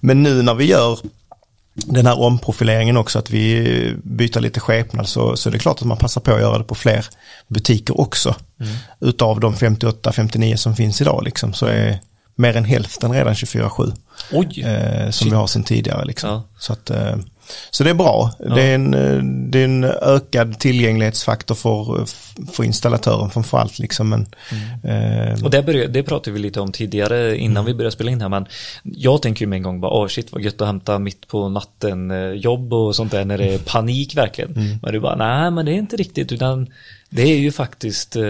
Men 0.00 0.22
nu 0.22 0.42
när 0.42 0.54
vi 0.54 0.64
gör 0.64 0.98
den 1.74 2.06
här 2.06 2.20
omprofileringen 2.20 2.96
också, 2.96 3.18
att 3.18 3.30
vi 3.30 3.94
byter 4.02 4.40
lite 4.40 4.60
skepnad 4.60 5.08
så, 5.08 5.36
så 5.36 5.50
det 5.50 5.56
är 5.56 5.58
klart 5.58 5.80
att 5.80 5.86
man 5.86 5.96
passar 5.96 6.20
på 6.20 6.32
att 6.34 6.40
göra 6.40 6.58
det 6.58 6.64
på 6.64 6.74
fler 6.74 7.06
butiker 7.48 8.00
också. 8.00 8.34
Utav 9.00 9.40
de 9.40 9.54
58-59 9.54 10.56
som 10.56 10.76
finns 10.76 11.00
idag 11.00 11.22
liksom, 11.24 11.52
så 11.52 11.66
är 11.66 12.00
mer 12.34 12.56
än 12.56 12.64
hälften 12.64 13.12
redan 13.12 13.34
24-7. 13.34 13.92
Oj! 14.32 14.62
Eh, 14.62 15.10
som 15.10 15.30
vi 15.30 15.36
har 15.36 15.46
sedan 15.46 15.64
tidigare 15.64 16.04
liksom. 16.04 16.30
Ja. 16.30 16.42
Så, 16.58 16.72
att, 16.72 16.90
eh, 16.90 17.16
så 17.70 17.84
det 17.84 17.90
är 17.90 17.94
bra. 17.94 18.30
Det, 18.38 18.62
är 18.62 18.74
en, 18.74 18.94
eh, 18.94 19.22
det 19.22 19.60
är 19.60 19.64
en 19.64 19.84
ökad 19.84 20.58
tillgänglighetsfaktor 20.58 21.54
för, 21.54 22.04
för 22.52 22.64
installatören 22.64 23.30
framförallt 23.30 23.78
liksom. 23.78 24.08
Men, 24.08 24.26
eh, 24.84 25.44
Och 25.44 25.50
det, 25.50 25.62
började, 25.62 25.92
det 25.92 26.02
pratade 26.02 26.30
vi 26.30 26.38
lite 26.38 26.60
om 26.60 26.72
tidigare 26.72 27.38
innan 27.38 27.64
vi 27.64 27.74
började 27.74 27.92
spela 27.92 28.10
in 28.10 28.20
här 28.20 28.28
men 28.28 28.46
jag 28.82 29.22
tänker 29.22 29.40
ju 29.40 29.46
med 29.46 29.56
en 29.56 29.62
gång 29.62 29.80
bara, 29.80 29.92
åh 29.92 30.08
shit 30.08 30.32
vad 30.32 30.42
gött 30.42 30.60
att 30.60 30.66
hämta 30.66 30.98
mitt 30.98 31.28
på 31.28 31.48
natten 31.48 32.10
eh, 32.10 32.30
jobb 32.30 32.72
och 32.72 32.96
sånt 32.96 33.12
där 33.12 33.24
när 33.24 33.38
det 33.38 33.54
är 33.54 33.58
panik 33.58 34.16
verkligen. 34.16 34.78
Men 34.82 34.92
du 34.92 35.00
bara, 35.00 35.16
nej 35.16 35.50
men 35.50 35.66
det 35.66 35.72
är 35.72 35.78
inte 35.78 35.96
riktigt 35.96 36.32
utan 36.32 36.68
det 37.10 37.22
är 37.22 37.36
ju 37.36 37.52
faktiskt 37.52 38.16
eh, 38.16 38.22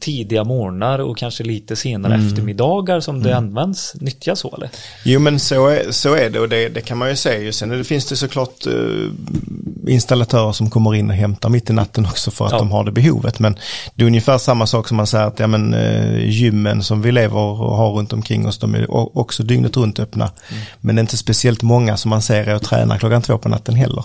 tidiga 0.00 0.44
morgnar 0.44 0.98
och 0.98 1.16
kanske 1.18 1.44
lite 1.44 1.76
senare 1.76 2.14
eftermiddagar 2.14 3.00
som 3.00 3.22
det 3.22 3.36
används, 3.36 3.94
nyttjas 4.00 4.40
så 4.40 4.54
eller? 4.56 4.70
Jo 5.04 5.20
men 5.20 5.38
så 5.40 5.66
är, 5.66 5.90
så 5.90 6.14
är 6.14 6.30
det 6.30 6.40
och 6.40 6.48
det, 6.48 6.68
det 6.68 6.80
kan 6.80 6.98
man 6.98 7.08
ju 7.10 7.16
säga. 7.16 7.52
Sen 7.52 7.68
det 7.68 7.84
finns 7.84 8.06
det 8.06 8.16
såklart 8.16 8.66
eh, 8.66 9.92
installatörer 9.92 10.52
som 10.52 10.70
kommer 10.70 10.94
in 10.94 11.10
och 11.10 11.16
hämtar 11.16 11.48
mitt 11.48 11.70
i 11.70 11.72
natten 11.72 12.06
också 12.06 12.30
för 12.30 12.46
att 12.46 12.52
Ja. 12.52 12.58
de 12.58 12.70
har 12.70 12.84
det 12.84 12.92
behovet. 12.92 13.38
Men 13.38 13.58
det 13.94 14.02
är 14.04 14.06
ungefär 14.06 14.38
samma 14.38 14.66
sak 14.66 14.88
som 14.88 14.96
man 14.96 15.06
säger 15.06 15.26
att 15.26 15.38
ja, 15.38 15.46
men, 15.46 15.74
eh, 15.74 16.24
gymmen 16.28 16.82
som 16.82 17.02
vi 17.02 17.12
lever 17.12 17.36
och 17.38 17.56
har 17.76 17.90
runt 17.92 18.12
omkring 18.12 18.46
oss 18.46 18.58
de 18.58 18.74
är 18.74 18.86
också 19.18 19.42
dygnet 19.42 19.76
runt 19.76 19.98
öppna. 20.00 20.30
Men 20.80 20.96
det 20.96 21.00
är 21.00 21.02
inte 21.02 21.16
speciellt 21.16 21.62
många 21.62 21.96
som 21.96 22.08
man 22.08 22.22
ser 22.22 22.48
är 22.48 22.54
och 22.54 22.62
tränar 22.62 22.98
klockan 22.98 23.22
två 23.22 23.38
på 23.38 23.48
natten 23.48 23.74
heller. 23.74 24.04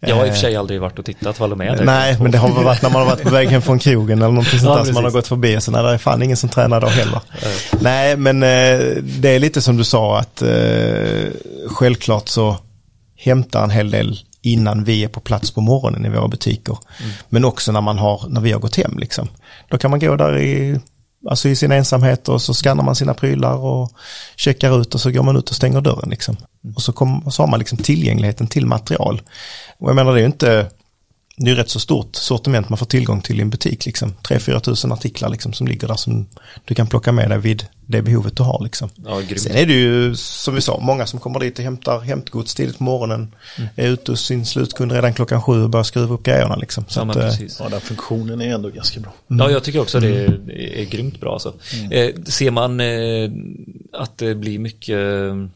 Jag 0.00 0.16
har 0.16 0.22
i 0.22 0.24
och 0.24 0.28
Eh, 0.28 0.32
för 0.32 0.40
sig 0.40 0.56
aldrig 0.56 0.80
varit 0.80 0.98
och 0.98 1.04
tittat 1.04 1.40
vad 1.40 1.50
de 1.50 1.60
är. 1.60 1.84
Nej, 1.84 2.16
men 2.20 2.30
det 2.30 2.38
har 2.38 2.54
väl 2.54 2.64
varit 2.64 2.82
när 2.82 2.90
man 2.90 3.02
har 3.02 3.08
varit 3.10 3.22
på 3.22 3.30
väg 3.30 3.48
hem 3.48 3.62
från 3.62 3.78
krogen 3.78 4.18
eller 4.18 4.28
någonting 4.32 4.58
sånt 4.58 4.70
Ja, 4.70 4.76
där 4.76 4.84
som 4.84 4.94
man 4.94 5.04
har 5.04 5.10
gått 5.10 5.26
förbi 5.26 5.56
och 5.56 5.62
så 5.62 5.70
nej, 5.70 5.82
det 5.82 5.88
är 5.88 5.98
fan 5.98 6.22
ingen 6.22 6.36
som 6.36 6.48
tränar 6.48 6.80
då 6.80 6.86
heller. 6.86 7.20
Nej, 7.80 8.16
men 8.16 8.42
eh, 8.42 8.78
det 9.02 9.28
är 9.28 9.38
lite 9.38 9.62
som 9.62 9.76
du 9.76 9.84
sa 9.84 10.18
att 10.18 10.42
eh, 10.42 11.30
självklart 11.68 12.28
så 12.28 12.56
hämtar 13.16 13.64
en 13.64 13.70
hel 13.70 13.90
del 13.90 14.18
innan 14.42 14.84
vi 14.84 15.04
är 15.04 15.08
på 15.08 15.20
plats 15.20 15.50
på 15.50 15.60
morgonen 15.60 16.06
i 16.06 16.08
våra 16.08 16.28
butiker. 16.28 16.78
Men 17.28 17.44
också 17.44 17.72
när 17.72 17.80
man 17.80 17.98
har, 17.98 18.22
när 18.28 18.40
vi 18.40 18.52
har 18.52 18.60
gått 18.60 18.76
hem 18.76 18.98
liksom. 18.98 19.28
Då 19.70 19.78
kan 19.78 19.90
man 19.90 20.00
gå 20.00 20.16
där 20.16 20.38
i, 20.38 20.80
alltså 21.30 21.48
i 21.48 21.56
sin 21.56 21.72
ensamhet 21.72 22.28
och 22.28 22.42
så 22.42 22.54
skannar 22.54 22.84
man 22.84 22.94
sina 22.94 23.14
prylar 23.14 23.56
och 23.56 23.92
checkar 24.36 24.80
ut 24.80 24.94
och 24.94 25.00
så 25.00 25.10
går 25.10 25.22
man 25.22 25.36
ut 25.36 25.50
och 25.50 25.56
stänger 25.56 25.80
dörren 25.80 26.10
liksom. 26.10 26.36
Och 26.74 26.82
så, 26.82 26.92
kom, 26.92 27.18
och 27.18 27.34
så 27.34 27.42
har 27.42 27.48
man 27.48 27.58
liksom 27.58 27.78
tillgängligheten 27.78 28.46
till 28.46 28.66
material. 28.66 29.22
Och 29.78 29.88
jag 29.88 29.96
menar 29.96 30.12
det 30.12 30.18
är 30.18 30.22
ju 30.22 30.26
inte, 30.26 30.70
det 31.36 31.50
är 31.50 31.54
rätt 31.54 31.70
så 31.70 31.80
stort 31.80 32.16
sortiment 32.16 32.68
man 32.68 32.78
får 32.78 32.86
tillgång 32.86 33.20
till 33.20 33.38
i 33.38 33.42
en 33.42 33.50
butik 33.50 33.86
liksom. 33.86 34.14
3-4 34.28 34.60
tusen 34.60 34.92
artiklar 34.92 35.28
liksom 35.28 35.52
som 35.52 35.66
ligger 35.66 35.88
där 35.88 35.94
som 35.94 36.26
du 36.64 36.74
kan 36.74 36.86
plocka 36.86 37.12
med 37.12 37.30
dig 37.30 37.38
vid 37.38 37.66
det 37.86 38.02
behovet 38.02 38.36
du 38.36 38.42
har 38.42 38.64
liksom. 38.64 38.90
Ja. 39.04 39.22
Sen 39.36 39.56
är 39.56 39.66
det 39.66 39.72
ju 39.72 40.14
som 40.16 40.54
vi 40.54 40.60
sa, 40.60 40.80
många 40.80 41.06
som 41.06 41.20
kommer 41.20 41.40
dit 41.40 41.58
och 41.58 41.64
hämtar 41.64 42.00
hämtgods 42.00 42.54
tidigt 42.54 42.78
på 42.78 42.84
morgonen. 42.84 43.34
Mm. 43.56 43.68
Är 43.76 43.88
ute 43.88 44.12
hos 44.12 44.24
sin 44.24 44.46
slutkund 44.46 44.92
redan 44.92 45.14
klockan 45.14 45.42
sju 45.42 45.62
och 45.62 45.70
börjar 45.70 45.84
skruva 45.84 46.14
upp 46.14 46.22
grejerna 46.22 46.56
liksom. 46.56 46.84
Så 46.88 47.00
Ja, 47.00 47.10
att, 47.10 47.16
eh, 47.16 47.22
precis. 47.22 47.56
Ja, 47.60 47.68
den 47.68 47.80
funktionen 47.80 48.40
är 48.40 48.54
ändå 48.54 48.68
ganska 48.68 49.00
bra. 49.00 49.12
Ja, 49.26 49.50
jag 49.50 49.64
tycker 49.64 49.80
också 49.80 50.00
det 50.00 50.08
är, 50.08 50.50
är 50.52 50.84
grymt 50.84 51.20
bra 51.20 51.32
alltså. 51.32 51.54
Eh, 51.90 52.14
ser 52.24 52.50
man 52.50 52.80
eh, 52.80 53.30
att 53.92 54.18
det 54.18 54.34
blir 54.34 54.58
mycket, 54.58 54.98
eh, 54.98 55.48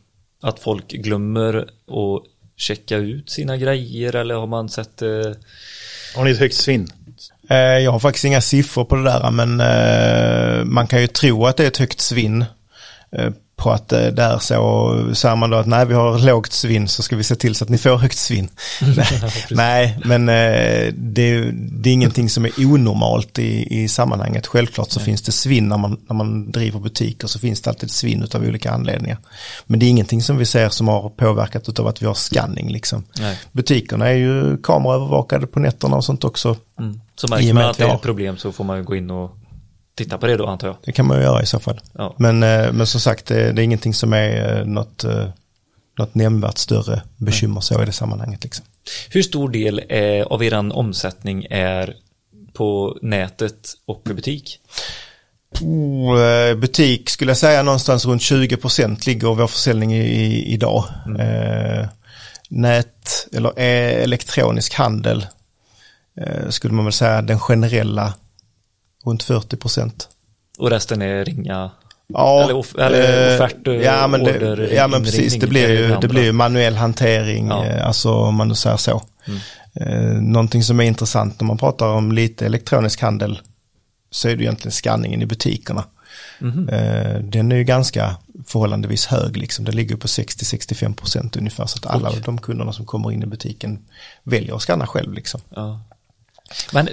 att 0.42 0.58
folk 0.60 0.88
glömmer 0.88 1.54
att 1.58 2.22
checka 2.56 2.96
ut 2.96 3.30
sina 3.30 3.56
grejer 3.56 4.16
eller 4.16 4.34
har 4.34 4.46
man 4.46 4.68
sett 4.68 5.02
eh, 5.02 5.08
Har 6.16 6.24
ni 6.24 6.30
ett 6.30 6.38
högt 6.38 6.54
svinn? 6.54 6.88
Eh, 7.50 7.56
Jag 7.56 7.92
har 7.92 7.98
faktiskt 7.98 8.24
inga 8.24 8.40
siffror 8.40 8.84
på 8.84 8.96
det 8.96 9.02
där 9.04 9.30
men 9.30 9.60
eh, 9.60 10.64
man 10.64 10.86
kan 10.86 11.00
ju 11.00 11.06
tro 11.06 11.46
att 11.46 11.56
det 11.56 11.62
är 11.64 11.68
ett 11.68 11.76
högt 11.76 12.00
svinn 12.00 12.44
eh, 13.16 13.30
på 13.56 13.70
att 13.70 13.92
eh, 13.92 14.06
där 14.06 14.38
så 14.38 15.14
säger 15.14 15.36
man 15.36 15.50
då 15.50 15.56
att 15.56 15.66
nej 15.66 15.86
vi 15.86 15.94
har 15.94 16.18
lågt 16.18 16.52
svinn 16.52 16.88
så 16.88 17.02
ska 17.02 17.16
vi 17.16 17.24
se 17.24 17.34
till 17.34 17.54
så 17.54 17.64
att 17.64 17.70
ni 17.70 17.78
får 17.78 17.96
högt 17.96 18.18
svinn. 18.18 18.48
nej, 18.96 19.20
nej, 19.50 19.98
men 20.04 20.28
eh, 20.28 20.92
det, 20.94 21.50
det 21.52 21.90
är 21.90 21.94
ingenting 21.94 22.28
som 22.28 22.44
är 22.44 22.52
onormalt 22.58 23.38
i, 23.38 23.82
i 23.82 23.88
sammanhanget. 23.88 24.46
Självklart 24.46 24.90
så 24.90 25.00
finns 25.00 25.22
det 25.22 25.32
svinn 25.32 25.68
när 25.68 25.78
man, 25.78 26.00
när 26.08 26.14
man 26.14 26.50
driver 26.50 26.80
butiker 26.80 27.26
så 27.26 27.38
finns 27.38 27.60
det 27.60 27.70
alltid 27.70 27.90
svinn 27.90 28.26
av 28.34 28.42
olika 28.42 28.70
anledningar. 28.70 29.18
Men 29.66 29.80
det 29.80 29.86
är 29.86 29.90
ingenting 29.90 30.22
som 30.22 30.36
vi 30.36 30.46
ser 30.46 30.68
som 30.68 30.88
har 30.88 31.08
påverkat 31.08 31.78
av 31.78 31.86
att 31.86 32.02
vi 32.02 32.06
har 32.06 32.14
scanning 32.14 32.72
liksom. 32.72 33.04
Nej. 33.18 33.38
Butikerna 33.52 34.08
är 34.08 34.16
ju 34.16 34.56
kameraövervakade 34.62 35.46
på 35.46 35.60
nätterna 35.60 35.96
och 35.96 36.04
sånt 36.04 36.24
också. 36.24 36.56
mm, 36.78 37.00
så 37.14 37.28
märker 37.28 37.52
man 37.52 37.64
att 37.64 37.78
det 37.78 37.84
är 37.84 37.94
ett 37.94 38.02
problem 38.02 38.36
så 38.36 38.52
får 38.52 38.64
man 38.64 38.76
ju 38.76 38.84
gå 38.84 38.96
in 38.96 39.10
och 39.10 39.36
titta 39.94 40.18
på 40.18 40.26
det 40.26 40.36
då 40.36 40.46
antar 40.46 40.68
jag. 40.68 40.76
Det 40.84 40.92
kan 40.92 41.06
man 41.06 41.16
ju 41.16 41.22
göra 41.22 41.42
i 41.42 41.46
så 41.46 41.58
fall. 41.58 41.80
Ja. 41.92 42.14
Men, 42.18 42.42
eh, 42.42 42.72
men 42.72 42.86
som 42.86 43.00
sagt, 43.00 43.26
det, 43.26 43.52
det 43.52 43.62
är 43.62 43.64
ingenting 43.64 43.94
som 43.94 44.12
är 44.12 44.58
eh, 44.58 44.66
något, 44.66 45.04
eh, 45.04 45.26
något 45.98 46.14
nämnvärt 46.14 46.58
större 46.58 47.02
bekymmer 47.16 47.60
så 47.60 47.82
i 47.82 47.86
det 47.86 47.92
sammanhanget. 47.92 48.44
Liksom. 48.44 48.64
Hur 49.10 49.22
stor 49.22 49.48
del 49.48 49.82
är, 49.88 50.22
av 50.22 50.44
eran 50.44 50.72
omsättning 50.72 51.46
är 51.50 51.94
på 52.52 52.98
nätet 53.02 53.74
och 53.86 54.02
i 54.10 54.14
butik? 54.14 54.58
Eh, 55.60 56.56
butik 56.58 57.10
skulle 57.10 57.30
jag 57.30 57.38
säga 57.38 57.62
någonstans 57.62 58.06
runt 58.06 58.22
20% 58.22 59.06
ligger 59.06 59.26
vår 59.26 59.46
försäljning 59.46 59.94
i, 59.94 60.52
idag. 60.52 60.84
Eh, 61.18 61.88
nät 62.48 63.28
eller 63.32 63.48
eh, 63.58 64.02
elektronisk 64.02 64.74
handel 64.74 65.26
eh, 66.20 66.48
skulle 66.48 66.74
man 66.74 66.84
väl 66.84 66.92
säga 66.92 67.22
den 67.22 67.38
generella 67.38 68.14
runt 69.04 69.24
40%. 69.24 69.90
Och 70.58 70.70
resten 70.70 71.02
är 71.02 71.24
ringa? 71.24 71.70
Ja, 72.06 72.42
Eller 72.44 72.54
off- 72.54 72.78
eller 72.78 73.28
eh, 73.28 73.34
offert, 73.34 73.66
eh, 73.68 73.74
ja, 73.74 74.06
men 74.06 74.24
det, 74.24 74.36
order, 74.50 74.72
ja 74.74 74.88
men 74.88 75.02
precis, 75.04 75.34
det 75.34 75.46
blir 75.46 75.68
ju, 75.70 75.96
det 76.00 76.08
blir 76.08 76.22
ju 76.24 76.32
manuell 76.32 76.74
hantering, 76.76 77.48
Ja. 77.48 77.64
eh, 77.66 77.86
alltså 77.86 78.12
om 78.12 78.34
man 78.34 78.48
nu 78.48 78.54
säger 78.54 78.76
så. 78.76 79.02
Eh, 79.74 80.12
någonting 80.20 80.62
som 80.62 80.80
är 80.80 80.84
intressant 80.84 81.40
när 81.40 81.46
man 81.46 81.58
pratar 81.58 81.86
om 81.86 82.12
lite 82.12 82.46
elektronisk 82.46 83.00
handel 83.02 83.40
så 84.10 84.28
är 84.28 84.36
det 84.36 84.42
egentligen 84.44 84.72
skanningen 84.72 85.22
i 85.22 85.26
butikerna. 85.26 85.84
Mhm. 86.38 86.68
Eh, 86.68 87.14
den 87.18 87.52
är 87.52 87.56
ju 87.56 87.64
ganska 87.64 88.16
förhållandevis 88.46 89.06
hög, 89.06 89.36
liksom. 89.36 89.64
det 89.64 89.72
ligger 89.72 89.96
på 89.96 90.06
60-65% 90.08 91.38
ungefär, 91.38 91.66
så 91.66 91.78
att 91.78 91.86
alla 91.86 92.12
de 92.24 92.38
kunderna 92.40 92.72
som 92.72 92.86
kommer 92.86 93.12
in 93.12 93.22
i 93.22 93.26
butiken 93.26 93.78
väljer 94.22 94.54
att 94.56 94.62
skanna 94.62 94.86
själv. 94.86 95.12
Liksom. 95.14 95.40
Ja. 95.48 95.80
Men 96.72 96.88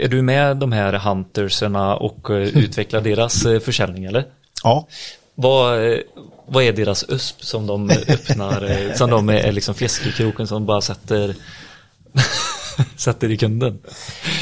är 0.00 0.08
du 0.08 0.22
med 0.22 0.56
de 0.56 0.72
här 0.72 0.92
hunterserna 0.92 1.96
och 1.96 2.30
eh, 2.30 2.36
utvecklar 2.58 3.00
deras 3.00 3.46
eh, 3.46 3.60
försäljning 3.60 4.04
eller? 4.04 4.24
Ja, 4.62 4.86
Vad, 5.34 5.92
eh, 5.92 5.98
vad 6.46 6.64
är 6.64 6.72
deras 6.72 7.04
USP 7.08 7.44
som 7.44 7.66
de 7.66 7.90
öppnar, 7.90 8.94
som 8.96 9.10
de 9.10 9.28
är 9.28 9.52
liksom 9.52 9.74
fiskekroken 9.74 10.46
som 10.46 10.66
bara 10.66 10.80
sätter, 10.80 11.34
sätter 12.96 13.30
i 13.30 13.36
kunden? 13.36 13.78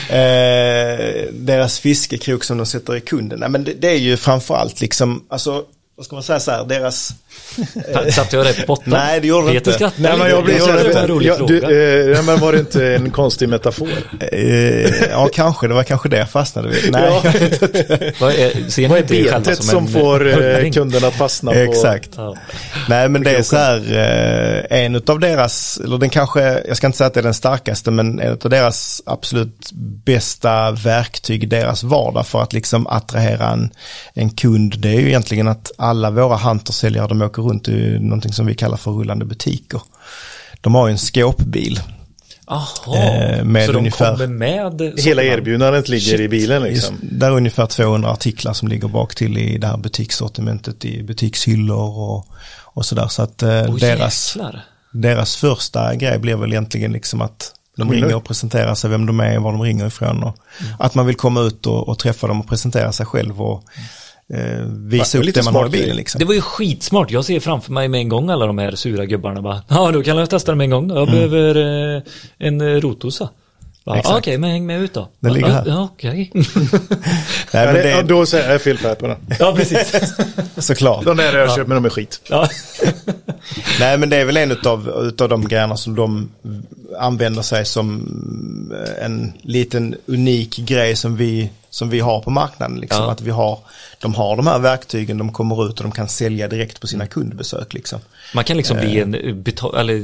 Eh, 0.08 1.32
deras 1.32 1.78
fiskekrok 1.78 2.44
som 2.44 2.56
de 2.56 2.66
sätter 2.66 2.96
i 2.96 3.00
kunden. 3.00 3.40
Nej, 3.40 3.48
men 3.48 3.64
det, 3.64 3.72
det 3.72 3.88
är 3.88 3.98
ju 3.98 4.16
framförallt 4.16 4.80
liksom, 4.80 5.24
alltså, 5.28 5.64
vad 5.96 6.06
ska 6.06 6.16
man 6.16 6.22
säga 6.22 6.40
så 6.40 6.50
här, 6.50 6.64
deras... 6.64 7.14
Satte 8.14 8.36
jag 8.36 8.46
rätt 8.46 8.56
på 8.56 8.66
botten? 8.66 8.92
Nej, 8.92 9.20
det 9.20 9.26
gjorde 9.26 9.46
du 9.46 9.60
Peter 9.60 9.72
inte. 9.72 9.92
Nej, 9.96 10.18
men 10.18 10.28
jag 10.30 10.60
så 10.60 10.72
det 10.72 10.94
var 10.94 11.00
en 11.00 11.08
rolig 11.08 11.28
ja, 11.28 11.36
fråga. 11.36 11.68
du, 11.68 12.10
eh, 12.10 12.14
nej, 12.14 12.22
men 12.22 12.40
var 12.40 12.52
det 12.52 12.58
inte 12.58 12.94
en 12.94 13.10
konstig 13.10 13.48
metafor? 13.48 13.88
Eh, 14.20 15.08
ja, 15.10 15.28
kanske, 15.32 15.68
det 15.68 15.74
var 15.74 15.82
kanske 15.82 16.08
det 16.08 16.16
jag 16.16 16.30
fastnade 16.30 16.68
vid. 16.68 16.92
Nej, 16.92 17.02
Ja. 17.04 17.22
Vad 18.20 18.32
är, 18.32 18.70
ser 18.70 18.88
Vad 18.88 18.98
är 18.98 19.02
inte 19.02 19.16
er 19.16 19.24
själva 19.24 19.38
betet 19.38 19.56
som, 19.56 19.66
som 19.66 19.86
en 19.86 19.92
får 19.92 20.44
eh, 20.44 20.70
kunden 20.70 21.04
att 21.04 21.14
fastna 21.14 21.52
på? 21.52 21.58
exakt. 21.58 22.10
Ja. 22.16 22.36
Nej, 22.88 23.08
men 23.08 23.22
det 23.22 23.30
är 23.30 23.42
så 23.42 23.56
här, 23.56 23.76
eh, 24.70 24.84
en 24.84 24.96
av 25.06 25.20
deras, 25.20 25.80
eller 25.84 25.98
den 25.98 26.10
kanske, 26.10 26.62
jag 26.68 26.76
ska 26.76 26.86
inte 26.86 26.98
säga 26.98 27.08
att 27.08 27.14
det 27.14 27.20
är 27.20 27.24
den 27.24 27.34
starkaste, 27.34 27.90
men 27.90 28.20
en 28.20 28.32
av 28.32 28.50
deras 28.50 29.02
absolut 29.06 29.70
bästa 30.04 30.70
verktyg 30.70 31.42
i 31.42 31.46
deras 31.46 31.82
vardag 31.82 32.26
för 32.26 32.42
att 32.42 32.52
liksom 32.52 32.86
attrahera 32.86 33.48
en, 33.48 33.70
en 34.14 34.30
kund, 34.30 34.74
det 34.78 34.88
är 34.88 35.00
ju 35.00 35.08
egentligen 35.08 35.48
att 35.48 35.70
alla 35.84 36.10
våra 36.10 36.36
huntersäljare, 36.36 37.06
de 37.08 37.22
åker 37.22 37.42
runt 37.42 37.68
i 37.68 37.98
någonting 38.00 38.32
som 38.32 38.46
vi 38.46 38.54
kallar 38.54 38.76
för 38.76 38.90
rullande 38.90 39.24
butiker. 39.24 39.80
De 40.60 40.74
har 40.74 40.86
ju 40.88 40.92
en 40.92 40.98
skåpbil. 40.98 41.80
Jaha, 42.46 42.96
Eh, 42.96 43.44
med 43.44 43.66
så 43.66 43.72
de 43.72 43.78
ungefär- 43.78 44.12
kommer 44.12 44.26
med 44.26 44.92
Hela 44.98 45.22
erbjudandet 45.22 45.88
ligger 45.88 46.10
Shit. 46.10 46.20
i 46.20 46.28
bilen 46.28 46.62
liksom. 46.62 46.94
Just, 47.02 47.18
där 47.18 47.26
är 47.26 47.32
ungefär 47.36 47.66
200 47.66 48.10
artiklar 48.10 48.52
som 48.52 48.68
ligger 48.68 48.88
bak 48.88 49.14
till 49.14 49.38
i 49.38 49.58
det 49.58 49.66
här 49.66 49.76
butikssortimentet 49.76 50.84
i 50.84 51.02
butikshyllor 51.02 51.98
och, 51.98 52.26
och 52.62 52.86
sådär. 52.86 53.08
Så 53.08 53.22
att 53.22 53.42
eh, 53.42 53.48
Åh, 53.68 53.76
deras, 53.76 54.36
jäklar. 54.36 54.64
deras 54.92 55.36
första 55.36 55.94
grej 55.94 56.18
blir 56.18 56.36
väl 56.36 56.52
egentligen 56.52 56.92
liksom 56.92 57.20
att 57.22 57.52
de 57.76 57.90
ringer 57.90 58.14
och 58.14 58.24
presenterar 58.24 58.74
sig 58.74 58.90
vem 58.90 59.06
de 59.06 59.20
är, 59.20 59.38
var 59.38 59.52
de 59.52 59.62
ringer 59.62 59.86
ifrån 59.86 60.22
och 60.22 60.36
att 60.78 60.94
man 60.94 61.06
vill 61.06 61.16
komma 61.16 61.40
ut 61.40 61.66
och, 61.66 61.88
och 61.88 61.98
träffa 61.98 62.26
dem 62.26 62.40
och 62.40 62.48
presentera 62.48 62.92
sig 62.92 63.06
själv 63.06 63.42
och 63.42 63.64
eh, 64.32 64.66
visa 64.68 65.18
upp 65.18 65.34
det 65.34 65.44
man 65.44 65.54
har 65.54 65.66
i 65.66 65.70
bilen 65.70 65.96
liksom. 65.96 66.18
Det 66.18 66.24
var 66.24 66.34
ju 66.34 66.40
skitsmart. 66.40 67.10
Jag 67.10 67.24
ser 67.24 67.40
framför 67.40 67.72
mig 67.72 67.88
med 67.88 68.00
en 68.00 68.08
gång 68.08 68.30
alla 68.30 68.46
de 68.46 68.58
här 68.58 68.74
sura 68.74 69.06
gubbarna 69.06 69.42
bara. 69.42 69.62
Ja, 69.68 69.90
då 69.92 70.02
kan 70.02 70.16
jag 70.16 70.30
testa 70.30 70.52
det 70.52 70.56
med 70.56 70.64
en 70.64 70.70
gång 70.70 70.88
då. 70.88 70.94
Jag 70.94 71.10
behöver 71.10 71.56
eh, 71.96 72.02
en 72.38 72.60
eh, 72.60 72.66
rotosa. 72.66 73.28
Ah, 73.86 74.16
Okej, 74.18 74.38
men 74.38 74.50
häng 74.50 74.66
med 74.66 74.80
ut 74.80 74.94
då. 74.94 75.08
Den 75.20 75.32
ligger 75.32 75.48
ja, 75.48 75.54
här. 75.54 75.64
Ja, 75.66 75.88
okej. 75.92 76.30
Nej, 77.52 77.66
men 77.66 77.74
det, 77.74 77.90
ja, 77.90 78.02
då 78.02 78.26
säger 78.26 78.52
jag 78.52 78.62
fel 78.62 78.78
färg 78.78 78.96
på 78.96 79.06
den. 79.06 79.16
ja, 79.38 79.54
precis. 79.56 80.14
såklart. 80.66 81.04
De 81.04 81.16
där 81.16 81.38
jag 81.38 81.54
köpt 81.54 81.68
men 81.68 81.74
de 81.74 81.84
är 81.84 81.90
skit. 81.90 82.20
Ja. 82.28 82.48
Nej 83.80 83.98
men 83.98 84.10
det 84.10 84.16
är 84.16 84.24
väl 84.24 84.36
en 84.36 84.52
utav, 84.52 84.88
utav 84.88 85.28
de 85.28 85.48
grejerna 85.48 85.76
som 85.76 85.94
de 85.94 86.30
använder 86.98 87.42
sig 87.42 87.64
som 87.64 88.08
en 89.02 89.32
liten 89.42 89.96
unik 90.06 90.56
grej 90.56 90.96
som 90.96 91.16
vi, 91.16 91.50
som 91.70 91.90
vi 91.90 92.00
har 92.00 92.20
på 92.20 92.30
marknaden. 92.30 92.80
Liksom. 92.80 93.04
Ja. 93.04 93.10
Att 93.10 93.20
vi 93.20 93.30
har, 93.30 93.58
de 94.04 94.14
har 94.14 94.36
de 94.36 94.46
här 94.46 94.58
verktygen, 94.58 95.18
de 95.18 95.32
kommer 95.32 95.66
ut 95.68 95.78
och 95.78 95.82
de 95.84 95.92
kan 95.92 96.08
sälja 96.08 96.48
direkt 96.48 96.80
på 96.80 96.86
sina 96.86 97.06
kundbesök. 97.06 97.74
Liksom. 97.74 98.00
Man 98.34 98.44
kan 98.44 98.56
liksom 98.56 98.76
bli 98.76 98.96
Eh. 98.96 99.02
en, 99.02 99.14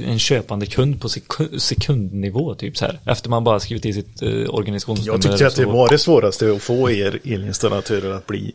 en 0.05 0.19
köpande 0.19 0.67
kund 0.67 1.01
på 1.01 1.09
sek- 1.09 1.59
sekundnivå 1.59 2.55
typ 2.55 2.77
så 2.77 2.85
här. 2.85 2.99
Efter 3.05 3.31
man 3.31 3.45
bara 3.45 3.61
skrivit 3.61 3.87
i 3.87 3.93
sitt 3.93 4.23
eh, 4.23 4.29
organisationsnummer. 4.49 5.13
Jag 5.15 5.23
tyckte 5.23 5.47
att 5.47 5.57
det 5.57 5.65
var 5.65 5.89
det 5.89 5.99
svåraste 5.99 6.53
att 6.53 6.63
få 6.63 6.91
er 6.91 7.19
elinstallatörer 7.25 8.13
att 8.15 8.27
bli 8.27 8.53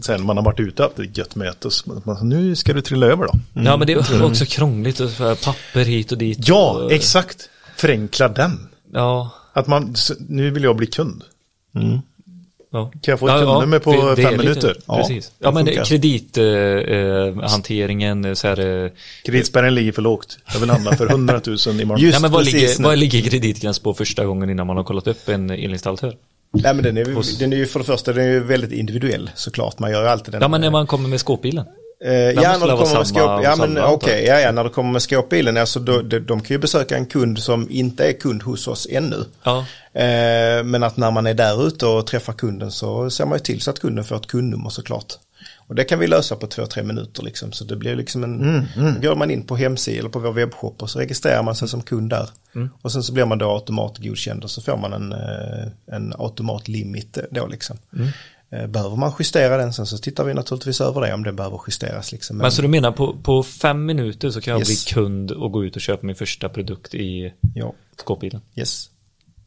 Sen 0.00 0.26
man 0.26 0.36
har 0.36 0.44
varit 0.44 0.60
ute 0.60 0.82
och 0.82 0.88
haft 0.88 0.98
ett 0.98 1.18
gött 1.18 1.34
möte 1.36 1.68
nu 2.22 2.56
ska 2.56 2.72
du 2.72 2.80
trilla 2.80 3.06
över 3.06 3.24
då. 3.26 3.32
Ja 3.54 3.76
men 3.76 3.86
det 3.86 3.94
var 3.94 4.22
också 4.22 4.44
krångligt 4.44 5.00
papper 5.44 5.84
hit 5.84 6.12
och 6.12 6.18
dit. 6.18 6.38
Ja, 6.48 6.70
och, 6.70 6.92
exakt. 6.92 7.48
Förenkla 7.76 8.28
den. 8.28 8.68
Ja. 8.92 9.30
Att 9.52 9.66
man, 9.66 9.94
nu 10.28 10.50
vill 10.50 10.62
jag 10.62 10.76
bli 10.76 10.86
kund. 10.86 11.22
Ja. 12.76 12.90
Kan 12.90 13.12
jag 13.12 13.18
få 13.20 13.28
ett 13.28 13.34
kundnummer 13.34 13.78
på 13.78 13.92
för 13.92 14.16
det 14.16 14.22
är 14.22 14.26
fem 14.26 14.32
lite- 14.32 14.48
minuter? 14.48 14.76
Ja, 14.86 14.96
Precis. 14.96 15.28
det 15.38 15.44
Ja 15.46 15.50
men 15.50 15.66
kredithanteringen, 15.66 17.38
eh, 17.42 17.50
hanteringen, 17.50 18.36
så 18.36 18.48
här, 18.48 18.84
eh, 18.84 18.90
Kreditspärren 19.24 19.74
ligger 19.74 19.92
för 19.92 20.02
lågt. 20.02 20.38
Jag 20.52 20.60
vill 20.60 20.70
handla 20.70 20.96
för 20.96 21.06
100 21.06 21.40
000 21.46 21.80
imorgon. 21.80 22.00
Just 22.00 22.14
ja, 22.14 22.20
men 22.20 22.30
vad, 22.32 22.44
precis 22.44 22.78
ligger, 22.78 22.88
vad 22.88 22.98
ligger 22.98 23.20
kreditgräns 23.22 23.78
på 23.78 23.94
första 23.94 24.24
gången 24.24 24.50
innan 24.50 24.66
man 24.66 24.76
har 24.76 24.84
kollat 24.84 25.06
upp 25.06 25.28
en 25.28 25.50
elinstallatör? 25.50 26.16
Nej 26.52 26.74
men 26.74 26.84
den 26.84 26.96
är, 26.96 27.38
den 27.38 27.52
är 27.52 27.56
ju 27.56 27.66
för 27.66 27.78
det 27.78 27.84
första 27.84 28.12
den 28.12 28.24
är 28.24 28.28
ju 28.28 28.40
väldigt 28.40 28.72
individuell 28.72 29.30
såklart. 29.34 29.78
Man 29.78 29.90
gör 29.90 30.02
ju 30.02 30.08
alltid 30.08 30.34
den. 30.34 30.42
Ja 30.42 30.48
men 30.48 30.60
när 30.60 30.70
man 30.70 30.86
kommer 30.86 31.08
med 31.08 31.20
skåpbilen. 31.20 31.64
Eh, 32.04 32.12
ja, 32.12 32.58
när 32.58 32.66
du 32.66 32.76
kommer 32.76 32.98
med 32.98 33.06
skåp, 33.06 33.44
ja 33.44 33.56
men 33.58 33.78
okej, 33.78 34.24
ja, 34.24 34.40
ja, 34.40 34.52
när 34.52 34.64
du 34.64 34.70
kommer 34.70 34.92
med 34.92 35.02
skåpbilen, 35.02 35.56
alltså 35.56 35.80
då, 35.80 36.02
de, 36.02 36.18
de 36.18 36.40
kan 36.40 36.54
ju 36.54 36.58
besöka 36.58 36.96
en 36.96 37.06
kund 37.06 37.38
som 37.38 37.70
inte 37.70 38.08
är 38.08 38.12
kund 38.12 38.42
hos 38.42 38.68
oss 38.68 38.86
ännu. 38.90 39.24
Ja. 39.42 39.58
Eh, 39.92 40.64
men 40.64 40.82
att 40.82 40.96
när 40.96 41.10
man 41.10 41.26
är 41.26 41.34
där 41.34 41.66
ute 41.66 41.86
och 41.86 42.06
träffar 42.06 42.32
kunden 42.32 42.70
så 42.70 43.10
ser 43.10 43.26
man 43.26 43.38
ju 43.38 43.42
till 43.42 43.60
så 43.60 43.70
att 43.70 43.80
kunden 43.80 44.04
får 44.04 44.16
ett 44.16 44.26
kundnummer 44.26 44.70
såklart. 44.70 45.12
Och 45.68 45.74
det 45.74 45.84
kan 45.84 45.98
vi 45.98 46.06
lösa 46.06 46.36
på 46.36 46.46
två, 46.46 46.66
tre 46.66 46.82
minuter 46.82 47.22
liksom. 47.22 47.52
Så 47.52 47.64
det 47.64 47.76
blir 47.76 47.96
liksom 47.96 48.24
en, 48.24 48.68
då 49.00 49.08
går 49.08 49.16
man 49.16 49.30
in 49.30 49.42
på 49.42 49.56
hemsidan 49.56 49.98
eller 49.98 50.08
på 50.08 50.18
vår 50.18 50.32
webbshop 50.32 50.82
och 50.82 50.90
så 50.90 50.98
registrerar 50.98 51.42
man 51.42 51.54
sig 51.54 51.68
som 51.68 51.82
kund 51.82 52.10
där. 52.10 52.28
Och 52.82 52.92
sen 52.92 53.02
så 53.02 53.12
blir 53.12 53.24
man 53.24 53.38
då 53.38 53.50
automatgodkänd 53.50 54.44
och 54.44 54.50
så 54.50 54.62
får 54.62 54.76
man 54.76 54.92
en, 54.92 55.12
eh, 55.12 55.96
en 55.96 56.12
automatlimit 56.18 57.18
då 57.30 57.46
liksom. 57.46 57.78
Eh, 57.98 58.08
Behöver 58.68 58.96
man 58.96 59.12
justera 59.18 59.56
den 59.56 59.72
sen 59.72 59.86
så 59.86 59.98
tittar 59.98 60.24
vi 60.24 60.34
naturligtvis 60.34 60.80
över 60.80 61.00
det 61.00 61.14
om 61.14 61.22
det 61.22 61.32
behöver 61.32 61.60
justeras 61.66 62.12
liksom. 62.12 62.36
Men 62.38 62.52
så 62.52 62.62
du 62.62 62.68
menar 62.68 62.92
på, 62.92 63.16
på 63.22 63.42
fem 63.42 63.86
minuter 63.86 64.30
så 64.30 64.40
kan 64.40 64.52
jag 64.52 64.58
Yes. 64.60 64.84
bli 64.84 64.94
kund 64.94 65.30
och 65.30 65.52
gå 65.52 65.64
ut 65.64 65.76
och 65.76 65.82
köpa 65.82 66.06
min 66.06 66.16
första 66.16 66.48
produkt 66.48 66.94
i 66.94 67.32
Ja, 67.54 67.72
skåpbilen? 67.96 68.40
yes. 68.54 68.90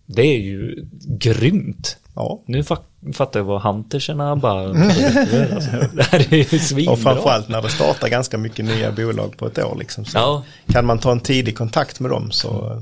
Det 0.06 0.22
är 0.22 0.40
ju 0.40 0.86
grymt. 1.08 1.98
Ja. 2.16 2.42
Nu 2.46 2.62
fa- 2.62 3.14
fattar 3.14 3.40
jag 3.40 3.46
vad 3.46 3.62
hunterserna 3.62 4.36
bara 4.36 4.62
alltså, 4.70 5.72
Det 5.94 6.04
här 6.04 6.34
är 6.34 6.54
ju 6.54 6.60
svinbra. 6.60 6.94
Och 6.94 7.00
framförallt 7.00 7.50
när 7.50 7.62
det 7.62 7.70
startar 7.70 8.08
ganska 8.10 8.38
mycket 8.38 8.66
nya 8.66 8.92
bolag 8.92 9.38
på 9.38 9.48
ett 9.48 9.58
år 9.60 9.76
liksom. 9.80 10.06
Ja. 10.14 10.44
Kan 10.68 10.86
man 10.86 11.00
ta 11.00 11.12
en 11.12 11.20
tidig 11.20 11.58
kontakt 11.58 12.00
med 12.00 12.12
dem 12.12 12.32
så, 12.32 12.82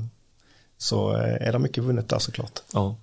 så 0.78 1.12
eh, 1.16 1.48
är 1.48 1.52
det 1.52 1.58
mycket 1.58 1.84
vunnet 1.84 2.08
där 2.08 2.18
såklart. 2.18 2.60
Ja. 2.72 2.96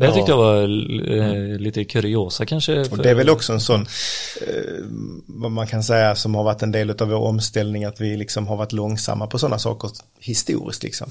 Det 0.00 0.06
Ja. 0.06 0.12
tyckte 0.14 0.30
jag 0.32 0.36
var 0.38 0.62
eh, 0.62 1.58
lite 1.58 1.84
kuriosa 1.84 2.46
kanske. 2.46 2.80
Och 2.80 2.86
för- 2.86 2.96
det 3.02 3.10
är 3.10 3.14
väl 3.14 3.30
också 3.30 3.52
en 3.52 3.60
sån, 3.60 3.80
eh, 3.80 4.84
vad 5.26 5.50
man 5.50 5.66
kan 5.66 5.82
säga 5.82 6.14
som 6.14 6.34
har 6.34 6.44
varit 6.44 6.62
en 6.62 6.72
del 6.72 6.90
av 6.90 7.08
vår 7.08 7.18
omställning, 7.18 7.84
att 7.84 8.00
vi 8.00 8.16
liksom 8.16 8.46
har 8.46 8.56
varit 8.56 8.72
långsamma 8.72 9.26
på 9.26 9.38
sådana 9.38 9.58
saker 9.58 9.90
historiskt 10.20 10.82
liksom. 10.82 11.10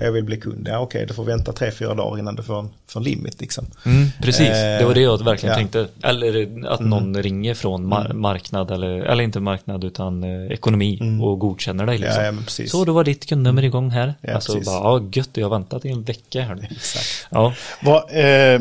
Jag 0.00 0.12
vill 0.12 0.24
bli 0.24 0.36
kund, 0.36 0.68
ja 0.70 0.78
okej, 0.78 1.06
du 1.08 1.14
får 1.14 1.24
vänta 1.24 1.52
tre, 1.52 1.70
fyra 1.70 1.94
dagar 1.94 2.18
innan 2.18 2.34
du 2.34 2.42
får 2.42 2.58
en, 2.58 2.68
en 2.96 3.02
limit 3.02 3.40
liksom. 3.40 3.66
Mm, 3.86 4.08
precis, 4.22 4.48
det 4.48 4.84
var 4.86 4.94
det 4.94 5.00
jag 5.00 5.24
verkligen 5.24 5.52
ja. 5.52 5.56
tänkte. 5.58 5.88
Eller 6.02 6.64
att 6.68 6.80
någon 6.80 7.22
ringer 7.22 7.54
från 7.54 7.92
mar- 7.92 8.12
marknad, 8.12 8.70
eller, 8.70 8.88
eller 9.00 9.24
inte 9.24 9.40
marknad 9.40 9.84
utan 9.84 10.24
eh, 10.24 10.52
ekonomi 10.52 11.18
och 11.22 11.38
godkänner 11.38 11.86
dig. 11.86 11.98
Liksom. 11.98 12.22
Ja, 12.24 12.32
ja. 12.58 12.66
Så 12.68 12.84
då 12.84 12.92
var 12.92 13.04
ditt 13.04 13.26
kundnummer 13.26 13.62
igång 13.64 13.90
här. 13.90 14.14
Ja, 14.20 14.34
alltså 14.34 14.52
precis. 14.52 14.66
bara, 14.68 14.78
ja 14.98 15.08
gött, 15.12 15.30
jag 15.32 15.44
har 15.48 15.58
väntat 15.58 15.84
i 15.84 15.88
en 15.88 16.02
vecka 16.02 16.40
här 16.42 16.54
nu. 16.54 16.66
Exakt. 16.70 17.26
Ja, 17.30 17.54
Vad, 17.82 18.02
eh, 18.26 18.60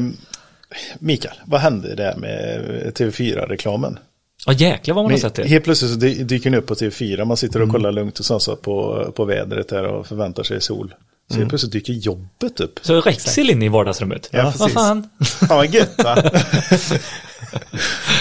Mikael, 1.00 1.36
vad 1.46 1.62
hände 1.62 1.96
där 1.96 2.16
med 2.16 2.62
TV4-reklamen? 2.96 4.00
ja 4.48 4.54
jäklar 4.54 4.96
vad 4.96 5.04
man 5.04 5.12
har 5.12 5.20
sett 5.20 5.36
det. 5.36 5.48
Helt 5.48 5.64
plötsligt 5.64 5.92
så 5.92 5.98
dy- 5.98 6.24
dyker 6.24 6.50
den 6.50 6.60
upp 6.60 6.66
på 6.66 6.74
TV4, 6.74 7.26
man 7.26 7.38
sitter 7.38 7.62
och 7.62 7.70
kollar 7.72 7.92
lunggt 7.92 8.20
och 8.20 8.26
sansat 8.26 8.62
på, 8.62 9.06
på 9.16 9.26
vädret 9.26 9.72
här 9.72 9.84
och 9.86 10.08
förväntar 10.08 10.44
sig 10.44 10.62
sol. 10.62 10.94
Så 11.32 11.38
helt 11.38 11.50
plötsligt 11.50 11.72
dyker 11.74 11.94
jobbet 11.94 12.60
upp. 12.60 12.80
Så 12.82 13.02
Rexil 13.02 13.50
in 13.50 13.62
i 13.64 13.68
vardagsrummet. 13.68 14.30
Ja, 14.32 14.44
vad 14.44 14.54
precis. 14.54 14.74
fan. 14.74 15.10
Fan 15.24 15.58
vad 15.58 15.74
gött 15.74 16.04
va? 16.04 16.18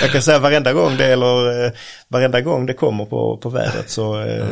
Jag 0.00 0.10
kan 0.12 0.22
säga 0.22 0.38
varenda 0.38 0.72
gång 0.72 0.96
det, 0.96 1.06
eller 1.06 1.64
eh, 1.66 1.72
varenda 2.08 2.40
gång 2.40 2.66
det 2.66 2.74
kommer 2.74 3.04
på, 3.04 3.36
på 3.36 3.48
vädret 3.48 3.90
så 3.90 4.20
eh, 4.20 4.46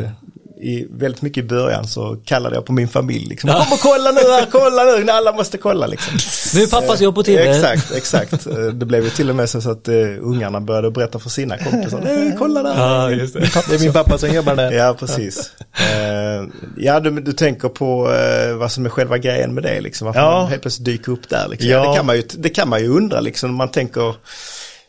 i, 0.63 0.87
väldigt 0.91 1.23
mycket 1.23 1.45
i 1.45 1.47
början 1.47 1.87
så 1.87 2.17
kallade 2.25 2.55
jag 2.55 2.65
på 2.67 2.73
min 2.73 2.89
familj 2.89 3.27
liksom. 3.29 3.51
Kom 3.51 3.73
och 3.73 3.81
kolla 3.81 4.11
nu 4.11 4.21
här, 4.21 4.47
kolla 4.53 4.85
nu, 4.85 5.05
när 5.05 5.13
alla 5.13 5.33
måste 5.33 5.59
kolla 5.59 5.87
liksom. 5.87 6.15
Nu 6.55 6.63
är 6.63 6.67
pappas 6.67 7.01
jobb 7.01 7.15
på 7.15 7.23
tv. 7.23 7.51
Exakt, 7.51 7.93
exakt. 7.93 8.47
Eh, 8.47 8.55
Det 8.57 8.87
blev 8.87 9.05
ju 9.05 9.11
till 9.11 9.31
och 9.31 9.37
med 9.37 9.51
så 9.51 9.71
att 9.71 9.89
uh, 9.89 9.95
ungarna 10.21 10.61
började 10.61 10.91
berätta 10.91 11.19
för 11.19 11.31
sina 11.31 11.59
kompisar. 11.59 12.01
Nej, 12.05 12.35
kolla 12.39 12.63
där. 12.63 12.75
Ja, 12.77 13.07
det. 13.09 13.35
Det 13.69 13.75
är 13.75 13.79
min 13.79 13.93
pappa 13.93 14.19
som 14.19 14.35
jobbar 14.35 14.57
där. 14.57 14.73
Ja, 14.73 14.95
precis. 14.99 15.51
Eh, 15.75 16.45
ja, 16.77 17.01
du, 17.01 17.11
du 17.21 17.33
tänker 17.33 17.69
på 17.69 18.13
eh, 18.13 18.55
vad 18.57 18.73
som 18.73 18.87
är 18.87 18.91
själva 18.91 19.19
grejen 19.19 19.55
med 19.55 19.63
det, 19.63 19.81
liksom. 19.81 20.07
Varför 20.07 20.21
Ja. 20.21 20.41
man 20.41 20.49
helt 20.51 20.63
plötsligt 20.63 20.85
dyker 20.87 21.13
upp 21.13 21.29
där. 21.29 21.49
Liksom. 21.49 21.71
Ja. 21.71 21.85
Ja. 21.85 21.91
det, 21.91 21.97
kan 21.97 22.07
man 22.07 22.17
ju, 22.17 22.23
det 22.37 22.49
kan 22.49 22.69
man 22.69 22.81
ju 22.81 22.89
undra, 22.89 23.21
liksom. 23.21 23.55
Man 23.55 23.69
tänker, 23.71 24.15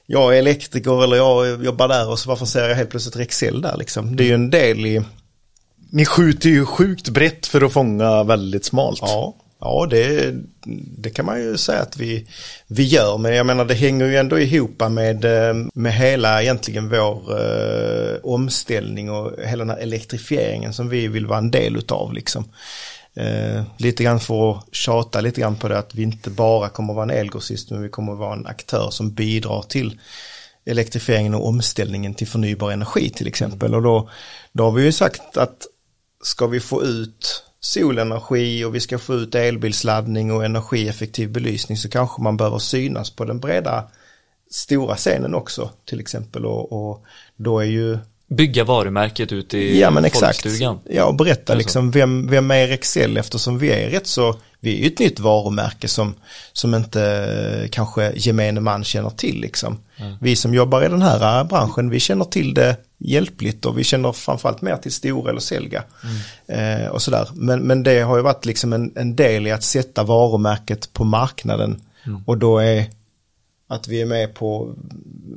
jag 0.05 0.33
är 0.35 0.39
elektriker 0.39 1.03
eller 1.03 1.15
jag 1.17 1.63
jobbar 1.65 1.87
där 1.87 2.09
och 2.09 2.19
så 2.19 2.29
varför 2.29 2.45
ser 2.45 2.69
jag 2.69 2.75
helt 2.75 2.89
plötsligt 2.89 3.15
Rexel 3.15 3.61
där, 3.61 3.77
liksom. 3.77 4.15
Det 4.15 4.23
är 4.23 4.27
ju 4.27 4.33
en 4.33 4.49
del 4.49 4.85
i, 4.85 5.01
ni 5.93 6.05
skjuter 6.05 6.49
ju 6.49 6.65
sjukt 6.65 7.09
brett 7.09 7.47
för 7.47 7.61
att 7.61 7.73
fånga 7.73 8.23
väldigt 8.23 8.65
smalt. 8.65 8.99
ja, 9.01 9.35
ja 9.59 9.87
det, 9.89 10.33
det 10.97 11.09
kan 11.09 11.25
man 11.25 11.39
ju 11.39 11.57
säga 11.57 11.81
att 11.81 11.97
vi, 11.97 12.27
vi 12.67 12.83
gör. 12.83 13.17
Men 13.17 13.35
jag 13.35 13.45
menar, 13.45 13.65
det 13.65 13.73
hänger 13.73 14.05
ju 14.05 14.17
ändå 14.17 14.39
ihop 14.39 14.89
med, 14.89 15.25
eh, 15.25 15.55
med 15.73 15.93
hela 15.93 16.41
egentligen 16.41 16.89
vår 16.89 17.39
eh, 17.39 18.15
omställning 18.23 19.11
och 19.11 19.31
hela 19.45 19.65
den 19.65 19.75
här 19.75 19.83
elektrifieringen 19.83 20.73
som 20.73 20.89
vi 20.89 21.07
vill 21.07 21.25
vara 21.25 21.37
en 21.37 21.51
del 21.51 21.77
utav, 21.77 22.13
liksom. 22.13 22.45
Eh, 23.15 23.63
lite 23.77 24.03
grann 24.03 24.19
för 24.19 24.51
att 24.51 24.65
tjata 24.71 25.21
lite 25.21 25.41
grann 25.41 25.55
på 25.55 25.67
det 25.67 25.77
att 25.77 25.95
vi 25.95 26.03
inte 26.03 26.29
bara 26.29 26.69
kommer 26.69 26.93
att 26.93 26.95
vara 26.95 27.11
en 27.11 27.19
elgrossist 27.19 27.71
men 27.71 27.81
vi 27.81 27.89
kommer 27.89 28.13
att 28.13 28.19
vara 28.19 28.33
en 28.33 28.47
aktör 28.47 28.89
som 28.89 29.13
bidrar 29.13 29.61
till 29.61 29.99
elektrifieringen 30.65 31.35
och 31.35 31.47
omställningen 31.47 32.13
till 32.13 32.27
förnybar 32.27 32.71
energi 32.71 33.09
till 33.09 33.27
exempel. 33.27 33.75
Och 33.75 33.81
då, 33.81 34.09
då 34.51 34.63
har 34.63 34.71
vi 34.71 34.83
ju 34.83 34.91
sagt 34.91 35.37
att 35.37 35.67
ska 36.23 36.47
vi 36.47 36.59
få 36.59 36.83
ut 36.83 37.43
solenergi 37.59 38.63
och 38.63 38.75
vi 38.75 38.79
ska 38.79 38.99
få 38.99 39.13
ut 39.13 39.35
elbilsladdning 39.35 40.31
och 40.31 40.45
energieffektiv 40.45 41.31
belysning 41.31 41.77
så 41.77 41.89
kanske 41.89 42.21
man 42.21 42.37
behöver 42.37 42.59
synas 42.59 43.09
på 43.09 43.25
den 43.25 43.39
breda 43.39 43.89
stora 44.51 44.95
scenen 44.95 45.35
också 45.35 45.69
till 45.85 45.99
exempel. 45.99 46.45
Och, 46.45 46.71
och 46.71 47.05
då 47.35 47.59
är 47.59 47.65
ju 47.65 47.97
Bygga 48.27 48.63
varumärket 48.63 49.31
ut 49.31 49.53
i 49.53 49.79
Ja 49.79 49.89
men 49.91 50.05
exakt. 50.05 50.41
folkstugan. 50.41 50.79
Ja 50.89 51.05
och 51.05 51.15
berätta 51.15 51.53
liksom 51.53 51.91
vem, 51.91 52.27
vem 52.27 52.51
är 52.51 52.67
Rexel 52.67 53.17
eftersom 53.17 53.59
vi 53.59 53.71
är 53.71 53.89
rätt 53.89 54.07
så, 54.07 54.35
vi 54.59 54.77
är 54.77 54.81
ju 54.81 54.87
ett 54.87 54.99
nytt 54.99 55.19
varumärke 55.19 55.87
som, 55.87 56.13
som 56.53 56.75
inte 56.75 57.03
eh, 57.63 57.69
kanske 57.69 58.13
gemene 58.15 58.61
man 58.61 58.83
känner 58.83 59.09
till 59.09 59.41
liksom. 59.41 59.79
Vi 60.21 60.35
som 60.35 60.53
jobbar 60.53 60.85
i 60.85 60.87
den 60.87 61.01
här 61.01 61.39
eh, 61.39 61.47
branschen, 61.47 61.89
vi 61.89 61.99
känner 61.99 62.25
till 62.25 62.53
det 62.53 62.77
hjälpligt 62.97 63.65
och 63.65 63.79
vi 63.79 63.83
känner 63.83 64.11
framförallt 64.11 64.61
mer 64.61 64.77
till 64.77 64.91
Stora 64.91 65.29
eller 65.29 65.39
Selga. 65.39 65.83
Eh, 66.47 66.87
och 66.87 67.01
sådär. 67.01 67.27
Men, 67.33 67.59
men 67.59 67.83
det 67.83 68.01
har 68.01 68.17
ju 68.17 68.23
varit 68.23 68.45
liksom 68.45 68.73
en, 68.73 68.91
en 68.95 69.15
del 69.15 69.47
i 69.47 69.51
att 69.51 69.63
sätta 69.63 70.03
varumärket 70.03 70.93
på 70.93 71.03
marknaden 71.03 71.81
och 72.25 72.37
då 72.37 72.59
är 72.59 72.85
att 73.73 73.87
vi 73.87 74.01
är 74.01 74.05
med 74.05 74.33
på 74.33 74.75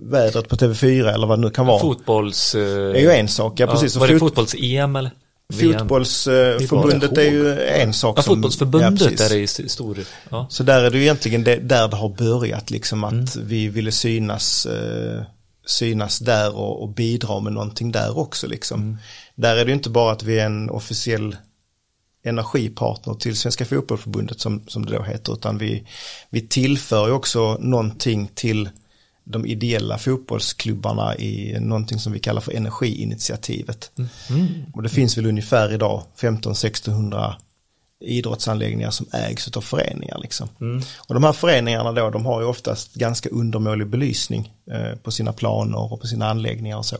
vädret 0.02 0.48
på 0.48 0.56
TV4 0.56 1.14
eller 1.14 1.26
vad 1.26 1.38
det 1.38 1.42
nu 1.42 1.50
kan 1.50 1.66
vara. 1.66 1.80
Fotbolls... 1.80 2.52
Det 2.52 2.60
är 2.98 3.00
ju 3.00 3.10
en 3.10 3.28
sak, 3.28 3.60
ja 3.60 3.66
precis. 3.66 3.96
Och 3.96 4.00
var 4.00 4.08
det 4.08 4.14
fot- 4.14 4.18
fotbolls-EM 4.20 4.96
eller? 4.96 5.10
VM? 5.54 5.78
Fotbollsförbundet 5.78 7.18
är 7.18 7.30
ju 7.30 7.60
en 7.60 7.92
sak 7.92 8.18
Ja, 8.18 8.22
som... 8.22 8.34
fotbollsförbundet 8.34 9.00
ja, 9.00 9.06
precis. 9.08 9.20
är 9.30 9.34
det 9.34 9.40
i 9.40 9.44
st- 9.44 9.68
stor... 9.68 9.98
Ja. 10.30 10.46
Så 10.50 10.62
där 10.62 10.82
är 10.82 10.90
det 10.90 10.96
ju 10.98 11.02
egentligen 11.02 11.44
det, 11.44 11.56
där 11.56 11.88
det 11.88 11.96
har 11.96 12.08
börjat 12.08 12.70
liksom 12.70 13.04
att 13.04 13.12
Mm. 13.12 13.26
vi 13.48 13.68
ville 13.68 13.92
synas, 13.92 14.66
eh, 14.66 15.22
synas 15.66 16.18
där 16.18 16.56
och, 16.56 16.82
och 16.82 16.88
bidra 16.88 17.40
med 17.40 17.52
någonting 17.52 17.92
där 17.92 18.18
också 18.18 18.46
liksom. 18.46 18.82
Mm. 18.82 18.96
Där 19.34 19.56
är 19.56 19.64
det 19.64 19.68
ju 19.70 19.74
inte 19.76 19.90
bara 19.90 20.12
att 20.12 20.22
vi 20.22 20.38
är 20.38 20.46
en 20.46 20.70
officiell 20.70 21.36
energipartner 22.26 23.14
till 23.14 23.36
Svenska 23.36 23.64
Fotbollförbundet 23.64 24.40
som, 24.40 24.62
som 24.66 24.86
det 24.86 24.96
då 24.96 25.02
heter 25.02 25.32
utan 25.32 25.58
vi, 25.58 25.86
vi 26.30 26.40
tillför 26.40 27.06
ju 27.06 27.12
också 27.12 27.56
någonting 27.60 28.30
till 28.34 28.68
de 29.24 29.46
ideella 29.46 29.98
fotbollsklubbarna 29.98 31.16
i 31.16 31.56
någonting 31.60 31.98
som 31.98 32.12
vi 32.12 32.18
kallar 32.18 32.40
för 32.40 32.52
energiinitiativet. 32.52 33.90
Och 34.74 34.82
det 34.82 34.88
finns 34.88 35.18
väl 35.18 35.26
ungefär 35.26 35.72
idag 35.74 36.02
15-1600 36.20 37.34
idrottsanläggningar 38.00 38.90
som 38.90 39.06
ägs 39.12 39.56
av 39.56 39.60
föreningar. 39.60 40.18
Liksom. 40.18 40.48
Och 40.98 41.14
de 41.14 41.24
här 41.24 41.32
föreningarna 41.32 41.92
då, 41.92 42.10
de 42.10 42.26
har 42.26 42.40
ju 42.40 42.46
oftast 42.46 42.94
ganska 42.94 43.28
undermålig 43.28 43.86
belysning 43.86 44.52
eh, 44.70 44.98
på 44.98 45.10
sina 45.10 45.32
planer 45.32 45.92
och 45.92 46.00
på 46.00 46.06
sina 46.06 46.30
anläggningar 46.30 46.76
och 46.76 46.86
så. 46.86 46.96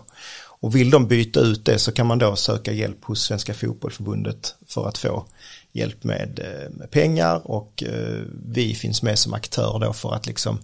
Och 0.60 0.76
vill 0.76 0.90
de 0.90 1.06
byta 1.08 1.40
ut 1.40 1.64
det 1.64 1.78
så 1.78 1.92
kan 1.92 2.06
man 2.06 2.18
då 2.18 2.36
söka 2.36 2.72
hjälp 2.72 3.04
hos 3.04 3.22
Svenska 3.22 3.54
Fotbollförbundet 3.54 4.54
för 4.66 4.88
att 4.88 4.98
få 4.98 5.24
hjälp 5.72 6.04
med, 6.04 6.38
eh, 6.38 6.70
med 6.70 6.90
pengar 6.90 7.40
och 7.44 7.82
eh, 7.86 8.22
vi 8.46 8.74
finns 8.74 9.02
med 9.02 9.18
som 9.18 9.34
aktör 9.34 9.78
då 9.78 9.92
för 9.92 10.14
att 10.14 10.26
liksom 10.26 10.58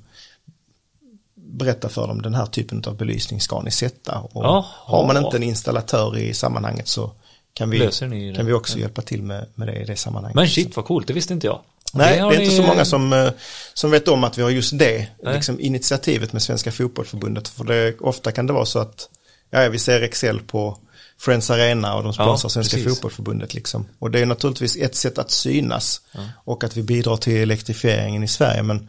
berätta 1.35 1.89
för 1.89 2.07
dem 2.07 2.23
den 2.23 2.35
här 2.35 2.47
typen 2.47 2.83
av 2.87 2.97
belysning 2.97 3.41
ska 3.41 3.63
ni 3.63 3.71
sätta. 3.71 4.19
Och 4.19 4.45
Jaha. 4.45 4.65
har 4.69 5.07
man 5.07 5.25
inte 5.25 5.37
en 5.37 5.43
installatör 5.43 6.19
i 6.19 6.35
sammanhanget 6.35 6.89
så 6.89 7.13
kan 7.55 7.71
vi, 7.71 7.79
det? 7.79 8.35
kan 8.37 8.47
vi 8.47 8.53
också 8.53 8.79
hjälpa 8.79 9.03
till 9.03 9.23
med, 9.23 9.47
med 9.55 9.69
det 9.69 9.75
i 9.75 9.85
det 9.85 9.97
sammanhanget. 9.97 10.35
Men 10.35 10.49
shit 10.49 10.77
vad 10.77 10.85
coolt, 10.85 11.07
det 11.07 11.13
visste 11.13 11.33
inte 11.33 11.47
jag. 11.47 11.61
Nej, 11.95 12.17
det, 12.17 12.23
har 12.23 12.33
är 12.33 12.41
inte 12.41 12.51
ni- 12.51 12.57
så 12.57 12.63
många 12.63 12.85
som, 12.85 13.13
eh, 13.13 13.31
som 13.75 13.91
vet 13.91 14.09
om 14.09 14.25
att 14.25 14.39
vi 14.39 14.43
har 14.43 14.51
just 14.51 14.79
det 14.79 15.09
liksom, 15.23 15.61
initiativet 15.61 16.33
med 16.33 16.43
Svenska 16.43 16.73
Fotbollförbundet. 16.73 17.49
För 17.49 17.65
det, 17.65 18.01
ofta 18.01 18.33
kan 18.33 18.47
det 18.47 18.53
vara 18.53 18.67
så 18.67 18.79
att 18.79 19.09
ja, 19.53 19.69
vi 19.69 19.79
ser 19.79 20.01
Excel 20.03 20.41
på 20.41 20.79
Friends 21.19 21.51
Arena 21.51 21.95
och 21.95 22.03
de 22.03 22.13
sponsrar 22.13 22.49
Ja, 22.49 22.51
Svenska 22.51 22.77
precis. 22.77 22.93
Fotbollförbundet. 22.93 23.55
Liksom. 23.55 23.87
Och 23.99 24.11
det 24.11 24.21
är 24.21 24.27
naturligtvis 24.27 24.77
ett 24.77 24.95
sätt 24.95 25.19
att 25.19 25.31
synas 25.31 26.01
och 26.45 26.65
att 26.65 26.77
vi 26.77 26.83
bidrar 26.83 27.17
till 27.17 27.37
elektrifieringen 27.37 28.23
i 28.23 28.29
Sverige. 28.29 28.63
Men 28.63 28.89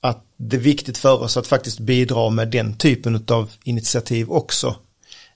att 0.00 0.24
det 0.36 0.56
är 0.56 0.60
viktigt 0.60 0.98
för 0.98 1.22
oss 1.22 1.36
att 1.36 1.46
faktiskt 1.46 1.78
bidra 1.78 2.30
med 2.30 2.48
den 2.48 2.76
typen 2.76 3.24
av 3.28 3.50
initiativ 3.64 4.30
också. 4.30 4.76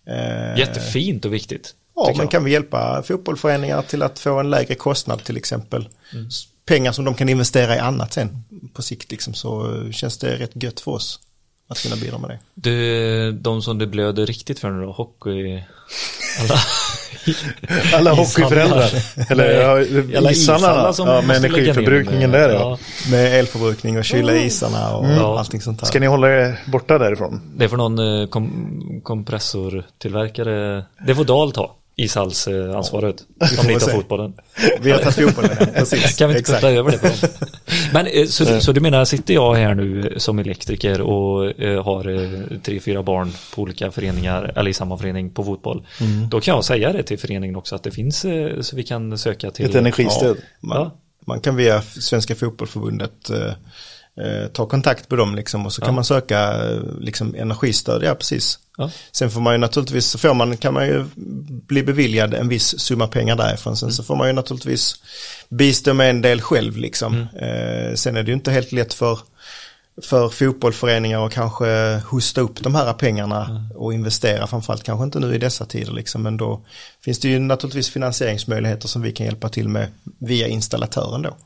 Eh, 0.07 0.59
Jättefint 0.59 1.25
och 1.25 1.35
viktigt. 1.35 1.75
Ja, 1.95 2.15
men 2.17 2.29
kan 2.29 2.45
vi 2.45 2.53
hjälpa 2.53 3.03
fotbollsföreningar 3.03 3.83
till 3.83 4.03
att 4.03 4.19
få 4.19 4.41
en 4.41 4.51
lägre 4.51 4.75
kostnad 4.75 5.25
till 5.25 5.37
exempel. 5.37 5.89
Mm. 6.13 6.29
Pengar 6.65 6.93
som 6.93 7.05
de 7.05 7.15
kan 7.15 7.29
investera 7.29 7.77
i 7.77 7.79
annat 7.79 8.13
sen 8.13 8.45
på 8.75 8.83
sikt 8.83 9.11
liksom, 9.11 9.35
så 9.35 9.83
känns 9.93 10.19
det 10.19 10.37
rätt 10.37 10.63
gött 10.63 10.81
för 10.81 10.91
oss. 10.91 11.21
Att 11.71 11.83
kunna 11.83 11.97
bidra 11.97 12.19
med 12.19 12.31
det. 12.31 12.39
Du, 12.55 13.33
de 13.33 13.63
som 13.63 13.79
det 13.79 13.87
blöder 13.87 14.27
riktigt 14.27 14.59
för 14.59 14.71
nu 14.71 14.85
då, 14.87 14.93
hockey, 14.93 15.63
alla, 16.41 16.55
Alla 17.97 18.11
hockeyföräldrar. 18.15 18.91
Eller 19.31 19.51
ja, 19.61 19.71
alla 20.19 20.31
isarna 20.31 20.59
ishallar 20.59 20.93
som 20.93 21.09
ja, 21.09 21.23
med 21.23 21.37
energiförbrukningen 21.37 22.31
där 22.31 22.51
ja. 22.51 22.79
Med 23.11 23.39
elförbrukning 23.41 23.99
och 23.99 24.05
kyla 24.05 24.35
isarna 24.35 24.97
och 24.97 25.07
Ja. 25.07 25.39
allting 25.39 25.61
sånt 25.61 25.81
här. 25.81 25.87
Ska 25.87 26.01
ni 26.01 26.07
hålla 26.07 26.29
er 26.31 26.61
borta 26.67 26.99
därifrån? 26.99 27.41
Det 27.57 27.69
får 27.69 27.77
någon 27.77 28.21
eh, 28.23 28.27
kom, 28.29 29.01
kompressortillverkare, 29.05 30.85
det 31.07 31.15
får 31.15 31.25
Dahl 31.25 31.53
ta, 31.53 31.75
ishallsansvaret, 31.97 33.17
om 33.61 33.67
ni 33.67 33.79
tar 33.81 33.89
fotbollen. 33.93 34.33
Vi 34.81 34.91
har 34.91 34.99
tagit 34.99 35.15
fotbollen, 35.15 35.57
ja. 35.61 35.67
precis. 35.75 36.17
Kan 36.17 36.29
vi 36.29 36.39
inte 36.39 36.41
Exakt. 36.41 36.61
kutta 36.61 36.71
över 36.75 36.91
det 36.91 36.99
på 36.99 37.07
dem? 37.07 37.17
Men 37.93 38.07
eh, 38.07 38.27
så, 38.27 38.61
så 38.61 38.73
du 38.73 38.81
menar, 38.81 39.05
sitter 39.05 39.35
jag 39.35 39.55
här 39.55 39.75
nu 39.75 40.15
som 40.17 40.39
elektriker 40.39 41.01
och 41.01 41.61
eh, 41.61 41.85
har 41.85 42.09
eh, 42.09 42.59
tre, 42.63 42.81
fyra 42.81 43.03
barn 43.03 43.33
på 43.55 43.63
olika 43.63 43.91
föreningar, 43.91 44.53
eller 44.57 44.71
i 44.71 44.75
samma 44.75 44.99
förening 44.99 45.31
på 45.31 45.45
fotboll. 45.45 45.87
Mm. 46.01 46.29
Då 46.29 46.41
kan 46.41 46.55
jag 46.55 46.65
säga 46.65 46.93
det 46.93 47.03
till 47.03 47.19
föreningen 47.19 47.57
också, 47.57 47.75
att 47.75 47.83
det 47.83 47.91
finns 47.91 48.25
eh, 48.25 48.61
så 48.61 48.77
vi 48.77 48.83
kan 48.83 49.19
söka 49.19 49.51
till 49.51 49.67
Ett 49.67 49.75
energistöd. 49.75 50.37
Man, 50.61 50.79
Ja. 50.79 50.91
man 51.25 51.41
kan 51.41 51.57
via 51.57 51.83
Svenska 51.83 52.35
Fotbollförbundet 52.35 53.31
eh, 53.31 53.53
eh, 54.21 54.47
ta 54.53 54.67
kontakt 54.67 55.11
med 55.11 55.19
dem 55.19 55.35
liksom 55.35 55.67
och 55.67 55.73
så 55.73 55.83
kan 55.83 55.95
man 55.95 56.05
söka 56.05 56.41
eh, 56.41 56.81
liksom 57.01 57.35
energistöd, 57.35 58.03
ja 58.03 58.15
precis. 58.15 58.59
Ja. 58.79 58.91
Sen 59.13 59.31
får 59.31 59.41
man 59.41 59.55
ju 59.55 59.59
naturligtvis, 59.59 60.07
så 60.07 60.19
får 60.19 60.35
man, 60.35 60.57
kan 60.57 60.75
man 60.75 60.87
ju 60.87 61.05
bli 61.67 61.83
beviljad 61.83 62.35
en 62.35 62.49
viss 62.49 62.81
summa 62.81 63.07
pengar 63.07 63.37
därifrån. 63.37 63.77
Sen 63.77 63.93
så 63.93 64.03
får 64.03 64.17
man 64.17 64.27
ju 64.27 64.33
naturligtvis 64.33 64.95
bistå 65.49 65.95
med 65.95 66.11
en 66.11 66.23
del 66.23 66.41
själv 66.41 66.77
liksom. 66.77 67.21
Eh, 67.21 67.95
sen 67.95 68.17
är 68.17 68.23
det 68.23 68.29
ju 68.29 68.35
inte 68.35 68.51
helt 68.51 68.73
lätt 68.73 68.95
för 68.95 69.19
för 70.03 70.29
fotbollsföreningar 70.29 71.19
och 71.19 71.33
kanske 71.33 72.01
hosta 72.07 72.41
upp 72.41 72.63
de 72.63 72.75
här 72.75 72.93
pengarna 72.93 73.67
och 73.75 73.95
investera, 73.95 74.47
framförallt 74.47 74.83
kanske 74.83 75.05
inte 75.05 75.21
nu 75.21 75.35
i 75.35 75.39
dessa 75.39 75.65
tider 75.65 75.93
liksom, 75.93 76.23
men 76.23 76.37
då 76.37 76.61
finns 77.05 77.19
det 77.19 77.29
ju 77.29 77.39
naturligtvis 77.39 77.91
finansieringsmöjligheter 77.91 78.89
som 78.89 79.03
vi 79.03 79.13
kan 79.13 79.27
hjälpa 79.27 79.49
till 79.49 79.69
med 79.69 79.89
via 80.19 80.49
installatören 80.49 81.23
då. 81.23 81.37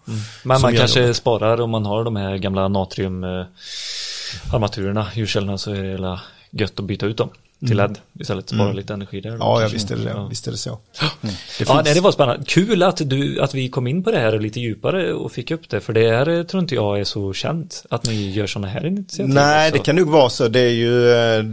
Men 0.42 0.58
Som 0.58 0.62
man 0.62 0.76
kanske 0.76 1.00
det. 1.00 1.14
sparar 1.14 1.60
om 1.60 1.70
man 1.70 1.86
har 1.86 2.04
de 2.04 2.16
här 2.16 2.36
gamla 2.36 2.68
natrium 2.68 3.24
eh, 3.24 3.46
ljuskällorna 5.14 5.58
så 5.58 5.70
är 5.70 5.82
det 5.82 5.90
hela 5.90 6.20
gött 6.50 6.80
att 6.80 6.84
byta 6.84 7.06
ut 7.06 7.16
dem 7.16 7.30
till 7.66 7.76
LED 7.76 7.98
istället, 8.20 8.48
spara 8.48 8.72
lite 8.72 8.92
energi 8.94 9.20
där. 9.20 9.28
Mm. 9.28 9.40
Ja, 9.40 9.62
ja 9.62 9.68
visst 9.72 9.90
är 9.90 9.96
det 9.96 10.04
det. 10.04 10.10
Ja. 10.10 10.26
Visst 10.26 10.46
är 10.46 10.50
det 10.50 10.56
så. 10.58 10.78
Ja, 11.00 11.08
finns- 11.48 11.68
nej, 11.84 11.94
det 11.94 12.00
var 12.00 12.12
spännande. 12.12 12.44
Kul 12.46 12.82
att, 12.82 12.96
du, 13.10 13.40
att 13.40 13.54
vi 13.54 13.68
kom 13.68 13.86
in 13.86 14.04
på 14.04 14.10
det 14.10 14.18
här 14.18 14.38
lite 14.38 14.60
djupare 14.60 15.12
och 15.12 15.32
fick 15.32 15.50
upp 15.50 15.68
det, 15.68 15.80
för 15.80 15.92
det 15.92 16.08
är, 16.08 16.28
eh, 16.28 16.42
tror 16.42 16.62
inte 16.62 16.74
jag 16.74 17.00
är 17.00 17.04
så 17.04 17.32
känt 17.32 17.84
att 17.90 18.06
ni 18.06 18.30
gör 18.30 18.46
sådana 18.46 18.68
här 18.68 18.86
initiativ. 18.86 19.34
Nej, 19.34 19.68
också. 19.68 19.78
det 19.78 19.84
kan 19.84 19.96
nog 19.96 20.08
vara 20.08 20.30
så. 20.30 20.48
Det 20.48 20.60
är 20.60 20.70
ju, 20.72 21.10
eh, 21.10 21.44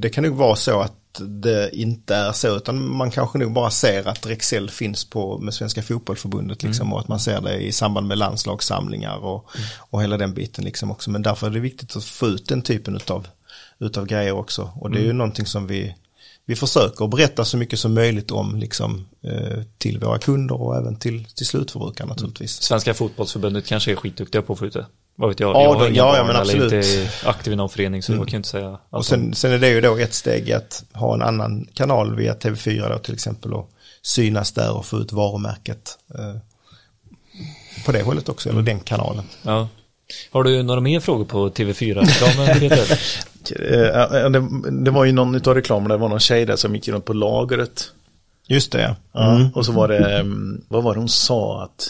det 0.00 0.08
kan 0.10 0.24
nog 0.24 0.36
vara 0.36 0.56
så 0.56 0.80
att 0.80 0.92
det 1.20 1.70
inte 1.76 2.14
är 2.14 2.32
så, 2.32 2.56
utan 2.56 2.96
man 2.96 3.10
kanske 3.10 3.38
nog 3.38 3.52
bara 3.52 3.70
ser 3.70 4.08
att 4.08 4.26
Rexel 4.26 4.70
finns 4.70 5.04
på 5.04 5.38
med 5.38 5.54
Svenska 5.54 5.82
Fotbollförbundet 5.82 6.62
liksom 6.62 6.92
och 6.92 7.00
att 7.00 7.08
man 7.08 7.20
ser 7.20 7.40
det 7.40 7.56
i 7.56 7.72
samband 7.72 8.06
med 8.06 8.18
landslagssamlingar 8.18 9.16
och, 9.16 9.50
och 9.78 10.02
hela 10.02 10.16
den 10.16 10.34
biten 10.34 10.64
liksom 10.64 10.90
också. 10.90 11.10
Men 11.10 11.22
därför 11.22 11.46
är 11.46 11.50
det 11.50 11.60
viktigt 11.60 11.96
att 11.96 12.04
få 12.04 12.26
ut 12.26 12.48
den 12.48 12.62
typen 12.62 12.96
utav, 12.96 13.26
utav 13.82 14.06
grejer 14.06 14.32
också. 14.32 14.70
Och 14.74 14.90
det 14.90 14.98
är 14.98 15.02
ju 15.02 15.12
någonting 15.12 15.46
som 15.46 15.66
vi, 15.66 15.94
vi 16.46 16.56
försöker 16.56 17.06
berätta 17.06 17.44
så 17.44 17.56
mycket 17.56 17.78
som 17.78 17.94
möjligt 17.94 18.30
om 18.30 18.56
liksom, 18.56 19.06
eh, 19.24 19.62
till 19.78 19.98
våra 19.98 20.18
kunder 20.18 20.60
och 20.62 20.76
även 20.76 20.96
till, 20.96 21.24
till 21.24 21.46
slutförbrukare 21.46 22.08
naturligtvis. 22.08 22.62
Svenska 22.62 22.94
fotbollsförbundet 22.94 23.66
kanske 23.66 23.92
är 23.92 23.96
skitduktiga 23.96 24.42
på 24.42 24.52
att 24.52 24.58
få 24.58 24.66
ut 24.66 24.72
det. 24.72 24.86
Vad 25.16 25.28
vet 25.28 25.40
jag? 25.40 25.50
Ja, 25.56 25.62
jag 25.62 25.78
då- 25.78 25.96
ja, 25.96 26.16
ja, 26.16 26.24
men 26.24 26.36
absolut. 26.36 26.72
Mm. 26.72 26.84
inte 27.02 27.10
aktiv 27.24 27.52
i 27.52 27.56
någon 27.56 27.68
förening 27.68 28.02
så 28.02 28.12
jag 28.12 28.28
kan 28.28 28.36
inte 28.36 28.48
säga. 28.48 28.78
Och 28.90 29.06
sen, 29.06 29.34
sen 29.34 29.52
är 29.52 29.58
det 29.58 29.68
ju 29.68 29.80
då 29.80 29.96
ett 29.96 30.14
steg 30.14 30.52
att 30.52 30.84
ha 30.92 31.14
en 31.14 31.22
annan 31.22 31.66
kanal 31.74 32.16
via 32.16 32.34
TV4 32.34 32.88
då 32.92 32.98
till 32.98 33.14
exempel 33.14 33.52
och 33.54 33.70
synas 34.02 34.52
där 34.52 34.72
och 34.76 34.86
få 34.86 34.98
ut 34.98 35.12
varumärket 35.12 35.98
eh, 36.14 36.36
på 37.86 37.92
det 37.92 38.02
hållet 38.02 38.28
också, 38.28 38.48
eller 38.50 38.62
den 38.62 38.80
kanalen. 38.80 39.24
Ja. 39.42 39.68
Har 40.30 40.44
du 40.44 40.62
några 40.62 40.80
mer 40.80 41.00
frågor 41.00 41.24
på 41.24 41.50
TV4-reklamen 41.50 42.60
Peter? 42.60 42.98
Eh, 43.50 44.30
det, 44.30 44.48
det 44.84 44.90
var 44.90 45.04
ju 45.04 45.12
någon 45.12 45.34
av 45.34 45.54
reklamerna, 45.54 45.94
det 45.94 46.00
var 46.00 46.08
någon 46.08 46.20
tjej 46.20 46.46
där 46.46 46.56
som 46.56 46.74
gick 46.74 46.88
runt 46.88 47.04
på 47.04 47.12
lagret. 47.12 47.90
Just 48.48 48.72
det, 48.72 48.82
ja. 48.82 48.96
Ja, 49.12 49.50
Och 49.54 49.66
så 49.66 49.72
var 49.72 49.88
det, 49.88 50.18
mm, 50.18 50.64
vad 50.68 50.82
var 50.82 50.94
det 50.94 51.00
hon 51.00 51.08
sa 51.08 51.62
att, 51.62 51.88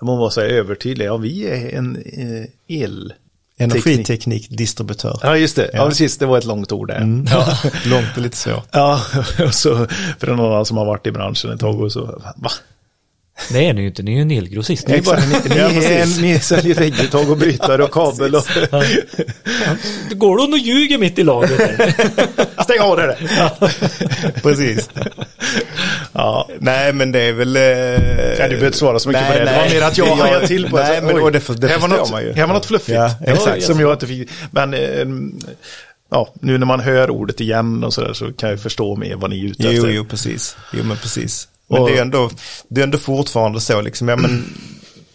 hon 0.00 0.18
var 0.18 0.30
så 0.30 0.40
här 0.40 0.48
övertydlig, 0.48 1.06
ja 1.06 1.16
vi 1.16 1.46
är 1.46 1.78
en 1.78 1.96
eh, 1.96 2.76
el... 2.78 3.12
Energiteknikdistributör. 3.58 5.18
Ja 5.22 5.36
just 5.36 5.56
det, 5.56 5.70
ja. 5.72 5.78
Ja. 5.78 5.88
precis, 5.88 6.18
det 6.18 6.26
var 6.26 6.38
ett 6.38 6.44
långt 6.44 6.72
ord 6.72 6.88
där. 6.88 6.96
Mm. 6.96 7.26
Ja. 7.30 7.58
Långt 7.86 8.16
och 8.16 8.22
lite 8.22 8.36
svårt. 8.36 8.68
Ja, 8.72 9.00
och 9.46 9.54
så 9.54 9.86
för 10.18 10.26
någon 10.26 10.66
som 10.66 10.76
har 10.76 10.84
varit 10.84 11.06
i 11.06 11.10
branschen 11.10 11.50
ett 11.50 11.60
tag 11.60 11.80
och 11.80 11.92
så, 11.92 12.04
va? 12.36 12.50
Nej, 13.50 13.72
ni 13.72 13.78
är 13.78 13.82
ju 13.82 13.86
inte, 13.88 14.02
ni 14.02 14.10
är 14.12 14.16
ju 14.16 14.22
en 14.22 14.30
elgrossist. 14.30 14.88
Ni 14.88 14.94
är 14.94 15.02
bara, 15.02 15.16
Ni, 15.20 15.56
Ja, 15.58 15.68
ni, 15.68 15.74
precis. 15.74 16.20
ni 16.20 16.38
säljer 16.40 16.74
vägguttag 16.74 17.30
och 17.30 17.36
brytare 17.36 17.84
och 17.84 17.90
kabel 17.92 18.34
och 18.34 18.46
det 20.08 20.14
går 20.14 20.38
hon 20.38 20.52
och 20.52 20.58
ljuger 20.58 20.98
mitt 20.98 21.18
i 21.18 21.22
laget. 21.24 21.50
stäng 22.64 22.80
av 22.80 22.96
det 22.96 23.06
där. 23.06 23.18
Precis. 24.42 24.90
Ja, 26.12 26.48
Nej, 26.60 26.92
men 26.92 27.12
det 27.12 27.20
är 27.20 27.32
väl... 27.32 27.56
Eh... 27.56 27.62
Nej, 27.62 28.36
du 28.38 28.48
behöver 28.48 28.66
inte 28.66 28.78
svara 28.78 28.98
så 28.98 29.08
mycket 29.08 29.26
på 29.26 29.32
det. 29.32 29.38
Det 29.44 29.52
var 29.56 29.68
mer 29.70 29.82
att 29.82 29.98
jag 29.98 30.08
Ja, 30.08 30.14
hajade 30.14 30.46
till 30.46 30.70
på 30.70 30.76
det. 30.76 30.82
Nej, 30.88 31.02
men 31.02 31.22
och 31.22 31.32
det, 31.32 31.40
för, 31.40 31.54
det 31.54 31.68
här 31.68 31.78
var 31.78 31.88
något, 31.88 32.10
man 32.10 32.22
ju. 32.22 32.32
Här 32.32 32.46
var 32.46 32.54
något 32.54 32.66
fluffigt. 32.66 32.96
Ja, 32.96 33.14
exakt. 33.26 33.62
Som 33.64 33.80
Ja, 33.80 33.86
jag 33.86 33.92
inte 33.94 34.06
fick. 34.06 34.28
Men 34.50 34.74
eh, 34.74 35.06
ja, 36.10 36.34
nu 36.40 36.58
när 36.58 36.66
man 36.66 36.80
hör 36.80 37.10
ordet 37.10 37.40
igen 37.40 37.84
och 37.84 37.94
sådär 37.94 38.12
så 38.12 38.32
kan 38.32 38.50
jag 38.50 38.60
förstå 38.60 38.96
mer 38.96 39.16
vad 39.16 39.30
ni 39.30 39.40
är 39.40 39.44
ute 39.50 39.62
Jo, 39.62 39.70
efter. 39.70 39.88
jo, 39.90 40.04
precis. 40.04 40.56
Jo, 40.72 40.84
men 40.84 40.96
precis. 40.96 41.48
Men 41.72 41.82
Och- 41.82 41.88
det 41.88 41.98
är 41.98 42.02
ändå, 42.02 42.30
det 42.68 42.80
är 42.80 42.84
ändå 42.84 42.98
fortfarande 42.98 43.60
så 43.60 43.80
liksom, 43.80 44.08
ja 44.08 44.16
men 44.16 44.44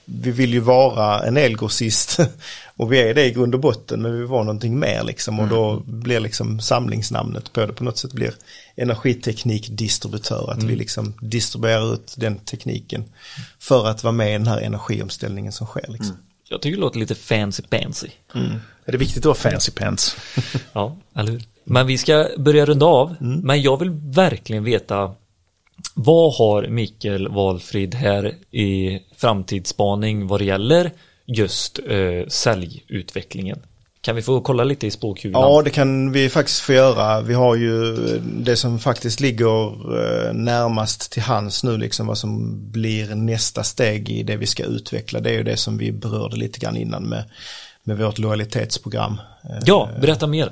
vi 0.06 0.32
vill 0.32 0.54
ju 0.54 0.60
vara 0.60 1.24
en 1.28 1.38
elgrossist 1.38 2.20
och 2.78 2.92
vi 2.92 2.98
är 3.02 3.14
det 3.14 3.26
i 3.26 3.32
grund 3.32 3.54
och 3.56 3.62
botten 3.62 4.02
men 4.02 4.12
vi 4.12 4.18
vill 4.18 4.28
vara 4.28 4.44
någonting 4.44 4.80
mer 4.80 5.04
liksom 5.04 5.40
och 5.40 5.48
då 5.48 5.82
blir 5.86 6.20
liksom 6.20 6.60
samlingsnamnet 6.60 7.54
på 7.54 7.66
det 7.66 7.74
på 7.74 7.84
något 7.84 7.98
sätt 7.98 8.14
blir 8.14 8.34
energiteknikdistributör 8.76 10.52
att 10.52 10.64
vi 10.64 10.76
liksom 10.76 11.14
distribuerar 11.22 11.94
ut 11.94 12.14
den 12.18 12.40
tekniken 12.40 13.04
för 13.60 13.88
att 13.88 14.04
vara 14.04 14.12
med 14.12 14.30
i 14.30 14.32
den 14.34 14.48
här 14.48 14.62
energiomställningen 14.62 15.52
som 15.52 15.68
sker 15.68 15.86
liksom. 15.88 16.18
Jag 16.50 16.62
tycker 16.62 16.76
det 16.78 16.82
låter 16.82 17.00
lite 17.00 17.16
fancy 17.16 17.64
pansy. 17.64 18.08
Är 18.86 18.92
det 18.92 18.98
viktigt 18.98 19.18
att 19.18 19.26
vara 19.26 19.36
fancy 19.52 19.72
pants? 19.72 20.16
Ja, 20.74 20.98
eller 21.16 21.32
hur? 21.32 21.44
Men 21.64 21.88
vi 21.88 21.98
ska 21.98 22.28
börja 22.38 22.66
runda 22.66 22.86
av. 22.86 23.16
Men 23.20 23.62
jag 23.62 23.80
vill 23.80 23.90
verkligen 23.92 24.64
veta 24.64 25.14
vad 25.94 26.34
har 26.36 26.68
Mikael 26.68 27.28
Valfrid 27.28 27.96
här 27.96 28.34
i 28.52 29.00
framtidsspaning 29.18 30.28
vad 30.28 30.40
det 30.42 30.46
gäller 30.46 30.92
just 31.26 31.80
eh, 31.90 32.28
säljutvecklingen? 32.28 33.60
Kan 34.02 34.16
vi 34.16 34.22
få 34.22 34.42
kolla 34.42 34.64
lite 34.64 34.88
i 34.88 34.92
spåkulan? 34.92 35.42
Ja, 35.42 35.62
det 35.62 35.70
kan 35.70 36.12
vi 36.12 36.30
faktiskt 36.30 36.60
få 36.60 36.74
göra. 36.74 37.22
Vi 37.22 37.34
har 37.34 37.56
ju 37.56 37.96
det 38.24 38.56
som 38.56 38.80
faktiskt 38.80 39.20
ligger 39.20 39.68
eh, 39.68 40.34
närmast 40.34 41.12
till 41.12 41.22
hands 41.22 41.64
nu, 41.64 41.78
liksom 41.78 42.08
vad 42.08 42.18
som 42.18 42.62
blir 42.72 43.16
nästa 43.16 43.64
steg 43.64 44.10
i 44.10 44.24
det 44.24 44.36
vi 44.36 44.46
ska 44.46 44.64
utveckla. 44.64 45.20
Det 45.20 45.30
är 45.30 45.34
ju 45.34 45.44
det 45.44 45.58
som 45.58 45.78
vi 45.78 45.92
berörde 45.92 46.36
lite 46.36 46.60
grann 46.60 46.78
innan 46.78 47.04
med, 47.04 47.24
med 47.84 47.98
vårt 47.98 48.18
lojalitetsprogram. 48.18 49.22
Eh, 49.44 49.58
Ja, 49.66 49.90
berätta 50.02 50.28
mer. 50.28 50.52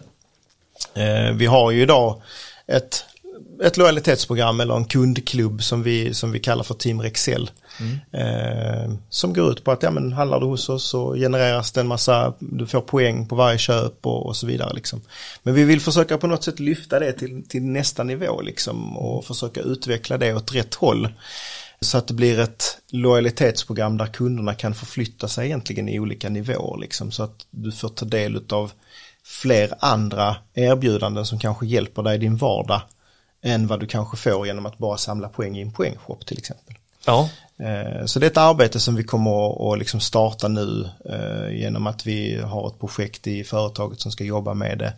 Eh, 0.93 1.31
Vi 1.35 1.45
har 1.45 1.71
ju 1.71 1.81
idag 1.81 2.21
ett, 2.67 3.05
ett 3.63 3.77
lojalitetsprogram 3.77 4.59
eller 4.59 4.75
en 4.75 4.85
kundklubb 4.85 5.63
som 5.63 5.83
vi, 5.83 6.13
som 6.13 6.31
vi 6.31 6.39
kallar 6.39 6.63
för 6.63 6.73
Team 6.73 7.01
Rexel. 7.01 7.49
Eh, 8.11 8.93
som 9.09 9.33
går 9.33 9.51
ut 9.51 9.63
på 9.63 9.71
att 9.71 9.83
ja, 9.83 9.91
men 9.91 10.13
handlar 10.13 10.39
du 10.39 10.45
hos 10.45 10.69
oss 10.69 10.89
så 10.89 11.15
genereras 11.15 11.71
det 11.71 11.81
en 11.81 11.87
massa, 11.87 12.33
du 12.39 12.67
får 12.67 12.81
poäng 12.81 13.27
på 13.27 13.35
varje 13.35 13.57
köp 13.57 14.05
och, 14.05 14.25
och 14.25 14.35
så 14.35 14.47
vidare. 14.47 14.73
Liksom. 14.73 15.01
Men 15.43 15.53
vi 15.53 15.63
vill 15.63 15.81
försöka 15.81 16.17
på 16.17 16.27
något 16.27 16.43
sätt 16.43 16.59
lyfta 16.59 16.99
det 16.99 17.13
till, 17.13 17.47
till 17.47 17.63
nästa 17.63 18.03
nivå 18.03 18.41
liksom, 18.41 18.97
och 18.97 19.25
försöka 19.25 19.61
utveckla 19.61 20.17
det 20.17 20.33
åt 20.33 20.55
rätt 20.55 20.75
håll. 20.75 21.09
Så 21.81 21.97
att 21.97 22.07
det 22.07 22.13
blir 22.13 22.39
ett 22.39 22.77
lojalitetsprogram 22.91 23.97
där 23.97 24.07
kunderna 24.07 24.53
kan 24.53 24.75
förflytta 24.75 25.27
sig 25.27 25.45
egentligen 25.45 25.89
i 25.89 25.99
olika 25.99 26.29
nivåer. 26.29 26.79
Liksom, 26.79 27.11
så 27.11 27.23
att 27.23 27.45
du 27.51 27.71
får 27.71 27.89
ta 27.89 28.05
del 28.05 28.43
av 28.49 28.71
fler 29.23 29.73
andra 29.79 30.35
erbjudanden 30.53 31.25
som 31.25 31.39
kanske 31.39 31.65
hjälper 31.65 32.03
dig 32.03 32.15
i 32.15 32.19
din 32.19 32.37
vardag 32.37 32.81
än 33.45 33.67
vad 33.67 33.79
du 33.79 33.87
kanske 33.87 34.17
får 34.17 34.47
genom 34.47 34.65
att 34.65 34.77
bara 34.77 34.97
samla 34.97 35.29
poäng 35.29 35.57
i 35.57 35.61
en 35.61 35.71
poängshop 35.71 36.25
till 36.25 36.37
exempel. 36.37 36.75
Ja, 37.05 37.29
Eh, 37.59 38.05
Så 38.05 38.19
det 38.19 38.25
är 38.25 38.29
ett 38.31 38.37
arbete 38.37 38.79
som 38.79 38.95
vi 38.95 39.03
kommer 39.03 39.73
att- 39.73 39.79
liksom 39.79 39.99
starta 39.99 40.47
nu 40.47 40.89
eh, 41.09 41.57
genom 41.59 41.87
att 41.87 42.05
vi 42.07 42.41
har 42.41 42.67
ett 42.67 42.79
projekt 42.79 43.27
i 43.27 43.43
företaget 43.43 44.01
som 44.01 44.11
ska 44.11 44.23
jobba 44.23 44.53
med 44.53 44.77
det 44.77 44.93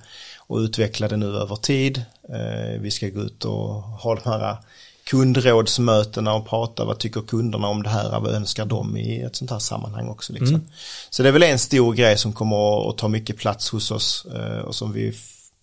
och 0.47 0.57
utveckla 0.57 1.07
det 1.07 1.17
nu 1.17 1.25
över 1.37 1.55
tid. 1.55 1.97
Eh, 2.29 2.79
Vi 2.81 2.91
ska 2.91 3.07
gå 3.09 3.21
ut 3.21 3.45
och 3.45 3.73
ha 3.83 4.15
de 4.15 4.29
här 4.29 4.57
kundrådsmötena 5.05 6.33
och 6.33 6.47
prata 6.47 6.85
vad 6.85 6.99
tycker 6.99 7.21
kunderna 7.21 7.67
om 7.67 7.83
det 7.83 7.89
här, 7.89 8.19
vad 8.19 8.33
önskar 8.35 8.65
de 8.65 8.97
i 8.97 9.21
ett 9.21 9.35
sånt 9.35 9.51
här 9.51 9.59
sammanhang 9.59 10.07
också. 10.09 10.33
Liksom. 10.33 10.61
Så 11.09 11.23
det 11.23 11.29
är 11.29 11.33
väl 11.33 11.43
en 11.43 11.59
stor 11.59 11.93
grej 11.93 12.17
som 12.17 12.33
kommer 12.33 12.89
att- 12.89 12.97
ta 12.97 13.07
mycket 13.07 13.37
plats 13.37 13.69
hos 13.69 13.91
oss 13.91 14.25
och 14.65 14.75
som 14.75 14.93
vi 14.93 15.13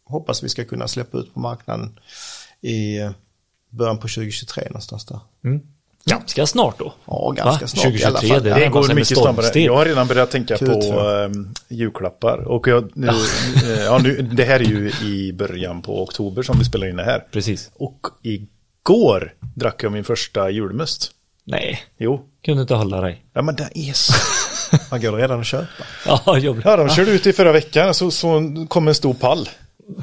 hoppas 0.06 0.43
vi 0.43 0.48
ska 0.48 0.65
kunna 0.65 0.89
släppa 0.89 1.19
ut 1.19 1.35
på 1.35 1.40
marknaden 1.40 1.98
i 2.65 3.11
början 3.70 3.97
på 3.97 4.09
2023 4.09 4.65
någonstans 4.66 5.05
där. 5.07 5.20
Ganska 6.07 6.47
snart 6.47 6.78
då. 6.78 6.95
Ja, 7.07 7.31
ganska 7.36 7.65
Va? 7.65 7.69
snart 7.69 7.85
i 7.95 8.05
alla 8.05 8.20
2023, 8.20 8.28
fall. 8.28 8.43
det. 8.43 8.55
Det 8.55 8.69
går 8.69 8.95
mycket 8.95 9.19
snabbare. 9.19 9.61
Jag 9.61 9.77
har 9.77 9.85
redan 9.85 10.07
börjat 10.07 10.31
tänka 10.31 10.59
på 10.59 10.65
Q2. 10.65 11.24
um, 11.27 11.55
julklappar. 11.69 12.39
Och 12.39 12.69
jag, 12.69 12.91
nu, 12.95 13.07
eh, 13.09 13.81
ja, 13.85 13.99
nu, 13.99 14.23
det 14.23 14.45
här 14.45 14.61
är 14.61 14.65
ju 14.65 14.91
i 15.03 15.32
början 15.32 15.82
på 15.82 16.03
oktober 16.03 16.43
som 16.43 16.59
vi 16.59 16.65
spelar 16.65 16.86
in 16.86 16.97
det 16.97 17.05
här. 17.05 17.27
Precis. 17.32 17.70
Och 17.74 18.01
igår 18.23 19.35
drack 19.55 19.82
jag 19.85 19.93
min 19.93 20.05
första 20.05 20.51
julmust. 20.51 21.11
Nej, 21.45 21.82
Jo, 21.99 22.20
kunde 22.45 22.62
inte 22.62 22.74
hålla 22.74 23.01
dig. 23.01 23.24
ja 23.32 23.43
men 23.43 23.57
det 23.57 23.69
är 23.74 23.93
så. 23.93 24.15
Man 24.91 25.01
går 25.01 25.12
redan 25.12 25.41
att 25.41 25.47
köpa. 25.47 25.85
Ja, 26.07 26.39
jobbigt. 26.39 26.65
Ja, 26.65 26.77
de 26.77 26.89
körde 26.89 27.11
ut 27.11 27.27
i 27.27 27.32
förra 27.32 27.53
veckan 27.53 27.95
så, 27.95 28.11
så 28.11 28.43
kom 28.69 28.89
en 28.89 28.95
stor 28.95 29.15
pall. 29.15 29.49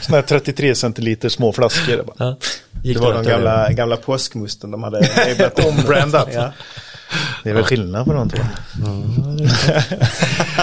Sådana 0.00 0.20
här 0.20 0.28
33 0.28 0.74
centiliter 0.74 1.28
små 1.28 1.52
flaskor. 1.52 2.04
Ja. 2.18 2.36
Det 2.82 2.98
var 2.98 3.14
de 3.14 3.24
gamla, 3.24 3.72
gamla 3.72 3.96
påskmusten 3.96 4.70
de 4.70 4.82
hade. 4.82 5.08
Ombrandat. 5.68 6.28
Ja. 6.32 6.52
Det 7.44 7.50
är 7.50 7.54
väl 7.54 7.64
skillnad 7.64 8.06
på 8.06 8.12
de 8.12 8.30
två. 8.30 8.42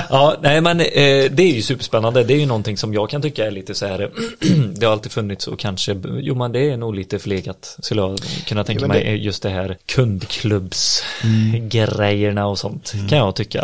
Ja, 0.09 0.37
nej 0.41 0.61
men 0.61 0.79
eh, 0.79 0.85
det 1.31 1.39
är 1.39 1.53
ju 1.53 1.61
superspännande. 1.61 2.23
Det 2.23 2.33
är 2.33 2.39
ju 2.39 2.45
någonting 2.45 2.77
som 2.77 2.93
jag 2.93 3.09
kan 3.09 3.21
tycka 3.21 3.45
är 3.45 3.51
lite 3.51 3.75
så 3.75 3.85
här. 3.85 4.11
det 4.75 4.85
har 4.85 4.93
alltid 4.93 5.11
funnits 5.11 5.47
och 5.47 5.59
kanske, 5.59 5.97
jo 6.05 6.35
men 6.35 6.51
det 6.51 6.71
är 6.71 6.77
nog 6.77 6.95
lite 6.95 7.19
förlegat. 7.19 7.77
Skulle 7.79 8.01
jag 8.01 8.19
kunna 8.47 8.63
tänka 8.63 8.81
Ja, 8.81 8.87
men 8.87 8.97
mig. 8.97 9.25
Just 9.25 9.43
det 9.43 9.49
här 9.49 9.77
kundklubbsgrejerna 9.85 12.47
och 12.47 12.59
sånt. 12.59 12.93
Kan 13.09 13.17
jag 13.17 13.35
tycka. 13.35 13.61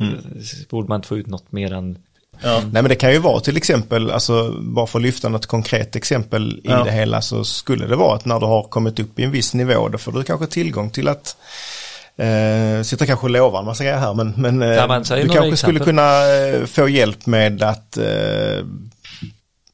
Mm. 0.00 0.14
Borde 0.70 0.88
man 0.88 0.98
inte 0.98 1.08
få 1.08 1.16
ut 1.16 1.26
något 1.26 1.52
mer 1.52 1.72
än 1.72 1.96
Nej 2.44 2.68
men 2.72 2.84
det 2.84 2.94
kan 2.94 3.12
ju 3.12 3.18
vara 3.18 3.40
till 3.40 3.56
exempel, 3.56 4.10
alltså 4.10 4.50
bara 4.60 4.86
för 4.86 4.98
att 4.98 5.02
lyfta 5.02 5.28
något 5.28 5.46
konkret 5.46 5.96
exempel 5.96 6.52
i 6.52 6.60
Ja. 6.64 6.84
det 6.84 6.90
hela 6.92 7.20
så 7.20 7.44
skulle 7.44 7.86
det 7.86 7.96
vara 7.96 8.16
att 8.16 8.24
när 8.24 8.40
du 8.40 8.46
har 8.46 8.62
kommit 8.62 9.00
upp 9.00 9.18
i 9.18 9.24
en 9.24 9.30
viss 9.30 9.54
nivå 9.54 9.88
då 9.88 9.98
får 9.98 10.12
du 10.12 10.22
kanske 10.22 10.46
tillgång 10.46 10.90
till 10.90 11.08
att 11.08 11.36
Eh, 12.16 12.82
sitter 12.82 13.06
kanske 13.06 13.26
och 13.26 13.30
lovar 13.30 13.58
en 13.58 13.64
massa 13.64 13.84
grejer 13.84 13.98
här 13.98 14.14
men, 14.14 14.34
men, 14.36 14.62
eh, 14.62 14.68
Ja, 14.68 14.86
du 14.98 15.04
kanske 15.04 15.28
skulle 15.28 15.52
exempel. 15.52 15.78
kunna 15.80 16.34
eh, 16.36 16.64
få 16.66 16.88
hjälp 16.88 17.26
med 17.26 17.62
att 17.62 17.96
eh, 17.96 18.04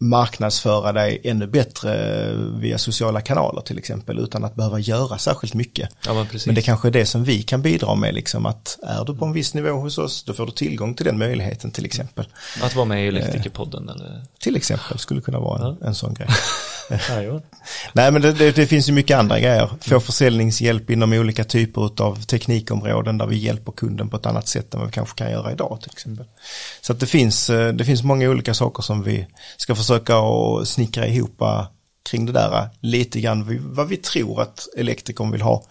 marknadsföra 0.00 0.92
dig 0.92 1.20
ännu 1.24 1.46
bättre 1.46 2.24
eh, 2.28 2.36
via 2.36 2.78
sociala 2.78 3.20
kanaler 3.20 3.60
till 3.60 3.78
exempel 3.78 4.18
utan 4.18 4.44
att 4.44 4.54
behöva 4.54 4.78
göra 4.78 5.18
särskilt 5.18 5.54
mycket. 5.54 5.88
Ja 6.06 6.14
men. 6.14 6.26
Men 6.46 6.54
det 6.54 6.62
kanske 6.62 6.88
är 6.88 6.92
det 6.92 7.06
som 7.06 7.24
vi 7.24 7.42
kan 7.42 7.62
bidra 7.62 7.94
med, 7.94 8.14
liksom 8.14 8.46
att 8.46 8.78
är 8.82 9.04
du 9.04 9.16
på 9.16 9.24
en 9.24 9.32
viss 9.32 9.54
nivå 9.54 9.70
hos 9.70 9.98
oss, 9.98 10.22
då 10.22 10.34
får 10.34 10.46
du 10.46 10.52
tillgång 10.52 10.94
till 10.94 11.06
den 11.06 11.18
möjligheten 11.18 11.70
till 11.70 11.84
exempel. 11.84 12.26
Att 12.62 12.74
vara 12.74 12.86
med 12.86 13.04
i 13.04 13.08
Elektrikerpodden 13.08 13.88
eller? 13.88 14.22
Till 14.40 14.56
exempel 14.56 14.98
skulle 14.98 15.20
kunna 15.20 15.40
vara 15.40 15.68
en, 15.68 15.82
en 15.82 15.94
sån 15.94 16.14
grej. 16.14 16.28
Ja. 16.90 17.40
Nej 17.92 18.12
men 18.12 18.22
det, 18.22 18.32
det, 18.32 18.56
det 18.56 18.66
finns 18.66 18.88
ju 18.88 18.92
mycket 18.92 19.18
andra 19.18 19.40
grejer. 19.40 19.70
Få 19.80 20.00
försäljningshjälp 20.00 20.90
inom 20.90 21.12
olika 21.12 21.44
typer 21.44 22.02
av 22.02 22.22
teknikområden 22.22 23.18
där 23.18 23.26
vi 23.26 23.36
hjälper 23.36 23.72
kunden 23.72 24.08
på 24.08 24.16
ett 24.16 24.26
annat 24.26 24.48
sätt 24.48 24.74
än 24.74 24.80
vad 24.80 24.88
vi 24.88 24.92
kanske 24.92 25.18
kan 25.18 25.30
göra 25.30 25.52
idag 25.52 25.78
till 25.82 25.90
exempel. 25.92 26.26
Så 26.80 26.92
att 26.92 27.00
det 27.00 27.06
finns, 27.06 27.50
eh, 27.50 27.72
det 27.72 27.84
finns 27.84 28.02
många 28.02 28.28
olika 28.28 28.54
saker 28.54 28.82
som 28.82 29.02
vi 29.02 29.26
ska 29.56 29.74
försöka 29.74 29.87
att 29.90 30.68
snickra 30.68 31.06
ihop 31.06 31.42
kring 32.10 32.26
det 32.26 32.32
där. 32.32 32.52
eh, 32.62 32.68
Lite 32.80 33.20
grann 33.20 33.72
vad 33.74 33.88
vi 33.88 33.96
tror 33.96 34.42
att 34.42 34.68
elektrikern 34.76 35.30
vill 35.30 35.42
ha. 35.42 35.62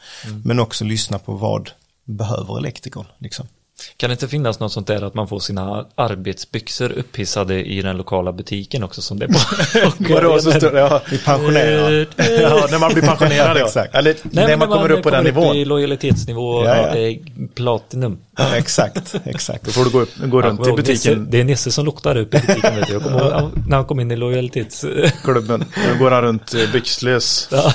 Men 0.43 0.59
också 0.59 0.85
lyssna 0.85 1.19
på 1.19 1.33
vad 1.33 1.69
behöver 2.05 2.57
elektrikern. 2.57 3.05
Liksom. 3.17 3.47
Kan 3.97 4.09
det 4.09 4.11
inte 4.11 4.27
finnas 4.27 4.59
något 4.59 4.71
sånt 4.71 4.87
där 4.87 5.01
att 5.01 5.13
man 5.13 5.27
får 5.27 5.39
sina 5.39 5.85
arbetsbyxor 5.95 6.91
upphissade 6.91 7.63
i 7.65 7.81
den 7.81 7.97
lokala 7.97 8.31
butiken 8.33 8.83
också 8.83 9.01
som 9.01 9.19
det 9.19 9.25
är 9.25 9.29
på? 9.29 10.13
Vadå, 10.13 10.39
så 10.39 10.51
står 10.51 10.71
det, 10.71 10.79
ja. 10.79 11.01
Vi 11.11 11.17
pensionerar. 11.17 11.91
ja, 12.17 12.67
när 12.71 12.79
man 12.79 12.93
blir 12.93 13.03
pensionerad 13.03 13.57
ja. 13.57 13.65
Exakt. 13.65 13.95
Eller 13.95 14.13
Nej, 14.13 14.31
när 14.31 14.47
men 14.47 14.59
man 14.59 14.67
kommer 14.67 14.91
upp 14.91 15.03
på 15.03 15.09
den 15.09 15.21
i 15.21 15.23
nivån. 15.23 15.63
lojalitetsnivå, 15.63 16.65
Ja, 16.65 16.75
ja, 16.77 16.87
ja. 16.87 16.93
det 16.93 16.99
är 16.99 17.19
platinum. 17.55 18.17
exakt, 18.55 19.15
exakt. 19.25 19.65
Då 19.65 19.71
får 19.71 19.83
du 19.85 19.89
gå, 19.91 20.01
upp, 20.01 20.09
gå 20.17 20.41
runt 20.41 20.67
i 20.67 20.71
butiken, 20.71 21.19
Nisse, 21.19 21.31
det 21.31 21.39
är 21.39 21.43
Nisse 21.43 21.71
som 21.71 21.85
luktar 21.85 22.15
upp 22.17 22.33
i 22.33 22.37
butiken 22.39 22.75
vet 22.75 22.87
du. 22.87 22.93
Jag 22.93 23.03
kommer 23.03 23.19
ihåg 23.41 23.51
när 23.67 23.75
han 23.75 23.85
kom 23.85 23.99
in 23.99 24.11
i 24.11 24.15
lojalitets... 24.15 24.85
klubben. 25.23 25.65
Då 25.93 26.03
går 26.03 26.11
han 26.11 26.21
runt 26.21 26.53
eh, 26.53 26.71
byxlös. 26.71 27.47
ja, 27.51 27.73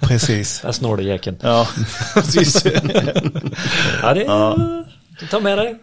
Precis. 0.00 0.60
där 0.60 0.72
snår 0.72 0.96
det 0.96 1.02
jäkeln. 1.02 1.36
Ja, 1.40 1.68
precis. 2.14 2.64
Ja, 4.02 4.14
det 4.14 4.22
är... 4.24 4.84
Ta 5.30 5.40
med 5.40 5.58
dig. 5.58 5.78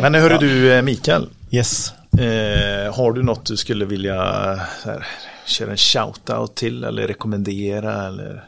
Men 0.00 0.14
hörru 0.14 0.38
du 0.38 0.72
eh, 0.72 0.82
Mikael. 0.82 1.28
Yes. 1.50 1.92
Eh, 2.18 2.94
har 2.94 3.12
du 3.12 3.22
något 3.22 3.46
du 3.46 3.56
skulle 3.56 3.84
vilja 3.84 4.16
så 4.82 4.90
här, 4.90 5.06
köra 5.46 5.70
en 5.70 5.76
shout-out 5.76 6.54
till 6.54 6.84
eller 6.84 7.06
rekommendera 7.08 8.06
eller 8.06 8.44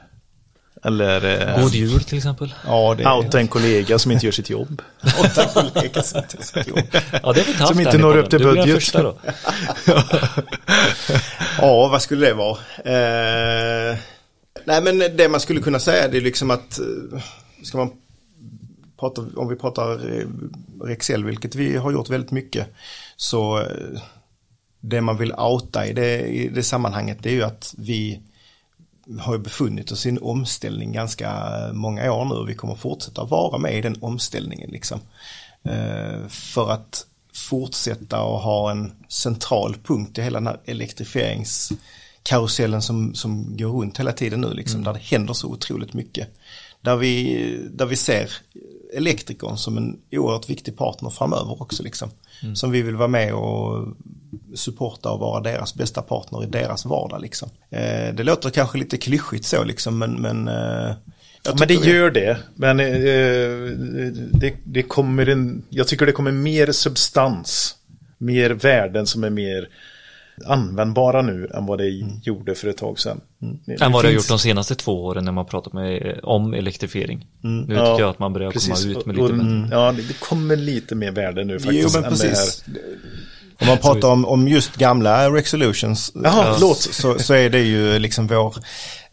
eller 0.85 1.49
eh, 1.57 1.63
God 1.63 1.75
jul 1.75 2.05
till 2.05 2.19
exempel. 2.19 2.55
Ja, 2.67 2.95
det 2.99 3.03
är... 3.05 3.17
outa 3.17 3.39
en 3.41 3.49
kollega 3.49 3.99
som 3.99 4.13
inte 4.13 4.27
gör 4.27 4.33
sitt 4.33 4.51
jobb? 4.51 4.83
Åtta 5.21 5.45
kollegor 5.55 6.03
som 6.03 6.19
inte 6.19 6.37
har 6.37 6.45
sitt 6.45 6.67
jobb. 6.69 6.79
Ja, 6.93 6.99
det 7.13 7.23
har 7.23 7.35
vi 7.35 7.41
inte 7.41 7.63
haft 7.63 7.73
Som 7.73 7.81
inte 7.81 7.99
når 7.99 8.17
upp 8.17 8.31
till 8.31 8.39
Du 8.39 8.45
blir 8.45 8.55
den 8.55 8.67
budget. 8.67 8.83
första 8.83 9.03
då. 9.03 9.19
Ja, 11.59 11.89
vad 11.89 12.03
skulle 12.03 12.27
det 12.27 12.35
vara? 12.35 12.59
Eh, 12.85 13.97
nej, 14.65 14.83
men 14.83 14.99
det 14.99 15.29
man 15.29 15.41
skulle 15.41 15.61
kunna 15.61 15.79
säga 15.79 16.09
det 16.09 16.17
är 16.17 16.21
liksom 16.21 16.51
att 16.51 16.79
eh, 16.79 17.21
ska 17.63 17.79
man 17.79 17.91
prata, 19.03 19.23
om 19.37 19.49
vi 19.49 19.57
pratar 19.57 20.19
eh, 20.19 20.27
Rexel, 20.85 21.25
vilket 21.25 21.55
vi 21.55 21.77
har 21.77 21.93
gjort 21.93 22.11
väldigt 22.11 22.31
mycket, 22.31 22.67
så 23.17 23.59
eh, 23.59 24.01
det 24.81 25.01
man 25.01 25.17
vill 25.17 25.33
outa 25.33 25.87
i 25.87 25.93
det, 25.93 26.21
i 26.21 26.49
det 26.49 26.63
sammanhanget 26.63 27.19
det 27.23 27.31
är 27.31 27.35
ju 27.35 27.43
att 27.43 27.75
vi 27.79 28.21
har 29.21 29.39
befunnit 29.39 29.93
oss 29.93 30.07
i 30.07 30.09
en 30.09 30.23
omställning 30.23 30.93
ganska 30.93 31.33
många 31.73 32.13
år 32.13 32.25
nu 32.25 32.35
och 32.35 32.49
vi 32.49 32.55
kommer 32.55 32.75
fortsätta 32.75 33.25
vara 33.25 33.59
med 33.59 33.79
i 33.79 33.81
den 33.81 33.97
omställningen 34.01 34.71
liksom. 34.71 35.01
Eh, 35.63 36.27
för 36.29 36.71
att 36.71 37.07
fortsätta 37.35 38.23
och 38.23 38.39
ha 38.39 38.71
en 38.71 38.93
central 39.09 39.77
punkt 39.85 40.19
i 40.19 40.23
hela 40.23 40.41
den 40.41 40.47
här 40.47 40.61
elektrifieringskarusellen 40.65 42.83
som, 42.83 43.15
som 43.15 43.57
går 43.57 43.73
runt 43.73 43.99
hela 43.99 44.13
tiden 44.13 44.41
nu 44.41 44.55
liksom, 44.55 44.85
där 44.85 44.93
det 44.93 44.99
händer 44.99 45.35
så 45.35 45.49
otroligt 45.49 45.95
mycket. 45.95 46.29
Där 46.83 46.97
vi, 46.97 47.69
där 47.71 47.87
vi 47.87 47.97
ser 47.97 48.31
elektrikern 48.93 49.57
som 49.57 49.77
en 49.77 49.99
oerhört 50.13 50.51
viktig 50.51 50.77
partner 50.77 51.11
framöver 51.11 51.63
också 51.63 51.83
liksom. 51.83 52.11
Som 52.55 52.71
vi 52.71 52.83
vill 52.83 52.97
vara 52.97 53.09
med 53.09 53.35
och 53.35 53.87
supporta 54.55 55.11
och 55.11 55.21
vara 55.21 55.41
deras 55.41 55.75
bästa 55.75 56.03
partner 56.03 56.45
i 56.45 56.47
deras 56.47 56.85
vardag 56.85 57.21
liksom. 57.21 57.49
Eh, 57.71 58.15
det 58.15 58.23
låter 58.23 58.51
kanske 58.51 58.79
lite 58.79 58.97
klyschigt 58.97 59.45
så 59.45 59.65
liksom 59.65 59.99
men, 59.99 60.13
men 60.13 60.49
eh, 60.49 60.95
jag 61.45 61.59
Men 61.59 61.69
det 61.69 61.75
gör 61.75 62.11
det. 62.11 62.39
Men 62.55 62.81
eh, 62.81 63.77
det, 64.33 64.55
det 64.65 64.83
kommer 64.83 65.29
en, 65.29 65.63
jag 65.69 65.89
tycker 65.89 66.07
det 66.07 66.13
kommer 66.13 66.33
mer 66.33 66.73
substans. 66.73 67.77
Mer 68.19 68.51
värden 68.51 69.07
som 69.07 69.25
är 69.25 69.31
mer 69.31 69.69
användbara 70.47 71.23
nu 71.23 71.51
än 71.55 71.67
vad 71.67 71.79
det 71.79 71.89
gjorde 72.23 72.55
för 72.55 72.69
ett 72.69 72.77
tag 72.77 72.99
sedan. 72.99 73.21
Det, 73.67 73.81
Än 73.83 73.93
vad 73.93 74.05
det 74.05 74.09
har 74.09 74.13
gjort 74.15 74.29
de 74.29 74.39
senaste 74.39 74.75
två 74.75 75.05
åren 75.05 75.25
när 75.25 75.33
man 75.33 75.47
pratat 75.47 75.73
med, 75.73 76.21
om 76.23 76.55
elektrifiering. 76.55 77.27
Nu 77.41 77.63
tycker 77.63 77.75
Ja, 77.75 78.01
jag 78.01 78.09
att 78.11 78.19
man 78.19 78.33
börjar 78.33 78.51
precis. 78.51 78.83
komma 78.85 78.99
ut 79.01 79.07
med 79.07 79.17
lite 79.17 79.33
mer. 79.33 79.69
Ja, 79.71 79.93
det, 79.93 80.03
det 80.03 80.21
kommer 80.21 80.57
lite 80.57 80.95
mer 80.95 81.11
värde 81.11 81.45
nu 81.45 81.53
Jo 81.53 81.59
faktiskt. 81.61 81.95
men 81.95 82.05
än 82.05 82.11
det 82.19 82.25
här. 82.25 82.31
precis. 82.35 82.65
Om 83.61 83.69
man 83.69 83.79
pratar 83.79 84.09
om, 84.09 84.25
om 84.25 84.49
just 84.49 84.77
gamla 84.77 85.31
Resolutions 85.31 86.13
Jaha, 86.25 86.47
eh, 86.49 86.55
förlåt. 86.55 86.79
Så, 86.81 87.19
så 87.19 87.35
är 87.35 87.51
det 87.51 87.61
ju 87.61 87.99
liksom 87.99 88.27
vår 88.27 88.55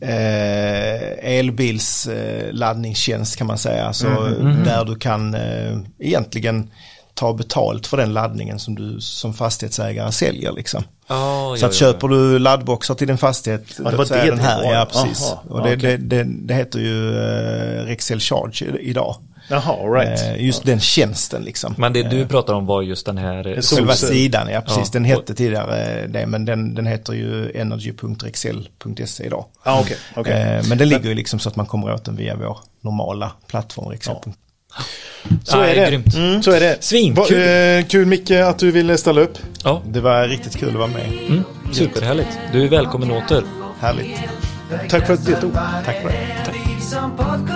eh, 0.01 1.29
elbils 1.37 2.07
eh, 2.07 2.53
laddningstjänst 2.53 3.35
kan 3.37 3.47
man 3.47 3.57
säga. 3.57 3.93
Så 3.93 4.07
Mm, 4.07 4.63
där 4.63 4.85
du 4.85 4.95
kan 4.95 5.33
eh, 5.33 5.77
egentligen 5.99 6.69
ta 7.19 7.33
betalt 7.33 7.87
för 7.87 7.97
den 7.97 8.13
laddningen 8.13 8.59
som 8.59 8.75
du 8.75 9.01
som 9.01 9.33
fastighetsägare 9.33 10.11
säljer 10.11 10.51
liksom. 10.51 10.83
Ja, 11.07 11.55
Så 11.57 11.63
ja, 11.63 11.67
att 11.67 11.81
ja, 11.81 11.87
köper 11.87 12.07
du 12.07 12.39
laddboxar 12.39 12.95
till 12.95 13.07
din 13.07 13.17
fastighet, 13.17 13.77
det 13.77 13.83
var 13.83 13.91
det 13.91 14.29
den 14.29 14.39
här, 14.39 14.73
ja 14.73 14.87
precis. 14.91 15.23
Aha, 15.31 15.43
och 15.49 15.63
det, 15.63 15.75
okej. 15.75 15.97
det, 15.97 16.23
det, 16.23 16.23
det 16.47 16.53
heter 16.53 16.79
ju 16.79 17.17
eh, 17.17 17.85
Rexel 17.85 18.19
Charge 18.19 18.65
idag. 18.79 19.15
Jaha, 19.49 19.75
right. 19.75 20.21
Eh, 20.21 20.45
just 20.45 20.65
den 20.65 20.79
tjänsten 20.79 21.43
liksom. 21.43 21.75
Men 21.77 21.93
det 21.93 22.03
du 22.03 22.27
pratar 22.27 22.53
om 22.53 22.65
var 22.65 22.81
just 22.81 23.05
den 23.05 23.17
här 23.17 23.47
eh, 23.47 23.59
Så- 23.59 23.75
Själva 23.75 23.93
sidan, 23.93 24.47
ja 24.51 24.61
precis. 24.61 24.83
Ja. 24.83 24.89
Den 24.93 25.05
hette 25.05 25.35
tidigare 25.35 26.07
det, 26.07 26.25
men 26.25 26.45
den, 26.45 26.75
den 26.75 26.85
heter 26.85 27.13
ju 27.13 27.51
energy.rexel.se 27.51 29.23
idag. 29.25 29.45
Ja, 29.65 29.79
okej. 29.81 29.97
okej. 30.15 30.33
Eh, 30.33 30.65
men 30.69 30.77
det 30.77 30.85
ligger 30.85 31.09
ju 31.09 31.15
liksom 31.15 31.39
så 31.39 31.49
att 31.49 31.55
man 31.55 31.65
kommer 31.65 31.93
åt 31.93 32.05
den 32.05 32.15
via 32.15 32.35
vår 32.35 32.57
normala 32.81 33.31
plattform 33.47 33.89
Rexel. 33.91 34.15
Så 35.43 35.61
är 35.61 35.75
det. 35.75 35.89
Grymt. 35.89 36.15
Mm. 36.15 36.43
Så 36.43 36.51
är 36.51 36.59
det. 36.59 36.77
Svinkul. 36.79 37.37
Va, 37.37 37.43
eh, 37.43 37.85
kul 37.85 38.05
Micke 38.05 38.31
att 38.31 38.59
du 38.59 38.71
ville 38.71 38.97
ställa 38.97 39.21
upp. 39.21 39.37
Ja. 39.63 39.81
Det 39.85 39.99
var 39.99 40.27
riktigt 40.27 40.57
kul 40.57 40.69
att 40.69 40.75
vara 40.75 40.87
med. 40.87 41.11
Mm. 41.27 41.43
Superhärligt. 41.71 42.39
Du 42.53 42.63
är 42.63 42.67
välkommen 42.67 43.11
åter. 43.11 43.43
Härligt. 43.79 44.17
Tack 44.89 45.07
för 45.07 45.13
att 45.13 45.25
du 45.25 45.31
deltog. 45.31 45.53
Tack 45.85 46.01
för 46.01 46.09
det. 46.09 46.45
Tack. 46.45 46.55
Som 46.81 47.11
det 47.17 47.49